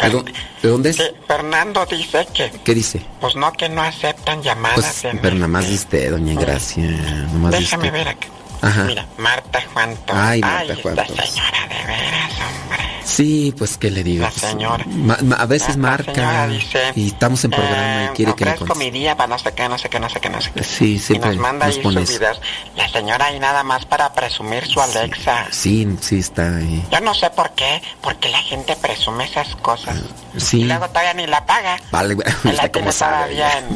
¿De, 0.00 0.10
dó- 0.10 0.24
de 0.62 0.68
dónde 0.68 0.90
es? 0.90 0.96
Sí, 0.96 1.02
Fernando 1.26 1.84
dice 1.86 2.26
que, 2.32 2.50
¿Qué 2.64 2.72
dice? 2.74 3.04
pues 3.20 3.34
no, 3.34 3.52
que 3.52 3.68
no 3.68 3.82
aceptan 3.82 4.40
llamadas. 4.42 4.76
Pues, 4.76 5.04
en- 5.06 5.18
pero 5.18 5.34
nada 5.34 5.48
más 5.48 5.66
de 5.68 5.74
usted, 5.74 6.10
doña 6.12 6.40
Gracia. 6.40 6.84
Nada 6.84 7.26
más 7.34 7.50
de 7.52 7.58
Déjame 7.58 7.90
ver 7.90 8.08
acá. 8.08 8.28
Ajá. 8.62 8.84
Mira, 8.84 9.06
Marta 9.18 9.60
Juan 9.72 9.96
Torres. 10.06 10.22
Ay, 10.22 10.40
Marta 10.40 11.06
señora 11.06 11.66
de 11.68 11.86
veras, 11.86 12.32
hombre. 12.32 12.87
Sí, 13.08 13.54
pues, 13.56 13.76
¿qué 13.78 13.90
le 13.90 14.02
digo? 14.04 14.22
La 14.24 14.30
Pues, 14.30 14.40
señora. 14.42 14.84
ma- 14.86 15.18
ma- 15.22 15.36
a 15.36 15.46
veces 15.46 15.76
La 15.76 15.82
marca. 15.82 16.14
señora 16.14 16.46
dice, 16.48 16.92
y 16.94 17.08
estamos 17.08 17.42
en 17.44 17.50
programa 17.50 18.04
Eh, 18.04 18.08
y 18.12 18.16
quiere 18.16 18.34
que 18.34 18.44
le 18.44 18.74
mi 18.76 18.90
día 18.90 19.16
para 19.16 19.28
no 19.28 19.38
sé 19.38 19.52
qué, 19.54 19.68
no 19.68 19.78
sé 19.78 19.88
qué, 19.88 19.98
no 19.98 20.08
sé 20.10 20.20
qué, 20.20 20.28
no 20.30 20.40
sé 20.40 20.50
qué. 20.54 20.62
Sí, 20.62 20.92
Y 20.94 20.98
siempre 20.98 21.30
nos 21.30 21.38
manda 21.38 21.66
nos 21.66 21.76
ahí 21.76 21.82
sus 21.82 22.08
videos. 22.08 22.40
La 22.76 22.88
señora 22.88 23.24
ahí 23.26 23.40
nada 23.40 23.62
más 23.64 23.86
para 23.86 24.12
presumir 24.12 24.66
su 24.66 24.80
Alexa. 24.80 25.46
Sí, 25.50 25.88
sí 26.00 26.18
está 26.18 26.56
ahí. 26.56 26.84
Yo 26.92 27.00
no 27.00 27.14
sé 27.14 27.30
por 27.30 27.50
qué, 27.52 27.82
porque 28.02 28.28
la 28.28 28.38
gente 28.42 28.76
presume 28.76 29.24
esas 29.24 29.54
cosas. 29.56 29.96
Sí. 30.36 30.60
Y 30.60 30.64
luego 30.64 30.86
todavía 30.88 31.14
ni 31.14 31.26
la 31.26 31.44
paga. 31.46 31.80
Vale, 31.90 32.14
güey, 32.14 32.28
La 32.44 32.68
sabe. 32.92 33.34
todavía 33.36 33.58
en... 33.58 33.74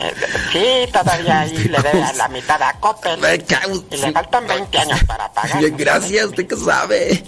eh, 0.00 0.14
sí, 0.52 0.92
todavía 0.92 1.40
ahí 1.40 1.56
le 1.68 1.78
debe 1.78 2.02
a 2.02 2.12
la 2.14 2.28
mitad 2.28 2.60
a 2.62 2.72
Coppel. 2.80 3.20
Y 3.90 3.96
le 3.96 4.12
faltan 4.12 4.46
20 4.46 4.78
años 4.78 5.04
para 5.04 5.30
pagar. 5.32 5.58
Bien, 5.58 5.76
gracias, 5.76 6.24
usted 6.26 6.46
que 6.46 6.56
sabe. 6.56 7.22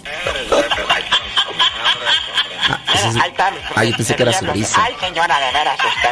Mira, 3.13 3.23
ahí 3.25 3.31
está. 3.31 3.51
Ah, 3.75 3.83
yo 3.83 3.95
pensé 3.97 4.15
que 4.15 4.23
era 4.23 4.33
su 4.33 4.45
risa. 4.47 4.83
Ay, 4.83 4.95
señora, 4.99 5.39
de 5.39 5.51
veras 5.51 5.77
usted. 5.77 6.09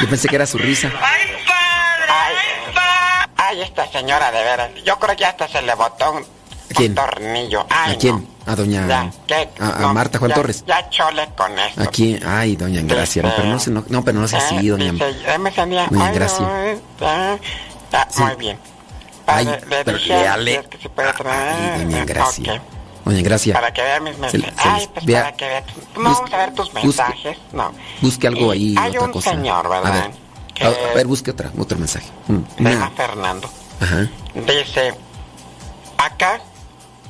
Yo 0.00 0.08
pensé 0.08 0.28
que 0.28 0.36
era 0.36 0.46
su 0.46 0.58
risa. 0.58 0.90
Ay, 1.02 2.36
ay, 3.36 3.60
esta 3.62 3.86
señora, 3.90 4.30
de 4.30 4.42
veras. 4.42 4.70
Yo 4.84 4.98
creo 4.98 5.16
que 5.16 5.24
hasta 5.24 5.48
se 5.48 5.62
le 5.62 5.74
botó 5.74 6.12
un, 6.12 6.94
tornillo. 6.94 7.66
Ay, 7.70 7.94
¿A 7.94 7.98
quién? 7.98 8.28
A 8.46 8.54
doña. 8.56 8.86
Ya, 8.86 9.10
¿qué? 9.26 9.48
A, 9.60 9.68
a 9.76 9.78
No, 9.80 9.94
Marta 9.94 10.18
Juan 10.18 10.30
ya- 10.30 10.34
Torres. 10.34 10.64
Ya 10.66 10.90
chole 10.90 11.28
con 11.36 11.58
esto. 11.58 11.82
¿A 11.82 11.86
quién? 11.86 12.20
Ay, 12.26 12.56
doña 12.56 12.82
Gracia. 12.82 13.22
No, 13.22 13.32
pero 13.36 13.48
no, 13.48 13.58
se, 13.58 13.70
no, 13.70 13.84
no, 13.88 14.04
pero 14.04 14.18
no 14.18 14.28
sea 14.28 14.40
así, 14.40 14.56
Eh, 14.56 14.70
doña. 14.70 14.92
dice, 14.92 15.14
Doña 15.38 16.06
ay, 16.08 16.14
Gracia. 16.14 16.46
eh, 16.66 16.78
Sí. 18.10 18.22
Muy 18.22 18.34
bien. 18.36 18.58
Ay, 19.26 19.46
Padre, 19.46 19.60
le 19.68 19.84
pero 19.84 19.98
dije, 19.98 20.58
es 20.60 20.66
que 20.68 20.78
se 20.78 20.88
puede 20.90 21.12
traer, 21.12 21.72
Ay, 21.74 21.84
doña 21.84 22.04
Gracia. 22.04 22.62
Doña 23.04 23.22
Gracia. 23.22 23.54
Para 23.54 23.72
que 23.72 23.82
vea 23.82 24.00
mis 24.00 24.16
mensajes. 24.18 24.54
se 24.62 24.68
Ay, 24.68 24.88
pues 24.92 25.04
vea- 25.06 25.22
para 25.24 25.36
que 25.36 25.46
vea. 25.46 25.64
No 25.96 26.02
vamos 26.14 26.32
a 26.32 26.36
ver 26.38 26.54
tus 26.54 26.72
busque- 26.72 26.82
mensajes. 26.86 27.38
No. 27.52 27.72
Busque 28.00 28.26
algo 28.26 28.50
ahí, 28.50 28.74
Hay 28.78 28.90
otra 28.92 29.02
un 29.04 29.12
cosa. 29.12 29.30
señor, 29.30 29.66
A 29.66 29.68
¿verdad? 29.68 29.92
ver, 29.92 30.10
Que 30.54 30.64
a, 30.64 30.70
ver, 30.94 31.06
busque 31.06 31.30
otra, 31.32 31.50
otro 31.58 31.76
mensaje. 31.78 32.06
Mm, 32.28 32.38
se 32.56 32.62
llama 32.62 32.92
Fernando. 32.96 33.50
Ajá. 33.80 34.08
Dice, 34.34 34.94
acá, 35.98 36.40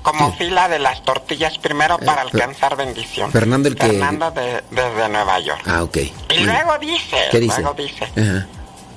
como 0.03 0.33
fila 0.35 0.69
de 0.69 0.79
las 0.79 1.03
tortillas, 1.03 1.59
primero 1.59 1.99
para 1.99 2.23
Eh, 2.23 2.29
alcanzar 2.33 2.77
bendición. 2.77 3.31
Fernando 3.31 3.69
el 3.69 3.77
que- 3.77 3.87
Fernando 3.87 4.31
de- 4.33 4.63
desde 4.71 5.09
Nueva 5.09 5.39
York. 5.41 5.63
Ah, 5.67 5.83
ok. 5.83 5.97
Y 6.37 6.41
luego 6.41 6.79
dice, 6.79 7.17
¿Qué 7.31 7.41
dice? 7.41 7.61
luego 7.63 7.75
dice, 7.75 8.05
Ajá. 8.05 8.47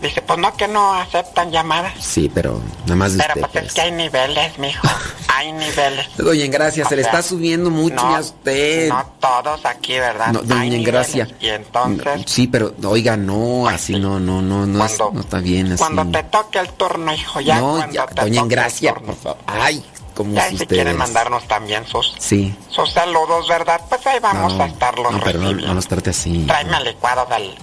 Dice, 0.02 0.22
pues 0.22 0.40
no 0.40 0.56
que 0.56 0.68
no 0.68 0.94
aceptan 0.94 1.52
llamadas. 1.52 1.94
Sí, 1.99 2.32
pero 2.34 2.61
nada 2.84 2.95
más 2.95 3.11
Pero 3.14 3.28
usted. 3.30 3.41
pues 3.41 3.56
es 3.56 3.61
pues. 3.61 3.74
que 3.74 3.82
hay 3.82 3.91
niveles, 3.91 4.57
mijo. 4.60 4.88
Hay 5.36 5.52
niveles. 5.52 6.07
Doña 6.18 6.48
Gracia, 6.48 6.86
se 6.86 6.95
le 6.95 7.02
está 7.03 7.22
subiendo 7.22 7.69
mucho 7.69 7.95
no, 7.95 8.15
a 8.15 8.19
usted. 8.19 8.90
No 8.90 9.06
todos 9.19 9.65
aquí, 9.65 9.94
¿verdad? 9.99 10.32
No, 10.34 10.40
Hay 10.40 10.45
doña 10.48 10.64
niveles. 10.64 10.86
Gracia. 10.88 11.28
Y 11.40 11.49
entonces, 11.49 12.24
Sí, 12.26 12.48
pero 12.48 12.74
oiga, 12.86 13.18
no, 13.18 13.68
así 13.68 13.99
no, 13.99 14.19
no, 14.19 14.41
no, 14.41 14.65
no, 14.65 14.86
es- 14.86 14.94
Cuando- 14.98 15.14
no 15.15 15.22
está 15.22 15.40
bien 15.40 15.72
así. 15.72 15.78
cuando 15.84 16.06
te 16.07 16.24
toque 16.24 16.60
el 16.60 16.69
turno, 16.74 17.14
hijo, 17.14 17.40
ya 17.40 17.60
no, 17.60 17.72
cuando 17.78 17.94
ya, 17.94 18.06
te 18.07 18.22
doña 18.22 18.41
toque 18.41 18.56
Gracia, 18.56 18.90
el 18.90 18.95
turno. 18.95 19.14
por 19.14 19.22
favor. 19.22 19.38
Ay, 19.48 19.86
como 20.18 20.34
Ya 20.34 20.44
si 20.45 20.49
si 20.49 20.64
ustedes. 20.64 20.69
quieren 20.69 20.98
mandarnos 20.98 21.48
también 21.48 21.85
sus, 21.88 22.15
Sí. 22.19 22.53
sus 22.69 22.91
saludos, 22.91 23.48
¿verdad? 23.48 23.80
Pues 23.88 24.06
ahí 24.07 24.19
vamos 24.19 24.53
no, 24.56 24.64
a 24.64 24.68
estarlos 24.68 25.11
no, 25.11 25.18
no, 25.19 25.23
recibiendo. 25.23 25.68
no 25.68 25.73
los 25.76 25.88
trate 25.88 26.10
así. 26.10 26.44
Tráeme 26.48 26.77
el 26.77 26.84
licuado 26.85 27.26
del, 27.27 27.56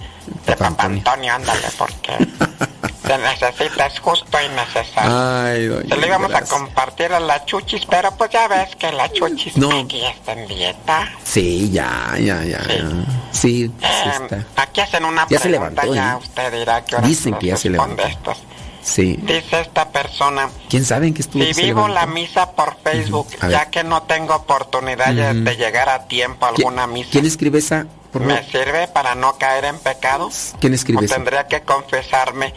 de 0.45 0.55
Papá 0.55 0.85
Antonio, 0.85 1.33
ándale, 1.33 1.67
porque 1.77 2.17
se 3.05 3.17
necesita, 3.17 3.87
es 3.87 3.99
justo 3.99 4.37
y 4.41 4.49
necesario. 4.55 5.11
Ay, 5.11 5.67
doña 5.67 5.89
Se 5.95 6.01
lo 6.01 6.07
íbamos 6.07 6.33
a 6.33 6.41
compartir 6.43 7.11
a 7.13 7.19
la 7.19 7.43
Chuchis, 7.45 7.85
pero 7.87 8.11
pues 8.11 8.29
ya 8.31 8.47
ves 8.47 8.75
que 8.77 8.91
la 8.93 9.11
Chuchis 9.11 9.57
No. 9.57 9.69
aquí 9.81 10.03
está 10.05 10.31
en 10.31 10.47
dieta. 10.47 11.09
Sí, 11.23 11.69
ya, 11.71 12.15
ya, 12.19 12.41
ya. 12.43 12.61
Sí, 12.63 13.69
sí, 13.69 13.71
Eh, 13.81 14.11
está. 14.13 14.45
aquí 14.61 14.79
hacen 14.81 15.03
una 15.05 15.27
Ya 15.29 15.39
se 15.39 15.49
pregunta, 15.49 15.85
ya 15.85 16.13
¿eh? 16.13 16.15
usted 16.15 16.53
dirá 16.53 16.83
que 16.85 16.95
ahora 16.95 17.07
Dicen 17.07 17.35
que 17.35 17.47
ya 17.47 17.57
se 17.57 17.69
levantó. 17.69 18.01
estas. 18.03 18.37
Sí. 18.85 19.17
Dice 19.23 19.61
esta 19.61 19.89
persona, 19.89 20.47
¿Quién 20.69 20.85
sabe 20.85 21.07
en 21.07 21.15
qué 21.15 21.21
estuvo? 21.23 21.43
si 21.43 21.53
vivo 21.53 21.87
la 21.87 22.05
misa 22.05 22.51
por 22.51 22.77
Facebook, 22.83 23.27
ya 23.49 23.71
que 23.71 23.83
no 23.83 24.03
tengo 24.03 24.35
oportunidad 24.35 25.07
de- 25.11 25.55
llegar 25.57 25.89
a 25.89 26.03
tiempo 26.07 26.45
a 26.45 26.53
¿Quién- 26.53 26.67
alguna 26.67 26.85
misa, 26.85 27.09
¿Quién 27.11 27.25
escribe 27.25 27.57
esa? 27.59 27.87
Por 28.13 28.21
¿me 28.21 28.43
sirve 28.43 28.87
para 28.87 29.15
no 29.15 29.37
caer 29.39 29.65
en 29.65 29.79
pecado? 29.79 30.29
¿Quién 30.61 30.75
escribe 30.75 31.01
¿O 31.01 31.05
eso? 31.05 31.15
tendría 31.15 31.47
que 31.47 31.61
confesarme 31.63 32.53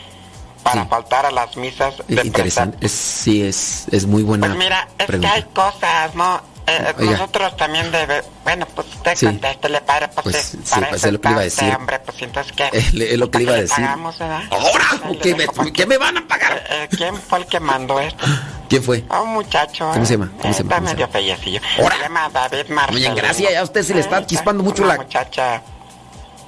para 0.62 0.84
faltar 0.84 1.24
a 1.24 1.30
las 1.30 1.56
misas 1.56 1.94
de 2.06 2.20
Interesante. 2.26 2.84
Es, 2.84 2.92
sí, 2.92 3.42
es, 3.42 3.86
es 3.90 4.04
muy 4.06 4.22
buena 4.22 4.48
Pues 4.48 4.58
mira, 4.58 4.86
es 4.98 5.06
pregunta. 5.06 5.30
que 5.30 5.34
hay 5.36 5.42
cosas, 5.54 6.14
¿no? 6.14 6.40
Eh, 6.70 6.94
Oiga. 6.98 7.12
nosotros 7.12 7.56
también 7.56 7.90
debe... 7.90 8.22
Bueno, 8.44 8.66
pues 8.74 8.86
usted 8.88 9.16
Sí. 9.16 9.26
contéstele, 9.26 9.80
padre, 9.80 10.08
pues, 10.08 10.22
Pues, 10.24 10.36
eh, 10.54 10.58
sí, 10.64 10.70
para 10.74 10.88
pues 10.90 11.04
es 11.04 11.12
lo 11.12 11.20
que 11.20 11.28
le 11.28 11.32
iba 11.34 11.42
a 11.42 11.46
usted, 11.46 11.62
decir. 11.62 11.76
hombre, 11.76 11.98
pues 12.00 12.22
entonces, 12.22 12.52
¿qué? 12.52 12.70
Es, 12.72 12.94
es 12.94 13.18
lo 13.18 13.30
que 13.30 13.38
le 13.38 13.44
iba 13.44 13.52
a 13.54 13.56
decir. 13.56 13.76
pagamos. 13.84 14.20
¿Ahora? 14.20 15.18
¿Qué 15.22 15.34
me, 15.34 15.72
qué 15.72 15.86
me 15.86 15.96
van 15.98 16.18
a 16.18 16.28
pagar? 16.28 16.62
Eh, 16.68 16.88
¿Quién 16.96 17.16
fue 17.16 17.38
el 17.38 17.46
que 17.46 17.58
mandó 17.60 17.98
esto? 18.00 18.24
¿Quién 18.68 18.82
fue? 18.82 19.04
A 19.08 19.22
un 19.22 19.30
muchacho. 19.34 19.90
¿Cómo 19.92 20.02
eh, 20.02 20.06
se 20.06 20.12
llama? 20.14 20.30
¿Cómo 20.42 20.52
se 20.54 20.62
llama? 20.62 20.74
Está 20.74 20.76
¿Cómo 20.76 20.88
se 20.88 20.94
medio 20.94 21.08
fellecillo. 21.08 21.60
¡Ahora! 21.78 21.96
Se 21.96 22.02
llama 22.02 22.28
David 22.28 22.68
Marcelo. 22.68 23.00
Doña 23.08 23.14
Gracia, 23.14 23.50
ya 23.52 23.62
usted 23.62 23.82
se 23.82 23.94
le 23.94 24.00
está 24.00 24.26
chispando 24.26 24.62
mucho 24.62 24.84
la- 24.84 24.96
muchacha, 24.96 25.62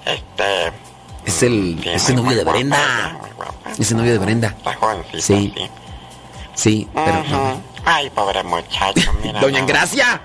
este... 0.04 0.72
Es 1.24 1.42
el, 1.42 1.80
es 1.86 2.08
el 2.08 2.16
novio 2.16 2.36
de 2.38 2.44
Brenda. 2.44 2.78
guapa. 3.36 3.70
Es 3.78 3.90
el 3.90 3.98
novio 3.98 4.12
de 4.12 4.18
Brenda. 4.18 4.48
Está 4.56 4.74
jovencita, 4.74 5.20
Sí. 5.20 5.52
sí. 5.56 5.70
Sí, 6.54 6.88
pero. 6.94 7.20
Ujú. 7.20 7.62
Ay, 7.84 8.10
pobre 8.10 8.42
muchacho, 8.42 9.12
mira. 9.22 9.40
Doña 9.40 9.60
no. 9.60 9.66
Gracia. 9.66 10.20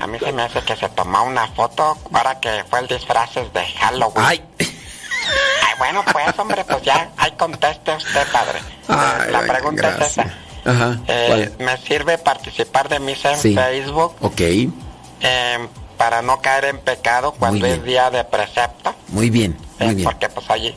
A 0.00 0.06
mí 0.06 0.18
se 0.18 0.32
me 0.32 0.42
hace 0.42 0.60
que 0.62 0.76
se 0.76 0.88
tomó 0.90 1.24
una 1.24 1.48
foto 1.48 1.98
ahora 2.12 2.38
que 2.38 2.64
fue 2.70 2.80
el 2.80 2.86
disfraces 2.88 3.52
de 3.52 3.64
Halloween. 3.80 4.24
Ay. 4.24 4.44
Ay, 4.58 5.74
bueno, 5.78 6.04
pues, 6.12 6.38
hombre, 6.38 6.64
pues 6.64 6.82
ya, 6.82 7.10
ahí 7.16 7.32
conteste 7.32 7.94
usted, 7.96 8.26
padre. 8.32 8.60
Ay, 8.88 9.30
La 9.32 9.40
pregunta 9.40 9.88
es 9.98 10.06
esa. 10.12 10.22
Ajá. 10.64 10.98
Eh. 11.08 11.52
¿Me 11.58 11.76
sirve 11.78 12.18
participar 12.18 12.88
de 12.88 13.00
misa 13.00 13.32
en 13.32 13.38
Sí. 13.38 13.54
Facebook 13.54 14.14
Ok, 14.20 14.40
eh, 14.40 15.68
para 15.98 16.22
no 16.22 16.40
caer 16.40 16.66
en 16.66 16.78
pecado 16.78 17.32
cuando 17.32 17.66
es 17.66 17.82
día 17.82 18.10
de 18.10 18.22
precepto? 18.24 18.94
muy 19.08 19.30
bien, 19.30 19.56
Eh, 19.80 19.86
muy 19.86 19.94
bien. 19.96 20.04
Porque 20.08 20.28
pues 20.28 20.48
allí 20.50 20.72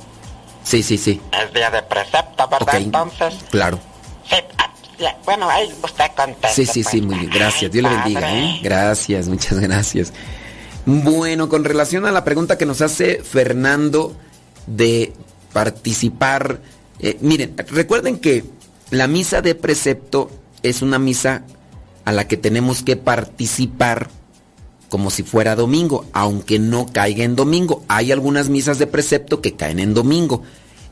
Sí, 0.63 0.81
sí, 0.81 0.97
sí, 0.97 1.21
es 1.31 1.53
día 1.53 1.69
de 1.69 1.83
precepto, 1.83 2.47
¿verdad? 2.47 2.75
Entonces, 2.77 3.35
claro. 3.51 3.79
sí, 4.27 4.37
bueno, 5.25 5.49
ahí 5.49 5.71
usted 5.83 6.05
conteste. 6.15 6.65
Sí, 6.65 6.65
sí, 6.65 6.83
pues. 6.83 6.91
sí, 6.91 7.01
muy 7.01 7.17
bien. 7.19 7.31
Gracias. 7.31 7.71
Dios 7.71 7.83
le 7.83 7.89
bendiga. 7.89 8.33
¿eh? 8.33 8.59
Gracias, 8.63 9.27
muchas 9.27 9.59
gracias. 9.59 10.13
Bueno, 10.85 11.49
con 11.49 11.63
relación 11.63 12.05
a 12.05 12.11
la 12.11 12.23
pregunta 12.23 12.57
que 12.57 12.65
nos 12.65 12.81
hace 12.81 13.23
Fernando 13.23 14.15
de 14.67 15.13
participar, 15.51 16.59
eh, 16.99 17.17
miren, 17.21 17.55
recuerden 17.69 18.19
que 18.19 18.43
la 18.91 19.07
misa 19.07 19.41
de 19.41 19.55
precepto 19.55 20.29
es 20.61 20.81
una 20.81 20.99
misa 20.99 21.43
a 22.05 22.11
la 22.11 22.27
que 22.27 22.37
tenemos 22.37 22.83
que 22.83 22.95
participar 22.97 24.09
como 24.89 25.09
si 25.09 25.23
fuera 25.23 25.55
domingo, 25.55 26.05
aunque 26.13 26.59
no 26.59 26.85
caiga 26.85 27.23
en 27.23 27.35
domingo. 27.35 27.83
Hay 27.87 28.11
algunas 28.11 28.49
misas 28.49 28.77
de 28.77 28.87
precepto 28.87 29.41
que 29.41 29.55
caen 29.55 29.79
en 29.79 29.93
domingo. 29.93 30.43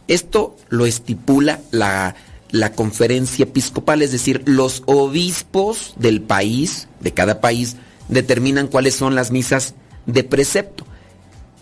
Esto 0.07 0.55
lo 0.69 0.85
estipula 0.85 1.61
la, 1.71 2.15
la 2.53 2.71
conferencia 2.71 3.43
episcopal, 3.43 4.03
es 4.03 4.11
decir, 4.11 4.43
los 4.45 4.83
obispos 4.85 5.95
del 5.97 6.21
país, 6.21 6.87
de 6.99 7.11
cada 7.11 7.41
país, 7.41 7.77
determinan 8.09 8.67
cuáles 8.67 8.93
son 8.93 9.15
las 9.15 9.31
misas 9.31 9.73
de 10.05 10.23
precepto. 10.23 10.85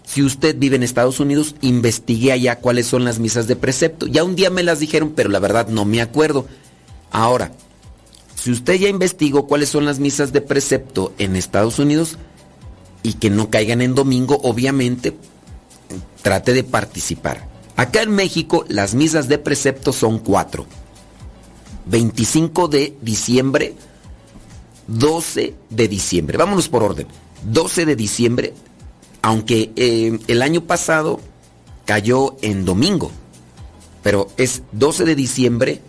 Si 0.03 0.21
usted 0.21 0.57
vive 0.59 0.75
en 0.75 0.83
Estados 0.83 1.21
Unidos, 1.21 1.55
investigue 1.61 2.33
allá 2.33 2.59
cuáles 2.59 2.87
son 2.87 3.05
las 3.05 3.19
misas 3.19 3.47
de 3.47 3.55
precepto. 3.55 4.05
Ya 4.05 4.25
un 4.25 4.35
día 4.35 4.49
me 4.49 4.63
las 4.63 4.81
dijeron, 4.81 5.13
pero 5.15 5.29
la 5.29 5.39
verdad 5.39 5.69
no 5.69 5.85
me 5.85 6.01
acuerdo. 6.01 6.45
Ahora, 7.09 7.53
si 8.35 8.51
usted 8.51 8.73
ya 8.73 8.89
investigó 8.89 9.47
cuáles 9.47 9.69
son 9.69 9.85
las 9.85 9.99
misas 9.99 10.33
de 10.33 10.41
precepto 10.41 11.13
en 11.17 11.37
Estados 11.37 11.79
Unidos 11.79 12.17
y 13.01 13.13
que 13.13 13.29
no 13.29 13.49
caigan 13.49 13.81
en 13.81 13.95
domingo, 13.95 14.41
obviamente 14.43 15.15
trate 16.21 16.51
de 16.51 16.65
participar. 16.65 17.47
Acá 17.77 18.01
en 18.01 18.11
México 18.11 18.65
las 18.67 18.93
misas 18.93 19.29
de 19.29 19.37
precepto 19.37 19.93
son 19.93 20.19
cuatro. 20.19 20.65
25 21.91 22.69
de 22.69 22.97
diciembre, 23.01 23.75
12 24.87 25.53
de 25.69 25.87
diciembre. 25.87 26.37
Vámonos 26.37 26.69
por 26.69 26.83
orden. 26.83 27.05
12 27.43 27.85
de 27.85 27.95
diciembre, 27.95 28.53
aunque 29.21 29.71
eh, 29.75 30.17
el 30.27 30.41
año 30.41 30.61
pasado 30.61 31.19
cayó 31.85 32.37
en 32.41 32.63
domingo, 32.63 33.11
pero 34.03 34.29
es 34.37 34.63
12 34.71 35.03
de 35.05 35.15
diciembre, 35.15 35.81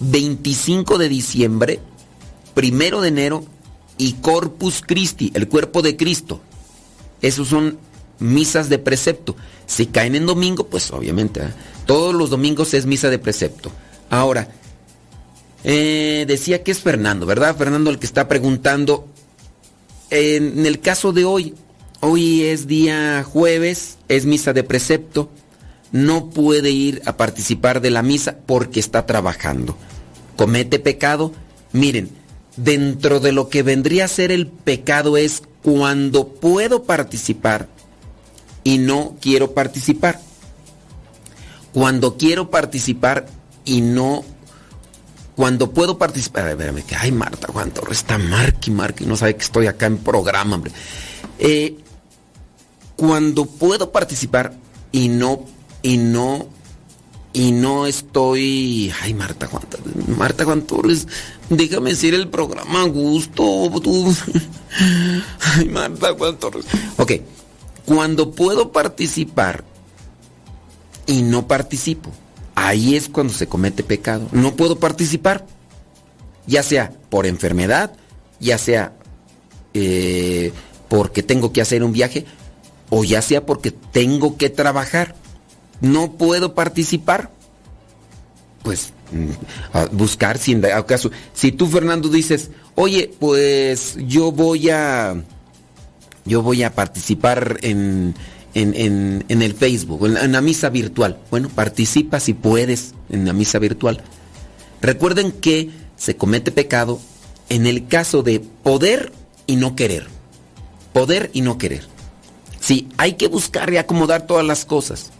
25 0.00 0.98
de 0.98 1.08
diciembre, 1.08 1.80
primero 2.54 3.00
de 3.00 3.08
enero 3.08 3.44
y 3.98 4.14
Corpus 4.14 4.82
Christi, 4.84 5.30
el 5.34 5.48
cuerpo 5.48 5.82
de 5.82 5.96
Cristo. 5.96 6.40
Esos 7.22 7.48
son 7.48 7.78
misas 8.18 8.68
de 8.68 8.78
precepto. 8.78 9.36
Si 9.66 9.86
caen 9.86 10.16
en 10.16 10.26
domingo, 10.26 10.66
pues 10.66 10.90
obviamente, 10.90 11.40
¿eh? 11.40 11.52
todos 11.86 12.14
los 12.14 12.30
domingos 12.30 12.74
es 12.74 12.86
misa 12.86 13.10
de 13.10 13.18
precepto. 13.18 13.70
Ahora, 14.08 14.48
eh, 15.64 16.24
decía 16.26 16.62
que 16.62 16.70
es 16.70 16.80
Fernando, 16.80 17.26
¿verdad? 17.26 17.56
Fernando 17.56 17.90
el 17.90 17.98
que 17.98 18.06
está 18.06 18.28
preguntando. 18.28 19.06
En 20.10 20.66
el 20.66 20.80
caso 20.80 21.12
de 21.12 21.24
hoy, 21.24 21.54
hoy 22.00 22.42
es 22.42 22.66
día 22.66 23.24
jueves, 23.24 23.98
es 24.08 24.26
misa 24.26 24.52
de 24.52 24.64
precepto. 24.64 25.30
No 25.92 26.30
puede 26.30 26.70
ir 26.70 27.02
a 27.04 27.16
participar 27.16 27.80
de 27.80 27.90
la 27.90 28.02
misa 28.02 28.36
porque 28.46 28.80
está 28.80 29.06
trabajando. 29.06 29.76
Comete 30.36 30.78
pecado. 30.78 31.32
Miren, 31.72 32.10
dentro 32.56 33.20
de 33.20 33.32
lo 33.32 33.48
que 33.48 33.62
vendría 33.62 34.06
a 34.06 34.08
ser 34.08 34.32
el 34.32 34.46
pecado 34.46 35.16
es 35.16 35.42
cuando 35.62 36.28
puedo 36.28 36.84
participar 36.84 37.68
y 38.64 38.78
no 38.78 39.16
quiero 39.20 39.52
participar. 39.52 40.20
Cuando 41.72 42.16
quiero 42.16 42.50
participar 42.50 43.26
y 43.64 43.80
no 43.80 44.24
cuando 45.36 45.70
puedo 45.70 45.98
participar, 45.98 46.46
a 46.46 46.50
espérame, 46.50 46.82
que, 46.82 46.96
ay 46.96 47.12
Marta 47.12 47.48
Juan 47.52 47.70
Torres 47.70 47.98
está 47.98 48.18
marque, 48.18 48.70
marque, 48.70 49.06
no 49.06 49.16
sabe 49.16 49.36
que 49.36 49.42
estoy 49.42 49.66
acá 49.66 49.86
en 49.86 49.98
programa, 49.98 50.56
hombre. 50.56 50.72
Eh, 51.38 51.76
cuando 52.96 53.46
puedo 53.46 53.92
participar 53.92 54.52
y 54.92 55.08
no, 55.08 55.44
y 55.82 55.96
no, 55.96 56.48
y 57.32 57.52
no 57.52 57.86
estoy, 57.86 58.92
ay 59.02 59.14
Marta 59.14 59.46
Juan, 59.46 59.62
Marta 60.18 60.44
Juan 60.44 60.62
Torres, 60.62 61.06
déjame 61.48 61.90
decir 61.90 62.14
el 62.14 62.28
programa 62.28 62.84
gusto, 62.84 63.70
tú. 63.80 64.14
ay 65.56 65.68
Marta 65.68 66.14
Juan 66.14 66.38
Torres. 66.38 66.66
Ok, 66.96 67.12
cuando 67.86 68.32
puedo 68.32 68.72
participar 68.72 69.64
y 71.06 71.22
no 71.22 71.46
participo, 71.46 72.10
ahí 72.54 72.96
es 72.96 73.08
cuando 73.08 73.32
se 73.32 73.46
comete 73.46 73.82
pecado. 73.82 74.28
No 74.32 74.54
puedo 74.56 74.78
participar, 74.78 75.46
ya 76.46 76.62
sea 76.62 76.92
por 77.08 77.26
enfermedad, 77.26 77.92
ya 78.38 78.58
sea 78.58 78.92
eh, 79.74 80.52
porque 80.88 81.22
tengo 81.22 81.52
que 81.52 81.60
hacer 81.60 81.82
un 81.82 81.92
viaje, 81.92 82.26
o 82.88 83.04
ya 83.04 83.22
sea 83.22 83.46
porque 83.46 83.70
tengo 83.70 84.36
que 84.36 84.50
trabajar. 84.50 85.14
No 85.80 86.12
puedo 86.12 86.54
participar. 86.54 87.30
Pues 88.62 88.92
mm, 89.12 89.96
buscar 89.96 90.36
si 90.36 90.52
en 90.52 90.60
dado 90.60 90.84
caso, 90.86 91.10
si 91.32 91.52
tú 91.52 91.66
Fernando 91.66 92.08
dices, 92.08 92.50
oye, 92.74 93.10
pues 93.18 93.96
yo 94.06 94.32
voy 94.32 94.68
a, 94.68 95.14
yo 96.26 96.42
voy 96.42 96.62
a 96.62 96.74
participar 96.74 97.58
en, 97.62 98.14
en, 98.54 98.74
en- 98.74 99.24
en 99.28 99.42
el 99.42 99.54
Facebook, 99.54 100.06
en 100.06 100.14
la, 100.14 100.24
en 100.24 100.32
la 100.32 100.40
misa 100.40 100.68
virtual. 100.70 101.18
Bueno, 101.30 101.48
participa 101.48 102.20
si 102.20 102.34
puedes 102.34 102.94
en 103.10 103.24
la 103.26 103.32
misa 103.32 103.58
virtual. 103.58 104.02
Recuerden 104.80 105.32
que 105.32 105.70
se 105.96 106.16
comete 106.16 106.50
pecado 106.50 107.00
en 107.48 107.66
el 107.66 107.86
caso 107.88 108.22
de 108.22 108.40
poder 108.40 109.12
y 109.46 109.56
no 109.56 109.76
querer. 109.76 110.06
Poder 110.92 111.30
y 111.32 111.42
no 111.42 111.58
querer. 111.58 111.84
Sí, 112.60 112.88
hay 112.96 113.14
que 113.14 113.28
buscar 113.28 113.72
y 113.72 113.76
acomodar 113.76 114.26
todas 114.26 114.44
las 114.44 114.64
cosas. 114.64 115.10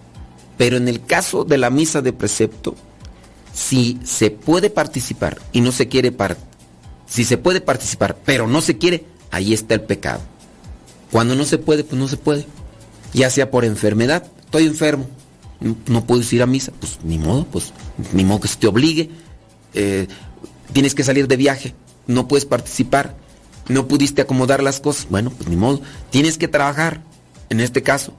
Pero 0.58 0.76
en 0.76 0.88
el 0.88 1.04
caso 1.04 1.44
de 1.44 1.58
la 1.58 1.70
misa 1.70 2.02
de 2.02 2.12
precepto, 2.12 2.74
si 3.52 3.98
se 4.04 4.30
puede 4.30 4.70
participar 4.70 5.38
y 5.52 5.60
no 5.60 5.72
se 5.72 5.88
quiere 5.88 6.12
par 6.12 6.36
si 7.06 7.24
se 7.24 7.38
puede 7.38 7.60
participar, 7.60 8.16
pero 8.24 8.46
no 8.46 8.60
se 8.60 8.78
quiere, 8.78 9.04
ahí 9.32 9.52
está 9.52 9.74
el 9.74 9.80
pecado. 9.80 10.20
Cuando 11.10 11.34
no 11.34 11.44
se 11.44 11.58
puede, 11.58 11.82
pues 11.82 11.98
no 12.00 12.06
se 12.06 12.16
puede. 12.16 12.46
Ya 13.12 13.30
sea 13.30 13.50
por 13.50 13.64
enfermedad, 13.64 14.24
estoy 14.44 14.66
enfermo, 14.66 15.06
no, 15.60 16.04
puedo 16.04 16.22
ir 16.30 16.42
a 16.42 16.46
misa, 16.46 16.72
pues 16.78 16.98
ni 17.04 17.18
modo, 17.18 17.44
pues 17.46 17.72
ni 18.12 18.24
modo 18.24 18.40
que 18.40 18.48
se 18.48 18.56
te 18.56 18.66
obligue. 18.66 19.10
Eh, 19.74 20.06
tienes 20.72 20.94
que 20.94 21.04
salir 21.04 21.28
de 21.28 21.36
viaje, 21.36 21.74
no 22.06 22.28
puedes 22.28 22.44
participar, 22.44 23.16
no 23.68 23.86
pudiste 23.86 24.22
acomodar 24.22 24.62
las 24.62 24.80
cosas, 24.80 25.06
bueno, 25.10 25.30
pues 25.30 25.48
ni 25.48 25.56
modo. 25.56 25.80
Tienes 26.10 26.38
que 26.38 26.48
trabajar, 26.48 27.02
en 27.50 27.60
este 27.60 27.82
caso, 27.82 28.14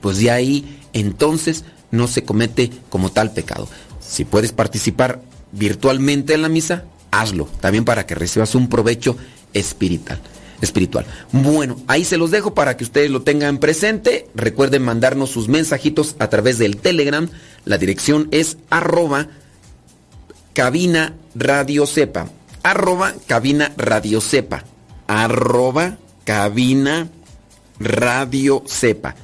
pues 0.00 0.18
de 0.18 0.30
ahí 0.30 0.80
entonces 0.92 1.64
no 1.90 2.08
se 2.08 2.24
comete 2.24 2.70
como 2.88 3.10
tal 3.10 3.32
pecado. 3.32 3.68
Si 4.00 4.24
puedes 4.24 4.52
participar 4.52 5.22
virtualmente 5.52 6.34
en 6.34 6.42
la 6.42 6.48
misa, 6.48 6.84
hazlo, 7.10 7.48
también 7.60 7.84
para 7.84 8.06
que 8.06 8.14
recibas 8.14 8.54
un 8.54 8.68
provecho 8.68 9.16
espiritual. 9.52 10.20
Espiritual. 10.62 11.04
Bueno, 11.32 11.76
ahí 11.88 12.04
se 12.04 12.16
los 12.16 12.30
dejo 12.30 12.54
para 12.54 12.76
que 12.76 12.84
ustedes 12.84 13.10
lo 13.10 13.22
tengan 13.22 13.58
presente. 13.58 14.28
Recuerden 14.34 14.82
mandarnos 14.82 15.28
sus 15.30 15.48
mensajitos 15.48 16.16
a 16.18 16.28
través 16.28 16.56
del 16.56 16.76
Telegram. 16.76 17.28
La 17.64 17.78
dirección 17.78 18.28
es 18.30 18.56
arroba 18.70 19.28
cabina 20.54 21.14
radio 21.34 21.84
sepa. 21.84 22.30
Arroba 22.62 23.12
cabina 23.26 23.72
radio 23.76 24.20
sepa. 24.20 24.64
Arroba 25.08 25.98
cabina 26.24 27.08
radio 27.80 28.62
sepa. 28.64 29.16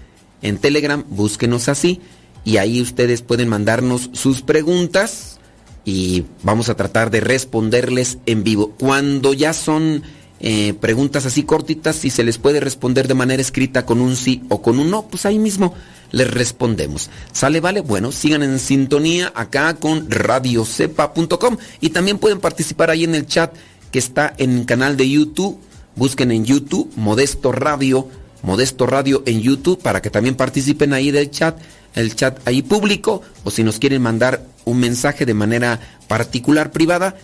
En 0.43 0.59
Telegram 0.59 1.05
búsquenos 1.09 1.69
así 1.69 2.01
y 2.44 2.56
ahí 2.56 2.82
ustedes 2.82 3.23
pueden 3.23 3.48
mandarnos 3.48 4.10
sus 4.12 4.43
preguntas 4.43 5.39
y 5.85 6.24
vamos 6.43 6.69
a 6.69 6.74
tratar 6.74 7.10
de 7.10 7.20
responderles 7.20 8.19
en 8.27 8.43
vivo. 8.44 8.74
Cuando 8.78 9.32
ya 9.35 9.52
son 9.52 10.02
eh, 10.40 10.74
preguntas 10.74 11.27
así 11.27 11.43
cortitas, 11.43 11.97
si 11.97 12.10
se 12.10 12.23
les 12.23 12.39
puede 12.39 12.60
responder 12.60 13.09
de 13.09 13.15
manera 13.15 13.43
escrita 13.43 13.85
con 13.85 14.01
un 14.01 14.15
sí 14.15 14.43
o 14.48 14.62
con 14.62 14.78
un 14.78 14.90
no, 14.90 15.02
pues 15.06 15.27
ahí 15.27 15.39
mismo 15.39 15.74
les 16.12 16.31
respondemos. 16.31 17.10
¿Sale, 17.32 17.60
vale? 17.60 17.81
Bueno, 17.81 18.12
sigan 18.12 18.43
en 18.43 18.59
sintonía 18.59 19.32
acá 19.35 19.74
con 19.74 20.10
radiocepa.com 20.10 21.56
y 21.81 21.90
también 21.90 22.19
pueden 22.19 22.40
participar 22.40 22.90
ahí 22.90 23.05
en 23.05 23.15
el 23.15 23.27
chat 23.27 23.55
que 23.90 23.98
está 23.98 24.35
en 24.39 24.59
el 24.59 24.66
canal 24.66 24.97
de 24.97 25.09
YouTube. 25.09 25.59
busquen 25.97 26.31
en 26.31 26.44
YouTube 26.44 26.93
Modesto 26.94 27.51
Radio, 27.51 28.09
Modesto 28.43 28.86
Radio 28.86 29.24
en 29.27 29.40
YouTube 29.40 29.82
para 29.82 30.01
que 30.01 30.10
también 30.10 30.36
participen 30.36 30.93
ahí 30.93 31.10
del 31.10 31.31
chat, 31.31 31.59
el 31.97 32.15
chat 32.15 32.47
ahí 32.47 32.62
público 32.62 33.23
o 33.43 33.51
si 33.51 33.65
nos 33.65 33.81
quieren 33.81 34.02
mandar 34.02 34.44
un 34.65 34.78
mensaje 34.78 35.27
de 35.27 35.35
manera 35.35 35.81
particular 36.06 36.70
privada 36.70 37.16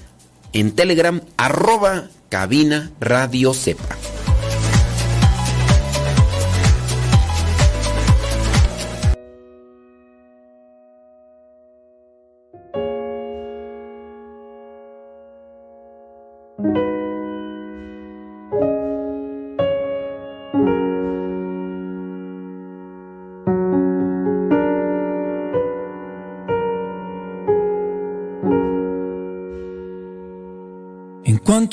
en 0.53 0.73
Telegram 0.73 1.21
arroba 1.37 2.09
cabina 2.29 2.91
radio 3.01 3.53
sepa. 3.53 4.34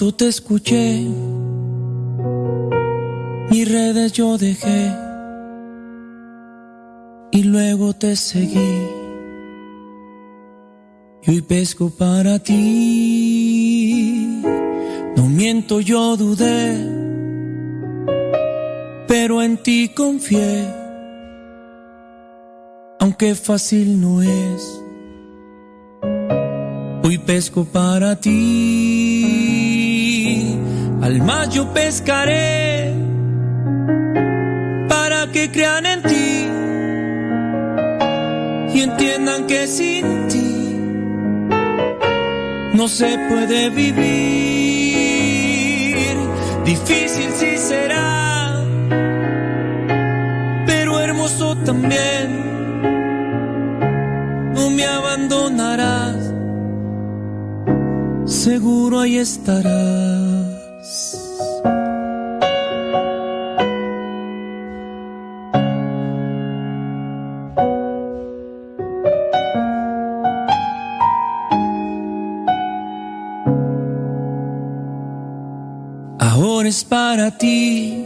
Cuanto 0.02 0.18
te 0.18 0.28
escuché, 0.30 1.06
mis 3.52 3.72
redes 3.72 4.14
yo 4.14 4.40
dejé 4.40 4.92
y 7.32 7.44
luego 7.44 7.94
te 7.94 8.16
seguí. 8.16 8.88
Y 11.24 11.30
hoy 11.30 11.42
pesco 11.42 11.92
para 11.92 12.40
ti. 12.40 14.42
No 15.16 15.30
miento, 15.30 15.82
yo 15.82 16.18
dudé, 16.18 16.84
pero 19.08 19.44
en 19.44 19.58
ti 19.58 19.92
confié, 19.96 20.66
aunque 23.00 23.36
fácil 23.36 24.02
no 24.02 24.24
es. 24.24 24.82
Hoy 27.04 27.18
pesco 27.18 27.66
para 27.66 28.16
ti, 28.16 29.71
al 31.12 31.22
mar 31.24 31.50
yo 31.50 31.74
pescaré, 31.74 32.94
para 34.88 35.28
que 35.34 35.52
crean 35.52 35.86
en 35.86 36.02
ti 36.04 36.48
y 38.74 38.82
entiendan 38.82 39.46
que 39.46 39.68
sin 39.68 40.28
ti 40.30 40.80
no 42.78 42.88
se 42.88 43.18
puede 43.28 43.70
vivir. 43.72 43.98
Difícil 46.64 47.30
sí 47.40 47.58
será, 47.58 48.64
pero 50.66 50.98
hermoso 51.02 51.58
también. 51.58 52.30
No 54.56 54.70
me 54.70 54.86
abandonarás 54.86 56.34
seguro 58.26 59.02
ahí 59.02 59.18
estarás. 59.18 60.51
Ahora 76.20 76.68
es 76.68 76.84
para 76.84 77.38
ti 77.38 78.06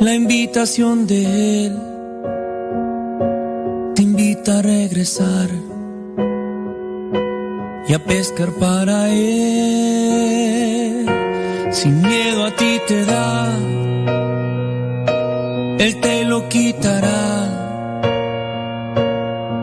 la 0.00 0.14
invitación 0.14 1.06
de 1.06 1.66
Él. 1.66 1.78
Te 3.94 4.02
invita 4.02 4.58
a 4.58 4.62
regresar 4.62 5.63
y 7.86 7.92
a 7.92 7.98
pescar 7.98 8.50
para 8.52 9.08
él. 9.10 9.44
Sin 11.70 12.00
miedo 12.02 12.44
a 12.44 12.50
ti 12.52 12.80
te 12.86 13.04
da, 13.04 13.52
él 15.78 16.00
te 16.00 16.24
lo 16.24 16.48
quitará, 16.48 17.50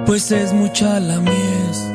pues 0.05 0.31
es 0.31 0.53
mucha 0.53 0.99
la 0.99 1.19
mies 1.19 1.91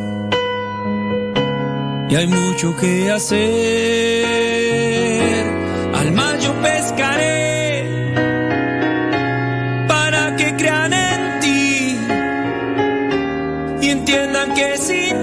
y 2.08 2.14
hay 2.14 2.26
mucho 2.26 2.76
que 2.76 3.10
hacer. 3.10 4.26
Al 5.94 6.12
mar 6.12 6.38
yo 6.38 6.52
pescaré 6.62 8.14
para 9.88 10.36
que 10.36 10.54
crean 10.56 10.92
en 10.92 11.40
ti 11.40 11.98
y 13.82 13.90
entiendan 13.90 14.54
que 14.54 14.76
sin 14.78 15.15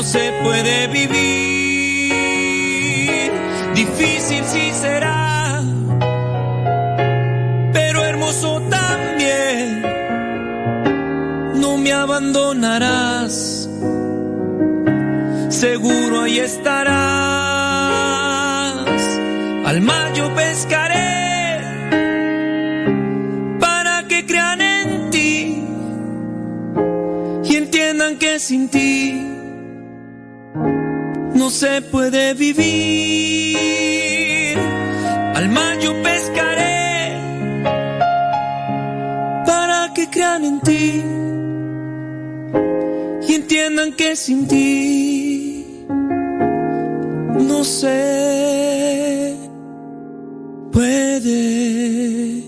no 0.00 0.06
se 0.06 0.32
puede 0.42 0.86
vivir. 0.86 2.10
Difícil 3.74 4.42
sí 4.46 4.72
será, 4.72 5.62
pero 7.74 8.02
hermoso 8.04 8.62
también. 8.70 9.82
No 11.56 11.76
me 11.76 11.92
abandonarás, 11.92 13.68
seguro 15.50 16.22
ahí 16.22 16.38
estarás. 16.38 16.90
Al 19.66 19.82
mar 19.82 20.14
yo 20.14 20.34
pescaré 20.34 21.10
que 28.18 28.38
sin 28.38 28.68
ti 28.68 29.29
no 31.50 31.56
se 31.56 31.82
puede 31.82 32.32
vivir. 32.34 33.58
Al 35.34 35.48
mar 35.48 35.80
yo 35.80 36.00
pescaré 36.00 37.16
para 39.44 39.92
que 39.92 40.08
crean 40.08 40.44
en 40.44 40.60
ti 40.60 41.02
y 43.28 43.34
entiendan 43.34 43.92
que 43.94 44.14
sin 44.14 44.46
ti 44.46 45.86
no 47.48 47.64
se 47.64 49.34
puede 50.70 52.39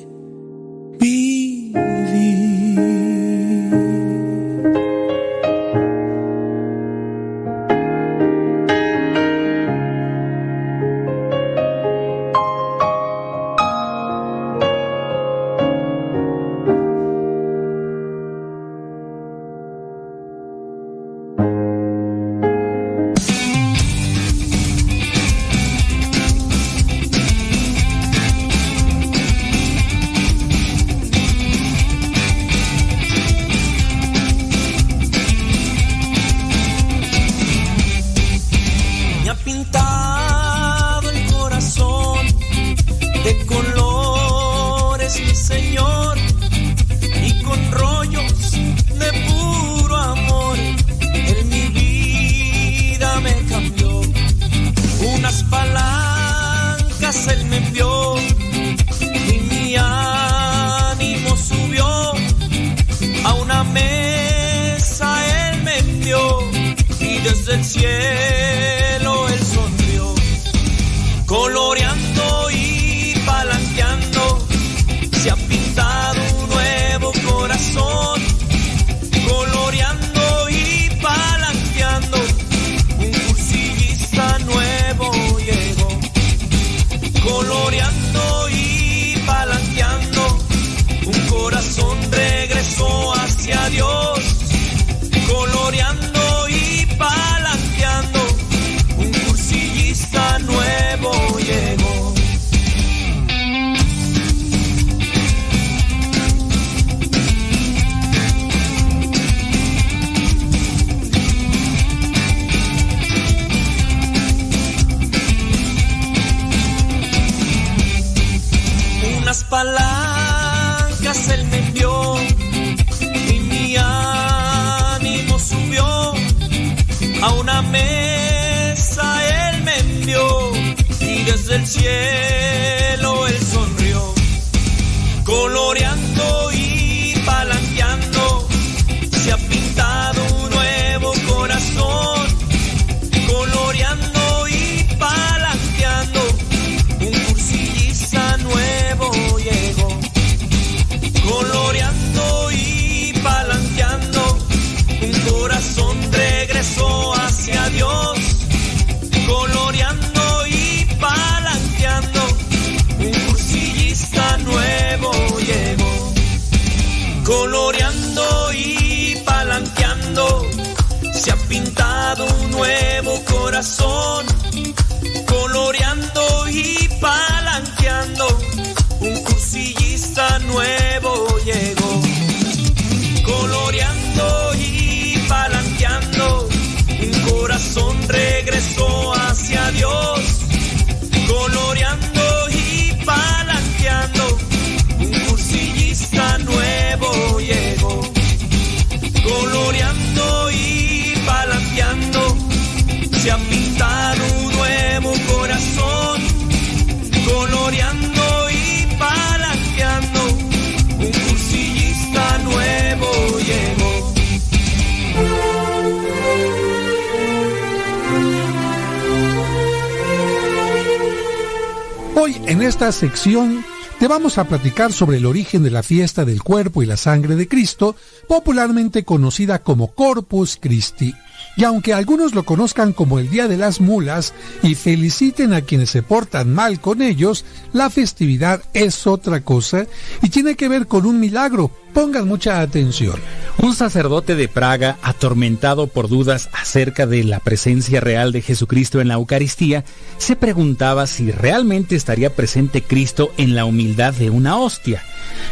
te 224.00 224.08
vamos 224.08 224.36
a 224.36 224.44
platicar 224.48 224.92
sobre 224.92 225.18
el 225.18 225.26
origen 225.26 225.62
de 225.62 225.70
la 225.70 225.84
fiesta 225.84 226.24
del 226.24 226.42
cuerpo 226.42 226.82
y 226.82 226.86
la 226.86 226.96
sangre 226.96 227.36
de 227.36 227.46
Cristo, 227.46 227.94
popularmente 228.26 229.04
conocida 229.04 229.62
como 229.62 229.92
Corpus 229.94 230.58
Christi. 230.60 231.14
Y 231.56 231.64
aunque 231.64 231.92
algunos 231.92 232.34
lo 232.34 232.44
conozcan 232.44 232.92
como 232.92 233.20
el 233.20 233.30
Día 233.30 233.46
de 233.46 233.58
las 233.58 233.80
Mulas 233.80 234.34
y 234.62 234.74
feliciten 234.74 235.52
a 235.52 235.60
quienes 235.60 235.90
se 235.90 236.02
portan 236.02 236.52
mal 236.52 236.80
con 236.80 237.00
ellos, 237.00 237.44
la 237.72 237.90
festividad 237.90 238.62
es 238.74 239.06
otra 239.06 239.42
cosa 239.42 239.86
y 240.22 240.30
tiene 240.30 240.56
que 240.56 240.68
ver 240.68 240.88
con 240.88 241.06
un 241.06 241.20
milagro. 241.20 241.70
Pongan 241.92 242.26
mucha 242.26 242.62
atención. 242.62 243.20
Un 243.58 243.74
sacerdote 243.74 244.34
de 244.34 244.48
Praga, 244.48 244.96
atormentado 245.02 245.88
por 245.88 246.08
dudas 246.08 246.48
acerca 246.54 247.06
de 247.06 247.22
la 247.22 247.38
presencia 247.38 248.00
real 248.00 248.32
de 248.32 248.40
Jesucristo 248.40 249.00
en 249.00 249.08
la 249.08 249.14
Eucaristía, 249.14 249.84
se 250.22 250.36
preguntaba 250.36 251.06
si 251.08 251.32
realmente 251.32 251.96
estaría 251.96 252.34
presente 252.34 252.82
Cristo 252.82 253.32
en 253.38 253.54
la 253.56 253.64
humildad 253.64 254.14
de 254.14 254.30
una 254.30 254.56
hostia. 254.56 255.02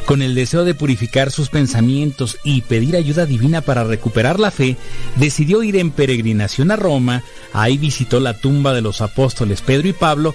Con 0.06 0.22
el 0.22 0.34
deseo 0.34 0.64
de 0.64 0.74
purificar 0.74 1.32
sus 1.32 1.48
pensamientos 1.48 2.38
y 2.44 2.62
pedir 2.62 2.96
ayuda 2.96 3.26
divina 3.26 3.62
para 3.62 3.82
recuperar 3.84 4.38
la 4.38 4.52
fe, 4.52 4.76
decidió 5.16 5.64
ir 5.64 5.76
en 5.76 5.90
peregrinación 5.90 6.70
a 6.70 6.76
Roma, 6.76 7.24
ahí 7.52 7.78
visitó 7.78 8.20
la 8.20 8.38
tumba 8.38 8.72
de 8.72 8.80
los 8.80 9.00
apóstoles 9.00 9.60
Pedro 9.60 9.88
y 9.88 9.92
Pablo 9.92 10.34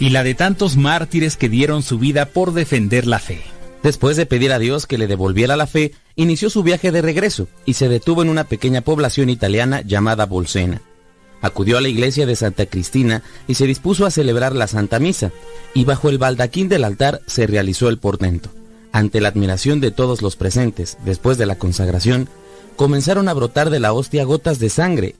y 0.00 0.08
la 0.08 0.24
de 0.24 0.34
tantos 0.34 0.76
mártires 0.76 1.36
que 1.36 1.50
dieron 1.50 1.82
su 1.82 1.98
vida 1.98 2.26
por 2.26 2.54
defender 2.54 3.06
la 3.06 3.18
fe. 3.18 3.42
Después 3.82 4.16
de 4.16 4.26
pedir 4.26 4.52
a 4.52 4.58
Dios 4.58 4.86
que 4.86 4.98
le 4.98 5.06
devolviera 5.06 5.54
la 5.54 5.66
fe, 5.66 5.92
inició 6.16 6.48
su 6.48 6.62
viaje 6.62 6.92
de 6.92 7.02
regreso 7.02 7.46
y 7.66 7.74
se 7.74 7.88
detuvo 7.88 8.22
en 8.22 8.30
una 8.30 8.44
pequeña 8.44 8.80
población 8.80 9.28
italiana 9.28 9.82
llamada 9.82 10.24
Bolsena. 10.24 10.80
Acudió 11.42 11.78
a 11.78 11.80
la 11.80 11.88
iglesia 11.88 12.26
de 12.26 12.36
Santa 12.36 12.66
Cristina 12.66 13.22
y 13.46 13.54
se 13.54 13.66
dispuso 13.66 14.06
a 14.06 14.10
celebrar 14.10 14.54
la 14.54 14.66
Santa 14.66 14.98
Misa, 14.98 15.32
y 15.74 15.84
bajo 15.84 16.08
el 16.08 16.18
baldaquín 16.18 16.68
del 16.68 16.84
altar 16.84 17.20
se 17.26 17.46
realizó 17.46 17.88
el 17.88 17.98
portento. 17.98 18.50
Ante 18.92 19.20
la 19.20 19.28
admiración 19.28 19.80
de 19.80 19.90
todos 19.90 20.22
los 20.22 20.36
presentes, 20.36 20.96
después 21.04 21.36
de 21.38 21.46
la 21.46 21.56
consagración, 21.56 22.28
comenzaron 22.76 23.28
a 23.28 23.34
brotar 23.34 23.70
de 23.70 23.80
la 23.80 23.92
hostia 23.92 24.24
gotas 24.24 24.58
de 24.58 24.70
sangre, 24.70 25.16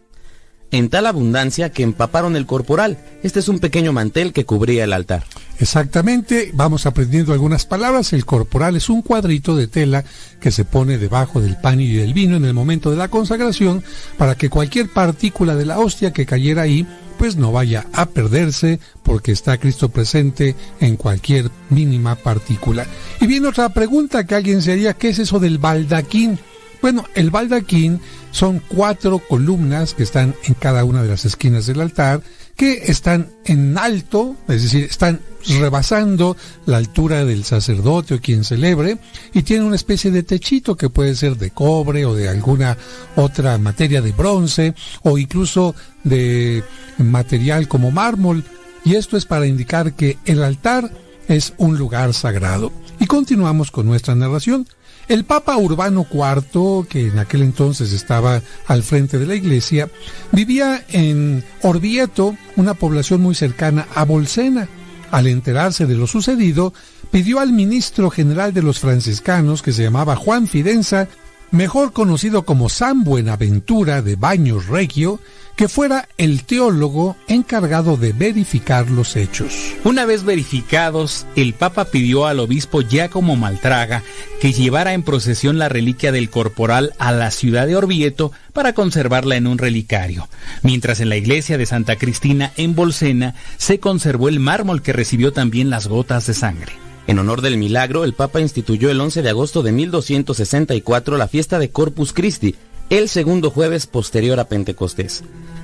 en 0.70 0.88
tal 0.88 1.06
abundancia 1.06 1.70
que 1.70 1.82
empaparon 1.82 2.36
el 2.36 2.46
corporal. 2.46 2.98
Este 3.22 3.40
es 3.40 3.48
un 3.48 3.58
pequeño 3.58 3.92
mantel 3.92 4.32
que 4.32 4.44
cubría 4.44 4.84
el 4.84 4.92
altar. 4.92 5.24
Exactamente, 5.58 6.50
vamos 6.52 6.84
aprendiendo 6.84 7.32
algunas 7.32 7.64
palabras. 7.64 8.12
El 8.12 8.26
corporal 8.26 8.76
es 8.76 8.90
un 8.90 9.02
cuadrito 9.02 9.56
de 9.56 9.66
tela 9.66 10.04
que 10.40 10.50
se 10.50 10.64
pone 10.64 10.98
debajo 10.98 11.40
del 11.40 11.56
pan 11.56 11.80
y 11.80 11.92
del 11.94 12.12
vino 12.12 12.36
en 12.36 12.44
el 12.44 12.52
momento 12.52 12.90
de 12.90 12.96
la 12.96 13.08
consagración 13.08 13.82
para 14.18 14.34
que 14.34 14.50
cualquier 14.50 14.88
partícula 14.92 15.56
de 15.56 15.66
la 15.66 15.78
hostia 15.78 16.12
que 16.12 16.26
cayera 16.26 16.62
ahí 16.62 16.86
pues 17.18 17.36
no 17.36 17.52
vaya 17.52 17.86
a 17.94 18.06
perderse 18.06 18.78
porque 19.02 19.32
está 19.32 19.56
Cristo 19.56 19.88
presente 19.88 20.54
en 20.80 20.96
cualquier 20.96 21.50
mínima 21.70 22.16
partícula. 22.16 22.86
Y 23.20 23.26
viene 23.26 23.48
otra 23.48 23.70
pregunta 23.70 24.26
que 24.26 24.34
alguien 24.34 24.60
se 24.60 24.72
haría, 24.72 24.92
¿qué 24.92 25.08
es 25.08 25.18
eso 25.18 25.38
del 25.40 25.56
baldaquín? 25.56 26.38
Bueno, 26.82 27.04
el 27.14 27.30
baldaquín 27.30 28.00
son 28.30 28.60
cuatro 28.68 29.18
columnas 29.18 29.94
que 29.94 30.02
están 30.02 30.34
en 30.44 30.54
cada 30.54 30.84
una 30.84 31.02
de 31.02 31.08
las 31.08 31.24
esquinas 31.24 31.66
del 31.66 31.80
altar, 31.80 32.20
que 32.56 32.84
están 32.86 33.28
en 33.44 33.76
alto, 33.76 34.34
es 34.48 34.62
decir, 34.62 34.84
están 34.84 35.20
rebasando 35.60 36.36
la 36.64 36.78
altura 36.78 37.24
del 37.24 37.44
sacerdote 37.44 38.14
o 38.14 38.20
quien 38.20 38.44
celebre, 38.44 38.98
y 39.34 39.42
tienen 39.42 39.66
una 39.66 39.76
especie 39.76 40.10
de 40.10 40.22
techito 40.22 40.76
que 40.76 40.88
puede 40.88 41.14
ser 41.14 41.36
de 41.36 41.50
cobre 41.50 42.06
o 42.06 42.14
de 42.14 42.28
alguna 42.28 42.76
otra 43.14 43.58
materia 43.58 44.00
de 44.00 44.12
bronce 44.12 44.74
o 45.02 45.18
incluso 45.18 45.74
de 46.02 46.64
material 46.98 47.68
como 47.68 47.90
mármol, 47.90 48.42
y 48.84 48.94
esto 48.94 49.16
es 49.16 49.26
para 49.26 49.46
indicar 49.46 49.94
que 49.94 50.18
el 50.24 50.42
altar 50.42 50.90
es 51.28 51.54
un 51.58 51.76
lugar 51.76 52.14
sagrado. 52.14 52.72
Y 52.98 53.06
continuamos 53.06 53.70
con 53.70 53.86
nuestra 53.86 54.14
narración. 54.14 54.66
El 55.08 55.24
Papa 55.24 55.56
Urbano 55.56 56.04
IV, 56.12 56.88
que 56.88 57.08
en 57.08 57.18
aquel 57.20 57.42
entonces 57.42 57.92
estaba 57.92 58.42
al 58.66 58.82
frente 58.82 59.18
de 59.18 59.26
la 59.26 59.36
iglesia, 59.36 59.88
vivía 60.32 60.84
en 60.88 61.44
Orvieto, 61.62 62.36
una 62.56 62.74
población 62.74 63.20
muy 63.20 63.36
cercana 63.36 63.86
a 63.94 64.04
Bolsena. 64.04 64.68
Al 65.12 65.28
enterarse 65.28 65.86
de 65.86 65.94
lo 65.94 66.08
sucedido, 66.08 66.74
pidió 67.12 67.38
al 67.38 67.52
ministro 67.52 68.10
general 68.10 68.52
de 68.52 68.62
los 68.62 68.80
franciscanos, 68.80 69.62
que 69.62 69.72
se 69.72 69.84
llamaba 69.84 70.16
Juan 70.16 70.48
Fidenza, 70.48 71.06
mejor 71.50 71.92
conocido 71.92 72.44
como 72.44 72.68
San 72.68 73.04
Buenaventura 73.04 74.02
de 74.02 74.16
Baños 74.16 74.66
Regio, 74.66 75.20
que 75.56 75.68
fuera 75.68 76.08
el 76.18 76.44
teólogo 76.44 77.16
encargado 77.28 77.96
de 77.96 78.12
verificar 78.12 78.90
los 78.90 79.16
hechos. 79.16 79.72
Una 79.84 80.04
vez 80.04 80.22
verificados, 80.22 81.26
el 81.34 81.54
Papa 81.54 81.86
pidió 81.86 82.26
al 82.26 82.40
obispo 82.40 82.82
Giacomo 82.82 83.36
Maltraga 83.36 84.02
que 84.38 84.52
llevara 84.52 84.92
en 84.92 85.02
procesión 85.02 85.58
la 85.58 85.70
reliquia 85.70 86.12
del 86.12 86.28
corporal 86.28 86.92
a 86.98 87.10
la 87.10 87.30
ciudad 87.30 87.66
de 87.66 87.76
Orvieto 87.76 88.32
para 88.52 88.74
conservarla 88.74 89.36
en 89.36 89.46
un 89.46 89.56
relicario, 89.56 90.28
mientras 90.62 91.00
en 91.00 91.08
la 91.08 91.16
iglesia 91.16 91.56
de 91.56 91.64
Santa 91.64 91.96
Cristina 91.96 92.52
en 92.56 92.74
Bolsena 92.74 93.34
se 93.56 93.80
conservó 93.80 94.28
el 94.28 94.40
mármol 94.40 94.82
que 94.82 94.92
recibió 94.92 95.32
también 95.32 95.70
las 95.70 95.86
gotas 95.86 96.26
de 96.26 96.34
sangre. 96.34 96.85
En 97.06 97.18
honor 97.20 97.40
del 97.40 97.56
milagro, 97.56 98.04
el 98.04 98.14
Papa 98.14 98.40
instituyó 98.40 98.90
el 98.90 99.00
11 99.00 99.22
de 99.22 99.30
agosto 99.30 99.62
de 99.62 99.70
1264 99.70 101.16
la 101.16 101.28
fiesta 101.28 101.58
de 101.58 101.70
Corpus 101.70 102.12
Christi, 102.12 102.56
el 102.90 103.08
segundo 103.08 103.50
jueves 103.50 103.86
posterior 103.86 104.40
a 104.40 104.48
Pentecostés. 104.48 105.22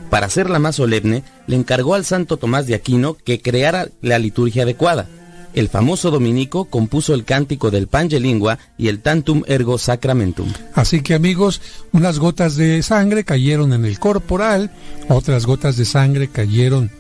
Para 0.09 0.27
hacerla 0.27 0.61
más 0.61 0.77
solemne, 0.77 1.25
le 1.47 1.57
encargó 1.57 1.95
al 1.95 2.05
santo 2.05 2.37
Tomás 2.37 2.67
de 2.67 2.75
Aquino 2.75 3.15
que 3.15 3.41
creara 3.41 3.89
la 4.03 4.19
liturgia 4.19 4.62
adecuada. 4.62 5.09
El 5.53 5.69
famoso 5.69 6.11
dominico 6.11 6.67
compuso 6.67 7.12
el 7.12 7.25
cántico 7.25 7.71
del 7.71 7.89
Pange 7.89 8.21
Lingua 8.21 8.59
y 8.79 8.89
el 8.89 9.01
Tantum 9.01 9.43
Ergo 9.47 9.79
Sacramentum. 9.79 10.51
Así 10.75 11.03
que 11.03 11.15
amigos, 11.15 11.61
unas 11.93 12.19
gotas 12.19 12.57
de 12.57 12.83
sangre 12.83 13.25
cayeron 13.25 13.73
en 13.73 13.85
el 13.85 13.99
corporal, 13.99 14.71
otras 15.09 15.45
gotas 15.45 15.77
de 15.77 15.85
sangre 15.85 16.29
cayeron 16.29 16.91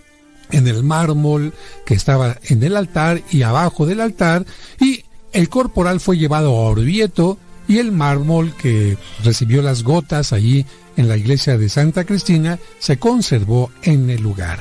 en 0.52 0.68
el 0.68 0.82
mármol 0.82 1.52
que 1.84 1.94
estaba 1.94 2.38
en 2.44 2.62
el 2.62 2.76
altar 2.76 3.22
y 3.30 3.42
abajo 3.42 3.86
del 3.86 4.00
altar 4.00 4.46
y 4.78 5.04
el 5.32 5.48
corporal 5.48 5.98
fue 6.00 6.18
llevado 6.18 6.50
a 6.50 6.70
Orvieto 6.70 7.38
y 7.66 7.78
el 7.78 7.92
mármol 7.92 8.54
que 8.56 8.96
recibió 9.24 9.62
las 9.62 9.82
gotas 9.82 10.32
allí 10.32 10.66
en 10.96 11.08
la 11.08 11.16
iglesia 11.16 11.56
de 11.56 11.68
Santa 11.68 12.04
Cristina 12.04 12.58
se 12.78 12.98
conservó 12.98 13.70
en 13.82 14.10
el 14.10 14.22
lugar. 14.22 14.60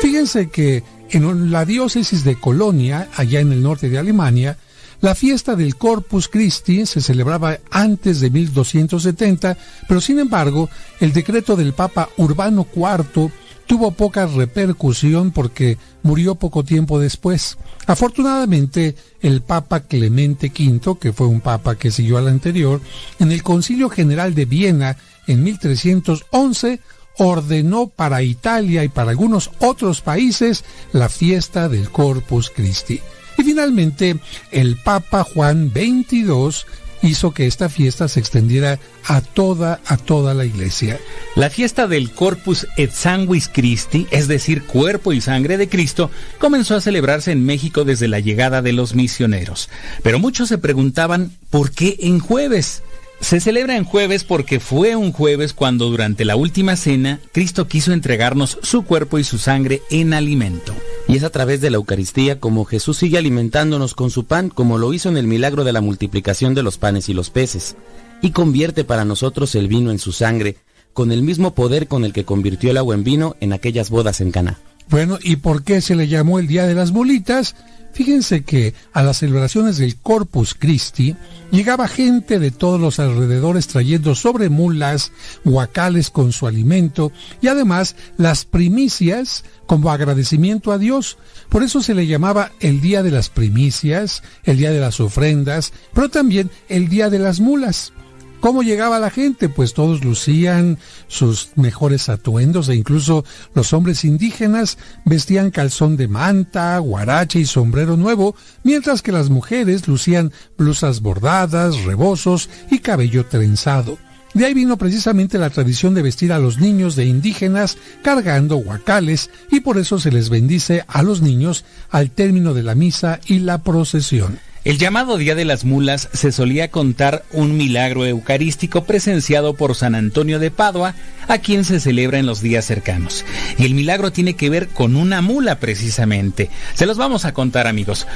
Fíjense 0.00 0.48
que 0.48 0.82
en 1.10 1.50
la 1.50 1.64
diócesis 1.64 2.24
de 2.24 2.36
Colonia, 2.36 3.08
allá 3.16 3.40
en 3.40 3.52
el 3.52 3.62
norte 3.62 3.88
de 3.88 3.98
Alemania, 3.98 4.58
la 5.00 5.14
fiesta 5.14 5.56
del 5.56 5.76
Corpus 5.76 6.28
Christi 6.28 6.84
se 6.84 7.00
celebraba 7.00 7.58
antes 7.70 8.20
de 8.20 8.30
1270, 8.30 9.56
pero 9.88 10.00
sin 10.00 10.18
embargo, 10.18 10.68
el 11.00 11.12
decreto 11.12 11.56
del 11.56 11.72
Papa 11.72 12.10
Urbano 12.16 12.66
IV 12.74 13.30
tuvo 13.70 13.92
poca 13.92 14.26
repercusión 14.26 15.30
porque 15.30 15.78
murió 16.02 16.34
poco 16.34 16.64
tiempo 16.64 16.98
después. 16.98 17.56
Afortunadamente, 17.86 18.96
el 19.20 19.42
Papa 19.42 19.78
Clemente 19.78 20.48
V, 20.48 20.98
que 20.98 21.12
fue 21.12 21.28
un 21.28 21.40
papa 21.40 21.76
que 21.76 21.92
siguió 21.92 22.18
al 22.18 22.26
anterior, 22.26 22.80
en 23.20 23.30
el 23.30 23.44
Concilio 23.44 23.88
General 23.88 24.34
de 24.34 24.44
Viena 24.44 24.96
en 25.28 25.44
1311 25.44 26.80
ordenó 27.18 27.86
para 27.86 28.24
Italia 28.24 28.82
y 28.82 28.88
para 28.88 29.12
algunos 29.12 29.52
otros 29.60 30.00
países 30.00 30.64
la 30.92 31.08
fiesta 31.08 31.68
del 31.68 31.90
Corpus 31.90 32.50
Christi. 32.50 33.00
Y 33.38 33.44
finalmente, 33.44 34.16
el 34.50 34.78
Papa 34.78 35.22
Juan 35.22 35.70
XXII 35.70 36.64
hizo 37.02 37.32
que 37.32 37.46
esta 37.46 37.68
fiesta 37.68 38.08
se 38.08 38.20
extendiera 38.20 38.78
a 39.06 39.20
toda, 39.20 39.80
a 39.86 39.96
toda 39.96 40.34
la 40.34 40.44
iglesia. 40.44 40.98
La 41.34 41.50
fiesta 41.50 41.86
del 41.86 42.10
Corpus 42.10 42.66
et 42.76 42.92
Sanguis 42.92 43.48
Christi, 43.52 44.06
es 44.10 44.28
decir, 44.28 44.64
cuerpo 44.64 45.12
y 45.12 45.20
sangre 45.20 45.56
de 45.56 45.68
Cristo, 45.68 46.10
comenzó 46.38 46.76
a 46.76 46.80
celebrarse 46.80 47.32
en 47.32 47.44
México 47.44 47.84
desde 47.84 48.08
la 48.08 48.20
llegada 48.20 48.62
de 48.62 48.72
los 48.72 48.94
misioneros. 48.94 49.68
Pero 50.02 50.18
muchos 50.18 50.48
se 50.48 50.58
preguntaban, 50.58 51.32
¿por 51.50 51.70
qué 51.70 51.96
en 52.00 52.18
jueves? 52.18 52.82
Se 53.20 53.38
celebra 53.38 53.76
en 53.76 53.84
jueves 53.84 54.24
porque 54.24 54.60
fue 54.60 54.96
un 54.96 55.12
jueves 55.12 55.52
cuando 55.52 55.90
durante 55.90 56.24
la 56.24 56.36
última 56.36 56.76
cena 56.76 57.20
Cristo 57.32 57.68
quiso 57.68 57.92
entregarnos 57.92 58.58
su 58.62 58.82
cuerpo 58.82 59.18
y 59.18 59.24
su 59.24 59.38
sangre 59.38 59.82
en 59.90 60.14
alimento. 60.14 60.74
Y 61.06 61.16
es 61.16 61.22
a 61.22 61.30
través 61.30 61.60
de 61.60 61.70
la 61.70 61.76
Eucaristía 61.76 62.40
como 62.40 62.64
Jesús 62.64 62.96
sigue 62.96 63.18
alimentándonos 63.18 63.94
con 63.94 64.10
su 64.10 64.24
pan, 64.24 64.48
como 64.48 64.78
lo 64.78 64.92
hizo 64.94 65.08
en 65.08 65.16
el 65.16 65.26
milagro 65.26 65.64
de 65.64 65.72
la 65.72 65.80
multiplicación 65.80 66.54
de 66.54 66.62
los 66.62 66.78
panes 66.78 67.08
y 67.08 67.14
los 67.14 67.30
peces, 67.30 67.76
y 68.22 68.30
convierte 68.30 68.84
para 68.84 69.04
nosotros 69.04 69.54
el 69.54 69.68
vino 69.68 69.90
en 69.90 69.98
su 69.98 70.12
sangre, 70.12 70.56
con 70.92 71.12
el 71.12 71.22
mismo 71.22 71.54
poder 71.54 71.88
con 71.88 72.04
el 72.04 72.12
que 72.12 72.24
convirtió 72.24 72.70
el 72.70 72.78
agua 72.78 72.94
en 72.94 73.04
vino 73.04 73.36
en 73.40 73.52
aquellas 73.52 73.90
bodas 73.90 74.20
en 74.20 74.30
Caná. 74.30 74.58
Bueno, 74.88 75.18
¿y 75.22 75.36
por 75.36 75.62
qué 75.62 75.80
se 75.80 75.94
le 75.94 76.08
llamó 76.08 76.38
el 76.38 76.48
Día 76.48 76.66
de 76.66 76.74
las 76.74 76.90
Bolitas? 76.90 77.54
Fíjense 77.92 78.42
que 78.44 78.72
a 78.92 79.02
las 79.02 79.18
celebraciones 79.18 79.78
del 79.78 79.96
Corpus 79.96 80.54
Christi 80.54 81.16
llegaba 81.50 81.88
gente 81.88 82.38
de 82.38 82.50
todos 82.50 82.80
los 82.80 83.00
alrededores 83.00 83.66
trayendo 83.66 84.14
sobre 84.14 84.48
mulas 84.48 85.12
guacales 85.44 86.10
con 86.10 86.32
su 86.32 86.46
alimento 86.46 87.12
y 87.42 87.48
además 87.48 87.96
las 88.16 88.44
primicias 88.44 89.44
como 89.66 89.90
agradecimiento 89.90 90.72
a 90.72 90.78
Dios. 90.78 91.18
Por 91.48 91.62
eso 91.62 91.82
se 91.82 91.94
le 91.94 92.06
llamaba 92.06 92.52
el 92.60 92.80
Día 92.80 93.02
de 93.02 93.10
las 93.10 93.28
Primicias, 93.28 94.22
el 94.44 94.56
Día 94.56 94.70
de 94.70 94.80
las 94.80 95.00
Ofrendas, 95.00 95.72
pero 95.92 96.08
también 96.08 96.50
el 96.68 96.88
Día 96.88 97.10
de 97.10 97.18
las 97.18 97.40
Mulas. 97.40 97.92
¿Cómo 98.40 98.62
llegaba 98.62 98.98
la 98.98 99.10
gente? 99.10 99.50
Pues 99.50 99.74
todos 99.74 100.02
lucían 100.02 100.78
sus 101.08 101.50
mejores 101.56 102.08
atuendos 102.08 102.70
e 102.70 102.74
incluso 102.74 103.22
los 103.54 103.74
hombres 103.74 104.02
indígenas 104.02 104.78
vestían 105.04 105.50
calzón 105.50 105.98
de 105.98 106.08
manta, 106.08 106.78
guarache 106.78 107.40
y 107.40 107.44
sombrero 107.44 107.98
nuevo, 107.98 108.34
mientras 108.64 109.02
que 109.02 109.12
las 109.12 109.28
mujeres 109.28 109.86
lucían 109.86 110.32
blusas 110.56 111.02
bordadas, 111.02 111.84
rebozos 111.84 112.48
y 112.70 112.78
cabello 112.78 113.26
trenzado. 113.26 113.98
De 114.32 114.46
ahí 114.46 114.54
vino 114.54 114.78
precisamente 114.78 115.36
la 115.36 115.50
tradición 115.50 115.92
de 115.92 116.02
vestir 116.02 116.32
a 116.32 116.38
los 116.38 116.58
niños 116.58 116.96
de 116.96 117.04
indígenas 117.04 117.76
cargando 118.02 118.56
guacales 118.56 119.28
y 119.50 119.60
por 119.60 119.76
eso 119.76 119.98
se 119.98 120.12
les 120.12 120.30
bendice 120.30 120.84
a 120.88 121.02
los 121.02 121.20
niños 121.20 121.66
al 121.90 122.10
término 122.10 122.54
de 122.54 122.62
la 122.62 122.74
misa 122.74 123.20
y 123.26 123.40
la 123.40 123.62
procesión. 123.62 124.38
El 124.62 124.76
llamado 124.76 125.16
Día 125.16 125.34
de 125.34 125.46
las 125.46 125.64
Mulas 125.64 126.10
se 126.12 126.32
solía 126.32 126.70
contar 126.70 127.24
un 127.32 127.56
milagro 127.56 128.04
eucarístico 128.04 128.84
presenciado 128.84 129.54
por 129.54 129.74
San 129.74 129.94
Antonio 129.94 130.38
de 130.38 130.50
Padua, 130.50 130.94
a 131.28 131.38
quien 131.38 131.64
se 131.64 131.80
celebra 131.80 132.18
en 132.18 132.26
los 132.26 132.42
días 132.42 132.66
cercanos. 132.66 133.24
Y 133.56 133.64
el 133.64 133.72
milagro 133.72 134.12
tiene 134.12 134.34
que 134.34 134.50
ver 134.50 134.68
con 134.68 134.96
una 134.96 135.22
mula 135.22 135.58
precisamente. 135.60 136.50
Se 136.74 136.84
los 136.84 136.98
vamos 136.98 137.24
a 137.24 137.32
contar 137.32 137.66
amigos. 137.66 138.06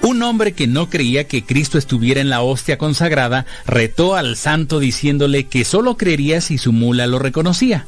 Un 0.00 0.22
hombre 0.22 0.52
que 0.52 0.66
no 0.66 0.88
creía 0.88 1.24
que 1.24 1.44
Cristo 1.44 1.76
estuviera 1.76 2.22
en 2.22 2.30
la 2.30 2.40
hostia 2.40 2.78
consagrada 2.78 3.44
retó 3.66 4.16
al 4.16 4.36
santo 4.36 4.78
diciéndole 4.78 5.44
que 5.44 5.66
solo 5.66 5.98
creería 5.98 6.40
si 6.40 6.56
su 6.56 6.72
mula 6.72 7.06
lo 7.06 7.18
reconocía. 7.18 7.86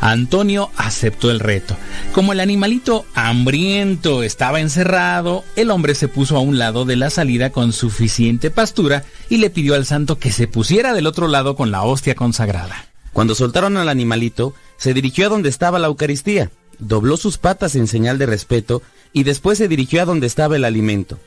Antonio 0.00 0.70
aceptó 0.76 1.30
el 1.30 1.40
reto. 1.40 1.76
Como 2.12 2.32
el 2.32 2.40
animalito 2.40 3.06
hambriento 3.14 4.22
estaba 4.22 4.60
encerrado, 4.60 5.44
el 5.56 5.70
hombre 5.70 5.94
se 5.94 6.08
puso 6.08 6.36
a 6.36 6.40
un 6.40 6.58
lado 6.58 6.84
de 6.84 6.96
la 6.96 7.10
salida 7.10 7.50
con 7.50 7.72
suficiente 7.72 8.50
pastura 8.50 9.04
y 9.28 9.38
le 9.38 9.50
pidió 9.50 9.74
al 9.74 9.86
santo 9.86 10.18
que 10.18 10.32
se 10.32 10.48
pusiera 10.48 10.94
del 10.94 11.06
otro 11.06 11.28
lado 11.28 11.56
con 11.56 11.70
la 11.70 11.82
hostia 11.82 12.14
consagrada. 12.14 12.86
Cuando 13.12 13.34
soltaron 13.34 13.76
al 13.76 13.88
animalito, 13.88 14.54
se 14.76 14.92
dirigió 14.92 15.26
a 15.26 15.30
donde 15.30 15.48
estaba 15.48 15.78
la 15.78 15.86
Eucaristía, 15.86 16.50
dobló 16.78 17.16
sus 17.16 17.38
patas 17.38 17.74
en 17.74 17.86
señal 17.86 18.18
de 18.18 18.26
respeto 18.26 18.82
y 19.12 19.22
después 19.22 19.58
se 19.58 19.68
dirigió 19.68 20.02
a 20.02 20.04
donde 20.04 20.26
estaba 20.26 20.56
el 20.56 20.64
alimento. 20.64 21.18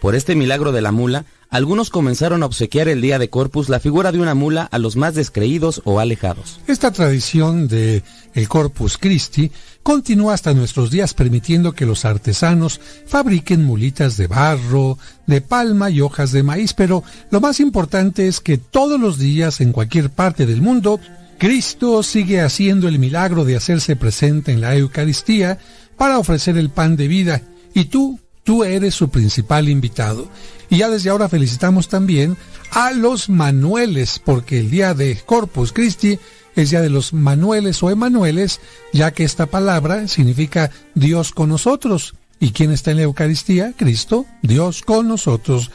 Por 0.00 0.14
este 0.14 0.34
milagro 0.34 0.72
de 0.72 0.82
la 0.82 0.92
mula, 0.92 1.24
algunos 1.48 1.90
comenzaron 1.90 2.42
a 2.42 2.46
obsequiar 2.46 2.88
el 2.88 3.00
día 3.00 3.18
de 3.18 3.30
Corpus 3.30 3.68
la 3.68 3.80
figura 3.80 4.12
de 4.12 4.18
una 4.18 4.34
mula 4.34 4.64
a 4.64 4.78
los 4.78 4.96
más 4.96 5.14
descreídos 5.14 5.80
o 5.84 6.00
alejados. 6.00 6.60
Esta 6.66 6.90
tradición 6.90 7.68
de 7.68 8.02
el 8.34 8.48
Corpus 8.48 8.98
Christi 8.98 9.52
continúa 9.82 10.34
hasta 10.34 10.54
nuestros 10.54 10.90
días 10.90 11.14
permitiendo 11.14 11.72
que 11.72 11.86
los 11.86 12.04
artesanos 12.04 12.80
fabriquen 13.06 13.64
mulitas 13.64 14.16
de 14.16 14.26
barro, 14.26 14.98
de 15.26 15.40
palma 15.40 15.90
y 15.90 16.00
hojas 16.00 16.32
de 16.32 16.42
maíz, 16.42 16.74
pero 16.74 17.04
lo 17.30 17.40
más 17.40 17.60
importante 17.60 18.26
es 18.26 18.40
que 18.40 18.58
todos 18.58 19.00
los 19.00 19.18
días 19.18 19.60
en 19.60 19.72
cualquier 19.72 20.10
parte 20.10 20.46
del 20.46 20.60
mundo 20.60 21.00
Cristo 21.38 22.02
sigue 22.02 22.40
haciendo 22.40 22.88
el 22.88 22.98
milagro 22.98 23.44
de 23.44 23.56
hacerse 23.56 23.94
presente 23.94 24.52
en 24.52 24.60
la 24.60 24.74
Eucaristía 24.74 25.58
para 25.96 26.18
ofrecer 26.18 26.56
el 26.56 26.70
pan 26.70 26.96
de 26.96 27.08
vida 27.08 27.42
y 27.74 27.86
tú 27.86 28.18
Tú 28.46 28.62
eres 28.62 28.94
su 28.94 29.08
principal 29.08 29.68
invitado. 29.68 30.28
Y 30.68 30.78
ya 30.78 30.90
desde 30.90 31.10
ahora 31.10 31.28
felicitamos 31.28 31.88
también 31.88 32.36
a 32.70 32.92
los 32.92 33.28
Manueles, 33.28 34.20
porque 34.24 34.60
el 34.60 34.70
día 34.70 34.94
de 34.94 35.16
Corpus 35.24 35.72
Christi 35.72 36.18
es 36.56 36.70
día 36.70 36.80
de 36.80 36.90
los 36.90 37.12
Manueles 37.12 37.82
o 37.82 37.90
Emanueles, 37.90 38.60
ya 38.92 39.12
que 39.12 39.24
esta 39.24 39.46
palabra 39.46 40.08
significa 40.08 40.70
Dios 40.94 41.32
con 41.32 41.50
nosotros. 41.50 42.14
¿Y 42.40 42.50
quién 42.52 42.70
está 42.70 42.90
en 42.90 42.98
la 42.98 43.04
Eucaristía? 43.04 43.72
Cristo, 43.76 44.26
Dios 44.42 44.82
con 44.82 45.08
nosotros. 45.08 45.70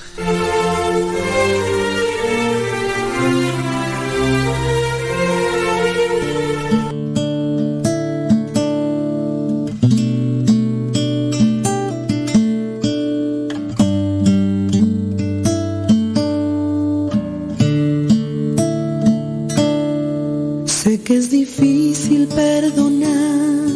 Es 21.14 21.30
difícil 21.30 22.28
perdonar 22.28 23.68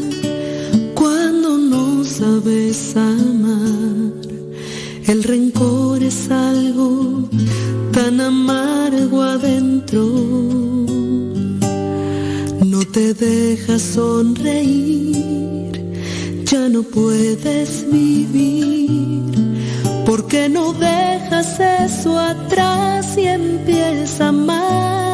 cuando 0.93 1.57
no 1.57 2.03
sabes 2.03 2.95
amar. 2.95 4.13
El 5.05 5.23
rencor 5.23 6.01
es 6.01 6.31
algo 6.31 7.27
tan 7.91 8.21
amargo 8.21 9.21
adentro. 9.21 10.03
No 12.63 12.79
te 12.91 13.13
dejas 13.13 13.81
sonreír, 13.81 15.71
ya 16.45 16.69
no 16.69 16.83
puedes 16.83 17.85
vivir. 17.91 19.21
Porque 20.05 20.47
no 20.47 20.73
dejas 20.73 21.59
eso 21.59 22.17
atrás 22.17 23.17
y 23.17 23.25
empiezas 23.27 24.21
a 24.21 24.27
amar? 24.29 25.04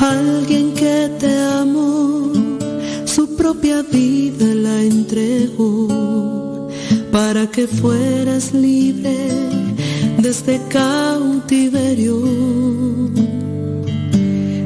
Alguien 0.00 0.72
que 0.72 1.10
te 1.18 1.38
amó, 1.60 2.32
su 3.04 3.36
propia 3.36 3.82
vida 3.82 4.46
la 4.54 4.82
entregó 4.82 6.68
para 7.12 7.46
que 7.50 7.66
fueras 7.66 8.54
libre 8.54 9.28
de 10.16 10.28
este 10.30 10.58
cautiverio. 10.70 12.18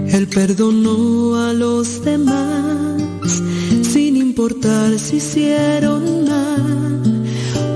Él 0.07 0.29
perdonó 0.29 1.35
a 1.35 1.53
los 1.53 2.05
demás 2.05 3.43
sin 3.83 4.17
importar 4.17 4.97
si 5.01 5.17
hicieron 5.17 6.29
mal, 6.29 7.25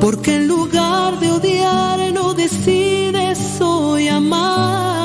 Porque 0.00 0.36
en 0.36 0.46
lugar 0.46 1.18
de 1.18 1.32
odiar 1.32 2.12
no 2.12 2.34
decides 2.34 3.60
hoy 3.60 4.06
amar. 4.06 4.97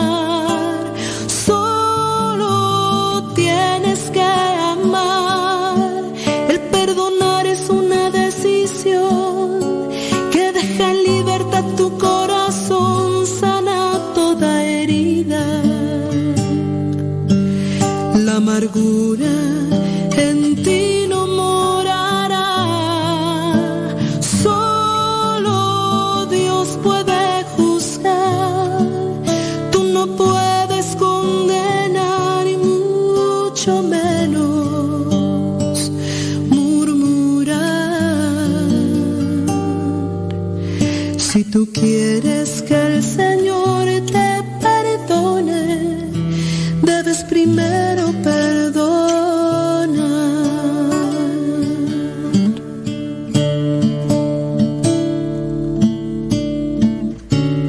Tú 41.54 41.70
quieres 41.72 42.64
que 42.64 42.74
el 42.74 43.04
Señor 43.04 43.86
te 44.08 44.42
perdone, 44.60 46.10
debes 46.82 47.24
primero 47.26 48.12
perdonar. 48.24 48.74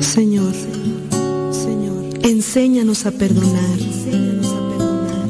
Señor, 0.01 0.55
Señor, 1.53 2.05
enséñanos 2.23 3.05
a 3.05 3.11
perdonar, 3.11 3.79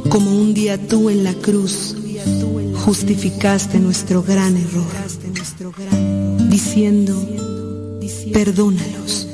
como 0.09 0.31
un 0.31 0.55
día 0.55 0.79
tú 0.79 1.11
en 1.11 1.25
la 1.25 1.35
cruz 1.35 1.97
justificaste 2.85 3.81
nuestro 3.81 4.23
gran 4.23 4.57
error, 4.57 4.93
diciendo, 6.51 7.34
perdónalos, 8.35 9.29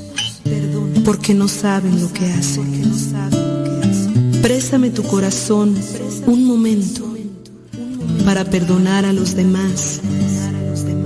porque 1.07 1.33
no 1.33 1.49
saben 1.49 2.01
lo 2.03 2.12
que 2.12 2.27
hacen. 2.27 2.70
Présame 4.43 4.91
tu 4.91 5.03
corazón 5.03 5.75
un 6.27 6.45
momento 6.45 7.03
para 8.27 8.45
perdonar 8.45 9.07
a 9.07 9.12
los 9.12 9.35
demás 9.35 10.01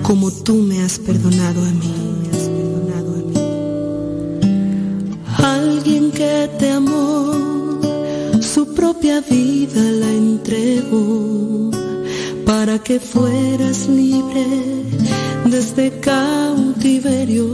como 0.03 0.33
tú 0.33 0.55
me 0.57 0.83
has 0.83 0.99
perdonado 0.99 1.63
a 1.63 1.71
mí. 1.71 1.95
Alguien 5.39 6.11
que 6.11 6.51
te 6.59 6.71
amó, 6.71 7.81
su 8.41 8.75
propia 8.75 9.21
vida 9.21 9.83
la 10.03 10.11
entregó 10.11 11.71
para 12.45 12.79
que 12.81 12.99
fueras 12.99 13.89
libre 13.89 14.47
desde 15.47 16.01
cautiverio. 16.85 17.47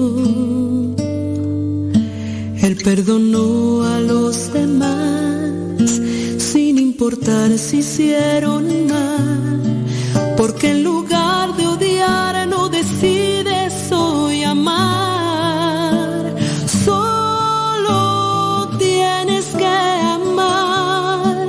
Él 2.63 2.77
perdonó 2.83 3.83
a 3.85 4.01
los 4.01 4.53
demás 4.53 5.91
sin 6.39 6.79
importar 6.79 7.57
si 7.57 7.79
hicieron 7.79 8.89
mal, 8.89 9.85
porque 10.37 10.73
en 10.73 10.83
lugar 10.83 11.57
de 11.57 11.67
odiar 11.67 12.49
no 12.49 12.69
decides 12.69 13.93
hoy 13.93 14.43
amar. 14.43 16.35
Solo 16.85 18.77
tienes 18.79 19.45
que 19.61 19.67
amar. 20.19 21.47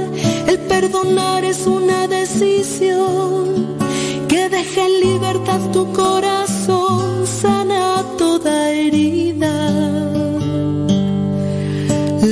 El 0.48 0.60
perdonar 0.60 1.44
es 1.44 1.66
una 1.66 2.08
decisión 2.08 3.76
que 4.28 4.50
deja 4.50 4.86
en 4.86 5.00
libertad 5.02 5.60
tu 5.74 5.92
corazón, 5.94 6.51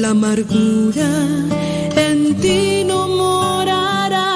la 0.09 0.13
amargura 0.13 1.09
en 2.07 2.35
ti 2.41 2.83
no 2.83 3.07
morará. 3.21 4.31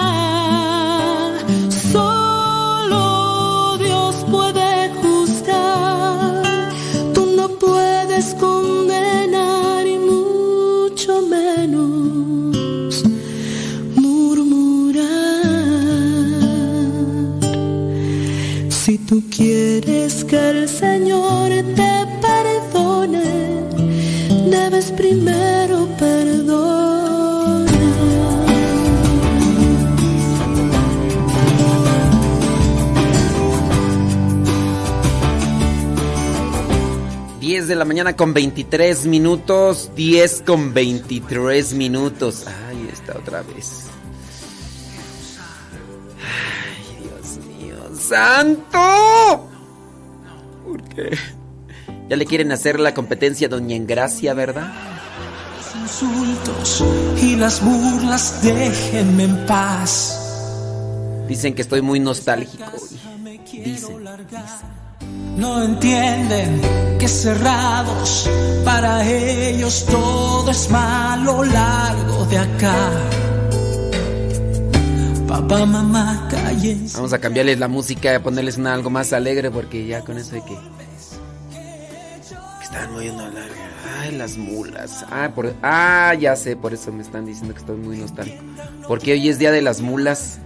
Solo 1.91 3.05
Dios 3.79 4.13
puede 4.33 4.69
juzgar. 5.01 6.43
Tú 7.15 7.21
no 7.37 7.45
puedes 7.65 8.25
condenar 8.45 9.87
y 9.87 9.97
mucho 9.97 11.21
menos 11.35 13.03
murmurar. 13.95 15.03
Si 18.69 18.97
tú 18.99 19.23
quieres 19.35 20.23
que 20.23 20.39
el 20.49 20.69
de 37.73 37.79
la 37.79 37.85
mañana 37.85 38.15
con 38.15 38.33
23 38.33 39.07
minutos. 39.07 39.91
10 39.95 40.43
con 40.45 40.73
23 40.73 41.73
minutos. 41.73 42.45
Ay, 42.45 42.89
está 42.91 43.17
otra 43.17 43.41
vez. 43.41 43.85
Ay, 46.21 47.03
Dios 47.03 47.45
mío. 47.47 47.75
¡Santo! 47.95 49.49
¿Por 50.63 50.83
qué? 50.89 51.17
Ya 52.09 52.15
le 52.15 52.25
quieren 52.25 52.51
hacer 52.51 52.79
la 52.79 52.93
competencia 52.93 53.47
a 53.47 53.49
Doña 53.49 53.75
Engracia, 53.75 54.33
¿verdad? 54.33 54.71
insultos 55.81 56.83
y 57.21 57.35
las 57.35 57.61
burlas 57.63 58.41
déjenme 58.43 59.23
en 59.23 59.45
paz. 59.47 60.19
Dicen 61.27 61.55
que 61.55 61.63
estoy 61.63 61.81
muy 61.81 61.99
nostálgico. 61.99 62.71
Dicen. 63.51 64.03
No 65.37 65.63
entienden 65.63 66.61
que 66.99 67.07
cerrados 67.07 68.29
para 68.63 69.05
ellos 69.07 69.85
todo 69.89 70.51
es 70.51 70.69
malo 70.69 71.43
largo 71.43 72.25
de 72.25 72.37
acá. 72.37 72.75
Papá, 75.27 75.65
mamá, 75.65 76.27
cállense. 76.29 76.95
Vamos 76.95 77.13
a 77.13 77.19
cambiarles 77.19 77.57
la 77.57 77.67
música 77.67 78.11
y 78.11 78.15
a 78.15 78.21
ponerles 78.21 78.57
una 78.57 78.73
algo 78.73 78.91
más 78.91 79.11
alegre 79.13 79.49
porque 79.49 79.85
ya 79.87 80.01
con 80.01 80.17
eso 80.17 80.35
de 80.35 80.43
que. 80.43 80.57
Están 82.61 82.93
muy 82.93 83.07
larga. 83.07 83.41
Ay, 83.99 84.11
las 84.15 84.37
mulas. 84.37 85.03
Ah, 85.09 85.31
por... 85.33 85.53
ah, 85.63 86.13
ya 86.19 86.35
sé, 86.35 86.55
por 86.55 86.73
eso 86.73 86.91
me 86.91 87.01
están 87.01 87.25
diciendo 87.25 87.53
que 87.53 87.59
estoy 87.59 87.77
muy 87.77 87.97
nostálgico. 87.97 88.43
Porque 88.87 89.13
hoy 89.13 89.29
es 89.29 89.39
día 89.39 89.51
de 89.51 89.61
las 89.61 89.81
mulas. 89.81 90.39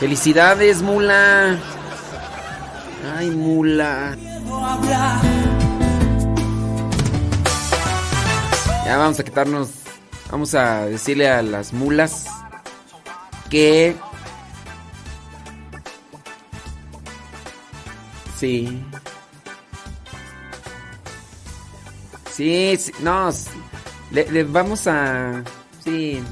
¡Felicidades, 0.00 0.82
mula! 0.82 1.58
Ay, 3.16 3.30
mula. 3.30 4.16
Ya 8.84 8.96
vamos 8.96 9.20
a 9.20 9.24
quitarnos. 9.24 9.70
Vamos 10.30 10.54
a 10.54 10.86
decirle 10.86 11.28
a 11.28 11.42
las 11.42 11.72
mulas 11.72 12.26
que. 13.50 13.96
Sí. 18.36 18.84
Sí, 22.32 22.76
sí, 22.78 22.92
no. 23.00 23.30
Le, 24.10 24.30
le 24.30 24.44
vamos 24.44 24.86
a. 24.86 25.42
Sí. 25.82 26.22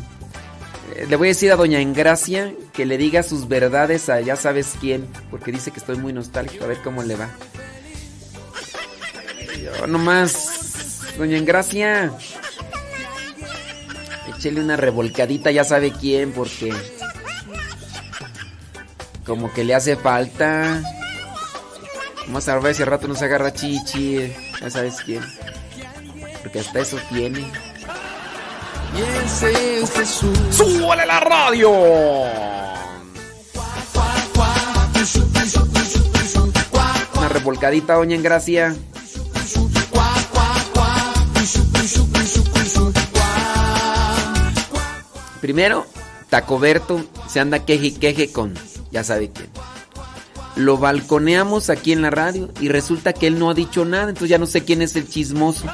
Eh, 0.95 1.07
Le 1.09 1.17
voy 1.17 1.29
a 1.29 1.31
decir 1.31 1.51
a 1.53 1.57
Doña 1.57 1.81
Engracia 1.81 2.53
que 2.73 2.87
le 2.87 2.97
diga 2.99 3.23
sus 3.23 3.49
verdades 3.49 4.09
a 4.09 4.21
ya 4.21 4.37
sabes 4.37 4.75
quién. 4.81 5.07
Porque 5.31 5.53
dice 5.53 5.71
que 5.71 5.79
estoy 5.81 5.97
muy 5.97 6.13
nostálgico. 6.13 6.65
A 6.65 6.69
ver 6.69 6.79
cómo 6.83 7.03
le 7.03 7.17
va. 7.17 7.31
Yo 9.63 9.87
nomás. 9.87 11.13
Doña 11.19 11.39
Engracia. 11.39 12.13
Échele 14.37 14.61
una 14.61 14.77
revolcadita, 14.77 15.51
ya 15.51 15.65
sabe 15.65 15.93
quién, 15.93 16.33
porque. 16.33 16.73
Como 19.25 19.53
que 19.53 19.65
le 19.65 19.75
hace 19.75 19.97
falta. 19.97 20.83
Vamos 22.27 22.49
a 22.49 22.59
ver 22.59 22.75
si 22.75 22.83
al 22.83 22.89
rato 22.89 23.09
nos 23.09 23.23
agarra 23.23 23.53
chichi. 23.53 24.19
eh, 24.19 24.37
Ya 24.61 24.71
sabes 24.71 24.97
quién. 25.05 25.23
Porque 26.43 26.61
hasta 26.61 26.81
eso 26.81 26.99
tiene. 27.09 27.51
Y 28.97 29.25
ese 29.25 29.81
es 29.81 29.91
Jesús. 29.93 30.39
¡Súbale 30.51 31.07
la 31.07 31.21
radio! 31.21 32.47
volcadita, 37.47 37.95
doña 37.95 38.21
Gracia. 38.21 38.75
Primero, 45.41 45.87
Tacoberto 46.29 47.05
se 47.29 47.39
anda 47.39 47.65
queje 47.65 47.87
y 47.87 47.91
queje 47.93 48.33
con 48.33 48.55
ya 48.91 49.05
sabe 49.05 49.31
quién. 49.31 49.49
Lo 50.57 50.77
balconeamos 50.77 51.71
aquí 51.71 51.93
en 51.93 52.03
la 52.03 52.11
radio 52.11 52.51
y 52.61 52.69
resulta 52.69 53.13
que 53.13 53.29
él 53.29 53.39
no 53.39 53.51
ha 53.51 53.55
dicho 53.55 53.85
nada, 53.85 54.09
entonces 54.09 54.31
ya 54.31 54.39
no 54.39 54.47
sé 54.47 54.65
quién 54.65 54.83
es 54.83 54.97
el 54.97 55.09
chismoso. 55.09 55.67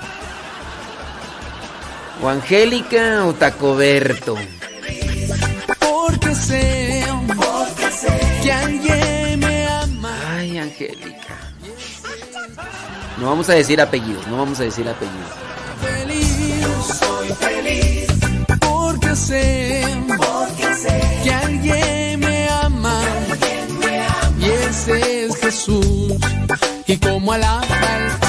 O 2.23 2.29
Angélica 2.29 3.27
o 3.27 3.33
Tacoberto. 3.35 4.37
Porque 5.81 6.35
sé, 6.37 7.05
porque 7.35 7.91
sé 7.91 8.21
que 8.43 8.53
alguien 8.53 9.41
me 9.41 9.67
ama. 9.67 10.15
Ay, 10.37 10.59
Angélica. 10.59 11.37
No 13.19 13.27
vamos 13.27 13.49
a 13.51 13.55
decir 13.55 13.81
apellidos, 13.81 14.25
no 14.29 14.37
vamos 14.37 14.61
a 14.61 14.63
decir 14.63 14.89
apellidos. 14.89 15.31
Feliz, 15.81 16.67
soy 17.01 17.29
feliz. 17.35 18.07
Porque 18.61 19.17
sé, 19.17 19.85
porque 20.17 20.75
sé 20.77 21.21
que 21.25 21.33
alguien 21.33 22.21
me 22.21 22.49
ama. 22.49 23.03
Y 24.39 24.45
ese 24.45 25.27
es 25.27 25.37
Jesús. 25.37 26.15
Y 26.87 26.97
como 26.99 27.33
alaba 27.33 27.67
el 27.97 28.22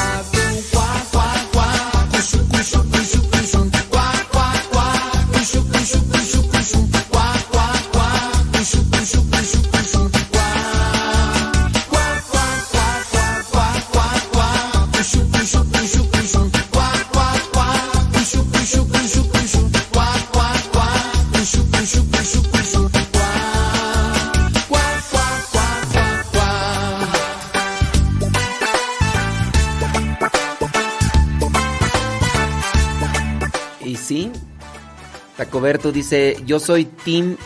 Tacoberto 35.64 35.93
dice, 35.93 36.35
yo 36.45 36.59
soy 36.59 36.83
Team 36.83 37.38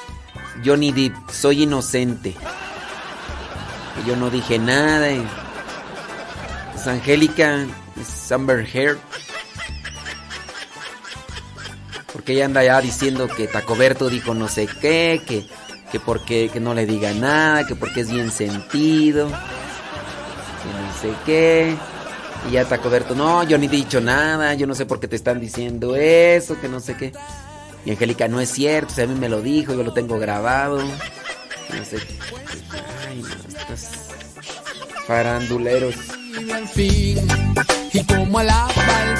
Johnny 0.65 0.91
Depp, 0.91 1.29
soy 1.29 1.61
inocente. 1.61 2.33
Yo 4.07 4.15
no 4.15 4.31
dije 4.31 4.57
nada. 4.57 5.09
Pues 6.73 6.87
Angélica, 6.87 7.67
es 8.01 8.31
Amber 8.31 8.67
Heard. 8.73 8.97
Porque 12.11 12.33
ella 12.33 12.45
anda 12.45 12.63
ya 12.63 12.81
diciendo 12.81 13.27
que 13.27 13.45
Tacoberto 13.45 14.09
dijo 14.09 14.33
no 14.33 14.47
sé 14.47 14.67
qué, 14.81 15.21
que, 15.27 15.45
que 15.91 15.99
porque 15.99 16.49
que 16.51 16.59
no 16.59 16.73
le 16.73 16.87
diga 16.87 17.13
nada, 17.13 17.67
que 17.67 17.75
porque 17.75 17.99
es 17.99 18.09
bien 18.09 18.31
sentido, 18.31 19.27
que 19.27 19.35
no 20.73 21.01
sé 21.01 21.13
qué. 21.23 21.77
Y 22.49 22.53
ya 22.53 22.65
Tacoberto, 22.65 23.13
no, 23.13 23.43
yo 23.43 23.59
ni 23.59 23.67
he 23.67 23.69
dicho 23.69 24.01
nada, 24.01 24.55
yo 24.55 24.65
no 24.65 24.73
sé 24.73 24.87
por 24.87 24.99
qué 24.99 25.07
te 25.07 25.17
están 25.17 25.39
diciendo 25.39 25.95
eso, 25.95 26.59
que 26.59 26.67
no 26.67 26.79
sé 26.79 26.97
qué. 26.97 27.13
Y 27.87 27.91
Angélica, 27.91 28.27
no 28.27 28.41
es 28.41 28.51
cierto, 28.51 28.91
o 28.91 28.95
sea, 28.95 29.05
a 29.05 29.07
mí 29.07 29.15
me 29.15 29.29
lo 29.29 29.41
dijo, 29.41 29.73
yo 29.73 29.81
lo 29.81 29.93
tengo 29.93 30.19
grabado. 30.19 30.79
No 30.79 31.85
sé. 31.89 31.99
Ay, 33.07 33.21
no, 33.21 33.29
estos 33.57 33.87
faranduleros. 35.07 35.95
y 36.75 38.03
como 38.03 38.39
alaba 38.39 38.73
el 39.03 39.17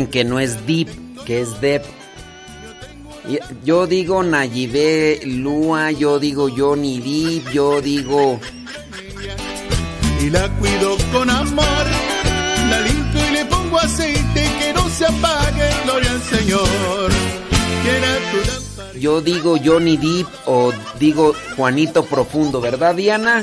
dicen 0.00 0.06
que 0.10 0.24
no 0.24 0.40
es 0.40 0.66
Deep, 0.66 0.88
que 1.24 1.40
es 1.40 1.60
Dep. 1.60 1.84
Yo 3.64 3.86
digo 3.86 4.22
Nayibe 4.22 5.20
Lua, 5.24 5.90
yo 5.90 6.18
digo 6.18 6.48
Johnny 6.48 7.00
Deep, 7.00 7.52
yo 7.52 7.80
digo. 7.80 8.40
y 10.20 10.30
la 10.30 10.48
cuido 10.58 10.96
con 11.12 11.28
amor. 11.28 11.86
La 12.70 12.80
limpio 12.80 13.28
y 13.28 13.32
le 13.32 13.44
pongo 13.46 13.78
aceite 13.78 14.44
que 14.58 14.72
no 14.72 14.88
se 14.88 15.04
apague, 15.06 15.70
gloria 15.84 16.10
al 16.12 16.22
Señor. 16.22 17.10
Yo 18.98 19.20
digo 19.20 19.56
Johnny 19.62 19.96
Deep 19.96 20.26
o 20.46 20.72
digo 20.98 21.34
Juanito 21.56 22.04
Profundo, 22.04 22.60
¿verdad, 22.60 22.94
Diana? 22.94 23.42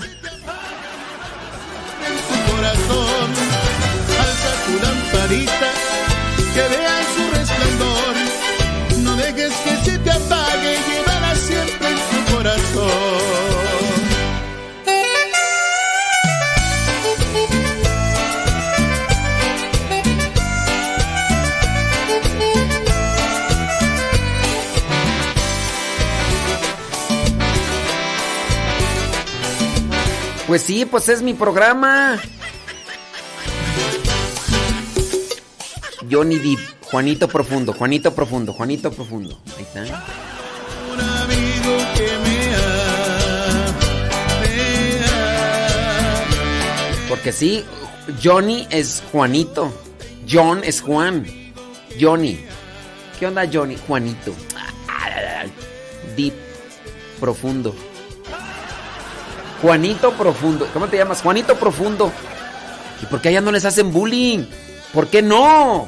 Pues 30.57 30.65
sí, 30.65 30.85
pues 30.85 31.07
es 31.07 31.21
mi 31.21 31.35
programa. 31.35 32.19
Johnny 36.11 36.39
Deep, 36.39 36.57
Juanito 36.81 37.27
Profundo, 37.27 37.73
Juanito 37.73 38.15
Profundo, 38.15 38.53
Juanito 38.53 38.91
Profundo. 38.91 39.39
Ahí 39.55 39.61
está. 39.61 39.81
Un 40.91 40.99
amigo 40.99 41.77
que 41.95 42.09
me 42.23 42.37
Porque 47.07 47.31
sí, 47.31 47.63
Johnny 48.23 48.67
es 48.71 49.03
Juanito. 49.11 49.71
John 50.27 50.63
es 50.63 50.81
Juan. 50.81 51.27
Johnny. 52.01 52.43
¿Qué 53.19 53.27
onda, 53.27 53.47
Johnny? 53.47 53.77
Juanito. 53.87 54.33
Deep. 56.15 56.33
Profundo. 57.19 57.75
Juanito 59.61 60.11
Profundo. 60.13 60.67
¿Cómo 60.73 60.87
te 60.87 60.97
llamas? 60.97 61.21
Juanito 61.21 61.55
Profundo. 61.55 62.11
¿Y 63.01 63.05
por 63.05 63.21
qué 63.21 63.29
allá 63.29 63.41
no 63.41 63.51
les 63.51 63.65
hacen 63.65 63.91
bullying? 63.91 64.45
¿Por 64.93 65.07
qué 65.07 65.21
no? 65.21 65.87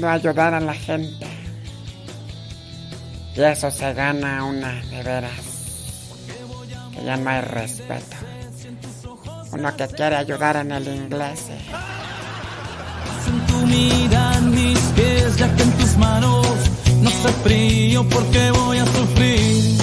Queriendo 0.00 0.08
ayudar 0.08 0.54
a 0.54 0.60
la 0.60 0.74
gente. 0.74 1.26
Y 3.36 3.40
eso 3.42 3.70
se 3.70 3.92
gana 3.92 4.44
una 4.44 4.72
de 4.90 5.02
veras. 5.02 5.32
Que 6.92 7.04
ya 7.04 7.16
no 7.16 7.30
hay 7.30 7.40
respeto. 7.42 8.16
Uno 9.52 9.76
que 9.76 9.86
quiere 9.88 10.16
ayudar 10.16 10.56
en 10.56 10.72
el 10.72 10.86
inglés. 10.88 11.40
eh. 11.50 11.60
En 13.28 13.46
tu 13.46 13.66
mirada, 13.66 14.38
en 14.38 14.50
mis 14.50 14.78
pies, 14.96 15.36
ya 15.36 15.54
que 15.54 15.62
en 15.62 15.72
tus 15.72 15.96
manos 15.96 16.46
no 17.02 17.10
sé 17.10 17.28
frío 17.44 18.08
porque 18.08 18.50
voy 18.50 18.78
a 18.78 18.86
sufrir. 18.86 19.78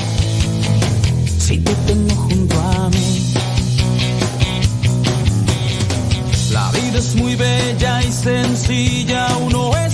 Si 1.40 1.58
te 1.60 1.74
tengo 1.88 2.16
junto 2.16 2.60
a 2.60 2.90
mí, 2.90 3.34
la 6.52 6.72
vida 6.72 6.98
es 6.98 7.16
muy 7.16 7.36
bella 7.36 8.04
y 8.04 8.12
sencilla, 8.12 9.28
uno 9.46 9.78
es 9.78 9.87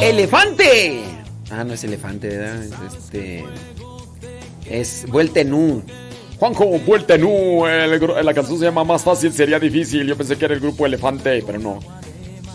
¡Elefante! 0.00 1.02
Ah, 1.50 1.64
no 1.64 1.74
es 1.74 1.84
elefante, 1.84 2.28
¿verdad? 2.28 2.64
Es 2.64 2.94
este. 2.94 3.44
Es 4.64 5.06
vuelta 5.08 5.40
en 5.40 5.52
U. 5.52 5.82
Juanjo, 6.38 6.78
vuelta 6.80 7.16
en 7.16 7.24
U. 7.24 7.66
el 7.66 8.24
la 8.24 8.34
canción 8.34 8.58
se 8.58 8.64
llama 8.64 8.84
Más 8.84 9.02
fácil, 9.02 9.32
sería 9.32 9.58
difícil. 9.58 10.06
Yo 10.06 10.16
pensé 10.16 10.36
que 10.36 10.46
era 10.46 10.54
el 10.54 10.60
grupo 10.60 10.86
Elefante, 10.86 11.42
pero 11.44 11.58
no. 11.58 11.80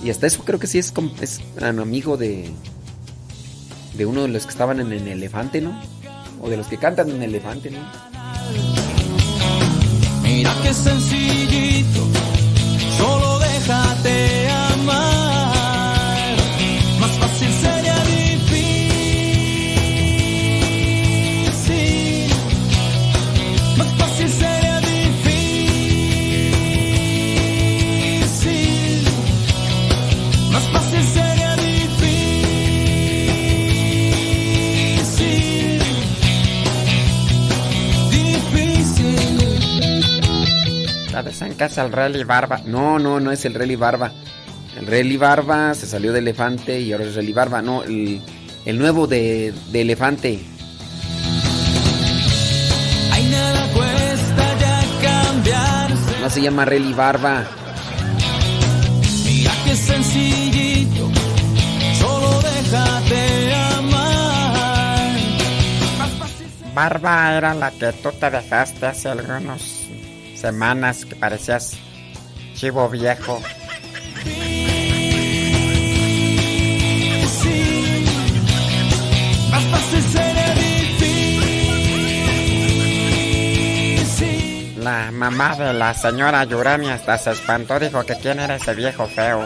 Y 0.03 0.09
hasta 0.09 0.25
eso 0.27 0.43
creo 0.43 0.59
que 0.59 0.67
sí 0.67 0.79
es, 0.79 0.91
es 1.21 1.41
un 1.57 1.79
amigo 1.79 2.17
de. 2.17 2.49
De 3.93 4.05
uno 4.05 4.23
de 4.23 4.29
los 4.29 4.43
que 4.45 4.51
estaban 4.51 4.79
en 4.79 4.91
el 4.91 5.07
elefante, 5.07 5.61
¿no? 5.61 5.79
O 6.41 6.49
de 6.49 6.57
los 6.57 6.67
que 6.67 6.77
cantan 6.77 7.09
en 7.09 7.17
el 7.17 7.29
elefante, 7.29 7.69
¿no? 7.69 7.79
Mira 10.23 10.53
qué 10.63 10.73
sencillito, 10.73 12.07
solo 12.97 13.39
déjate 13.39 14.64
La 41.15 41.23
dicen 41.23 41.53
que 41.55 41.63
es 41.63 41.77
el 41.77 41.93
Rally 41.93 42.25
Barba. 42.25 42.59
No, 42.65 42.99
no, 42.99 43.21
no 43.21 43.31
es 43.31 43.45
el 43.45 43.53
Rally 43.53 43.77
Barba. 43.77 44.11
El 44.77 44.85
Rally 44.85 45.15
Barba 45.15 45.73
se 45.73 45.87
salió 45.87 46.11
de 46.11 46.19
elefante 46.19 46.81
y 46.81 46.91
ahora 46.91 47.05
es 47.05 47.15
Rally 47.15 47.31
Barba. 47.31 47.61
No, 47.61 47.83
el, 47.83 48.19
el 48.65 48.77
nuevo 48.77 49.07
de, 49.07 49.53
de 49.71 49.81
elefante. 49.81 50.41
Ay, 53.13 53.29
nada 53.31 53.65
cuesta 53.73 54.59
ya 54.59 54.83
cambiarse. 55.01 56.19
No 56.21 56.29
se 56.29 56.41
llama 56.41 56.65
Rally 56.65 56.93
Barba. 56.93 57.45
Mira 59.25 59.51
qué 59.63 59.75
sencillito, 59.77 60.54
Barba 66.75 67.37
era 67.37 67.53
la 67.53 67.71
que 67.71 67.93
tú 67.93 68.11
te 68.11 68.29
dejaste 68.29 68.85
hace 68.85 69.07
algunas 69.07 69.61
semanas 70.35 71.05
que 71.05 71.15
parecías 71.15 71.77
chivo 72.53 72.89
viejo. 72.89 73.41
La 84.75 85.11
mamá 85.13 85.55
de 85.55 85.73
la 85.73 85.93
señora 85.93 86.43
Yurani 86.43 86.89
hasta 86.89 87.17
se 87.17 87.31
espantó, 87.31 87.79
dijo 87.79 88.05
que 88.05 88.15
quién 88.17 88.41
era 88.41 88.55
ese 88.57 88.75
viejo 88.75 89.07
feo. 89.07 89.45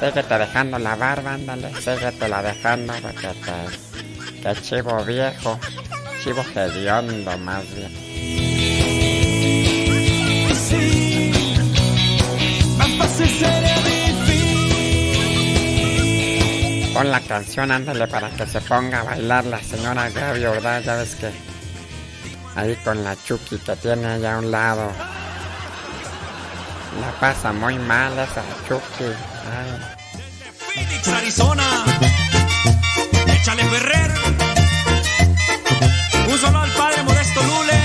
Síguete 0.00 0.38
dejando 0.38 0.78
la 0.78 0.96
barba, 0.96 1.34
ándale, 1.34 1.74
síguete 1.74 2.26
la 2.26 2.42
dejando 2.42 2.94
porque 3.02 3.28
te. 3.44 4.40
Que 4.40 4.62
chivo 4.62 5.04
viejo, 5.04 5.60
chivo 6.24 6.42
hediondo 6.54 7.36
más 7.36 7.64
bien. 7.74 7.92
Pon 16.94 17.10
la 17.10 17.20
canción, 17.20 17.70
ándale, 17.70 18.08
para 18.08 18.30
que 18.30 18.46
se 18.46 18.60
ponga 18.62 19.00
a 19.00 19.04
bailar 19.04 19.44
la 19.44 19.62
señora 19.62 20.08
Gaby 20.08 20.40
¿verdad? 20.40 20.82
ya 20.82 20.96
ves 20.96 21.14
que. 21.16 21.30
Ahí 22.56 22.74
con 22.76 23.04
la 23.04 23.14
Chucky 23.22 23.58
que 23.58 23.76
tiene 23.76 24.06
allá 24.06 24.36
a 24.36 24.38
un 24.38 24.50
lado. 24.50 24.90
La 27.00 27.10
pasa 27.20 27.52
muy 27.52 27.78
mal 27.78 28.18
esa 28.18 28.42
Chucky. 28.66 29.39
Ah. 29.52 29.96
Phoenix, 30.58 31.08
Arizona. 31.08 31.84
Échale 33.26 33.64
Ferrer. 33.64 34.12
Un 36.28 36.38
solo 36.38 36.60
al 36.60 36.70
padre 36.70 37.02
Modesto 37.02 37.42
Lule. 37.42 37.80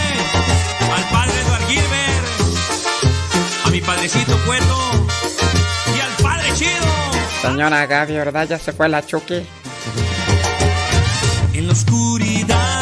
Al 0.95 1.03
padre 1.09 1.41
Eduard 1.41 1.67
Gilbert. 1.67 2.25
A 3.65 3.69
mi 3.71 3.81
padrecito 3.81 4.37
Cueto. 4.45 4.77
Y 5.95 5.99
al 5.99 6.23
padre 6.23 6.53
Chido. 6.53 6.91
Señora 7.41 7.85
Gaby, 7.87 8.13
¿verdad? 8.13 8.47
Ya 8.47 8.59
se 8.59 8.71
fue 8.71 8.87
la 8.87 9.03
Chucky. 9.03 9.47
En 11.53 11.67
la 11.67 11.73
oscuridad. 11.73 12.74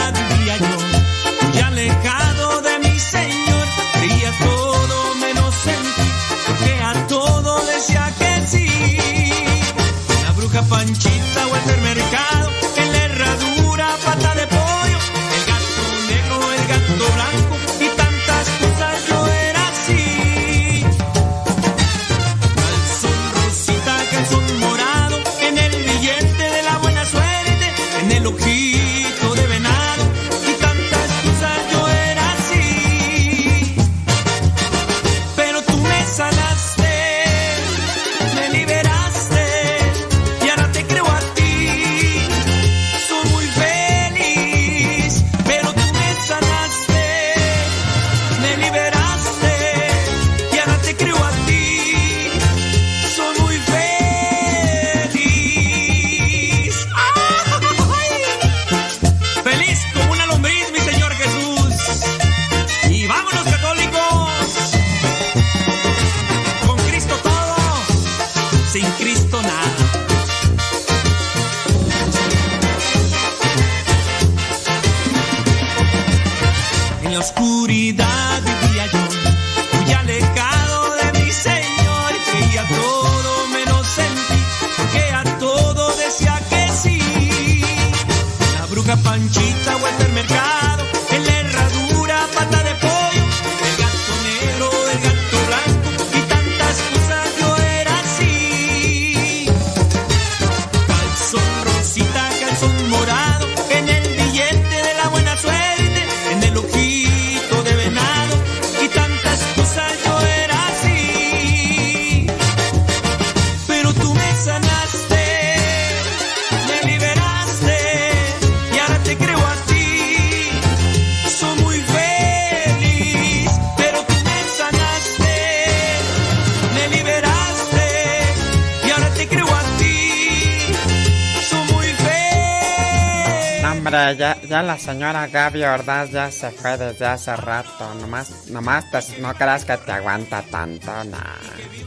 la 134.74 134.80
señora 134.80 135.27
Gaby 135.27 135.64
Ordaz 135.66 136.10
ya 136.10 136.32
se 136.32 136.50
fue 136.50 136.76
desde 136.80 137.06
hace 137.06 137.35
rato. 137.35 137.93
Nomás, 138.02 138.48
nomás 138.48 138.90
te, 138.90 139.22
no 139.22 139.32
creas 139.35 139.66
que 139.66 139.77
te 139.77 139.92
aguanta 139.92 140.42
tanto, 140.42 140.92
nada. 141.03 141.38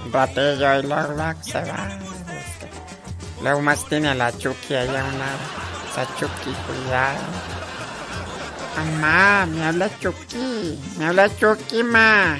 Un 0.04 0.12
ratillo 0.12 0.78
y 0.78 0.82
luego, 0.82 1.14
luego 1.14 1.42
se 1.42 1.62
va. 1.62 1.98
Luego 3.42 3.60
más 3.60 3.84
tiene 3.86 4.14
la 4.14 4.30
Chucky 4.30 4.74
ahí 4.74 4.88
a 4.88 5.04
un 5.04 5.18
lado. 5.18 5.38
Esa 5.90 6.06
Chucky, 6.16 6.54
cuidado. 6.64 7.18
Mamá, 8.76 9.46
me 9.46 9.64
habla 9.64 9.90
Chucky. 9.98 10.78
Me 10.96 11.06
habla 11.06 11.28
Chucky, 11.36 11.82
ma. 11.82 12.38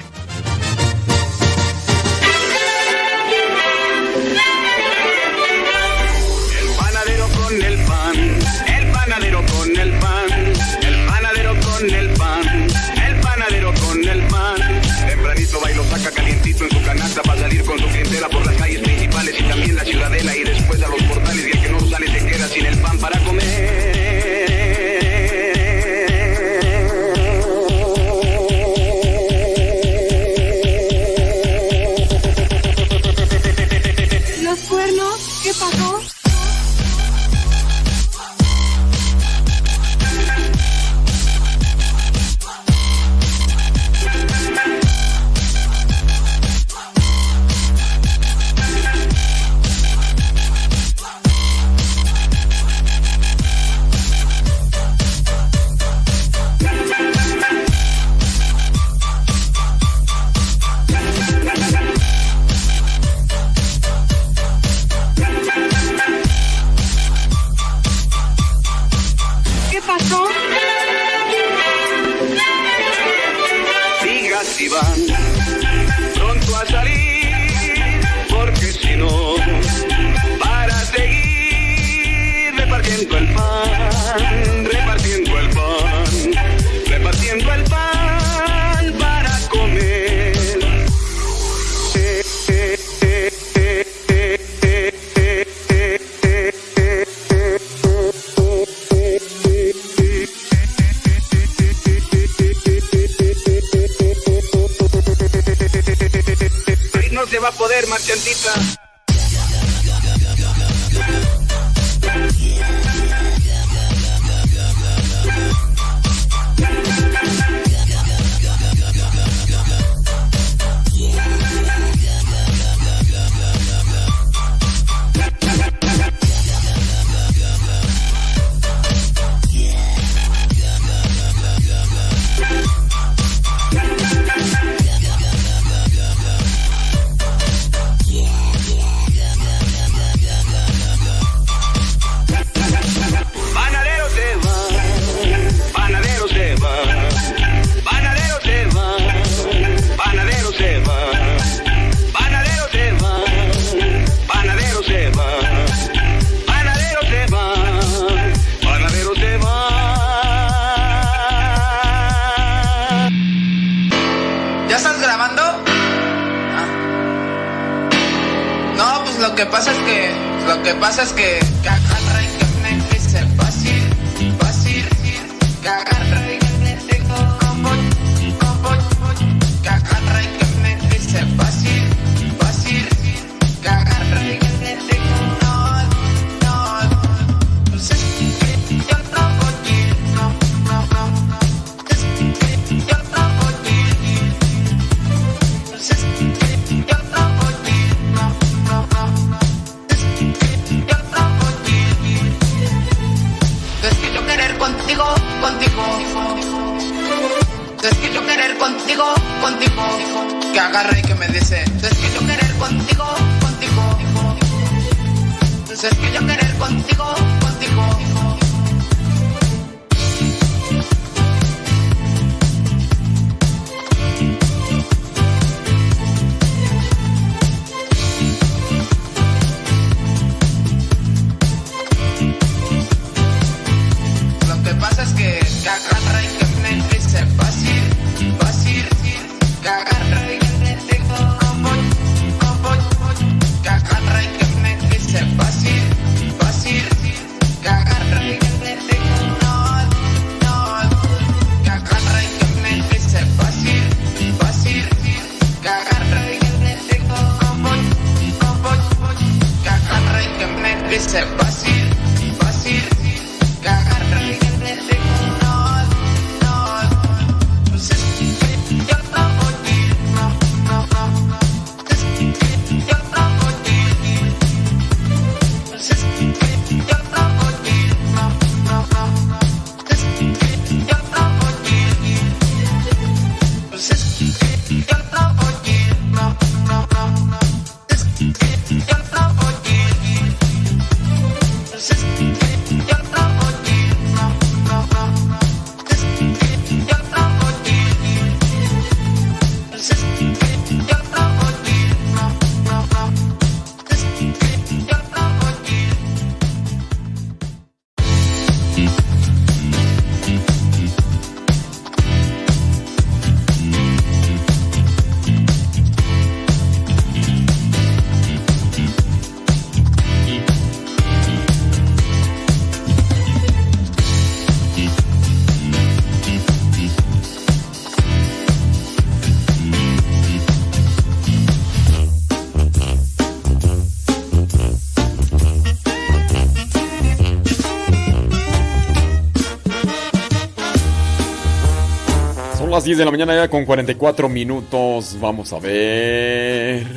10 342.87 342.99
de 342.99 343.03
la 343.03 343.11
mañana 343.11 343.35
ya 343.35 343.49
con 343.49 343.65
44 343.65 344.29
minutos. 344.29 345.17
Vamos 345.19 345.51
a 345.51 345.59
ver. 345.59 346.87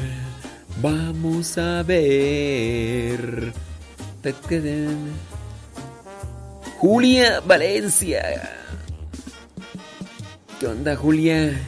Vamos 0.80 1.58
a 1.58 1.82
ver. 1.82 3.52
Julia 6.78 7.40
Valencia. 7.40 8.22
¿Qué 10.60 10.68
onda, 10.68 10.94
Julia? 10.94 11.60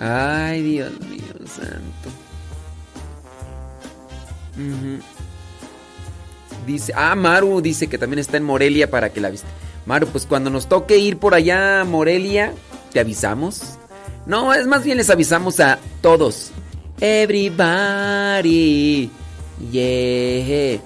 Ay, 0.00 0.62
Dios 0.62 0.92
mío, 1.00 1.34
santo. 1.46 2.08
Uh. 4.56 4.98
Dice, 6.66 6.92
ah, 6.96 7.14
Maru 7.14 7.60
dice 7.60 7.86
que 7.86 7.98
también 7.98 8.18
está 8.18 8.38
en 8.38 8.44
Morelia 8.44 8.90
para 8.90 9.10
que 9.10 9.20
la 9.20 9.28
viste. 9.30 9.46
Maru, 9.84 10.06
pues 10.06 10.24
cuando 10.26 10.48
nos 10.50 10.68
toque 10.68 10.98
ir 10.98 11.18
por 11.18 11.34
allá 11.34 11.82
a 11.82 11.84
Morelia, 11.84 12.54
te 12.92 13.00
avisamos. 13.00 13.76
No, 14.26 14.54
es 14.54 14.66
más 14.66 14.84
bien 14.84 14.96
les 14.96 15.10
avisamos 15.10 15.60
a 15.60 15.78
todos. 16.00 16.50
Everybody, 17.00 17.50
yeah. 19.70 20.80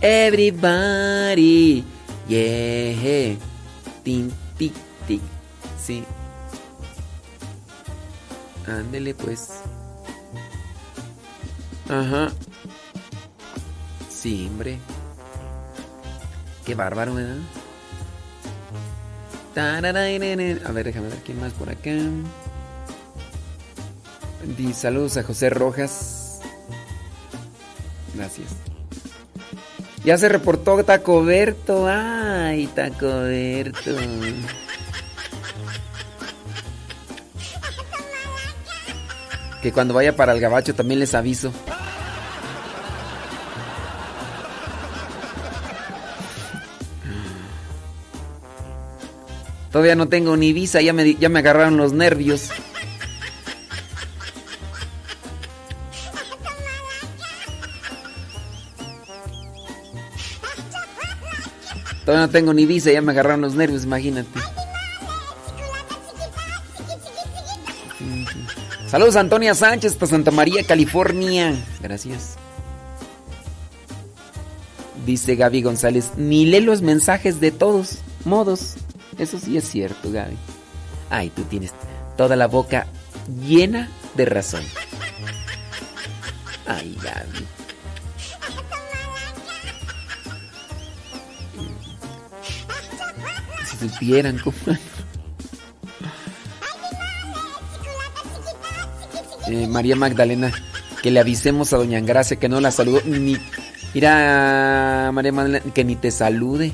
Everybody, 0.00 1.84
yeah. 2.28 3.36
Tin, 4.04 4.32
tic, 4.58 4.72
tic, 5.06 5.20
sí. 5.80 6.04
Ándele 8.66 9.14
pues. 9.14 9.50
Ajá. 11.88 12.30
Sí, 14.08 14.46
hombre. 14.50 14.78
Qué 16.64 16.74
bárbaro, 16.74 17.14
¿verdad? 17.14 17.38
A 19.56 19.80
ver, 20.72 20.84
déjame 20.86 21.08
ver 21.08 21.18
quién 21.24 21.40
más 21.40 21.52
por 21.52 21.68
acá. 21.68 21.90
Di 24.56 24.72
saludos 24.72 25.16
a 25.16 25.22
José 25.22 25.50
Rojas. 25.50 26.40
Gracias. 28.14 28.48
Ya 30.04 30.16
se 30.16 30.28
reportó 30.28 30.82
Tacoberto. 30.84 31.86
Ay, 31.88 32.68
Tacoberto. 32.68 33.96
que 39.62 39.72
cuando 39.72 39.94
vaya 39.94 40.16
para 40.16 40.32
el 40.32 40.40
gabacho 40.40 40.74
también 40.74 41.00
les 41.00 41.14
aviso. 41.14 41.52
Todavía 49.70 49.94
no 49.94 50.08
tengo 50.08 50.36
ni 50.36 50.52
visa, 50.52 50.80
ya 50.80 50.92
me, 50.92 51.14
ya 51.14 51.28
me 51.28 51.38
agarraron 51.38 51.76
los 51.76 51.92
nervios. 51.92 52.50
Todavía 62.04 62.26
no 62.26 62.32
tengo 62.32 62.52
ni 62.52 62.66
visa, 62.66 62.90
ya 62.90 63.00
me 63.00 63.12
agarraron 63.12 63.42
los 63.42 63.54
nervios, 63.54 63.84
imagínate. 63.84 64.40
Saludos 68.90 69.14
a 69.14 69.20
Antonia 69.20 69.54
Sánchez 69.54 69.92
hasta 69.92 70.06
Santa 70.08 70.32
María, 70.32 70.64
California. 70.64 71.54
Gracias. 71.80 72.34
Dice 75.06 75.36
Gaby 75.36 75.62
González, 75.62 76.10
ni 76.16 76.44
lee 76.44 76.60
los 76.60 76.82
mensajes 76.82 77.38
de 77.38 77.52
todos 77.52 77.98
modos. 78.24 78.74
Eso 79.16 79.38
sí 79.38 79.56
es 79.56 79.70
cierto, 79.70 80.10
Gaby. 80.10 80.36
Ay, 81.08 81.30
tú 81.30 81.44
tienes 81.44 81.72
toda 82.16 82.34
la 82.34 82.48
boca 82.48 82.88
llena 83.46 83.88
de 84.16 84.24
razón. 84.24 84.64
Ay, 86.66 86.98
Gaby. 87.00 87.46
Si 93.66 93.88
supieran 93.88 94.40
cómo... 94.42 94.56
Eh, 99.50 99.66
María 99.66 99.96
Magdalena, 99.96 100.52
que 101.02 101.10
le 101.10 101.18
avisemos 101.18 101.72
a 101.72 101.76
Doña 101.78 101.98
Gracia 102.00 102.36
que 102.38 102.48
no 102.48 102.60
la 102.60 102.70
saludó 102.70 103.00
ni... 103.04 103.36
Mira, 103.92 105.10
María 105.12 105.32
Magdalena, 105.32 105.72
que 105.74 105.84
ni 105.84 105.96
te 105.96 106.12
salude. 106.12 106.70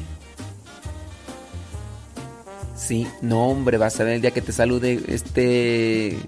Sí, 2.77 3.07
no, 3.23 3.47
hombre, 3.49 3.79
vas 3.79 3.99
a 3.99 4.05
ver 4.05 4.17
el 4.17 4.21
día 4.21 4.31
que 4.33 4.43
te 4.43 4.53
salude 4.53 5.03
este. 5.09 6.19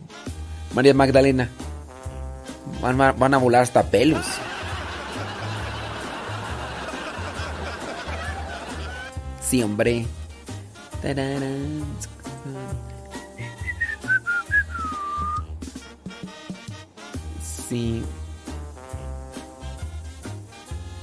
María 0.75 0.95
Magdalena. 0.95 1.51
Van, 2.81 2.99
a- 3.03 3.13
van 3.13 3.35
a 3.35 3.37
volar 3.39 3.63
hasta 3.63 3.83
pelos. 3.91 4.25
Sí, 9.43 9.63
hombre. 9.63 10.07
Tararán. 11.03 11.85
Sí. 17.69 18.03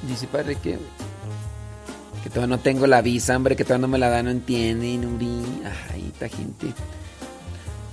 Dice 0.07 0.27
padre 0.27 0.55
que. 0.55 0.79
Que 2.23 2.29
todavía 2.29 2.55
no 2.55 2.61
tengo 2.61 2.87
la 2.87 3.01
visa, 3.01 3.35
hombre, 3.35 3.55
que 3.55 3.63
todavía 3.63 3.83
no 3.83 3.87
me 3.87 3.99
la 3.99 4.09
dan, 4.09 4.25
no 4.25 4.31
entienden, 4.31 5.05
hombre. 5.05 5.27
Ay, 5.93 6.09
esta 6.11 6.27
gente. 6.27 6.73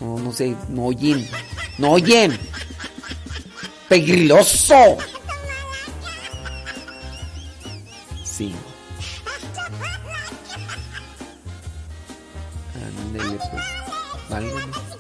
No, 0.01 0.19
no 0.19 0.33
sé, 0.33 0.57
no 0.69 0.87
oyen. 0.87 1.29
¡No 1.79 1.93
oyen! 1.93 2.39
¡Pegriloso! 3.89 4.99
Sí. 8.25 8.55
Ándale, 12.75 13.39
pues. 13.39 13.63
Válgame. 14.29 14.92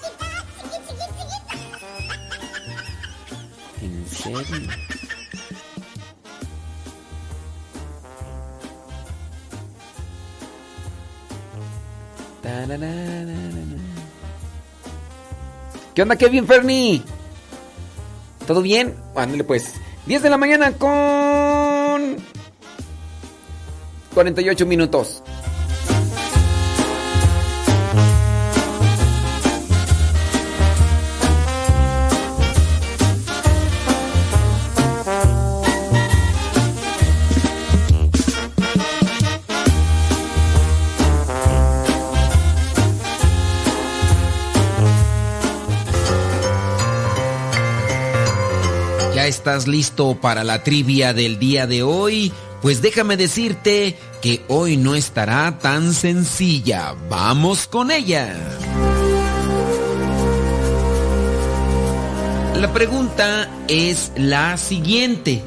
¿Qué 15.95 16.03
onda, 16.03 16.17
Kevin 16.17 16.47
Fernie? 16.47 17.03
¿Todo 18.47 18.63
bien? 18.63 18.95
Ándale 19.17 19.45
pues. 19.45 19.75
10 20.07 20.23
de 20.23 20.31
la 20.31 20.39
mañana 20.39 20.73
con 20.73 22.17
48 24.15 24.67
minutos. 24.67 25.23
Estás 49.43 49.67
listo 49.67 50.21
para 50.21 50.45
la 50.45 50.63
trivia 50.63 51.13
del 51.13 51.41
día 51.41 51.67
de 51.67 51.83
hoy? 51.83 52.33
Pues 52.63 52.81
déjame 52.81 53.17
decirte 53.17 53.99
que 54.21 54.45
hoy 54.47 54.77
no 54.77 54.95
estará 54.95 55.59
tan 55.59 55.95
sencilla. 55.95 56.95
Vamos 57.11 57.67
con 57.67 57.91
ella. 57.91 58.37
La 62.55 62.73
pregunta 62.73 63.51
es 63.67 64.13
la 64.15 64.57
siguiente. 64.59 65.43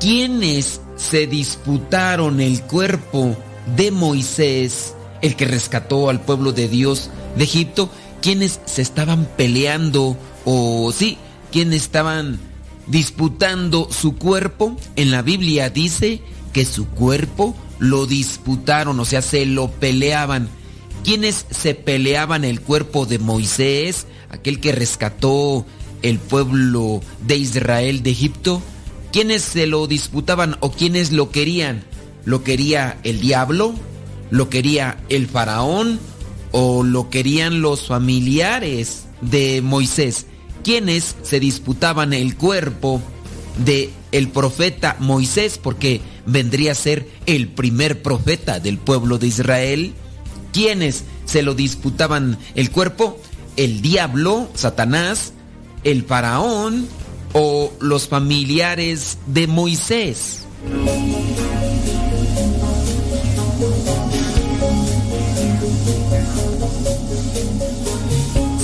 ¿Quiénes 0.00 0.80
se 0.96 1.28
disputaron 1.28 2.40
el 2.40 2.60
cuerpo 2.62 3.36
de 3.76 3.92
Moisés, 3.92 4.96
el 5.20 5.36
que 5.36 5.44
rescató 5.44 6.10
al 6.10 6.20
pueblo 6.22 6.50
de 6.50 6.66
Dios 6.66 7.08
de 7.36 7.44
Egipto? 7.44 7.88
¿Quiénes 8.20 8.58
se 8.64 8.82
estaban 8.82 9.28
peleando 9.36 10.16
o 10.44 10.90
sí, 10.90 11.18
quiénes 11.52 11.82
estaban 11.82 12.51
disputando 12.86 13.88
su 13.90 14.16
cuerpo? 14.16 14.76
En 14.96 15.10
la 15.10 15.22
Biblia 15.22 15.70
dice 15.70 16.20
que 16.52 16.64
su 16.64 16.86
cuerpo 16.88 17.56
lo 17.78 18.06
disputaron, 18.06 18.98
o 19.00 19.04
sea, 19.04 19.22
se 19.22 19.46
lo 19.46 19.70
peleaban. 19.70 20.48
¿Quiénes 21.04 21.46
se 21.50 21.74
peleaban 21.74 22.44
el 22.44 22.60
cuerpo 22.60 23.06
de 23.06 23.18
Moisés, 23.18 24.06
aquel 24.30 24.60
que 24.60 24.72
rescató 24.72 25.66
el 26.02 26.18
pueblo 26.18 27.02
de 27.26 27.36
Israel 27.36 28.02
de 28.02 28.10
Egipto? 28.10 28.62
¿Quiénes 29.12 29.42
se 29.42 29.66
lo 29.66 29.86
disputaban 29.86 30.56
o 30.60 30.70
quiénes 30.70 31.12
lo 31.12 31.30
querían? 31.30 31.84
¿Lo 32.24 32.44
quería 32.44 32.98
el 33.02 33.20
diablo? 33.20 33.74
¿Lo 34.30 34.48
quería 34.48 34.98
el 35.08 35.26
faraón? 35.26 35.98
¿O 36.52 36.82
lo 36.84 37.10
querían 37.10 37.62
los 37.62 37.88
familiares 37.88 39.06
de 39.20 39.60
Moisés? 39.60 40.26
¿Quiénes 40.62 41.16
se 41.22 41.40
disputaban 41.40 42.12
el 42.12 42.36
cuerpo 42.36 43.00
de 43.64 43.90
el 44.12 44.28
profeta 44.28 44.96
Moisés? 45.00 45.58
Porque 45.58 46.00
vendría 46.26 46.72
a 46.72 46.76
ser 46.76 47.08
el 47.26 47.48
primer 47.48 48.02
profeta 48.02 48.60
del 48.60 48.78
pueblo 48.78 49.18
de 49.18 49.26
Israel. 49.26 49.92
¿Quiénes 50.52 51.04
se 51.24 51.42
lo 51.42 51.54
disputaban 51.54 52.38
el 52.54 52.70
cuerpo? 52.70 53.18
¿El 53.56 53.82
diablo, 53.82 54.48
Satanás, 54.54 55.32
el 55.84 56.04
faraón 56.04 56.86
o 57.32 57.72
los 57.80 58.08
familiares 58.08 59.18
de 59.26 59.46
Moisés? 59.46 60.44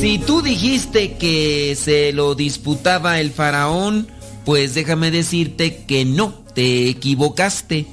Si 0.00 0.20
tú 0.20 0.42
dijiste 0.42 1.14
que 1.14 1.76
se 1.76 2.12
lo 2.12 2.36
disputaba 2.36 3.18
el 3.18 3.32
faraón, 3.32 4.06
pues 4.44 4.74
déjame 4.74 5.10
decirte 5.10 5.84
que 5.88 6.04
no, 6.04 6.32
te 6.54 6.88
equivocaste. 6.88 7.84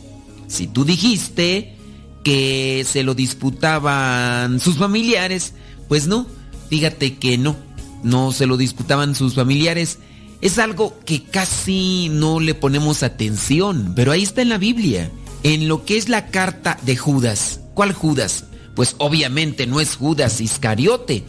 Si 0.45 0.67
tú 0.67 0.85
dijiste 0.85 1.75
que 2.23 2.85
se 2.87 3.01
lo 3.01 3.15
disputaban 3.15 4.59
sus 4.59 4.77
familiares, 4.77 5.53
pues 5.87 6.05
no, 6.05 6.27
fíjate 6.69 7.15
que 7.15 7.39
no, 7.39 7.55
no 8.03 8.31
se 8.31 8.45
lo 8.45 8.55
disputaban 8.55 9.15
sus 9.15 9.33
familiares. 9.33 9.97
Es 10.41 10.59
algo 10.59 10.99
que 11.05 11.23
casi 11.23 12.09
no 12.11 12.39
le 12.39 12.53
ponemos 12.53 13.01
atención, 13.01 13.93
pero 13.95 14.11
ahí 14.11 14.21
está 14.21 14.43
en 14.43 14.49
la 14.49 14.59
Biblia, 14.59 15.09
en 15.41 15.67
lo 15.67 15.85
que 15.85 15.97
es 15.97 16.07
la 16.07 16.27
carta 16.27 16.77
de 16.83 16.95
Judas. 16.97 17.61
¿Cuál 17.73 17.93
Judas? 17.93 18.45
Pues 18.75 18.95
obviamente 18.99 19.65
no 19.65 19.79
es 19.79 19.95
Judas 19.95 20.39
Iscariote, 20.39 21.23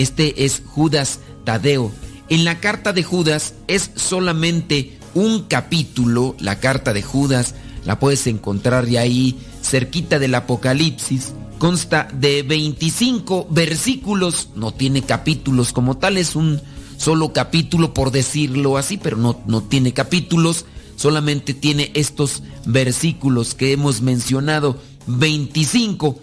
este 0.00 0.46
es 0.46 0.62
Judas 0.64 1.20
Tadeo. 1.44 1.92
En 2.30 2.44
la 2.44 2.58
carta 2.58 2.92
de 2.94 3.02
Judas 3.02 3.54
es 3.66 3.90
solamente 3.96 4.98
un 5.14 5.42
capítulo, 5.42 6.36
la 6.38 6.58
carta 6.58 6.94
de 6.94 7.02
Judas, 7.02 7.54
la 7.84 7.98
puedes 7.98 8.26
encontrar 8.26 8.86
de 8.86 8.98
ahí 8.98 9.38
cerquita 9.62 10.18
del 10.18 10.34
Apocalipsis. 10.34 11.34
Consta 11.58 12.08
de 12.14 12.42
25 12.42 13.48
versículos, 13.50 14.48
no 14.54 14.72
tiene 14.72 15.02
capítulos 15.02 15.74
como 15.74 15.98
tal, 15.98 16.16
es 16.16 16.34
un 16.34 16.62
solo 16.96 17.34
capítulo 17.34 17.92
por 17.92 18.10
decirlo 18.10 18.78
así, 18.78 18.96
pero 18.96 19.18
no, 19.18 19.40
no 19.46 19.62
tiene 19.62 19.92
capítulos, 19.92 20.64
solamente 20.96 21.52
tiene 21.52 21.90
estos 21.92 22.42
versículos 22.64 23.54
que 23.54 23.72
hemos 23.72 24.00
mencionado, 24.00 24.80
25. 25.06 26.18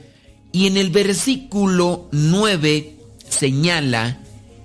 Y 0.51 0.65
en 0.65 0.77
el 0.77 0.89
versículo 0.89 2.07
9 2.11 2.96
señala 3.29 4.19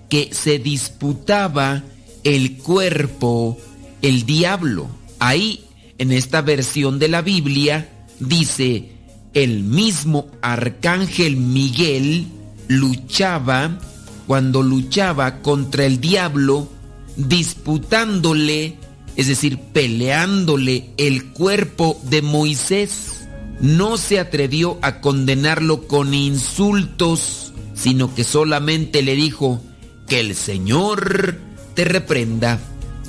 que 0.09 0.31
se 0.33 0.59
disputaba 0.59 1.83
el 2.25 2.59
cuerpo, 2.59 3.59
el 4.03 4.27
diablo. 4.27 4.89
Ahí, 5.19 5.65
en 5.99 6.13
esta 6.13 6.43
versión 6.43 6.99
de 6.99 7.09
la 7.09 7.23
Biblia, 7.23 7.89
dice, 8.21 8.93
el 9.35 9.63
mismo 9.63 10.29
arcángel 10.43 11.37
Miguel 11.37 12.27
luchaba, 12.69 13.79
cuando 14.27 14.63
luchaba 14.63 15.43
contra 15.43 15.87
el 15.87 16.01
diablo, 16.01 16.69
disputándole 17.17 18.79
es 19.17 19.29
decir, 19.29 19.59
peleándole 19.59 20.91
el 20.97 21.33
cuerpo 21.33 22.01
de 22.05 22.23
Moisés. 22.23 23.27
No 23.61 23.97
se 23.97 24.19
atrevió 24.19 24.79
a 24.83 25.01
condenarlo 25.01 25.87
con 25.87 26.15
insultos, 26.15 27.52
sino 27.75 28.15
que 28.15 28.25
solamente 28.25 29.03
le 29.03 29.15
dijo, 29.15 29.63
que 30.07 30.21
el 30.21 30.35
Señor 30.35 31.39
te 31.75 31.85
reprenda. 31.85 32.59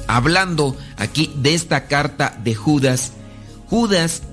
Hablando 0.07 0.77
aquí 0.97 1.31
de 1.35 1.53
esta 1.53 1.87
carta 1.87 2.39
de 2.43 2.55
Judas, 2.55 3.13
Judas, 3.67 4.23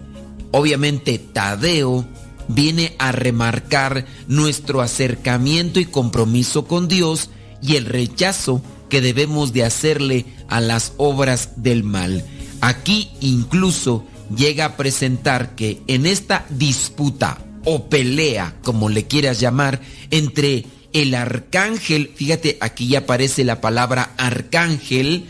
obviamente 0.51 1.19
Tadeo, 1.19 2.05
viene 2.49 2.95
a 2.99 3.13
remarcar 3.13 4.07
nuestro 4.27 4.83
acercamiento 4.83 5.81
y 5.81 5.85
compromiso 5.85 6.67
con 6.67 6.89
Dios 6.89 7.31
y 7.63 7.77
el 7.77 7.87
rechazo 7.87 8.63
que 8.89 9.01
debemos 9.01 9.53
de 9.53 9.65
hacerle 9.65 10.27
a 10.49 10.61
las 10.61 10.93
obras 10.97 11.51
del 11.57 11.85
mal. 11.85 12.25
Aquí 12.61 13.11
incluso 13.21 14.05
llega 14.37 14.65
a 14.65 14.77
presentar 14.77 15.55
que 15.55 15.83
en 15.87 16.07
esta 16.07 16.45
disputa 16.51 17.39
o 17.65 17.89
pelea, 17.89 18.57
como 18.63 18.89
le 18.89 19.07
quieras 19.07 19.41
llamar, 19.41 19.81
entre 20.11 20.67
el 20.93 21.15
arcángel, 21.15 22.11
fíjate, 22.15 22.59
aquí 22.61 22.89
ya 22.89 23.01
aparece 23.01 23.45
la 23.45 23.61
palabra 23.61 24.13
arcángel, 24.17 25.27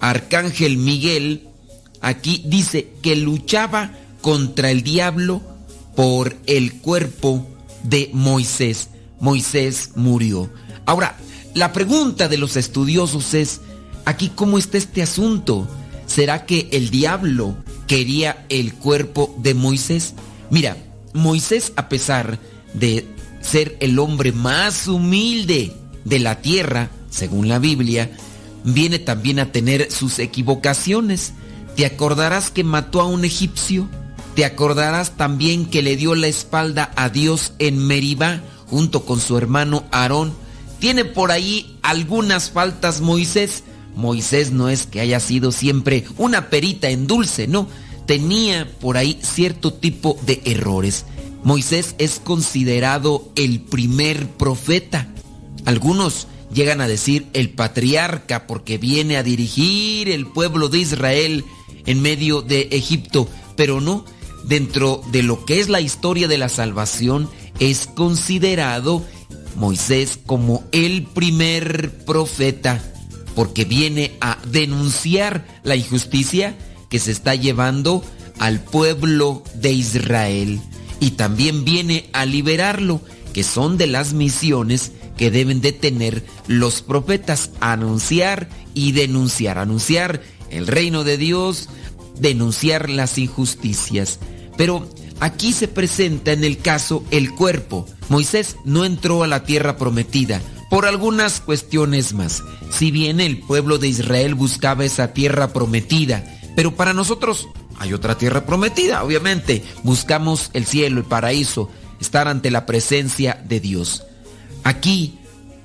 arcángel 0.00 0.76
Miguel, 0.78 1.48
aquí 2.00 2.42
dice 2.46 2.88
que 3.02 3.16
luchaba 3.16 3.92
contra 4.20 4.70
el 4.70 4.82
diablo 4.82 5.42
por 5.94 6.36
el 6.46 6.74
cuerpo 6.80 7.46
de 7.82 8.10
Moisés. 8.12 8.88
Moisés 9.20 9.90
murió. 9.94 10.50
Ahora, 10.84 11.16
la 11.54 11.72
pregunta 11.72 12.28
de 12.28 12.36
los 12.36 12.56
estudiosos 12.56 13.34
es, 13.34 13.60
aquí 14.04 14.30
cómo 14.34 14.58
está 14.58 14.78
este 14.78 15.02
asunto? 15.02 15.68
¿Será 16.06 16.44
que 16.44 16.68
el 16.72 16.90
diablo 16.90 17.56
quería 17.86 18.44
el 18.48 18.74
cuerpo 18.74 19.34
de 19.38 19.54
Moisés? 19.54 20.14
Mira, 20.50 20.76
Moisés 21.16 21.72
a 21.76 21.88
pesar 21.88 22.38
de 22.74 23.06
ser 23.40 23.76
el 23.80 23.98
hombre 23.98 24.32
más 24.32 24.88
humilde 24.88 25.72
de 26.04 26.18
la 26.18 26.40
tierra, 26.40 26.90
según 27.10 27.48
la 27.48 27.58
Biblia, 27.58 28.10
viene 28.64 28.98
también 28.98 29.38
a 29.38 29.52
tener 29.52 29.90
sus 29.90 30.18
equivocaciones. 30.18 31.32
¿Te 31.76 31.86
acordarás 31.86 32.50
que 32.50 32.64
mató 32.64 33.00
a 33.00 33.06
un 33.06 33.24
egipcio? 33.24 33.88
¿Te 34.34 34.44
acordarás 34.44 35.16
también 35.16 35.66
que 35.66 35.82
le 35.82 35.96
dio 35.96 36.14
la 36.14 36.26
espalda 36.26 36.92
a 36.96 37.08
Dios 37.08 37.52
en 37.58 37.78
Meribá 37.78 38.42
junto 38.66 39.04
con 39.04 39.20
su 39.20 39.38
hermano 39.38 39.84
Aarón? 39.90 40.34
Tiene 40.78 41.04
por 41.04 41.30
ahí 41.30 41.78
algunas 41.82 42.50
faltas 42.50 43.00
Moisés. 43.00 43.64
Moisés 43.94 44.50
no 44.50 44.68
es 44.68 44.86
que 44.86 45.00
haya 45.00 45.20
sido 45.20 45.52
siempre 45.52 46.04
una 46.18 46.50
perita 46.50 46.90
en 46.90 47.06
dulce, 47.06 47.48
no. 47.48 47.68
Tenía 48.06 48.68
por 48.80 48.96
ahí 48.96 49.18
cierto 49.22 49.72
tipo 49.72 50.18
de 50.24 50.40
errores. 50.44 51.04
Moisés 51.42 51.94
es 51.98 52.20
considerado 52.20 53.30
el 53.36 53.60
primer 53.60 54.28
profeta. 54.28 55.08
Algunos 55.64 56.28
llegan 56.52 56.80
a 56.80 56.88
decir 56.88 57.26
el 57.32 57.50
patriarca 57.50 58.46
porque 58.46 58.78
viene 58.78 59.16
a 59.16 59.22
dirigir 59.22 60.08
el 60.08 60.26
pueblo 60.26 60.68
de 60.68 60.78
Israel 60.78 61.44
en 61.86 62.02
medio 62.02 62.42
de 62.42 62.68
Egipto, 62.72 63.28
pero 63.56 63.80
no, 63.80 64.04
dentro 64.44 65.02
de 65.10 65.22
lo 65.22 65.44
que 65.44 65.60
es 65.60 65.68
la 65.68 65.80
historia 65.80 66.28
de 66.28 66.38
la 66.38 66.48
salvación, 66.48 67.28
es 67.58 67.86
considerado 67.86 69.04
Moisés 69.56 70.18
como 70.24 70.64
el 70.72 71.04
primer 71.04 72.04
profeta, 72.04 72.82
porque 73.34 73.64
viene 73.64 74.12
a 74.20 74.38
denunciar 74.46 75.46
la 75.62 75.76
injusticia 75.76 76.56
se 76.98 77.12
está 77.12 77.34
llevando 77.34 78.04
al 78.38 78.60
pueblo 78.60 79.42
de 79.54 79.72
Israel. 79.72 80.60
Y 81.00 81.12
también 81.12 81.64
viene 81.64 82.08
a 82.12 82.24
liberarlo, 82.24 83.00
que 83.32 83.42
son 83.42 83.76
de 83.76 83.86
las 83.86 84.12
misiones 84.12 84.92
que 85.16 85.30
deben 85.30 85.60
de 85.60 85.72
tener 85.72 86.24
los 86.46 86.82
profetas, 86.82 87.50
anunciar 87.60 88.48
y 88.74 88.92
denunciar, 88.92 89.58
anunciar 89.58 90.22
el 90.50 90.66
reino 90.66 91.04
de 91.04 91.16
Dios, 91.16 91.68
denunciar 92.18 92.90
las 92.90 93.18
injusticias. 93.18 94.18
Pero 94.56 94.88
aquí 95.20 95.52
se 95.52 95.68
presenta 95.68 96.32
en 96.32 96.44
el 96.44 96.58
caso 96.58 97.04
el 97.10 97.34
cuerpo. 97.34 97.86
Moisés 98.08 98.56
no 98.64 98.84
entró 98.84 99.22
a 99.22 99.26
la 99.26 99.44
tierra 99.44 99.76
prometida 99.76 100.40
por 100.70 100.86
algunas 100.86 101.40
cuestiones 101.40 102.12
más. 102.12 102.42
Si 102.70 102.90
bien 102.90 103.20
el 103.20 103.38
pueblo 103.38 103.78
de 103.78 103.88
Israel 103.88 104.34
buscaba 104.34 104.84
esa 104.84 105.12
tierra 105.12 105.52
prometida, 105.52 106.24
pero 106.56 106.74
para 106.74 106.92
nosotros 106.92 107.48
hay 107.78 107.92
otra 107.92 108.18
tierra 108.18 108.44
prometida, 108.46 109.04
obviamente. 109.04 109.62
Buscamos 109.84 110.50
el 110.54 110.66
cielo, 110.66 111.00
el 111.00 111.06
paraíso, 111.06 111.70
estar 112.00 112.26
ante 112.26 112.50
la 112.50 112.66
presencia 112.66 113.40
de 113.46 113.60
Dios. 113.60 114.02
Aquí 114.64 115.18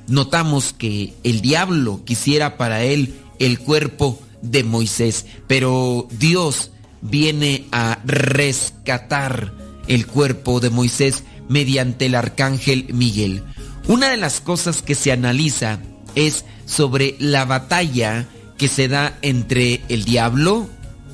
notamos 0.07 0.73
que 0.73 1.13
el 1.23 1.41
diablo 1.41 2.01
quisiera 2.05 2.57
para 2.57 2.83
él 2.83 3.15
el 3.39 3.57
cuerpo 3.59 4.19
de 4.41 4.63
Moisés, 4.63 5.25
pero 5.47 6.07
Dios 6.11 6.71
viene 7.01 7.67
a 7.71 7.99
rescatar 8.05 9.53
el 9.87 10.05
cuerpo 10.05 10.59
de 10.59 10.69
Moisés 10.69 11.23
mediante 11.47 12.07
el 12.07 12.15
arcángel 12.15 12.93
Miguel. 12.93 13.43
Una 13.87 14.09
de 14.09 14.17
las 14.17 14.41
cosas 14.41 14.81
que 14.81 14.95
se 14.95 15.11
analiza 15.11 15.79
es 16.15 16.43
sobre 16.65 17.15
la 17.19 17.45
batalla 17.45 18.27
que 18.57 18.67
se 18.67 18.87
da 18.87 19.17
entre 19.21 19.81
el 19.89 20.03
diablo, 20.03 20.69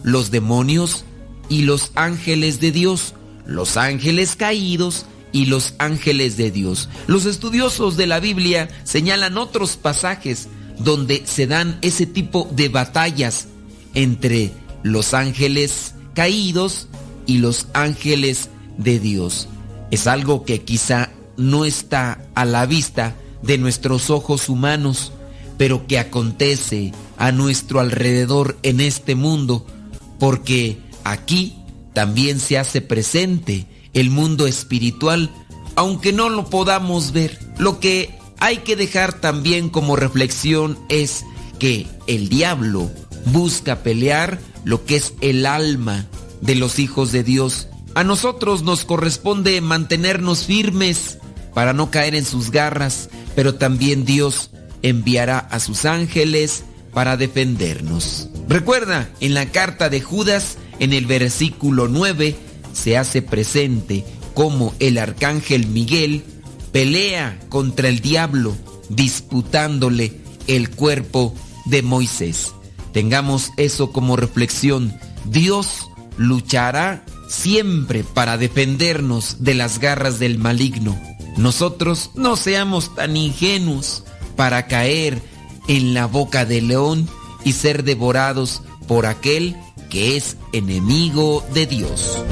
los 0.07 0.31
demonios 0.31 1.03
y 1.49 1.63
los 1.63 1.91
ángeles 1.95 2.61
de 2.61 2.71
Dios, 2.71 3.13
los 3.45 3.75
ángeles 3.75 4.37
caídos 4.37 5.05
y 5.33 5.47
los 5.47 5.73
ángeles 5.79 6.37
de 6.37 6.49
Dios. 6.49 6.87
Los 7.07 7.25
estudiosos 7.25 7.97
de 7.97 8.07
la 8.07 8.21
Biblia 8.21 8.69
señalan 8.85 9.37
otros 9.37 9.75
pasajes 9.75 10.47
donde 10.79 11.23
se 11.25 11.45
dan 11.45 11.77
ese 11.81 12.05
tipo 12.05 12.47
de 12.55 12.69
batallas 12.69 13.49
entre 13.95 14.53
los 14.81 15.13
ángeles 15.13 15.93
caídos 16.13 16.87
y 17.25 17.39
los 17.39 17.67
ángeles 17.73 18.49
de 18.77 18.99
Dios. 18.99 19.49
Es 19.91 20.07
algo 20.07 20.45
que 20.45 20.61
quizá 20.61 21.11
no 21.35 21.65
está 21.65 22.21
a 22.33 22.45
la 22.45 22.65
vista 22.65 23.13
de 23.41 23.57
nuestros 23.57 24.09
ojos 24.09 24.47
humanos, 24.47 25.11
pero 25.57 25.85
que 25.85 25.99
acontece 25.99 26.93
a 27.17 27.33
nuestro 27.33 27.81
alrededor 27.81 28.57
en 28.63 28.79
este 28.79 29.13
mundo, 29.13 29.65
porque 30.19 30.77
aquí 31.03 31.55
también 31.93 32.39
se 32.39 32.57
hace 32.57 32.81
presente 32.81 33.65
el 33.93 34.09
mundo 34.09 34.47
espiritual, 34.47 35.31
aunque 35.75 36.13
no 36.13 36.29
lo 36.29 36.49
podamos 36.49 37.11
ver. 37.11 37.39
Lo 37.57 37.79
que 37.79 38.17
hay 38.39 38.57
que 38.57 38.75
dejar 38.75 39.19
también 39.19 39.69
como 39.69 39.95
reflexión 39.95 40.77
es 40.89 41.25
que 41.59 41.87
el 42.05 42.29
diablo 42.29 42.91
busca 43.25 43.83
pelear 43.83 44.39
lo 44.63 44.85
que 44.85 44.97
es 44.97 45.13
el 45.21 45.45
alma 45.45 46.05
de 46.41 46.55
los 46.55 46.79
hijos 46.79 47.11
de 47.11 47.23
Dios. 47.23 47.67
A 47.95 48.03
nosotros 48.03 48.63
nos 48.63 48.85
corresponde 48.85 49.59
mantenernos 49.61 50.45
firmes 50.45 51.17
para 51.53 51.73
no 51.73 51.89
caer 51.89 52.13
en 52.13 52.25
sus 52.25 52.51
garras, 52.51 53.09
pero 53.35 53.55
también 53.55 54.05
Dios 54.05 54.51
enviará 54.83 55.39
a 55.39 55.59
sus 55.59 55.85
ángeles 55.85 56.63
para 56.93 57.17
defendernos. 57.17 58.29
Recuerda, 58.47 59.09
en 59.19 59.33
la 59.33 59.47
carta 59.47 59.89
de 59.89 60.01
Judas, 60.01 60.57
en 60.79 60.93
el 60.93 61.05
versículo 61.05 61.87
9, 61.87 62.35
se 62.73 62.97
hace 62.97 63.21
presente 63.21 64.05
cómo 64.33 64.73
el 64.79 64.97
arcángel 64.97 65.67
Miguel 65.67 66.23
pelea 66.71 67.39
contra 67.49 67.89
el 67.89 67.99
diablo, 67.99 68.55
disputándole 68.89 70.21
el 70.47 70.69
cuerpo 70.69 71.33
de 71.65 71.81
Moisés. 71.81 72.53
Tengamos 72.93 73.51
eso 73.57 73.91
como 73.91 74.15
reflexión. 74.15 74.97
Dios 75.25 75.89
luchará 76.17 77.03
siempre 77.27 78.05
para 78.05 78.37
defendernos 78.37 79.43
de 79.43 79.55
las 79.55 79.79
garras 79.79 80.19
del 80.19 80.37
maligno. 80.37 80.97
Nosotros 81.35 82.11
no 82.15 82.37
seamos 82.37 82.95
tan 82.95 83.17
ingenuos 83.17 84.03
para 84.37 84.67
caer 84.67 85.21
en 85.67 85.93
la 85.93 86.05
boca 86.05 86.45
del 86.45 86.69
león 86.69 87.09
y 87.43 87.53
ser 87.53 87.83
devorados 87.83 88.61
por 88.87 89.05
aquel 89.05 89.55
que 89.89 90.17
es 90.17 90.37
enemigo 90.53 91.43
de 91.53 91.65
Dios. 91.65 92.23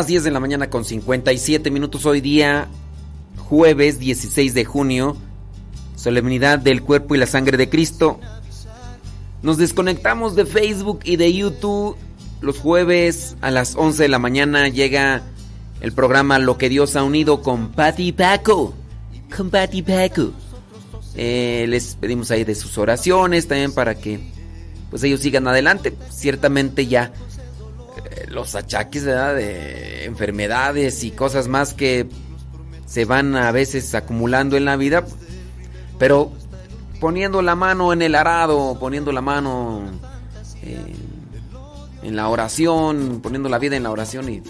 Las 0.00 0.06
10 0.06 0.24
de 0.24 0.30
la 0.30 0.40
mañana 0.40 0.70
con 0.70 0.86
57 0.86 1.70
minutos 1.70 2.06
hoy 2.06 2.22
día, 2.22 2.68
jueves 3.36 3.98
16 3.98 4.54
de 4.54 4.64
junio, 4.64 5.14
solemnidad 5.94 6.58
del 6.58 6.80
cuerpo 6.82 7.14
y 7.14 7.18
la 7.18 7.26
sangre 7.26 7.58
de 7.58 7.68
Cristo. 7.68 8.18
Nos 9.42 9.58
desconectamos 9.58 10.36
de 10.36 10.46
Facebook 10.46 11.00
y 11.04 11.16
de 11.16 11.34
YouTube. 11.34 11.98
Los 12.40 12.60
jueves 12.60 13.36
a 13.42 13.50
las 13.50 13.76
11 13.76 14.04
de 14.04 14.08
la 14.08 14.18
mañana 14.18 14.68
llega 14.68 15.20
el 15.82 15.92
programa 15.92 16.38
Lo 16.38 16.56
que 16.56 16.70
Dios 16.70 16.96
ha 16.96 17.02
unido 17.02 17.42
con 17.42 17.68
Patti 17.68 18.12
Paco. 18.12 18.72
Con 19.36 19.50
Patti 19.50 19.82
Paco. 19.82 20.32
Eh, 21.14 21.66
les 21.68 21.94
pedimos 21.96 22.30
ahí 22.30 22.44
de 22.44 22.54
sus 22.54 22.78
oraciones 22.78 23.48
también 23.48 23.74
para 23.74 23.96
que 23.96 24.18
pues 24.88 25.02
ellos 25.02 25.20
sigan 25.20 25.46
adelante. 25.46 25.94
Ciertamente 26.08 26.86
ya 26.86 27.12
los 28.30 28.54
achaques 28.54 29.04
de 29.04 30.04
enfermedades 30.04 31.04
y 31.04 31.10
cosas 31.10 31.48
más 31.48 31.74
que 31.74 32.06
se 32.86 33.04
van 33.04 33.36
a 33.36 33.52
veces 33.52 33.94
acumulando 33.94 34.56
en 34.56 34.64
la 34.64 34.76
vida, 34.76 35.04
pero 35.98 36.32
poniendo 37.00 37.42
la 37.42 37.54
mano 37.56 37.92
en 37.92 38.02
el 38.02 38.14
arado, 38.14 38.78
poniendo 38.78 39.12
la 39.12 39.20
mano 39.20 39.82
en, 42.02 42.16
la 42.16 42.28
oración, 42.28 43.20
poniendo 43.22 43.48
la 43.48 43.58
vida 43.58 43.76
en 43.76 43.82
la 43.82 43.90
oración 43.90 44.28
y 44.28 44.42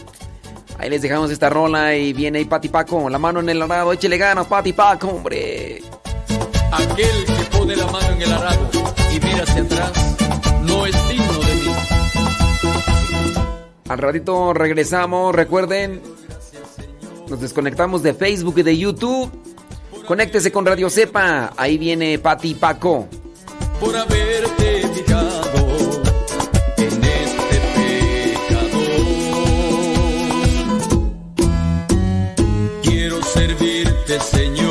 ahí 0.78 0.89
les 0.89 1.02
dejamos 1.02 1.31
esta 1.31 1.50
rola 1.50 1.94
y 1.94 2.12
viene 2.12 2.39
ahí 2.39 2.44
Pati 2.44 2.68
Paco, 2.68 3.09
la 3.09 3.18
mano 3.18 3.41
en 3.41 3.49
el 3.49 3.60
arado, 3.62 3.92
échele 3.92 4.18
ganas 4.18 4.47
Pati 4.47 4.73
Paco, 4.73 5.09
hombre. 5.09 5.83
Aquel 6.73 7.25
que 7.25 7.57
pone 7.57 7.76
la 7.76 7.86
mano 7.86 8.12
en 8.12 8.23
el 8.23 8.33
arado 8.33 8.70
y 9.15 9.20
mira 9.20 9.42
hacia 9.42 9.62
atrás 9.62 9.92
no. 10.62 10.86
Al 13.91 13.99
ratito 13.99 14.55
regresamos. 14.55 15.35
Recuerden, 15.35 16.01
nos 17.28 17.41
desconectamos 17.41 18.05
de 18.05 18.15
Facebook 18.15 18.59
y 18.59 18.62
de 18.62 18.78
YouTube. 18.78 19.28
Conéctese 20.07 20.52
con 20.52 20.65
Radio 20.65 20.89
Cepa. 20.89 21.52
Ahí 21.57 21.77
viene 21.77 22.17
Pati 22.20 22.55
Paco. 22.55 23.09
Por 23.81 23.97
haberte 23.97 24.86
picado 24.94 26.02
en 26.77 27.02
este 27.02 27.60
pecado. 28.47 28.78
Quiero 32.85 33.20
servirte, 33.25 34.20
Señor. 34.20 34.69